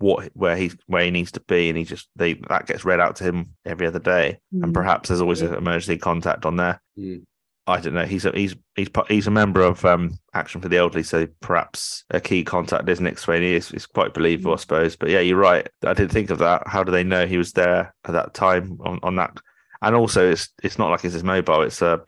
what 0.00 0.30
where 0.34 0.54
he 0.56 0.70
where 0.86 1.04
he 1.04 1.10
needs 1.10 1.32
to 1.32 1.40
be, 1.40 1.70
and 1.70 1.78
he 1.78 1.84
just 1.84 2.08
they 2.16 2.34
that 2.50 2.66
gets 2.66 2.84
read 2.84 3.00
out 3.00 3.16
to 3.16 3.24
him 3.24 3.54
every 3.64 3.86
other 3.86 4.00
day, 4.00 4.38
and 4.52 4.64
Mm. 4.64 4.74
perhaps 4.74 5.08
there's 5.08 5.22
always 5.22 5.40
an 5.40 5.54
emergency 5.54 5.96
contact 5.96 6.44
on 6.44 6.56
there. 6.56 6.82
Mm. 6.98 7.22
I 7.68 7.80
don't 7.80 7.92
know. 7.92 8.06
He's 8.06 8.24
a, 8.24 8.32
he's 8.32 8.56
he's 8.76 8.88
he's 9.08 9.26
a 9.26 9.30
member 9.30 9.60
of 9.60 9.84
um, 9.84 10.18
Action 10.32 10.62
for 10.62 10.68
the 10.68 10.78
Elderly, 10.78 11.02
so 11.02 11.26
perhaps 11.42 12.04
a 12.10 12.18
key 12.20 12.42
contact 12.42 12.88
is 12.88 12.98
Nick 13.00 13.16
Swainey. 13.16 13.54
It's, 13.54 13.70
it's 13.72 13.84
quite 13.84 14.14
believable, 14.14 14.54
I 14.54 14.56
suppose. 14.56 14.96
But 14.96 15.10
yeah, 15.10 15.20
you're 15.20 15.36
right. 15.36 15.68
I 15.84 15.92
didn't 15.92 16.12
think 16.12 16.30
of 16.30 16.38
that. 16.38 16.66
How 16.66 16.82
do 16.82 16.90
they 16.90 17.04
know 17.04 17.26
he 17.26 17.36
was 17.36 17.52
there 17.52 17.94
at 18.06 18.12
that 18.12 18.32
time 18.32 18.78
on, 18.80 18.98
on 19.02 19.16
that? 19.16 19.36
And 19.82 19.94
also, 19.94 20.30
it's 20.30 20.48
it's 20.62 20.78
not 20.78 20.90
like 20.90 21.04
it's 21.04 21.12
his 21.12 21.22
mobile; 21.22 21.60
it's 21.60 21.82
a 21.82 22.00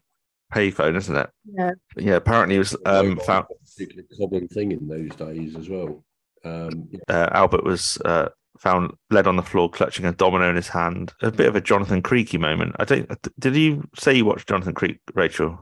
payphone, 0.51 0.97
isn't 0.97 1.17
it? 1.17 1.31
Yeah. 1.45 1.73
Yeah. 1.95 2.17
Apparently, 2.17 2.57
it 2.57 2.61
was 2.61 2.75
um, 2.87 3.19
found. 3.19 3.45
a 3.51 3.55
particularly 3.65 4.09
common 4.19 4.49
thing 4.49 4.73
in 4.73 4.89
those 4.89 5.15
days 5.15 5.57
as 5.57 5.69
well. 5.69 6.03
Um, 6.43 6.89
yeah. 6.91 7.01
Uh, 7.07 7.29
Albert 7.33 7.65
was 7.65 7.99
uh, 8.07 8.31
found 8.61 8.93
led 9.11 9.27
on 9.27 9.37
the 9.37 9.43
floor, 9.43 9.69
clutching 9.71 10.05
a 10.07 10.13
domino 10.13 10.49
in 10.49 10.57
his 10.57 10.69
hand. 10.69 11.13
A 11.23 11.31
bit 11.31 11.49
of 11.49 11.57
a 11.57 11.61
Jonathan 11.61 12.03
Creaky 12.03 12.39
moment. 12.39 12.77
I 12.79 12.85
don't. 12.85 13.11
Did 13.39 13.57
you 13.57 13.89
say 13.99 14.15
you 14.15 14.25
watched 14.25 14.49
Jonathan 14.49 14.75
Creek, 14.75 14.99
Rachel? 15.15 15.59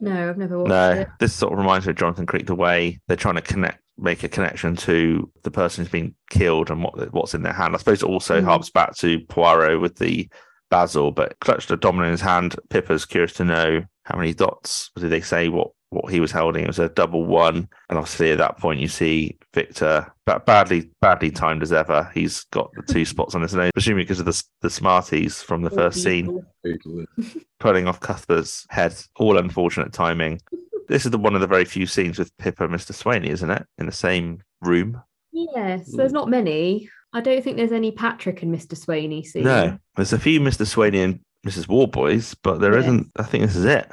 No, 0.00 0.28
I've 0.30 0.38
never 0.38 0.58
watched 0.58 0.68
No, 0.68 0.90
it. 0.92 1.08
this 1.20 1.34
sort 1.34 1.52
of 1.52 1.58
reminds 1.58 1.86
me 1.86 1.90
of 1.90 1.96
Jonathan 1.96 2.26
Creek, 2.26 2.46
the 2.46 2.54
way 2.54 3.00
they're 3.08 3.16
trying 3.16 3.34
to 3.34 3.40
connect, 3.42 3.80
make 3.98 4.22
a 4.22 4.28
connection 4.28 4.76
to 4.76 5.30
the 5.42 5.50
person 5.50 5.84
who's 5.84 5.90
been 5.92 6.14
killed 6.30 6.70
and 6.70 6.82
what 6.82 7.12
what's 7.12 7.34
in 7.34 7.42
their 7.42 7.52
hand. 7.52 7.74
I 7.74 7.78
suppose 7.78 8.02
it 8.02 8.06
also 8.08 8.40
Mhm. 8.40 8.44
harps 8.44 8.70
back 8.70 8.96
to 8.98 9.20
Poirot 9.28 9.80
with 9.80 9.96
the 9.96 10.28
Basil, 10.70 11.10
but 11.10 11.38
clutched 11.40 11.70
a 11.70 11.76
domino 11.76 12.04
in 12.06 12.12
his 12.12 12.20
hand. 12.20 12.54
Pippa's 12.70 13.04
curious 13.04 13.32
to 13.34 13.44
know 13.44 13.82
how 14.04 14.16
many 14.16 14.32
dots 14.34 14.90
did 14.96 15.10
they 15.10 15.20
say 15.20 15.48
what 15.48 15.70
what 15.90 16.12
he 16.12 16.20
was 16.20 16.30
holding. 16.30 16.64
It 16.64 16.68
was 16.68 16.78
a 16.78 16.88
double 16.90 17.24
one, 17.24 17.68
and 17.88 17.98
obviously 17.98 18.30
at 18.32 18.38
that 18.38 18.58
point 18.58 18.80
you 18.80 18.88
see 18.88 19.38
Victor, 19.54 20.12
but 20.26 20.44
badly 20.46 20.90
badly 21.00 21.30
timed 21.30 21.62
as 21.62 21.72
ever. 21.72 22.10
He's 22.14 22.44
got 22.52 22.70
the 22.74 22.82
two 22.82 23.04
spots 23.06 23.34
on 23.34 23.42
his 23.42 23.54
nose, 23.54 23.70
presumably 23.72 24.04
because 24.04 24.20
of 24.20 24.26
the 24.26 24.42
the 24.60 24.70
Smarties 24.70 25.42
from 25.42 25.62
the 25.62 25.70
first 25.70 26.02
scene 26.02 26.44
pulling 27.60 27.88
off 27.88 28.00
Cuthbert's 28.00 28.66
head. 28.70 28.94
All 29.16 29.38
unfortunate 29.38 29.92
timing. 29.92 30.40
This 30.88 31.04
is 31.04 31.10
the 31.10 31.18
one 31.18 31.34
of 31.34 31.42
the 31.42 31.46
very 31.46 31.66
few 31.66 31.84
scenes 31.84 32.18
with 32.18 32.34
Pippa 32.38 32.64
and 32.64 32.72
Mr. 32.72 32.92
Swainey, 32.92 33.26
isn't 33.28 33.50
it? 33.50 33.62
In 33.76 33.84
the 33.84 33.92
same 33.92 34.42
room. 34.62 35.02
Yes, 35.32 35.92
there's 35.94 36.14
not 36.14 36.30
many. 36.30 36.88
I 37.12 37.20
don't 37.20 37.44
think 37.44 37.58
there's 37.58 37.72
any 37.72 37.92
Patrick 37.92 38.42
and 38.42 38.54
Mr. 38.54 38.72
Swainey 38.72 39.22
scene. 39.22 39.44
No, 39.44 39.78
there's 39.96 40.14
a 40.14 40.18
few 40.18 40.40
Mr. 40.40 40.64
Swainey 40.64 41.04
and 41.04 41.20
Mrs. 41.46 41.68
Warboys, 41.68 42.32
but 42.42 42.60
there 42.62 42.74
Yes. 42.80 42.86
not 42.86 43.04
I 43.16 43.22
think 43.24 43.44
this 43.44 43.56
is 43.56 43.66
it. 43.66 43.86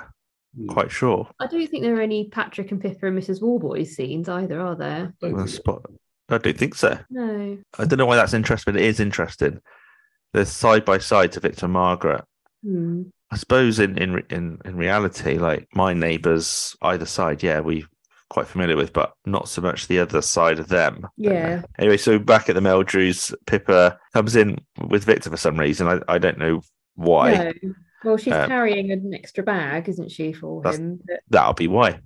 Quite 0.67 0.91
sure. 0.91 1.27
I 1.39 1.47
don't 1.47 1.67
think 1.67 1.83
there 1.83 1.97
are 1.97 2.01
any 2.01 2.29
Patrick 2.29 2.71
and 2.71 2.81
Pippa 2.81 3.07
and 3.07 3.17
Mrs. 3.17 3.41
Warboys 3.41 3.95
scenes 3.95 4.29
either, 4.29 4.59
are 4.61 4.75
there? 4.75 5.13
On 5.21 5.35
the 5.37 5.47
spot. 5.47 5.81
I 6.29 6.37
don't 6.37 6.57
think 6.57 6.75
so. 6.75 6.97
No. 7.09 7.57
I 7.77 7.85
don't 7.85 7.99
know 7.99 8.05
why 8.05 8.15
that's 8.15 8.33
interesting, 8.33 8.73
but 8.73 8.81
it 8.81 8.87
is 8.87 8.99
interesting. 8.99 9.59
they're 10.33 10.45
side 10.45 10.85
by 10.85 10.97
side 10.97 11.31
to 11.33 11.39
Victor 11.39 11.65
and 11.65 11.73
Margaret. 11.73 12.23
Hmm. 12.63 13.03
I 13.31 13.37
suppose 13.37 13.79
in 13.79 13.97
in 13.97 14.23
in 14.29 14.59
in 14.65 14.77
reality, 14.77 15.37
like 15.37 15.67
my 15.73 15.93
neighbours 15.93 16.75
either 16.81 17.05
side, 17.05 17.43
yeah, 17.43 17.59
we 17.59 17.85
quite 18.29 18.47
familiar 18.47 18.75
with, 18.75 18.93
but 18.93 19.13
not 19.25 19.49
so 19.49 19.61
much 19.61 19.87
the 19.87 19.99
other 19.99 20.21
side 20.21 20.59
of 20.59 20.67
them. 20.67 21.07
Yeah. 21.17 21.63
Anyway, 21.77 21.97
so 21.97 22.17
back 22.17 22.49
at 22.49 22.55
the 22.55 22.61
Meldrews, 22.61 23.33
Pippa 23.45 23.99
comes 24.13 24.35
in 24.35 24.57
with 24.87 25.03
Victor 25.03 25.29
for 25.29 25.37
some 25.37 25.59
reason. 25.59 25.87
I, 25.87 25.99
I 26.07 26.17
don't 26.17 26.37
know 26.37 26.61
why. 26.95 27.53
No. 27.61 27.73
Well, 28.05 28.17
she's 28.17 28.33
Um, 28.33 28.47
carrying 28.47 28.91
an 28.91 29.13
extra 29.13 29.43
bag, 29.43 29.89
isn't 29.89 30.11
she, 30.11 30.31
for 30.31 30.61
him? 30.67 30.99
But, 31.05 31.19
That'll 31.29 31.53
be 31.53 31.67
why. 31.67 31.99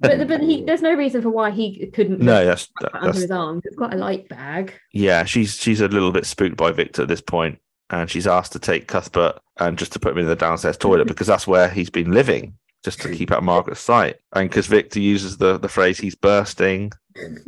but, 0.00 0.26
but 0.26 0.40
he, 0.40 0.64
there's 0.64 0.82
no 0.82 0.94
reason 0.94 1.22
for 1.22 1.30
why 1.30 1.50
he 1.50 1.86
couldn't 1.92 2.20
No, 2.20 2.44
that's, 2.44 2.66
put 2.80 2.88
it 2.88 2.94
under 2.94 3.06
that's 3.06 3.20
his 3.20 3.30
arm. 3.30 3.60
It's 3.64 3.76
quite 3.76 3.94
a 3.94 3.98
light 3.98 4.28
bag. 4.28 4.72
yeah. 4.92 5.24
She's 5.24 5.56
she's 5.56 5.80
a 5.80 5.88
little 5.88 6.10
bit 6.12 6.26
spooked 6.26 6.56
by 6.56 6.72
Victor 6.72 7.02
at 7.02 7.08
this 7.08 7.20
point, 7.20 7.58
and 7.90 8.10
she's 8.10 8.26
asked 8.26 8.52
to 8.52 8.58
take 8.58 8.88
Cuthbert 8.88 9.38
and 9.58 9.78
just 9.78 9.92
to 9.92 9.98
put 10.00 10.12
him 10.12 10.18
in 10.18 10.26
the 10.26 10.36
downstairs 10.36 10.76
toilet 10.76 11.06
because 11.12 11.26
that's 11.26 11.46
where 11.46 11.68
he's 11.68 11.90
been 11.90 12.10
living, 12.12 12.54
just 12.84 13.00
to 13.02 13.14
keep 13.14 13.30
out 13.30 13.42
Margaret's 13.44 13.80
sight. 13.80 14.16
And 14.34 14.48
because 14.48 14.66
Victor 14.66 15.00
uses 15.00 15.36
the 15.38 15.58
the 15.58 15.68
phrase 15.68 15.98
"he's 15.98 16.14
bursting," 16.16 16.92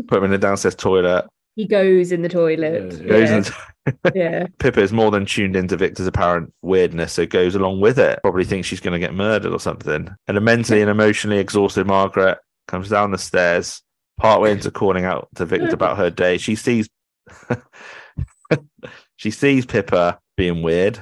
put 0.07 0.19
him 0.19 0.25
in 0.25 0.31
the 0.31 0.39
downstairs 0.39 0.75
toilet. 0.77 1.27
He 1.57 1.67
goes 1.67 2.13
in 2.13 2.23
the 2.23 2.29
toilet. 2.29 2.91
Goes 3.09 3.31
yeah. 3.31 3.37
into 3.39 3.53
yeah. 4.15 4.47
Pippa 4.59 4.81
is 4.81 4.93
more 4.93 5.11
than 5.11 5.27
tuned 5.27 5.57
into 5.57 5.77
Victor's 5.77 6.07
apparent 6.07 6.53
weirdness, 6.63 7.13
so 7.13 7.27
goes 7.27 7.55
along 7.55 7.81
with 7.81 7.99
it. 7.99 8.21
Probably 8.23 8.45
thinks 8.45 8.69
she's 8.69 8.81
going 8.81 8.99
to 8.99 9.05
get 9.05 9.15
murdered 9.15 9.53
or 9.53 9.61
something. 9.61 10.09
And 10.27 10.37
a 10.37 10.41
mentally 10.41 10.81
and 10.81 10.91
emotionally 10.91 11.39
exhausted 11.39 11.87
Margaret 11.87 12.39
comes 12.67 12.89
down 12.89 13.11
the 13.11 13.19
stairs, 13.19 13.83
partway 14.19 14.53
into 14.53 14.71
calling 14.71 15.05
out 15.05 15.29
to 15.37 15.47
Victor 15.47 15.75
about 15.75 15.99
her 15.99 16.11
day. 16.11 16.39
She 16.39 16.55
sees 16.55 16.89
she 19.17 19.31
sees 19.31 19.67
Pippa 19.67 20.19
being 20.37 20.63
weird. 20.63 21.01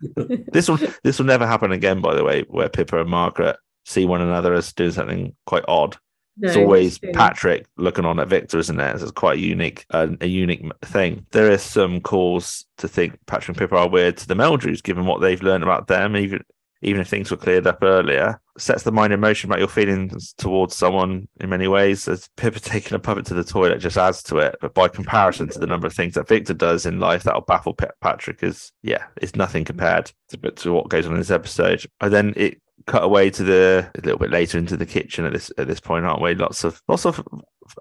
this 0.52 0.68
will 0.68 0.78
this 1.02 1.18
will 1.18 1.26
never 1.26 1.46
happen 1.46 1.72
again, 1.72 2.00
by 2.00 2.14
the 2.14 2.24
way, 2.24 2.42
where 2.48 2.68
Pippa 2.68 3.00
and 3.00 3.10
Margaret 3.10 3.56
see 3.84 4.04
one 4.04 4.20
another 4.20 4.54
as 4.54 4.72
doing 4.72 4.92
something 4.92 5.34
quite 5.46 5.64
odd. 5.66 5.96
It's 6.40 6.56
always 6.56 6.98
it's. 7.02 7.16
Patrick 7.16 7.66
looking 7.76 8.04
on 8.04 8.20
at 8.20 8.28
Victor, 8.28 8.58
isn't 8.58 8.80
it? 8.80 9.02
It's 9.02 9.10
quite 9.12 9.38
a 9.38 9.40
unique, 9.40 9.86
uh, 9.90 10.08
a 10.20 10.26
unique 10.26 10.64
thing. 10.84 11.26
There 11.32 11.50
is 11.50 11.62
some 11.62 12.00
cause 12.00 12.66
to 12.78 12.88
think 12.88 13.18
Patrick 13.26 13.48
and 13.48 13.56
Pippa 13.58 13.76
are 13.76 13.88
weird 13.88 14.16
to 14.18 14.28
the 14.28 14.34
Meldrews, 14.34 14.82
given 14.82 15.06
what 15.06 15.20
they've 15.20 15.42
learned 15.42 15.64
about 15.64 15.86
them, 15.86 16.16
even 16.16 16.42
even 16.80 17.00
if 17.00 17.08
things 17.08 17.30
were 17.30 17.36
cleared 17.36 17.66
up 17.66 17.82
earlier. 17.82 18.40
Sets 18.56 18.84
the 18.84 18.92
mind 18.92 19.12
in 19.12 19.20
motion 19.20 19.50
about 19.50 19.58
your 19.58 19.68
feelings 19.68 20.32
towards 20.38 20.76
someone 20.76 21.28
in 21.40 21.48
many 21.48 21.68
ways. 21.68 22.06
As 22.06 22.28
Pippa 22.36 22.60
taking 22.60 22.94
a 22.94 22.98
puppet 22.98 23.26
to 23.26 23.34
the 23.34 23.44
toilet 23.44 23.78
just 23.78 23.96
adds 23.96 24.22
to 24.24 24.38
it, 24.38 24.56
but 24.60 24.74
by 24.74 24.88
comparison 24.88 25.48
to 25.48 25.58
the 25.58 25.66
number 25.66 25.86
of 25.86 25.94
things 25.94 26.14
that 26.14 26.28
Victor 26.28 26.54
does 26.54 26.86
in 26.86 27.00
life, 27.00 27.24
that'll 27.24 27.40
baffle 27.42 27.74
Pa- 27.74 27.90
Patrick. 28.00 28.42
Is 28.42 28.72
yeah, 28.82 29.04
it's 29.16 29.36
nothing 29.36 29.64
compared 29.64 30.12
to, 30.28 30.36
to 30.50 30.72
what 30.72 30.88
goes 30.88 31.06
on 31.06 31.12
in 31.12 31.18
this 31.18 31.30
episode. 31.30 31.84
And 32.00 32.12
then 32.12 32.32
it 32.36 32.60
cut 32.88 33.04
away 33.04 33.30
to 33.30 33.44
the 33.44 33.90
a 33.94 34.00
little 34.00 34.18
bit 34.18 34.30
later 34.30 34.58
into 34.58 34.76
the 34.76 34.86
kitchen 34.86 35.24
at 35.24 35.32
this 35.32 35.52
at 35.58 35.68
this 35.68 35.78
point, 35.80 36.04
aren't 36.04 36.22
we? 36.22 36.34
Lots 36.34 36.64
of 36.64 36.82
lots 36.88 37.06
of 37.06 37.22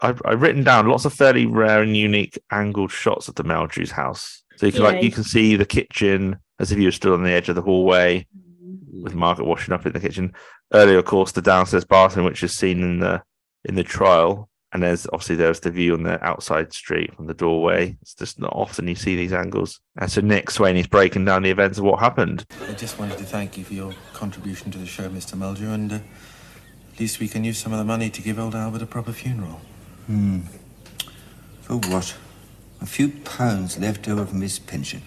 I've, 0.01 0.21
I've 0.25 0.41
written 0.41 0.63
down 0.63 0.87
lots 0.87 1.05
of 1.05 1.13
fairly 1.13 1.45
rare 1.45 1.81
and 1.81 1.95
unique 1.95 2.37
angled 2.51 2.91
shots 2.91 3.27
of 3.27 3.35
the 3.35 3.43
Meldrews 3.43 3.91
house. 3.91 4.43
So 4.57 4.65
you 4.65 4.71
can 4.71 4.81
Yeah. 4.81 4.89
like 4.89 5.03
you 5.03 5.11
can 5.11 5.23
see 5.23 5.55
the 5.55 5.65
kitchen 5.65 6.37
as 6.59 6.71
if 6.71 6.77
you 6.77 6.85
were 6.85 6.91
still 6.91 7.13
on 7.13 7.23
the 7.23 7.31
edge 7.31 7.49
of 7.49 7.55
the 7.55 7.61
hallway 7.61 8.27
mm-hmm. 8.35 9.03
with 9.03 9.15
Margaret 9.15 9.45
washing 9.45 9.73
up 9.73 9.85
in 9.85 9.93
the 9.93 9.99
kitchen. 9.99 10.33
Earlier, 10.73 10.97
of 10.97 11.05
course, 11.05 11.31
the 11.31 11.41
downstairs 11.41 11.85
bathroom, 11.85 12.25
which 12.25 12.43
is 12.43 12.53
seen 12.53 12.83
in 12.83 12.99
the 12.99 13.23
in 13.63 13.75
the 13.75 13.83
trial. 13.83 14.49
And 14.73 14.83
there's 14.83 15.07
obviously 15.13 15.37
there's 15.37 15.61
the 15.61 15.71
view 15.71 15.93
on 15.93 16.03
the 16.03 16.23
outside 16.23 16.73
street 16.73 17.15
from 17.15 17.27
the 17.27 17.33
doorway. 17.33 17.97
It's 18.01 18.13
just 18.13 18.39
not 18.39 18.53
often 18.53 18.87
you 18.87 18.95
see 18.95 19.15
these 19.15 19.31
angles. 19.31 19.79
And 19.97 20.11
so 20.11 20.21
Nick 20.21 20.47
Swainey's 20.47 20.87
breaking 20.87 21.25
down 21.25 21.43
the 21.43 21.51
events 21.51 21.77
of 21.77 21.85
what 21.85 21.99
happened. 21.99 22.45
I 22.67 22.73
just 22.73 22.99
wanted 22.99 23.17
to 23.19 23.23
thank 23.23 23.57
you 23.57 23.63
for 23.63 23.73
your 23.73 23.93
contribution 24.13 24.71
to 24.71 24.77
the 24.77 24.85
show, 24.85 25.09
Mr. 25.09 25.37
Meldrew, 25.37 25.73
and 25.73 25.93
uh, 25.93 25.95
at 26.93 26.99
least 26.99 27.19
we 27.19 27.29
can 27.29 27.43
use 27.43 27.57
some 27.57 27.71
of 27.71 27.79
the 27.79 27.85
money 27.85 28.09
to 28.09 28.21
give 28.21 28.37
old 28.37 28.55
Albert 28.55 28.81
a 28.81 28.85
proper 28.85 29.13
funeral. 29.13 29.61
Hmm. 30.07 30.41
For 31.61 31.77
what? 31.77 32.15
A 32.81 32.85
few 32.85 33.09
pounds 33.09 33.79
left 33.79 34.07
over 34.07 34.25
from 34.25 34.41
his 34.41 34.59
pension. 34.59 35.01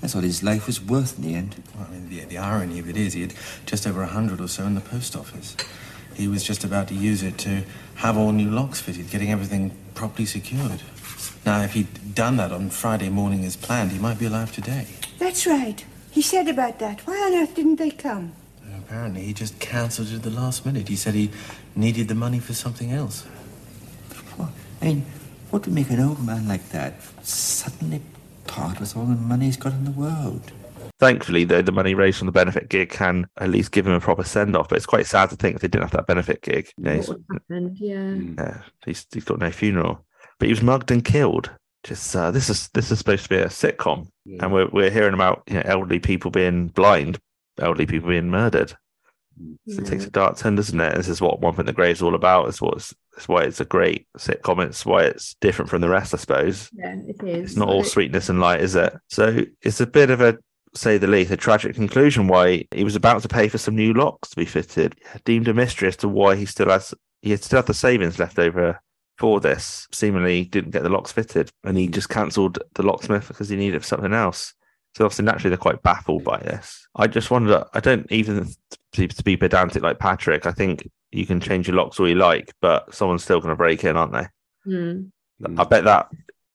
That's 0.00 0.14
what 0.14 0.24
his 0.24 0.42
life 0.42 0.66
was 0.66 0.80
worth 0.80 1.16
in 1.16 1.24
the 1.24 1.34
end. 1.34 1.62
Well, 1.74 1.86
I 1.88 1.92
mean, 1.92 2.08
the, 2.08 2.24
the 2.24 2.38
irony 2.38 2.78
of 2.80 2.88
it 2.88 2.96
is 2.96 3.12
he 3.12 3.22
had 3.22 3.34
just 3.66 3.86
over 3.86 4.02
a 4.02 4.06
hundred 4.06 4.40
or 4.40 4.48
so 4.48 4.64
in 4.64 4.74
the 4.74 4.80
post 4.80 5.14
office. 5.14 5.56
He 6.14 6.28
was 6.28 6.42
just 6.42 6.64
about 6.64 6.88
to 6.88 6.94
use 6.94 7.22
it 7.22 7.38
to 7.38 7.62
have 7.96 8.16
all 8.16 8.32
new 8.32 8.50
locks 8.50 8.80
fitted, 8.80 9.10
getting 9.10 9.30
everything 9.30 9.76
properly 9.94 10.26
secured. 10.26 10.82
Now, 11.44 11.62
if 11.62 11.72
he'd 11.72 12.14
done 12.14 12.36
that 12.36 12.52
on 12.52 12.70
Friday 12.70 13.08
morning 13.08 13.44
as 13.44 13.56
planned, 13.56 13.92
he 13.92 13.98
might 13.98 14.18
be 14.18 14.26
alive 14.26 14.52
today. 14.52 14.86
That's 15.18 15.46
right. 15.46 15.84
He 16.10 16.22
said 16.22 16.48
about 16.48 16.78
that. 16.78 17.00
Why 17.06 17.16
on 17.16 17.34
earth 17.34 17.54
didn't 17.54 17.76
they 17.76 17.90
come? 17.90 18.32
Apparently, 18.78 19.22
he 19.22 19.32
just 19.32 19.58
cancelled 19.58 20.08
it 20.08 20.16
at 20.16 20.22
the 20.22 20.30
last 20.30 20.66
minute. 20.66 20.88
He 20.88 20.96
said 20.96 21.14
he 21.14 21.30
needed 21.74 22.08
the 22.08 22.14
money 22.14 22.38
for 22.38 22.52
something 22.52 22.92
else. 22.92 23.24
I 24.38 24.84
mean, 24.84 25.06
what 25.50 25.64
would 25.64 25.74
make 25.74 25.90
an 25.90 26.00
old 26.00 26.24
man 26.24 26.48
like 26.48 26.68
that 26.70 26.94
suddenly 27.24 28.02
part 28.46 28.80
with 28.80 28.96
all 28.96 29.04
the 29.04 29.14
money 29.14 29.46
he's 29.46 29.56
got 29.56 29.72
in 29.72 29.84
the 29.84 29.92
world? 29.92 30.52
Thankfully, 31.02 31.42
though, 31.42 31.62
the 31.62 31.72
money 31.72 31.94
raised 31.94 32.18
from 32.18 32.26
the 32.26 32.32
benefit 32.32 32.68
gig 32.68 32.88
can 32.88 33.26
at 33.36 33.50
least 33.50 33.72
give 33.72 33.88
him 33.88 33.92
a 33.92 33.98
proper 33.98 34.22
send 34.22 34.54
off. 34.54 34.68
But 34.68 34.76
it's 34.76 34.86
quite 34.86 35.04
sad 35.04 35.30
to 35.30 35.36
think 35.36 35.56
if 35.56 35.60
they 35.60 35.66
didn't 35.66 35.82
have 35.82 35.90
that 35.90 36.06
benefit 36.06 36.42
gig. 36.42 36.70
You 36.76 36.84
know, 36.84 36.90
What 36.90 36.96
he's, 36.98 37.08
would 37.08 37.24
happen? 37.32 37.76
Yeah. 37.76 38.44
yeah, 38.44 38.62
he's, 38.86 39.04
he's 39.12 39.24
got 39.24 39.40
no 39.40 39.50
funeral. 39.50 40.06
But 40.38 40.46
he 40.46 40.52
was 40.52 40.62
mugged 40.62 40.92
and 40.92 41.04
killed. 41.04 41.50
Just 41.82 42.14
uh, 42.14 42.30
this 42.30 42.48
is 42.48 42.68
this 42.68 42.92
is 42.92 42.98
supposed 42.98 43.24
to 43.24 43.28
be 43.30 43.36
a 43.38 43.46
sitcom, 43.46 44.06
and 44.38 44.52
we're 44.52 44.68
we're 44.68 44.90
hearing 44.90 45.14
about 45.14 45.42
you 45.48 45.54
know, 45.54 45.62
elderly 45.64 45.98
people 45.98 46.30
being 46.30 46.68
blind, 46.68 47.18
elderly 47.58 47.86
people 47.86 48.08
being 48.08 48.30
murdered. 48.30 48.76
So 49.66 49.82
it 49.82 49.86
takes 49.86 50.04
a 50.04 50.10
dark 50.10 50.36
turn, 50.36 50.54
doesn't 50.54 50.80
it? 50.80 50.94
This 50.94 51.08
is 51.08 51.20
what 51.20 51.40
One 51.40 51.54
Foot 51.54 51.62
in 51.62 51.66
the 51.66 51.72
Grave 51.72 51.96
is 51.96 52.02
all 52.02 52.14
about. 52.14 52.46
It's 52.48 52.62
what's 52.62 52.94
it's 53.16 53.26
why 53.26 53.42
it's 53.42 53.60
a 53.60 53.64
great 53.64 54.06
sitcom. 54.16 54.64
It's 54.64 54.86
why 54.86 55.02
it's 55.02 55.34
different 55.40 55.70
from 55.70 55.80
the 55.80 55.88
rest, 55.88 56.14
I 56.14 56.18
suppose. 56.18 56.70
Yeah, 56.72 56.94
it 57.08 57.20
is. 57.24 57.50
It's 57.50 57.56
not 57.56 57.68
all 57.68 57.82
sweetness 57.82 58.28
and 58.28 58.38
light, 58.38 58.60
is 58.60 58.76
it? 58.76 58.94
So 59.08 59.44
it's 59.60 59.80
a 59.80 59.86
bit 59.86 60.10
of 60.10 60.20
a, 60.20 60.38
say 60.74 60.98
the 60.98 61.06
least, 61.06 61.30
a 61.30 61.36
tragic 61.36 61.74
conclusion 61.74 62.28
why 62.28 62.64
he 62.70 62.84
was 62.84 62.96
about 62.96 63.22
to 63.22 63.28
pay 63.28 63.48
for 63.48 63.58
some 63.58 63.76
new 63.76 63.92
locks 63.92 64.30
to 64.30 64.36
be 64.36 64.44
fitted. 64.44 64.96
Deemed 65.24 65.48
a 65.48 65.54
mystery 65.54 65.88
as 65.88 65.96
to 65.98 66.08
why 66.08 66.36
he 66.36 66.46
still 66.46 66.70
has 66.70 66.94
he 67.20 67.30
had 67.30 67.42
still 67.42 67.58
had 67.58 67.66
the 67.66 67.74
savings 67.74 68.18
left 68.18 68.38
over 68.38 68.80
for 69.18 69.40
this. 69.40 69.86
Seemingly 69.92 70.44
didn't 70.44 70.72
get 70.72 70.82
the 70.82 70.88
locks 70.88 71.12
fitted, 71.12 71.50
and 71.64 71.76
he 71.76 71.88
just 71.88 72.08
cancelled 72.08 72.58
the 72.74 72.82
locksmith 72.82 73.28
because 73.28 73.48
he 73.48 73.56
needed 73.56 73.84
something 73.84 74.12
else. 74.12 74.54
So 74.96 75.04
obviously, 75.04 75.24
naturally, 75.24 75.50
they're 75.50 75.58
quite 75.58 75.82
baffled 75.82 76.24
by 76.24 76.38
this. 76.38 76.86
I 76.96 77.06
just 77.06 77.30
wonder. 77.30 77.64
I 77.72 77.80
don't 77.80 78.10
even 78.10 78.48
to, 78.92 79.08
to 79.08 79.24
be 79.24 79.36
pedantic 79.36 79.82
like 79.82 79.98
Patrick. 79.98 80.46
I 80.46 80.52
think 80.52 80.88
you 81.10 81.26
can 81.26 81.40
change 81.40 81.68
your 81.68 81.76
locks 81.76 82.00
all 82.00 82.08
you 82.08 82.14
like, 82.14 82.52
but 82.60 82.94
someone's 82.94 83.24
still 83.24 83.40
going 83.40 83.50
to 83.50 83.56
break 83.56 83.84
in, 83.84 83.96
aren't 83.96 84.12
they? 84.12 84.26
Hmm. 84.64 85.02
I 85.58 85.64
bet 85.64 85.84
that 85.84 86.08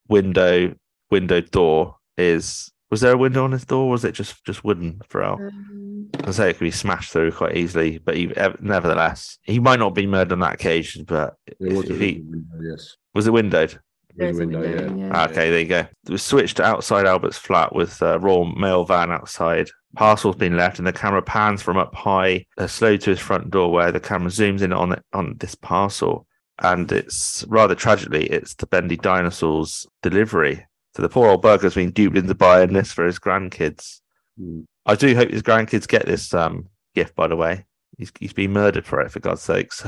window 0.07 0.74
window 1.09 1.41
door 1.41 1.97
is 2.18 2.72
was 2.89 3.01
there 3.01 3.13
a 3.13 3.17
window 3.17 3.43
on 3.43 3.51
his 3.51 3.65
door 3.65 3.85
or 3.85 3.89
was 3.89 4.05
it 4.05 4.13
just 4.13 4.43
just 4.45 4.63
wooden 4.63 5.01
throughout? 5.09 5.39
Um, 5.39 6.09
I 6.23 6.31
say 6.31 6.49
it 6.49 6.53
could 6.53 6.65
be 6.65 6.71
smashed 6.71 7.11
through 7.11 7.31
quite 7.31 7.57
easily, 7.57 7.97
but 7.97 8.15
he, 8.15 8.31
nevertheless, 8.59 9.38
he 9.43 9.59
might 9.59 9.79
not 9.79 9.93
be 9.93 10.07
murdered 10.07 10.33
on 10.33 10.39
that 10.39 10.55
occasion. 10.55 11.03
But 11.03 11.35
if, 11.45 11.73
was 11.73 11.89
a 11.89 11.93
if 11.93 11.99
he 11.99 12.21
window, 12.21 12.71
yes. 12.71 12.95
was 13.13 13.27
it 13.27 13.31
windowed? 13.31 13.79
Window, 14.15 14.38
window, 14.38 14.61
yeah. 14.63 15.05
yeah. 15.05 15.11
Ah, 15.13 15.25
Okay, 15.25 15.49
there 15.49 15.59
you 15.59 15.67
go. 15.67 15.79
It 15.79 16.09
was 16.09 16.23
switched 16.23 16.57
to 16.57 16.63
outside 16.63 17.05
Albert's 17.05 17.38
flat 17.38 17.75
with 17.75 18.01
a 18.01 18.17
raw 18.19 18.43
mail 18.43 18.83
van 18.83 19.11
outside. 19.11 19.69
Parcel's 19.95 20.35
been 20.35 20.57
left, 20.57 20.79
and 20.79 20.88
the 20.88 20.93
camera 20.93 21.21
pans 21.21 21.61
from 21.61 21.77
up 21.77 21.93
high, 21.93 22.45
uh, 22.57 22.67
slow 22.67 22.97
to 22.97 23.09
his 23.09 23.19
front 23.19 23.51
door, 23.51 23.71
where 23.71 23.91
the 23.91 23.99
camera 23.99 24.29
zooms 24.29 24.61
in 24.61 24.73
on 24.73 24.93
it, 24.93 25.03
on 25.13 25.35
this 25.38 25.55
parcel, 25.55 26.25
and 26.59 26.91
it's 26.91 27.45
rather 27.47 27.75
tragically, 27.75 28.25
it's 28.25 28.55
the 28.55 28.67
Bendy 28.67 28.97
Dinosaurs 28.97 29.85
delivery. 30.01 30.65
So 30.98 31.04
the 31.04 31.10
poor 31.10 31.30
old 31.30 31.43
burger's 31.43 31.76
been 31.76 31.91
duped 31.91 32.18
into 32.18 32.34
buying 32.34 32.74
this 32.74 32.91
for 32.91 33.06
his 33.06 33.20
grandkids. 33.20 34.02
Hmm. 34.36 34.62
I 34.84 34.95
do 34.95 35.16
hope 35.16 35.30
his 35.30 35.43
grandkids 35.43 35.88
get 35.88 36.08
this 36.08 36.34
um, 36.34 36.70
gift. 36.95 37.16
By 37.16 37.28
the 37.28 37.36
way, 37.36 37.66
he's 38.00 38.12
he's 38.20 38.34
been 38.34 38.52
murdered 38.52 38.84
for 38.84 39.00
it, 39.02 39.12
for 39.12 39.20
God's 39.20 39.43
sakes. 39.43 39.84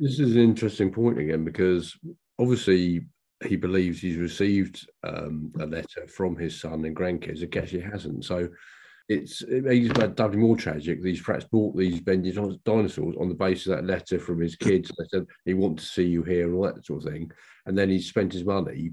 This 0.00 0.18
is 0.18 0.36
an 0.36 0.40
interesting 0.40 0.90
point 0.90 1.18
again 1.18 1.44
because 1.44 1.94
obviously 2.38 3.02
he 3.44 3.56
believes 3.56 4.00
he's 4.00 4.16
received 4.16 4.88
um, 5.04 5.52
a 5.60 5.66
letter 5.66 6.06
from 6.08 6.34
his 6.34 6.58
son 6.58 6.82
and 6.86 6.96
grandkids. 6.96 7.42
I 7.42 7.46
guess 7.46 7.68
he 7.68 7.80
hasn't. 7.80 8.24
So 8.24 8.48
it's 9.06 9.42
it 9.42 9.64
makes 9.64 9.98
it 9.98 10.16
doubly 10.16 10.38
more 10.38 10.56
tragic. 10.56 11.04
He's 11.04 11.20
perhaps 11.20 11.44
bought 11.44 11.76
these 11.76 12.00
bendy 12.00 12.32
dinosaurs 12.32 13.16
on 13.20 13.28
the 13.28 13.34
basis 13.34 13.66
of 13.66 13.76
that 13.76 13.84
letter 13.84 14.18
from 14.18 14.40
his 14.40 14.56
kids. 14.56 14.90
They 14.96 15.04
said 15.10 15.26
he 15.44 15.52
want 15.52 15.78
to 15.80 15.84
see 15.84 16.06
you 16.06 16.22
here 16.22 16.46
and 16.46 16.54
all 16.54 16.62
that 16.62 16.86
sort 16.86 17.04
of 17.04 17.12
thing. 17.12 17.30
And 17.66 17.76
then 17.76 17.90
he's 17.90 18.08
spent 18.08 18.32
his 18.32 18.46
money, 18.46 18.92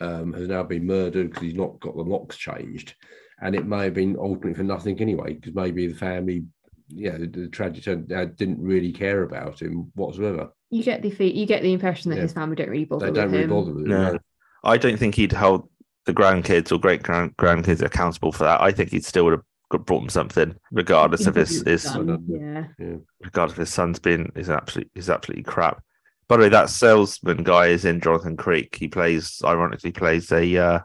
um, 0.00 0.32
has 0.32 0.48
now 0.48 0.62
been 0.62 0.86
murdered 0.86 1.30
because 1.30 1.42
he's 1.42 1.54
not 1.54 1.78
got 1.80 1.96
the 1.96 2.02
locks 2.02 2.36
changed. 2.36 2.94
And 3.42 3.54
it 3.54 3.66
may 3.66 3.84
have 3.84 3.94
been 3.94 4.16
ultimately 4.18 4.54
for 4.54 4.62
nothing 4.64 5.00
anyway, 5.00 5.34
because 5.34 5.54
maybe 5.54 5.86
the 5.86 5.94
family, 5.94 6.44
yeah, 6.88 7.16
the, 7.16 7.26
the 7.26 7.48
tragic 7.48 7.84
turn- 7.84 8.06
uh, 8.14 8.26
didn't 8.36 8.60
really 8.60 8.92
care 8.92 9.22
about 9.22 9.60
him 9.62 9.90
whatsoever. 9.94 10.50
You 10.70 10.82
get 10.82 11.02
the 11.02 11.08
you 11.32 11.46
get 11.46 11.62
the 11.62 11.72
impression 11.72 12.10
that 12.10 12.16
Yeah. 12.16 12.22
his 12.22 12.32
family 12.32 12.56
don't 12.56 12.68
really 12.70 12.84
bother 12.84 13.06
They 13.06 13.12
don't 13.12 13.24
with 13.26 13.32
really 13.32 13.44
him. 13.44 13.50
bother 13.50 13.72
with 13.74 13.84
it. 13.86 13.88
No, 13.88 14.12
no. 14.12 14.18
I 14.62 14.76
don't 14.76 14.98
think 14.98 15.14
he'd 15.14 15.32
held 15.32 15.68
the 16.06 16.14
grandkids 16.14 16.70
or 16.72 16.78
great 16.78 17.02
grand 17.02 17.36
grandkids 17.36 17.82
accountable 17.82 18.32
for 18.32 18.44
that, 18.44 18.60
I 18.60 18.72
think 18.72 18.90
he 18.90 19.00
still 19.00 19.24
would 19.24 19.40
have 19.72 19.84
brought 19.86 20.00
them 20.00 20.08
something, 20.08 20.54
regardless 20.72 21.26
of 21.26 21.34
his, 21.34 21.62
his 21.62 21.84
Done, 21.84 22.24
yeah. 22.28 22.64
Yeah. 22.78 22.96
regardless 23.22 23.52
of 23.56 23.60
his 23.60 23.72
son's 23.72 23.98
been 23.98 24.30
is 24.34 24.50
absolutely 24.50 24.90
is 24.94 25.08
absolutely 25.10 25.44
crap. 25.44 25.82
By 26.30 26.36
the 26.36 26.42
way, 26.44 26.48
that 26.50 26.70
salesman 26.70 27.42
guy 27.42 27.66
is 27.66 27.84
in 27.84 28.00
Jonathan 28.00 28.36
Creek. 28.36 28.76
He 28.76 28.86
plays 28.86 29.42
ironically 29.44 29.90
plays 29.90 30.30
a 30.30 30.56
uh, 30.56 30.78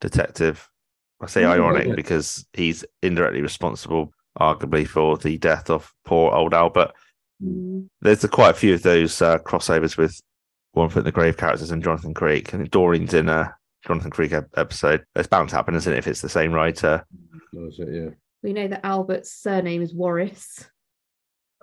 detective. 0.00 0.66
I 1.20 1.26
say 1.26 1.44
Oh, 1.44 1.50
ironic 1.52 1.88
yeah. 1.88 1.94
because 1.94 2.46
he's 2.54 2.82
indirectly 3.02 3.42
responsible, 3.42 4.14
arguably, 4.40 4.88
for 4.88 5.18
the 5.18 5.36
death 5.36 5.68
of 5.68 5.92
poor 6.06 6.32
old 6.32 6.54
Albert. 6.54 6.92
Mm. 7.44 7.88
There's 8.00 8.24
a, 8.24 8.28
quite 8.28 8.50
a 8.52 8.54
few 8.58 8.72
of 8.72 8.82
those 8.82 9.20
uh, 9.20 9.36
crossovers 9.40 9.98
with 9.98 10.18
One 10.72 10.88
Foot 10.88 11.00
in 11.00 11.04
the 11.04 11.12
Grave 11.12 11.36
characters 11.36 11.70
in 11.70 11.82
Jonathan 11.82 12.14
Creek. 12.14 12.54
and 12.54 12.70
Doreen's 12.70 13.12
in 13.12 13.28
a 13.28 13.54
Jonathan 13.86 14.10
Creek 14.10 14.32
ep- 14.32 14.48
episode. 14.56 15.04
It's 15.14 15.28
bound 15.28 15.50
to 15.50 15.56
happen, 15.56 15.74
isn't 15.74 15.92
it? 15.92 15.98
If 15.98 16.06
it's 16.06 16.22
the 16.22 16.30
same 16.30 16.52
writer. 16.52 17.04
That's 17.52 17.78
it, 17.80 17.88
yeah. 17.92 18.10
We 18.42 18.54
know 18.54 18.68
that 18.68 18.86
Albert's 18.86 19.30
surname 19.32 19.82
is 19.82 19.92
Warris. 19.92 20.66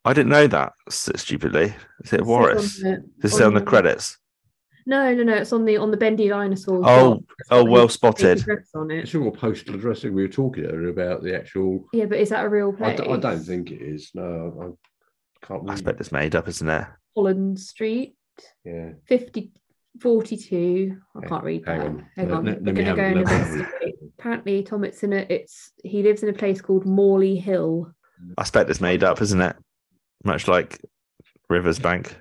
I 0.05 0.13
didn't 0.13 0.31
know 0.31 0.47
that 0.47 0.73
stupidly. 0.89 1.65
Is 2.03 2.11
it 2.13 2.19
says 2.19 2.19
Warris? 2.21 2.83
on 2.85 2.91
the- 2.91 3.03
Does 3.21 3.33
it 3.33 3.37
say 3.37 3.43
on 3.45 3.53
the 3.53 3.59
on- 3.61 3.65
credits? 3.65 4.17
No, 4.85 5.13
no, 5.13 5.23
no. 5.23 5.35
It's 5.35 5.53
on 5.53 5.63
the 5.63 5.77
on 5.77 5.91
the 5.91 5.97
bendy 5.97 6.27
dinosaur. 6.27 6.81
Oh, 6.83 7.13
dog. 7.13 7.23
Oh, 7.51 7.63
well 7.63 7.87
spotted. 7.87 8.43
on 8.75 8.91
it. 8.91 8.99
It's 9.03 9.15
all 9.15 9.31
postal 9.31 9.75
addressing. 9.75 10.13
We 10.13 10.23
were 10.23 10.27
talking 10.27 10.65
earlier 10.65 10.89
about 10.89 11.23
the 11.23 11.33
actual. 11.33 11.85
Yeah, 11.93 12.05
but 12.05 12.19
is 12.19 12.29
that 12.29 12.43
a 12.43 12.49
real 12.49 12.73
I, 12.75 12.77
place? 12.95 12.99
d- 12.99 13.07
I 13.09 13.15
don't 13.17 13.39
think 13.43 13.71
it 13.71 13.81
is. 13.81 14.11
No, 14.13 14.75
I 15.41 15.45
can't. 15.47 15.61
I 15.61 15.65
Read. 15.67 15.71
expect 15.71 16.01
it's 16.01 16.11
made 16.11 16.35
up, 16.35 16.49
isn't 16.49 16.67
it? 16.69 16.85
Holland 17.15 17.59
Street, 17.61 18.17
Yeah. 18.65 18.89
50, 19.07 19.53
42. 20.01 20.97
I 21.15 21.19
Hang- 21.21 21.29
can't 21.29 21.43
read 21.45 21.63
hang 21.65 21.79
that. 21.79 21.87
on. 21.87 22.05
Hang 22.17 22.27
Let- 22.27 22.37
on. 22.37 22.45
let- 22.45 22.59
We're 22.59 22.65
let 22.65 22.75
me 22.75 22.83
going 22.83 22.95
to 22.97 23.01
go 23.01 23.01
have- 23.03 23.15
and 23.15 23.15
let 23.15 23.25
me 23.25 23.31
have 23.31 23.47
a 23.47 23.53
investigate. 23.53 23.95
Apparently, 24.19 24.63
Tom, 24.63 24.83
it's 24.83 25.03
in 25.03 25.13
a. 25.13 25.25
It's 25.29 25.71
he 25.85 26.03
lives 26.03 26.23
in 26.23 26.29
a 26.29 26.33
place 26.33 26.59
called 26.61 26.85
Morley 26.85 27.37
Hill, 27.37 27.89
I 28.37 28.41
expect 28.41 28.69
it's 28.69 28.81
made 28.81 29.03
up, 29.03 29.21
isn't 29.21 29.39
it? 29.41 29.55
Much 30.23 30.47
like 30.47 30.81
Rivers 31.49 31.79
Bank, 31.79 32.15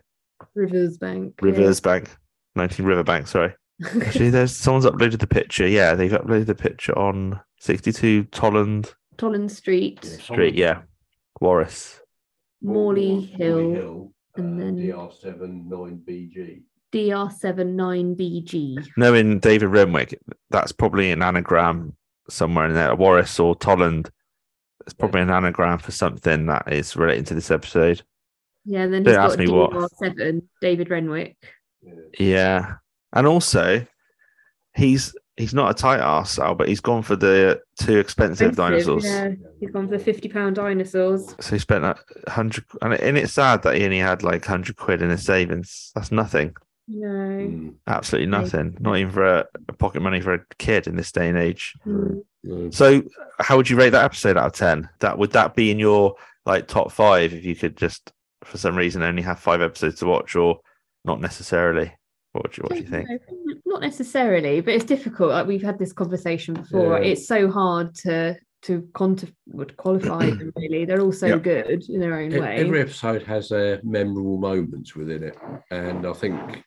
Rivers 0.55 0.99
Bank. 0.99 1.35
yeah. 1.43 1.81
Bank, 1.83 2.11
19 2.57 2.87
Riverbank, 2.87 3.27
sorry. 3.27 3.55
Actually, 4.01 4.31
there's 4.31 4.55
someone's 4.55 4.87
uploaded 4.87 5.21
the 5.21 5.27
picture. 5.27 5.67
Yeah, 5.67 5.95
they've 5.95 6.11
uploaded 6.11 6.47
the 6.47 6.55
picture 6.55 6.97
on 6.99 7.41
62 7.61 8.25
Tolland 8.25 8.95
Tolland 9.17 9.51
Street, 9.51 10.05
Street. 10.05 10.55
Yeah, 10.55 10.83
Warris. 11.41 11.99
Morley 12.63 13.21
Hill, 13.21 13.73
Hill. 13.73 14.13
Uh, 14.39 14.43
and 14.43 14.61
then 14.61 14.77
DR7 14.77 15.69
9BG. 15.69 16.63
DR79BG. 16.93 18.87
Knowing 18.97 19.39
David 19.39 19.69
Renwick, 19.69 20.19
that's 20.51 20.73
probably 20.73 21.11
an 21.11 21.23
anagram 21.23 21.97
somewhere 22.29 22.67
in 22.67 22.75
there. 22.75 22.95
Warris 22.95 23.43
or 23.43 23.55
Tolland. 23.57 24.11
It's 24.85 24.95
probably 24.95 25.21
an 25.23 25.31
anagram 25.31 25.79
for 25.79 25.93
something 25.93 26.47
that 26.47 26.73
is 26.73 26.97
relating 26.97 27.25
to 27.25 27.35
this 27.35 27.51
episode. 27.51 28.03
Yeah, 28.65 28.83
and 28.83 28.95
then 28.95 29.03
Don't 29.03 29.15
he's 29.15 29.19
ask 29.19 29.39
got 29.39 29.47
me 29.47 29.53
what. 29.53 29.71
DR7, 29.71 30.43
David 30.61 30.91
Renwick. 30.91 31.37
Yeah, 32.19 32.75
and 33.13 33.27
also 33.27 33.85
he's 34.75 35.15
he's 35.37 35.55
not 35.55 35.71
a 35.71 35.75
tight 35.75 36.01
ass, 36.01 36.39
Al, 36.39 36.55
but 36.55 36.69
he's 36.69 36.81
gone 36.81 37.03
for 37.03 37.17
the 37.17 37.61
too 37.79 37.99
expensive 37.99 38.51
Expensive, 38.51 38.57
dinosaurs. 38.57 39.05
Yeah, 39.05 39.31
he's 39.61 39.71
gone 39.71 39.89
for 39.89 39.97
the 39.99 40.05
fifty 40.05 40.29
pound 40.29 40.57
dinosaurs. 40.57 41.35
So 41.41 41.55
he 41.57 41.59
spent 41.59 41.85
a 41.85 41.97
hundred, 42.29 42.65
and 42.83 42.95
and 42.95 43.19
it's 43.19 43.33
sad 43.33 43.63
that 43.63 43.77
he 43.77 43.85
only 43.85 43.99
had 43.99 44.23
like 44.23 44.45
hundred 44.45 44.77
quid 44.77 45.03
in 45.03 45.11
his 45.11 45.25
savings. 45.25 45.91
That's 45.95 46.13
nothing, 46.13 46.55
No. 46.89 47.09
Mm. 47.09 47.75
absolutely 47.87 48.27
nothing. 48.31 48.77
Not 48.81 48.97
even 48.99 49.13
for 49.13 49.25
a, 49.25 49.45
a 49.69 49.73
pocket 49.73 50.03
money 50.03 50.21
for 50.21 50.35
a 50.35 50.45
kid 50.59 50.87
in 50.87 50.97
this 50.97 51.13
day 51.13 51.29
and 51.29 51.39
age. 51.39 51.75
Mm. 51.87 52.23
No. 52.45 52.71
So, 52.71 53.03
how 53.39 53.57
would 53.57 53.71
you 53.71 53.77
rate 53.77 53.91
that 53.91 54.05
episode 54.05 54.37
out 54.37 54.47
of 54.47 54.53
ten? 54.53 54.89
That 55.01 55.17
would 55.19 55.31
that 55.33 55.55
be 55.55 55.71
in 55.71 55.79
your 55.79 56.15
like 56.45 56.67
top 56.67 56.91
five 56.91 57.33
if 57.33 57.45
you 57.45 57.55
could 57.55 57.77
just 57.77 58.13
for 58.45 58.59
some 58.59 58.77
reason 58.77 59.03
only 59.03 59.23
have 59.23 59.39
five 59.39 59.63
episodes 59.63 59.97
to 60.01 60.07
watch, 60.07 60.35
or 60.35 60.59
not 61.05 61.21
necessarily? 61.21 61.93
What 62.33 62.45
would 62.45 62.57
you 62.57 62.63
what 62.65 62.73
do 62.73 62.79
you 62.79 62.87
think? 62.89 63.09
No, 63.09 63.55
Not 63.67 63.81
necessarily, 63.83 64.61
but 64.61 64.75
it's 64.75 64.85
difficult. 64.85 65.31
Like 65.31 65.47
we've 65.47 65.63
had 65.63 65.79
this 65.79 65.93
conversation 65.93 66.55
before. 66.55 66.99
Yeah. 66.99 67.11
It's 67.11 67.29
so 67.29 67.49
hard 67.51 67.95
to 67.97 68.37
to 68.63 68.89
quanti- 68.95 69.35
would 69.49 69.77
qualify 69.77 70.31
them. 70.31 70.53
Really, 70.57 70.85
they're 70.85 71.01
all 71.01 71.13
so 71.13 71.27
Yeah. 71.27 71.37
good 71.39 71.85
in 71.89 72.01
their 72.01 72.15
own 72.15 72.33
E- 72.33 72.39
way. 72.41 72.57
Every 72.59 72.81
episode 72.81 73.23
has 73.25 73.49
their 73.49 73.81
memorable 73.83 74.39
moments 74.39 74.95
within 74.95 75.25
it, 75.25 75.37
and 75.71 76.07
I 76.07 76.13
think, 76.13 76.63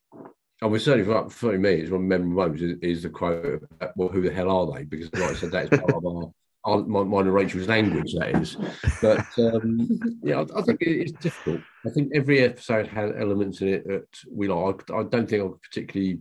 I 0.61 0.67
mean, 0.69 0.79
certainly 0.79 1.05
for, 1.05 1.29
for 1.29 1.57
me, 1.57 1.71
it's 1.73 1.91
one 1.91 2.01
of 2.01 2.07
memorable 2.07 2.43
moments 2.43 2.61
is, 2.63 2.77
is 2.81 3.03
the 3.03 3.09
quote, 3.09 3.63
about, 3.71 3.97
"Well, 3.97 4.07
who 4.09 4.21
the 4.21 4.31
hell 4.31 4.49
are 4.49 4.73
they?" 4.77 4.83
Because, 4.85 5.11
like 5.13 5.31
I 5.31 5.33
said, 5.33 5.51
that's 5.51 5.69
part 5.69 5.91
of 5.93 6.05
our, 6.05 6.31
our 6.63 6.77
my, 6.85 7.03
mine 7.03 7.25
and 7.25 7.33
Rachel's 7.33 7.67
language. 7.67 8.13
That 8.13 8.41
is, 8.41 8.55
but 9.01 9.25
um, 9.37 9.87
yeah, 10.23 10.39
I, 10.53 10.59
I 10.59 10.61
think 10.61 10.81
it- 10.81 11.01
it's 11.01 11.11
difficult. 11.13 11.61
I 11.85 11.89
think 11.89 12.11
every 12.15 12.39
episode 12.39 12.87
has 12.87 13.11
elements 13.19 13.61
in 13.61 13.67
it 13.67 13.87
that 13.87 14.07
we 14.31 14.47
like. 14.47 14.89
I, 14.89 14.99
I 14.99 15.03
don't 15.03 15.29
think 15.29 15.43
I 15.43 15.47
could 15.47 15.61
particularly 15.61 16.19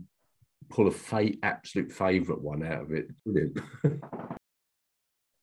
pull 0.69 0.89
a 0.89 0.91
fa- 0.91 1.35
absolute 1.43 1.93
favourite 1.93 2.41
one 2.43 2.65
out 2.65 2.83
of 2.83 2.93
it. 2.93 3.07
Brilliant. 3.25 3.59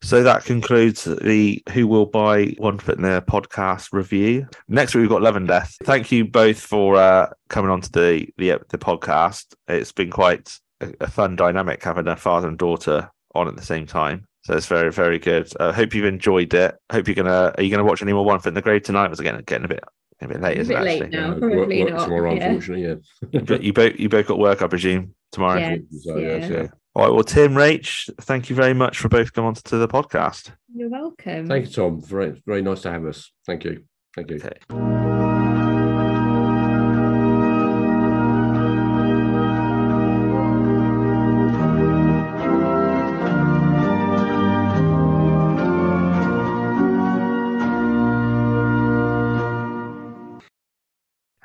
So 0.04 0.24
that 0.24 0.46
concludes 0.46 1.04
the 1.04 1.62
Who 1.74 1.88
Will 1.88 2.08
Buy 2.08 2.56
One 2.58 2.80
Foot 2.80 2.98
in 2.98 3.04
the 3.04 3.22
podcast 3.28 3.90
review. 3.94 4.48
Next 4.68 4.96
week 4.96 5.02
we've 5.02 5.10
got 5.10 5.22
Love 5.22 5.36
and 5.36 5.48
Death. 5.48 5.76
Thank 5.84 6.12
you 6.12 6.26
both 6.26 6.60
for 6.60 6.96
uh, 6.96 7.30
coming 7.50 7.70
on 7.70 7.82
to 7.82 7.92
the, 7.92 8.28
the 8.38 8.60
the 8.70 8.78
podcast. 8.80 9.54
It's 9.68 9.92
been 9.92 10.10
quite 10.10 10.58
a, 10.82 10.92
a 11.02 11.08
fun 11.08 11.36
dynamic 11.36 11.84
having 11.84 12.08
a 12.08 12.16
father 12.16 12.48
and 12.48 12.58
daughter 12.58 13.10
on 13.36 13.48
at 13.48 13.56
the 13.56 13.62
same 13.62 13.86
time. 13.86 14.26
So 14.44 14.56
it's 14.58 14.66
very 14.66 14.92
very 14.92 15.20
good. 15.20 15.52
I 15.60 15.72
hope 15.72 15.94
you've 15.94 16.06
enjoyed 16.06 16.52
it. 16.56 16.76
Hope 16.92 17.08
you're 17.08 17.14
gonna 17.16 17.54
are 17.56 17.64
you 17.64 17.70
gonna 17.70 17.84
watch 17.84 18.02
any 18.02 18.14
more 18.14 18.26
One 18.26 18.40
Foot 18.40 18.50
in 18.50 18.56
the 18.56 18.62
Grave 18.64 18.82
tonight? 18.82 19.10
Was 19.10 19.20
again 19.20 19.36
getting 19.46 19.46
getting 19.46 19.66
a 19.66 19.68
bit 19.68 19.84
a 20.22 20.28
bit 20.28 20.42
late? 20.42 20.58
a 20.58 20.62
Isn't 20.62 20.76
bit 20.76 20.82
it, 20.82 20.86
late 20.86 21.02
actually? 21.04 21.18
now. 21.20 21.32
Uh, 21.34 21.40
Probably 21.40 21.84
work, 21.84 21.90
work 21.92 21.98
not. 22.00 22.04
tomorrow, 22.06 22.34
yeah. 22.34 22.46
unfortunately. 22.48 23.00
Yeah. 23.32 23.42
But 23.42 23.62
you 23.64 23.72
both 23.72 24.00
you 24.00 24.10
both 24.10 24.26
got 24.26 24.40
work, 24.40 24.64
I 24.64 24.68
presume, 24.68 25.14
tomorrow. 25.32 25.60
Yeah. 25.60 25.76
So, 26.00 26.18
yeah, 26.18 26.48
Yeah. 26.48 26.68
So- 26.96 27.00
All 27.00 27.06
right. 27.08 27.14
Well, 27.14 27.24
Tim, 27.24 27.54
Rach, 27.54 28.10
thank 28.22 28.50
you 28.50 28.56
very 28.56 28.74
much 28.74 28.98
for 29.00 29.10
both 29.10 29.34
coming 29.34 29.50
on 29.50 29.54
to 29.56 29.78
the 29.78 29.88
podcast. 29.88 30.52
You're 30.74 30.90
welcome. 30.90 31.48
Thank 31.48 31.66
you, 31.68 31.72
Tom. 31.72 32.02
Very, 32.02 32.42
very 32.46 32.62
nice 32.62 32.82
to 32.82 32.92
have 32.92 33.06
us. 33.06 33.32
Thank 33.46 33.64
you. 33.66 33.84
Thank 34.16 34.30
you. 34.32 34.38
Okay. 34.38 35.11